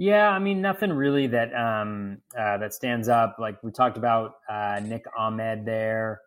Yeah, 0.00 0.30
I 0.30 0.38
mean 0.38 0.62
nothing 0.62 0.94
really 0.94 1.26
that 1.26 1.54
um, 1.54 2.22
uh, 2.34 2.56
that 2.56 2.72
stands 2.72 3.06
up. 3.06 3.36
Like 3.38 3.62
we 3.62 3.70
talked 3.70 3.98
about 3.98 4.36
uh, 4.48 4.80
Nick 4.82 5.04
Ahmed 5.14 5.66
there. 5.66 6.22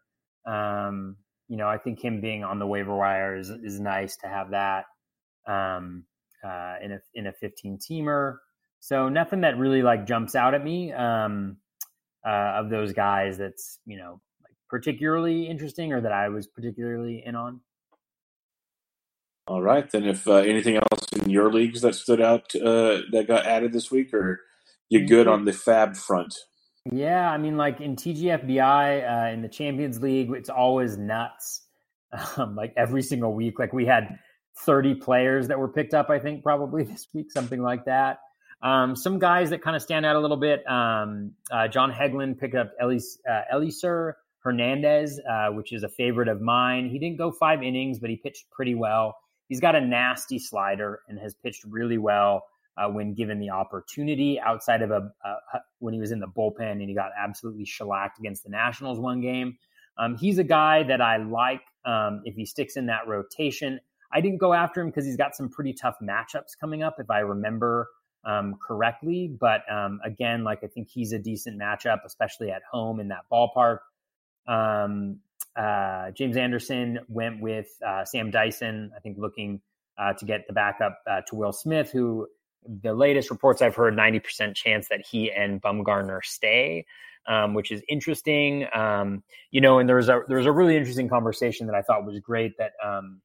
Um, 0.45 1.17
you 1.47 1.57
know, 1.57 1.67
I 1.67 1.79
think 1.79 1.99
him 1.99 2.21
being 2.21 2.43
on 2.43 2.59
the 2.59 2.67
waiver 2.67 2.95
wire 2.95 3.35
is, 3.35 3.49
is 3.49 3.79
nice 3.79 4.15
to 4.17 4.27
have 4.27 4.51
that 4.51 4.85
um, 5.47 6.03
uh, 6.43 6.75
in 6.83 6.91
a 6.91 6.99
in 7.15 7.25
a 7.25 7.33
15 7.33 7.79
teamer. 7.79 8.35
So 8.79 9.09
nothing 9.09 9.41
that 9.41 9.57
really 9.57 9.81
like 9.81 10.05
jumps 10.05 10.35
out 10.35 10.53
at 10.53 10.63
me 10.63 10.93
um, 10.93 11.57
uh, 12.23 12.29
of 12.59 12.69
those 12.69 12.93
guys 12.93 13.39
that's 13.39 13.79
you 13.87 13.97
know 13.97 14.21
like 14.43 14.55
particularly 14.69 15.47
interesting 15.47 15.93
or 15.93 16.01
that 16.01 16.11
I 16.11 16.29
was 16.29 16.45
particularly 16.45 17.23
in 17.25 17.35
on. 17.35 17.59
All 19.45 19.61
right, 19.61 19.89
then. 19.91 20.05
If 20.05 20.27
uh, 20.27 20.35
anything 20.35 20.77
else 20.77 21.07
in 21.11 21.29
your 21.29 21.51
leagues 21.51 21.81
that 21.81 21.95
stood 21.95 22.21
out 22.21 22.55
uh, 22.55 23.01
that 23.11 23.25
got 23.27 23.45
added 23.45 23.73
this 23.73 23.91
week, 23.91 24.13
or 24.13 24.39
you 24.89 25.05
good 25.05 25.27
on 25.27 25.45
the 25.45 25.51
FAAB 25.51 25.97
front? 25.97 26.33
Yeah, 26.91 27.29
I 27.29 27.37
mean, 27.37 27.57
like 27.57 27.81
in 27.81 27.95
TGFBI 27.95 29.29
uh, 29.29 29.33
in 29.33 29.41
the 29.41 29.49
Champions 29.49 30.01
League, 30.01 30.31
it's 30.31 30.49
always 30.49 30.97
nuts. 30.97 31.61
Um, 32.37 32.55
like 32.55 32.75
every 32.77 33.01
single 33.01 33.33
week, 33.33 33.57
like 33.57 33.73
we 33.73 33.87
had 33.87 34.19
30 34.59 34.93
players 34.93 35.47
that 35.47 35.57
were 35.57 35.67
picked 35.67 35.95
up. 35.95 36.11
I 36.11 36.19
think 36.19 36.43
probably 36.43 36.83
this 36.91 37.07
week, 37.11 37.31
something 37.31 37.59
like 37.59 37.85
that. 37.85 38.19
Um, 38.61 38.95
some 38.95 39.17
guys 39.17 39.49
that 39.49 39.63
kind 39.63 39.75
of 39.75 39.81
stand 39.81 40.05
out 40.05 40.15
a 40.15 40.19
little 40.19 40.37
bit. 40.37 40.63
Um, 40.69 41.31
uh, 41.51 41.67
John 41.67 41.91
Hegglund 41.91 42.39
picked 42.39 42.53
up 42.53 42.71
Elis, 42.79 43.17
uh, 43.27 43.41
Hernandez, 44.43 45.19
uh, 45.27 45.47
which 45.47 45.73
is 45.73 45.81
a 45.81 45.89
favorite 45.89 46.27
of 46.27 46.39
mine. 46.39 46.87
He 46.87 46.99
didn't 46.99 47.17
go 47.17 47.31
five 47.31 47.63
innings, 47.63 47.97
but 47.97 48.11
he 48.11 48.15
pitched 48.15 48.45
pretty 48.51 48.75
well 48.75 49.17
he's 49.49 49.59
got 49.59 49.75
a 49.75 49.81
nasty 49.81 50.39
slider 50.39 51.01
and 51.07 51.19
has 51.19 51.33
pitched 51.33 51.63
really 51.65 51.97
well 51.97 52.43
uh, 52.77 52.87
when 52.87 53.13
given 53.13 53.39
the 53.39 53.49
opportunity. 53.49 54.39
Outside 54.39 54.81
of 54.81 54.91
a 54.91 55.11
when 55.79 55.93
he 55.93 55.99
was 55.99 56.11
in 56.11 56.19
the 56.19 56.27
bullpen 56.27 56.71
and 56.71 56.81
he 56.81 56.93
got 56.93 57.11
absolutely 57.17 57.65
shellacked 57.65 58.19
against 58.19 58.43
the 58.43 58.49
Nationals 58.49 58.99
one 58.99 59.21
game. 59.21 59.57
Um, 59.97 60.17
he's 60.17 60.39
a 60.39 60.43
guy 60.43 60.83
that 60.83 61.01
I 61.01 61.17
like 61.17 61.61
um, 61.85 62.21
if 62.25 62.35
he 62.35 62.45
sticks 62.45 62.77
in 62.77 62.87
that 62.87 63.07
rotation. 63.07 63.79
I 64.11 64.21
didn't 64.21 64.37
go 64.37 64.53
after 64.53 64.81
him 64.81 64.87
because 64.87 65.05
he's 65.05 65.17
got 65.17 65.35
some 65.35 65.49
pretty 65.49 65.73
tough 65.73 65.95
matchups 66.01 66.57
coming 66.59 66.83
up, 66.83 66.95
if 66.99 67.09
I 67.09 67.19
remember 67.19 67.89
um, 68.25 68.55
correctly. 68.65 69.27
But 69.27 69.61
um, 69.71 69.99
again, 70.03 70.43
like 70.43 70.63
I 70.63 70.67
think 70.67 70.89
he's 70.89 71.13
a 71.13 71.19
decent 71.19 71.59
matchup, 71.59 71.99
especially 72.05 72.51
at 72.51 72.61
home 72.71 72.99
in 72.99 73.09
that 73.09 73.25
ballpark. 73.31 73.79
Um, 74.47 75.19
uh, 75.55 76.11
James 76.11 76.37
Anderson 76.37 76.99
went 77.07 77.41
with 77.41 77.67
uh, 77.85 78.05
Sam 78.05 78.31
Dyson, 78.31 78.91
I 78.95 78.99
think 78.99 79.17
looking 79.17 79.61
uh, 79.97 80.13
to 80.13 80.25
get 80.25 80.47
the 80.47 80.53
backup 80.53 80.99
uh, 81.09 81.21
to 81.27 81.35
Will 81.35 81.53
Smith, 81.53 81.91
who 81.91 82.27
the 82.81 82.93
latest 82.93 83.29
reports 83.29 83.61
I've 83.61 83.75
heard 83.75 83.95
90% 83.95 84.55
chance 84.55 84.87
that 84.89 85.05
he 85.05 85.31
and 85.31 85.61
Bumgarner 85.61 86.23
stay, 86.23 86.85
um, 87.27 87.53
which 87.53 87.71
is 87.71 87.81
interesting. 87.87 88.67
Um, 88.73 89.23
you 89.51 89.61
know, 89.61 89.79
and 89.79 89.87
there 89.87 89.97
was 89.97 90.09
a 90.09 90.21
there 90.27 90.37
was 90.37 90.45
a 90.45 90.51
really 90.51 90.75
interesting 90.75 91.09
conversation 91.09 91.67
that 91.67 91.75
I 91.75 91.81
thought 91.81 92.05
was 92.05 92.19
great 92.19 92.53
that 92.57 92.71
um, 92.83 93.21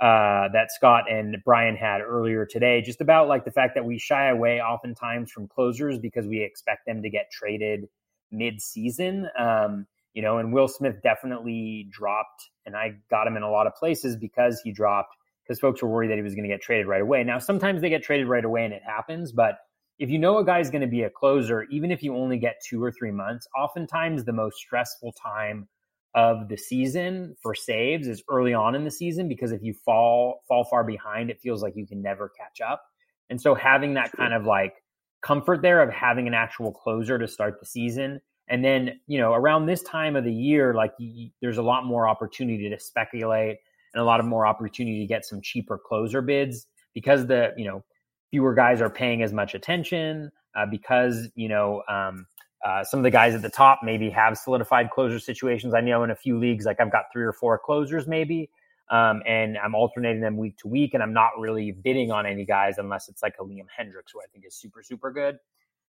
uh, 0.00 0.48
that 0.52 0.70
Scott 0.70 1.10
and 1.10 1.36
Brian 1.44 1.76
had 1.76 2.00
earlier 2.00 2.46
today, 2.46 2.80
just 2.80 3.00
about 3.00 3.26
like 3.26 3.44
the 3.44 3.50
fact 3.50 3.74
that 3.74 3.84
we 3.84 3.98
shy 3.98 4.28
away 4.28 4.60
oftentimes 4.60 5.32
from 5.32 5.48
closers 5.48 5.98
because 5.98 6.26
we 6.26 6.42
expect 6.42 6.86
them 6.86 7.02
to 7.02 7.10
get 7.10 7.30
traded 7.32 7.88
mid 8.30 8.60
season. 8.60 9.28
Um, 9.38 9.86
you 10.14 10.22
know, 10.22 10.38
and 10.38 10.52
Will 10.52 10.68
Smith 10.68 10.96
definitely 11.02 11.88
dropped, 11.90 12.48
and 12.66 12.76
I 12.76 12.94
got 13.10 13.26
him 13.26 13.36
in 13.36 13.42
a 13.42 13.50
lot 13.50 13.66
of 13.66 13.74
places 13.74 14.16
because 14.16 14.60
he 14.62 14.72
dropped 14.72 15.14
because 15.42 15.60
folks 15.60 15.82
were 15.82 15.88
worried 15.88 16.10
that 16.10 16.16
he 16.16 16.22
was 16.22 16.34
going 16.34 16.48
to 16.48 16.54
get 16.54 16.60
traded 16.60 16.86
right 16.86 17.00
away. 17.00 17.24
Now, 17.24 17.38
sometimes 17.38 17.80
they 17.80 17.88
get 17.88 18.02
traded 18.02 18.28
right 18.28 18.44
away 18.44 18.64
and 18.64 18.74
it 18.74 18.82
happens, 18.84 19.32
but 19.32 19.58
if 19.98 20.10
you 20.10 20.18
know 20.18 20.38
a 20.38 20.44
guy's 20.44 20.70
going 20.70 20.82
to 20.82 20.88
be 20.88 21.02
a 21.02 21.10
closer, 21.10 21.64
even 21.70 21.90
if 21.90 22.02
you 22.02 22.14
only 22.14 22.38
get 22.38 22.56
two 22.68 22.82
or 22.82 22.92
three 22.92 23.10
months, 23.10 23.48
oftentimes 23.56 24.24
the 24.24 24.32
most 24.32 24.58
stressful 24.58 25.12
time 25.12 25.68
of 26.14 26.48
the 26.48 26.56
season 26.56 27.34
for 27.42 27.54
saves 27.54 28.08
is 28.08 28.22
early 28.28 28.54
on 28.54 28.74
in 28.74 28.84
the 28.84 28.90
season 28.90 29.28
because 29.28 29.52
if 29.52 29.62
you 29.62 29.74
fall 29.84 30.42
fall 30.46 30.64
far 30.64 30.84
behind, 30.84 31.30
it 31.30 31.40
feels 31.40 31.62
like 31.62 31.74
you 31.76 31.86
can 31.86 32.00
never 32.00 32.30
catch 32.30 32.60
up. 32.60 32.82
And 33.30 33.40
so 33.40 33.54
having 33.54 33.94
that 33.94 34.12
kind 34.12 34.32
of 34.32 34.44
like 34.44 34.74
comfort 35.20 35.62
there 35.62 35.82
of 35.82 35.92
having 35.92 36.26
an 36.26 36.34
actual 36.34 36.72
closer 36.72 37.18
to 37.18 37.26
start 37.26 37.60
the 37.60 37.66
season 37.66 38.20
and 38.48 38.64
then, 38.64 39.00
you 39.06 39.18
know, 39.18 39.32
around 39.32 39.66
this 39.66 39.82
time 39.82 40.16
of 40.16 40.24
the 40.24 40.32
year, 40.32 40.74
like 40.74 40.92
y- 40.98 41.30
there's 41.40 41.58
a 41.58 41.62
lot 41.62 41.84
more 41.84 42.08
opportunity 42.08 42.68
to 42.68 42.78
speculate 42.78 43.58
and 43.94 44.00
a 44.00 44.04
lot 44.04 44.20
of 44.20 44.26
more 44.26 44.46
opportunity 44.46 45.00
to 45.00 45.06
get 45.06 45.24
some 45.24 45.40
cheaper 45.40 45.78
closer 45.78 46.22
bids 46.22 46.66
because 46.94 47.26
the, 47.26 47.52
you 47.56 47.64
know, 47.64 47.84
fewer 48.30 48.54
guys 48.54 48.80
are 48.80 48.90
paying 48.90 49.22
as 49.22 49.32
much 49.32 49.54
attention 49.54 50.30
uh, 50.56 50.66
because, 50.66 51.28
you 51.34 51.48
know, 51.48 51.82
um, 51.88 52.26
uh, 52.64 52.82
some 52.82 52.98
of 53.00 53.04
the 53.04 53.10
guys 53.10 53.34
at 53.34 53.42
the 53.42 53.48
top 53.48 53.80
maybe 53.82 54.10
have 54.10 54.36
solidified 54.36 54.90
closer 54.90 55.18
situations. 55.18 55.74
I 55.74 55.80
know 55.80 56.02
in 56.02 56.10
a 56.10 56.16
few 56.16 56.38
leagues, 56.38 56.64
like 56.64 56.80
I've 56.80 56.90
got 56.90 57.04
three 57.12 57.24
or 57.24 57.32
four 57.32 57.58
closers 57.58 58.06
maybe, 58.06 58.50
um, 58.90 59.22
and 59.26 59.56
I'm 59.58 59.74
alternating 59.74 60.20
them 60.20 60.36
week 60.36 60.56
to 60.58 60.68
week, 60.68 60.94
and 60.94 61.02
I'm 61.02 61.12
not 61.12 61.30
really 61.38 61.72
bidding 61.72 62.10
on 62.10 62.26
any 62.26 62.44
guys 62.44 62.78
unless 62.78 63.08
it's 63.08 63.22
like 63.22 63.34
a 63.38 63.44
Liam 63.44 63.66
Hendriks, 63.78 64.12
who 64.12 64.20
I 64.20 64.26
think 64.32 64.44
is 64.46 64.54
super, 64.54 64.82
super 64.82 65.12
good. 65.12 65.38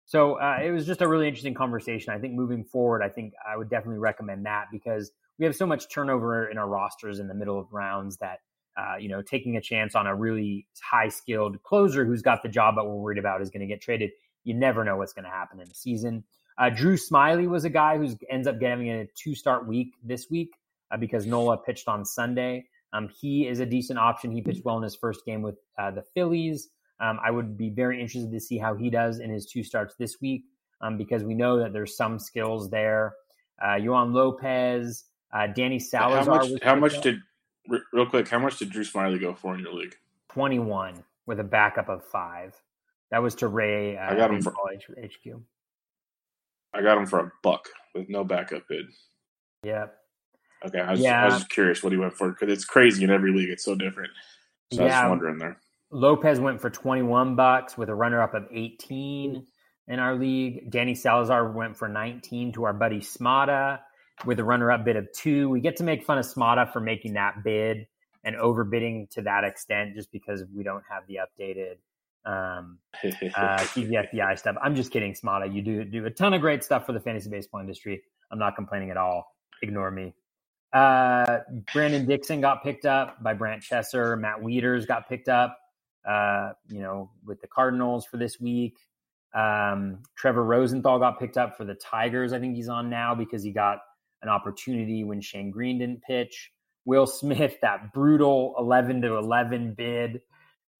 So 0.10 0.40
uh, 0.40 0.58
it 0.66 0.72
was 0.72 0.88
just 0.88 1.04
a 1.04 1.08
really 1.08 1.28
interesting 1.28 1.54
conversation. 1.54 2.12
I 2.12 2.18
think 2.18 2.34
moving 2.34 2.64
forward, 2.64 3.04
I 3.04 3.10
think 3.10 3.34
I 3.48 3.56
would 3.56 3.70
definitely 3.70 4.00
recommend 4.00 4.48
that 4.48 4.66
because 4.72 5.12
we 5.38 5.46
have 5.46 5.56
so 5.56 5.68
much 5.68 5.88
turnover 5.88 6.50
in 6.50 6.58
our 6.58 6.68
rosters 6.68 7.20
in 7.20 7.28
the 7.28 7.36
middle 7.36 7.60
of 7.60 7.72
rounds 7.72 8.18
that 8.18 8.40
uh, 8.76 8.96
you 8.98 9.08
know 9.08 9.22
taking 9.22 9.56
a 9.56 9.62
chance 9.62 9.94
on 9.94 10.08
a 10.08 10.16
really 10.16 10.66
high 10.82 11.10
skilled 11.10 11.62
closer 11.62 12.06
who's 12.06 12.24
got 12.24 12.42
the 12.42 12.50
job 12.50 12.74
that 12.76 12.86
we're 12.86 12.96
worried 12.96 13.20
about 13.20 13.40
is 13.44 13.52
going 13.52 13.62
to 13.62 13.68
get 13.68 13.82
traded. 13.82 14.10
You 14.44 14.56
never 14.56 14.84
know 14.84 14.98
what's 14.98 15.14
going 15.14 15.26
to 15.26 15.30
happen 15.30 15.60
in 15.60 15.70
the 15.70 15.76
season. 15.76 16.24
Uh, 16.58 16.72
Drew 16.72 16.98
Smyly 16.98 17.48
was 17.48 17.64
a 17.64 17.70
guy 17.70 18.00
who 18.00 18.10
ends 18.32 18.48
up 18.48 18.60
getting 18.60 18.90
a 18.90 19.06
two 19.14 19.36
start 19.36 19.68
week 19.68 19.94
this 20.04 20.28
week 20.28 20.56
uh, 20.90 20.98
because 20.98 21.28
Nola 21.28 21.56
pitched 21.56 21.88
on 21.88 22.04
Sunday. 22.04 22.66
Um, 22.94 23.10
he 23.22 23.48
is 23.48 23.60
a 23.60 23.66
decent 23.68 24.00
option. 24.00 24.32
He 24.32 24.42
pitched 24.42 24.66
well 24.66 24.78
in 24.78 24.84
his 24.84 24.96
first 24.96 25.24
game 25.24 25.44
with 25.44 25.60
uh, 25.78 25.92
the 25.92 26.02
Phillies. 26.16 26.68
Um, 27.00 27.20
I 27.24 27.32
would 27.32 27.58
be 27.58 27.70
very 27.70 28.02
interested 28.02 28.32
to 28.32 28.40
see 28.40 28.58
how 28.58 28.76
he 28.76 28.90
does 28.90 29.20
in 29.20 29.30
his 29.30 29.46
two 29.46 29.64
starts 29.64 29.96
this 29.96 30.20
week 30.22 30.44
um, 30.82 30.98
because 30.98 31.24
we 31.24 31.34
know 31.34 31.58
that 31.60 31.74
there's 31.74 31.96
some 31.96 32.20
skills 32.20 32.70
there. 32.70 33.16
Uh, 33.62 33.76
Yoan 33.76 34.14
Lopez, 34.14 35.06
uh, 35.34 35.48
Danny 35.48 35.80
Salazar. 35.80 36.40
How 36.40 36.48
much, 36.48 36.64
how 36.64 36.76
much 36.76 37.02
did, 37.02 37.20
real 37.94 38.06
quick, 38.06 38.28
how 38.28 38.40
much 38.40 38.60
did 38.60 38.70
Drew 38.70 38.84
Smyly 38.84 39.20
go 39.20 39.34
for 39.34 39.56
in 39.56 39.62
your 39.62 39.74
league? 39.74 39.96
21 40.30 41.04
with 41.26 41.40
a 41.40 41.44
backup 41.44 41.90
of 41.90 42.04
five. 42.06 42.56
That 43.12 43.24
was 43.24 43.36
to 43.36 43.48
Ray. 43.48 43.98
Uh, 43.98 44.12
I 44.12 44.16
got 44.16 44.32
him 44.32 44.42
for 44.42 44.52
HQ. 44.52 45.42
I 46.74 46.82
got 46.82 46.98
him 46.98 47.06
for 47.06 47.20
a 47.20 47.32
buck 47.44 47.68
with 47.96 48.10
no 48.10 48.24
backup 48.24 48.64
bid. 48.70 48.86
Yeah. 49.64 49.88
Okay, 50.66 50.80
I 50.80 50.92
was, 50.92 51.00
yeah. 51.00 51.22
I 51.22 51.26
was 51.26 51.36
just 51.36 51.50
curious 51.50 51.82
what 51.82 51.92
he 51.92 51.98
went 51.98 52.14
for 52.14 52.30
because 52.30 52.52
it's 52.52 52.66
crazy 52.66 53.04
in 53.04 53.10
every 53.10 53.32
league. 53.32 53.50
It's 53.50 53.64
so 53.64 53.76
different. 53.76 54.12
So 54.74 54.86
yeah. 54.86 55.00
I 55.00 55.04
was 55.04 55.10
wondering 55.12 55.38
there. 55.40 55.60
Lopez 55.92 56.40
went 56.40 56.62
for 56.62 56.70
21 56.70 57.36
bucks 57.36 57.78
with 57.78 57.90
a 57.90 57.96
runner 57.96 58.22
up 58.22 58.34
of 58.34 58.46
18 58.52 59.46
in 59.88 60.00
our 60.00 60.16
league. 60.16 60.70
Danny 60.70 60.96
Salazar 60.96 61.52
went 61.52 61.78
for 61.78 61.88
19 61.88 62.54
to 62.54 62.64
our 62.66 62.74
buddy 62.74 63.00
Smada 63.00 63.80
with 64.26 64.40
a 64.40 64.44
runner 64.44 64.72
up 64.72 64.86
bid 64.86 64.96
of 64.96 65.12
two. 65.14 65.50
We 65.50 65.62
get 65.62 65.78
to 65.78 65.84
make 65.84 66.06
fun 66.06 66.18
of 66.18 66.26
Smada 66.26 66.72
for 66.72 66.80
making 66.80 67.14
that 67.14 67.44
bid 67.44 67.88
and 68.24 68.36
overbidding 68.36 69.10
to 69.12 69.22
that 69.24 69.44
extent 69.44 69.96
just 69.96 70.12
because 70.12 70.44
we 70.54 70.64
don't 70.64 70.84
have 70.90 71.04
the 71.08 71.20
updated 71.26 71.78
um, 72.26 72.78
uh, 73.04 73.08
TGFBI 73.58 74.38
stuff. 74.38 74.56
I'm 74.62 74.76
just 74.76 74.92
kidding, 74.92 75.14
Smada. 75.14 75.52
You 75.52 75.62
do 75.62 75.84
do 75.86 76.06
a 76.06 76.12
ton 76.12 76.34
of 76.34 76.42
great 76.42 76.64
stuff 76.64 76.86
for 76.86 76.92
the 76.92 77.00
fantasy 77.00 77.30
baseball 77.30 77.62
industry. 77.62 78.04
I'm 78.32 78.38
not 78.40 78.56
complaining 78.56 78.92
at 78.92 78.98
all. 78.98 79.36
Ignore 79.64 79.92
me. 79.92 80.14
Uh, 80.72 81.40
Brandon 81.74 82.06
Dixon 82.06 82.42
got 82.42 82.64
picked 82.64 82.86
up 82.86 83.24
by 83.24 83.34
Brant 83.34 83.64
Chesser. 83.64 84.20
Matt 84.20 84.40
Wieters 84.42 84.86
got 84.86 85.10
picked 85.10 85.30
up 85.30 85.58
uh, 86.08 86.52
you 86.70 86.82
know, 86.82 87.12
with 87.26 87.42
the 87.42 87.48
Cardinals 87.48 88.06
for 88.06 88.18
this 88.18 88.40
week. 88.40 88.78
Um, 89.34 90.00
Trevor 90.18 90.44
Rosenthal 90.44 91.00
got 91.00 91.20
picked 91.20 91.38
up 91.38 91.58
for 91.58 91.66
the 91.66 91.76
Tigers. 91.76 92.34
I 92.34 92.40
think 92.40 92.56
he's 92.56 92.70
on 92.70 92.90
now 92.90 93.16
because 93.16 93.44
he 93.44 93.52
got 93.52 93.80
an 94.22 94.30
opportunity 94.30 95.04
when 95.04 95.22
Shane 95.22 95.52
Greene 95.52 95.80
didn't 95.80 96.02
pitch. 96.02 96.52
Will 96.86 97.06
Smith, 97.06 97.58
that 97.62 97.94
brutal 97.94 98.56
11 98.58 99.02
to 99.02 99.16
11 99.16 99.76
bid 99.76 100.22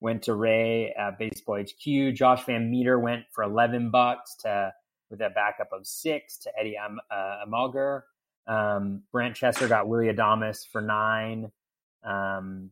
went 0.02 0.24
to 0.24 0.34
Ray 0.34 0.94
at 0.98 1.20
Baseball 1.20 1.62
HQ. 1.62 2.14
Josh 2.16 2.46
Van 2.46 2.72
Meter 2.72 2.98
went 3.00 3.26
for 3.32 3.44
11 3.44 3.92
bucks 3.92 4.36
to 4.42 4.74
with 5.10 5.22
a 5.22 5.30
backup 5.30 5.70
of 5.74 5.88
six 5.88 6.38
to 6.38 6.52
Eddie 6.60 6.78
Am, 6.78 7.00
uh. 7.10 8.00
Um, 8.48 9.04
Brant 9.12 9.36
Chester 9.36 9.68
got 9.68 9.88
Willy 9.88 10.08
Adames 10.08 10.68
for 10.68 10.82
nine. 10.82 11.52
Um, 12.04 12.72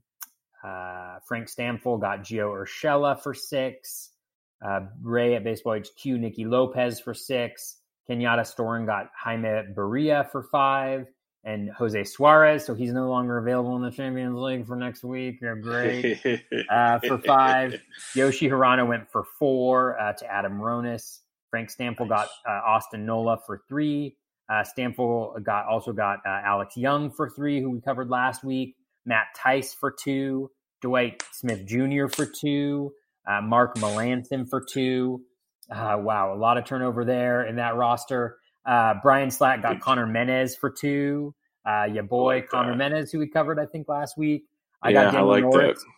uh, 0.68 1.20
Frank 1.28 1.48
Stampfl 1.48 2.00
got 2.00 2.24
Gio 2.24 2.52
Urshela 2.54 3.22
for 3.22 3.34
six. 3.34 4.10
Uh, 4.66 4.82
Ray 5.02 5.36
at 5.36 5.44
Baseball 5.44 5.80
HQ, 5.80 6.06
Nicky 6.06 6.46
Lopez 6.46 7.00
for 7.00 7.14
six. 7.14 7.78
Kenyatta 8.10 8.42
Storen 8.42 8.86
got 8.86 9.10
Jaime 9.16 9.48
Barria 9.76 10.30
for 10.32 10.44
five. 10.44 11.08
And 11.44 11.70
Jose 11.70 12.04
Suarez, 12.04 12.66
so 12.66 12.74
he's 12.74 12.92
no 12.92 13.10
longer 13.10 13.38
available 13.38 13.78
in 13.78 13.82
the 13.82 13.92
Champions 13.92 14.36
League 14.38 14.68
for 14.68 14.76
next 14.76 15.02
week. 15.02 15.38
You're 15.42 15.56
great. 15.56 16.20
uh, 16.70 17.00
for 17.00 17.20
five. 17.20 17.80
Yoshi 18.16 18.50
Hirano 18.50 18.86
went 18.86 19.10
for 19.10 19.24
four 19.40 19.98
uh, 19.98 20.12
to 20.12 20.26
Adam 20.26 20.60
Ronis. 20.60 21.20
Frank 21.50 21.70
Stampfl 21.70 22.10
got 22.10 22.28
uh, 22.46 22.52
Austin 22.52 23.06
Nola 23.06 23.38
for 23.46 23.62
three. 23.70 24.18
Uh, 24.50 24.64
Stampfl 24.64 25.42
got 25.42 25.68
also 25.68 25.94
got 25.94 26.20
uh, 26.26 26.42
Alex 26.44 26.76
Young 26.76 27.12
for 27.12 27.30
three, 27.30 27.62
who 27.62 27.70
we 27.70 27.80
covered 27.80 28.10
last 28.10 28.44
week. 28.44 28.76
Matt 29.06 29.28
Tice 29.36 29.74
for 29.74 29.92
two. 29.92 30.52
Dwight 30.82 31.24
Smith 31.32 31.66
Jr. 31.66 32.08
for 32.08 32.26
two. 32.26 32.92
Uh, 33.28 33.42
Mark 33.42 33.76
Melancon 33.76 34.50
for 34.50 34.64
two. 34.72 35.22
Uh, 35.70 35.98
wow, 36.00 36.34
a 36.34 36.38
lot 36.38 36.58
of 36.58 36.66
turnover 36.66 37.04
there 37.04 37.46
in 37.46 37.58
that 37.58 37.76
roster. 37.76 38.38
Uh, 38.66 38.96
Brian 39.02 39.32
Slack 39.32 39.62
got 39.62 39.80
Conner 39.82 40.06
Menez 40.06 40.58
for 40.58 40.70
two. 40.70 41.34
Uh, 41.66 41.86
your 41.86 42.04
boy 42.04 42.36
like 42.36 42.50
Conner 42.50 42.74
Menez, 42.74 43.12
who 43.12 43.20
we 43.20 43.28
covered, 43.28 43.60
I 43.60 43.66
think, 43.66 43.90
last 43.90 44.18
week. 44.18 44.46
I 44.82 44.90
yeah, 44.90 45.06
got 45.06 45.12
Daniel 45.12 45.32
I 45.32 45.34
like 45.34 45.44
Norris. 45.44 45.84
That. 45.84 45.90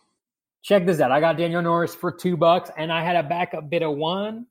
Check 0.62 0.86
this 0.86 1.00
out. 1.00 1.12
I 1.12 1.20
got 1.20 1.36
Daniel 1.36 1.62
Norris 1.62 1.94
for 1.94 2.10
two 2.10 2.36
bucks, 2.36 2.70
and 2.76 2.92
I 2.92 3.04
had 3.04 3.16
a 3.16 3.22
backup 3.22 3.70
bid 3.70 3.82
of 3.82 3.96
one. 3.96 4.46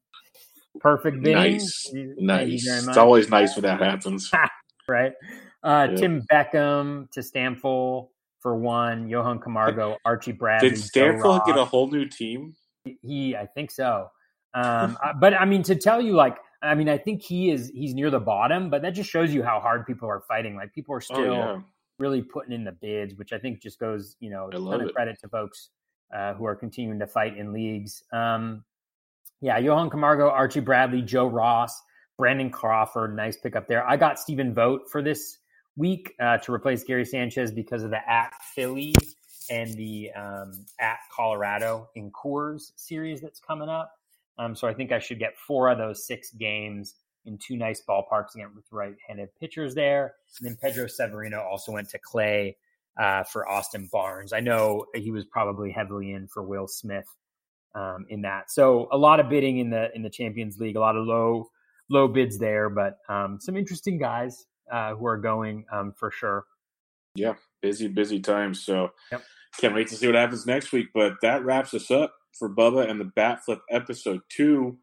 Perfect 0.80 1.22
bidding. 1.22 1.54
Nice, 1.54 1.92
nice. 1.94 2.66
It's 2.66 2.98
always 2.98 3.30
nice 3.30 3.56
when 3.56 3.64
that 3.64 3.82
happens, 3.82 4.32
right? 4.88 5.12
Uh, 5.62 5.88
yeah. 5.92 5.96
Tim 5.98 6.22
Beckham 6.32 7.12
to 7.12 7.20
Stampfl 7.20 8.08
for 8.40 8.56
one. 8.56 9.08
Johan 9.08 9.40
Camargo, 9.40 9.98
Archie 10.06 10.32
Bradley. 10.32 10.70
Did 10.70 10.80
Stampfl 10.80 11.46
get 11.46 11.58
a 11.58 11.66
whole 11.66 11.90
new 11.90 12.06
team? 12.06 12.56
He, 13.02 13.36
I 13.36 13.46
think 13.46 13.72
so. 13.72 14.08
Um, 14.54 14.98
but 15.20 15.34
I 15.34 15.46
mean, 15.46 15.64
to 15.64 15.76
tell 15.76 16.02
you, 16.02 16.14
like, 16.14 16.38
I 16.62 16.76
mean, 16.76 16.90
I 16.90 16.98
think 16.98 17.22
he 17.22 17.52
is 17.52 17.72
he's 17.74 17.94
near 17.94 18.10
the 18.10 18.20
bottom, 18.20 18.70
but 18.70 18.82
that 18.82 18.92
just 18.92 19.10
shows 19.10 19.34
you 19.34 19.44
how 19.44 19.60
hard 19.60 19.86
people 19.86 20.10
are 20.10 20.22
fighting. 20.28 20.56
Like, 20.56 20.74
people 20.74 20.94
are 20.94 20.98
oh, 20.98 21.14
still 21.14 21.20
oh, 21.20 21.34
yeah. 21.34 21.60
really 22.00 22.22
putting 22.22 22.54
in 22.54 22.64
the 22.64 22.72
bids, 22.72 23.16
which 23.16 23.32
I 23.32 23.38
think 23.38 23.62
just 23.62 23.80
goes, 23.80 24.16
you 24.20 24.30
know, 24.30 24.48
a 24.48 24.52
ton 24.52 24.82
of 24.82 24.94
credit 24.94 25.20
to 25.22 25.30
folks 25.30 25.70
uh, 26.14 26.34
who 26.34 26.46
are 26.46 26.56
continuing 26.56 27.00
to 27.00 27.08
fight 27.08 27.38
in 27.38 27.54
leagues. 27.54 28.04
Um, 28.12 28.64
yeah, 29.42 29.58
Johan 29.58 29.90
Camargo, 29.90 30.30
Archie 30.30 30.60
Bradley, 30.60 31.02
Joe 31.02 31.28
Ross, 31.28 31.82
Brandon 32.18 32.50
Crawford, 32.50 33.16
nice 33.16 33.38
pickup 33.38 33.68
there. 33.68 33.88
I 33.88 33.96
got 33.96 34.20
Stephen 34.20 34.54
Vogt 34.54 34.90
for 34.90 35.02
this 35.02 35.39
week 35.80 36.14
uh, 36.20 36.38
to 36.40 36.54
replace 36.54 36.84
Gary 36.84 37.06
Sanchez 37.06 37.52
because 37.52 37.84
of 37.84 37.90
the 37.90 38.10
at 38.10 38.34
Philly 38.54 38.94
and 39.50 39.74
the 39.76 40.12
um, 40.12 40.66
at 40.80 41.00
Colorado 41.12 41.90
in 41.96 42.12
Coors 42.12 42.74
series 42.76 43.22
that's 43.22 43.40
coming 43.40 43.70
up. 43.70 43.94
Um, 44.38 44.56
so 44.56 44.68
I 44.68 44.74
think 44.74 44.92
I 44.92 45.00
should 45.00 45.20
get 45.20 45.38
four 45.38 45.70
of 45.70 45.78
those 45.78 46.06
six 46.06 46.32
games 46.32 46.96
in 47.26 47.38
two 47.38 47.56
nice 47.56 47.82
ballparks 47.88 48.36
again 48.36 48.50
with 48.56 48.66
right-handed 48.72 49.30
pitchers 49.40 49.74
there. 49.74 50.16
And 50.38 50.48
then 50.48 50.58
Pedro 50.62 50.88
Severino 50.88 51.42
also 51.42 51.72
went 51.72 51.90
to 51.90 52.00
Clay 52.00 52.58
uh, 53.00 53.24
for 53.24 53.48
Austin 53.48 53.90
Barnes. 53.92 54.34
I 54.34 54.40
know 54.42 54.86
he 54.94 55.12
was 55.12 55.26
probably 55.26 55.72
heavily 55.72 56.12
in 56.12 56.28
for 56.28 56.44
Will 56.44 56.68
Smith 56.68 57.08
um, 57.74 58.06
in 58.10 58.22
that. 58.22 58.52
So 58.52 58.88
a 58.92 58.98
lot 58.98 59.20
of 59.20 59.30
bidding 59.30 59.60
in 59.60 59.70
the 59.70 59.90
in 59.96 60.02
the 60.04 60.10
Champions 60.10 60.58
League, 60.60 60.76
a 60.76 60.80
lot 60.80 60.96
of 60.96 61.06
low 61.06 61.50
low 61.90 62.08
bids 62.08 62.38
there, 62.38 62.70
but 62.70 62.98
um, 63.08 63.40
some 63.40 63.56
interesting 63.58 63.98
guys 63.98 64.46
uh, 64.72 64.96
who 64.96 65.06
are 65.06 65.18
going 65.18 65.66
um, 65.72 65.94
for 65.98 66.12
sure. 66.12 66.46
Yeah, 67.16 67.34
busy, 67.62 67.88
busy 67.88 68.20
times. 68.20 68.64
So 68.64 68.90
yep. 69.12 69.24
can't 69.60 69.76
wait 69.76 69.88
to 69.88 69.96
see 69.96 70.08
what 70.08 70.16
happens 70.16 70.46
next 70.46 70.72
week. 70.72 70.88
But 70.94 71.14
that 71.22 71.44
wraps 71.44 71.74
us 71.74 71.92
up 71.92 72.14
for 72.38 72.50
Bubba 72.50 72.90
and 72.90 73.00
the 73.00 73.12
Bat 73.16 73.46
Flip 73.46 73.62
episode 73.70 74.22
two. 74.30 74.78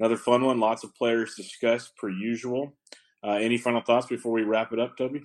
Another 0.00 0.16
fun 0.16 0.44
one. 0.44 0.60
Lots 0.60 0.84
of 0.84 0.94
players 0.94 1.34
discussed 1.34 1.96
per 1.96 2.08
usual. 2.08 2.76
Uh, 3.24 3.32
any 3.32 3.58
final 3.58 3.82
thoughts 3.82 4.06
before 4.06 4.32
we 4.32 4.42
wrap 4.42 4.72
it 4.72 4.80
up, 4.80 4.96
Toby? 4.96 5.22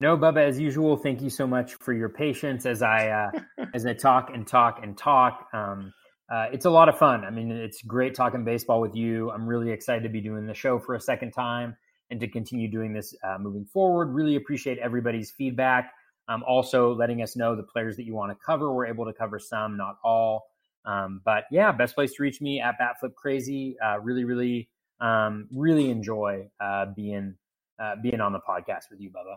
No, 0.00 0.16
Bubba. 0.16 0.46
As 0.46 0.58
usual, 0.58 0.96
thank 0.96 1.20
you 1.20 1.28
so 1.28 1.46
much 1.46 1.74
for 1.74 1.92
your 1.92 2.08
patience 2.08 2.64
as 2.64 2.82
I 2.82 3.08
uh, 3.08 3.64
as 3.74 3.84
I 3.84 3.92
talk 3.92 4.30
and 4.32 4.46
talk 4.46 4.80
and 4.82 4.96
talk. 4.96 5.48
Um, 5.52 5.92
uh, 6.32 6.46
it's 6.52 6.64
a 6.64 6.70
lot 6.70 6.88
of 6.88 6.96
fun. 6.96 7.24
I 7.24 7.30
mean, 7.30 7.50
it's 7.50 7.82
great 7.82 8.14
talking 8.14 8.44
baseball 8.44 8.80
with 8.80 8.94
you. 8.94 9.30
I'm 9.30 9.46
really 9.46 9.70
excited 9.70 10.04
to 10.04 10.08
be 10.08 10.20
doing 10.20 10.46
the 10.46 10.54
show 10.54 10.78
for 10.78 10.94
a 10.94 11.00
second 11.00 11.32
time 11.32 11.76
and 12.10 12.20
to 12.20 12.28
continue 12.28 12.68
doing 12.68 12.92
this 12.92 13.14
uh, 13.22 13.38
moving 13.38 13.64
forward. 13.64 14.12
Really 14.12 14.36
appreciate 14.36 14.78
everybody's 14.78 15.30
feedback. 15.30 15.92
Um, 16.28 16.44
also, 16.46 16.94
letting 16.94 17.22
us 17.22 17.36
know 17.36 17.56
the 17.56 17.62
players 17.62 17.96
that 17.96 18.04
you 18.04 18.14
want 18.14 18.30
to 18.30 18.38
cover. 18.44 18.72
We're 18.72 18.86
able 18.86 19.04
to 19.06 19.12
cover 19.12 19.38
some, 19.38 19.76
not 19.76 19.98
all. 20.04 20.46
Um, 20.84 21.20
but 21.24 21.44
yeah, 21.50 21.72
best 21.72 21.94
place 21.94 22.14
to 22.14 22.22
reach 22.22 22.40
me 22.40 22.60
at 22.60 22.76
Batflip 22.80 23.14
Crazy. 23.14 23.76
Uh, 23.84 23.98
really, 24.00 24.24
really, 24.24 24.68
um, 25.00 25.48
really 25.52 25.90
enjoy 25.90 26.48
uh, 26.60 26.86
being 26.86 27.34
uh, 27.80 27.96
being 28.02 28.20
on 28.20 28.32
the 28.32 28.40
podcast 28.40 28.90
with 28.90 29.00
you, 29.00 29.10
Bubba. 29.10 29.36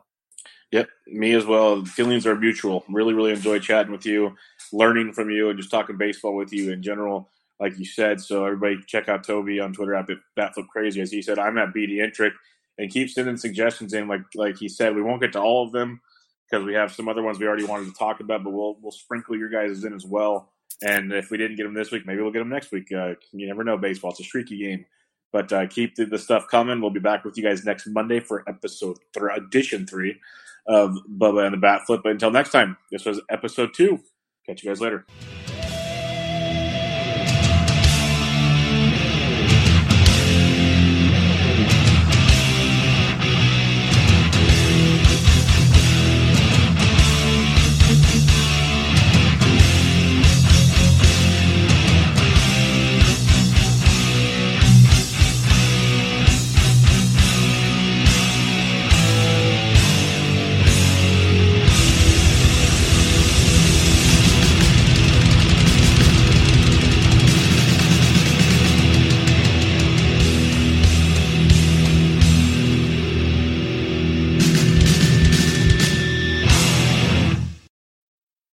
Yep, 0.71 0.89
me 1.07 1.33
as 1.33 1.45
well. 1.45 1.83
Feelings 1.85 2.25
are 2.25 2.35
mutual. 2.35 2.83
Really, 2.89 3.13
really 3.13 3.31
enjoy 3.31 3.59
chatting 3.59 3.91
with 3.91 4.05
you, 4.05 4.35
learning 4.71 5.13
from 5.13 5.29
you, 5.29 5.49
and 5.49 5.57
just 5.57 5.71
talking 5.71 5.97
baseball 5.97 6.35
with 6.35 6.51
you 6.51 6.71
in 6.71 6.81
general. 6.81 7.29
Like 7.59 7.77
you 7.77 7.85
said, 7.85 8.19
so 8.19 8.45
everybody 8.45 8.79
check 8.87 9.07
out 9.07 9.23
Toby 9.23 9.59
on 9.59 9.73
Twitter 9.73 9.95
at 9.95 10.07
Batflip 10.37 10.67
Crazy. 10.67 10.99
As 10.99 11.11
he 11.11 11.21
said, 11.21 11.39
I'm 11.39 11.57
at 11.57 11.73
BD 11.73 11.97
Intric 11.97 12.33
and 12.77 12.91
keep 12.91 13.09
sending 13.09 13.37
suggestions 13.37 13.93
in. 13.93 14.07
Like 14.07 14.21
like 14.35 14.57
he 14.57 14.69
said, 14.69 14.95
we 14.95 15.01
won't 15.01 15.21
get 15.21 15.33
to 15.33 15.41
all 15.41 15.65
of 15.65 15.71
them 15.71 16.01
because 16.49 16.65
we 16.65 16.73
have 16.73 16.93
some 16.93 17.07
other 17.07 17.21
ones 17.21 17.39
we 17.39 17.47
already 17.47 17.65
wanted 17.65 17.85
to 17.85 17.97
talk 17.97 18.19
about, 18.19 18.43
but 18.43 18.51
we'll 18.51 18.77
we'll 18.81 18.91
sprinkle 18.91 19.37
your 19.37 19.49
guys 19.49 19.83
in 19.83 19.93
as 19.93 20.05
well. 20.05 20.51
And 20.81 21.13
if 21.13 21.31
we 21.31 21.37
didn't 21.37 21.57
get 21.57 21.63
them 21.63 21.73
this 21.73 21.91
week, 21.91 22.05
maybe 22.05 22.21
we'll 22.21 22.31
get 22.31 22.39
them 22.39 22.49
next 22.49 22.71
week. 22.71 22.91
Uh, 22.91 23.13
you 23.31 23.47
never 23.47 23.63
know, 23.63 23.77
baseball. 23.77 24.11
It's 24.11 24.19
a 24.19 24.23
streaky 24.23 24.57
game. 24.57 24.85
But 25.31 25.51
uh, 25.51 25.65
keep 25.65 25.95
the, 25.95 26.05
the, 26.05 26.19
stuff 26.19 26.45
coming. 26.49 26.79
We'll 26.79 26.91
be 26.91 26.99
back 26.99 27.25
with 27.25 27.37
you 27.37 27.43
guys 27.43 27.65
next 27.65 27.87
Monday 27.87 28.19
for 28.19 28.47
episode 28.47 28.99
th- 29.13 29.25
edition 29.35 29.87
three 29.87 30.19
of 30.67 30.95
Bubba 31.09 31.45
and 31.45 31.53
the 31.53 31.57
Bat 31.57 31.81
Flip. 31.87 32.01
But 32.03 32.11
until 32.11 32.29
next 32.29 32.51
time, 32.51 32.77
this 32.91 33.03
was 33.05 33.19
episode 33.31 33.73
two. 33.73 33.99
Catch 34.45 34.63
you 34.63 34.69
guys 34.69 34.79
later. 34.79 35.05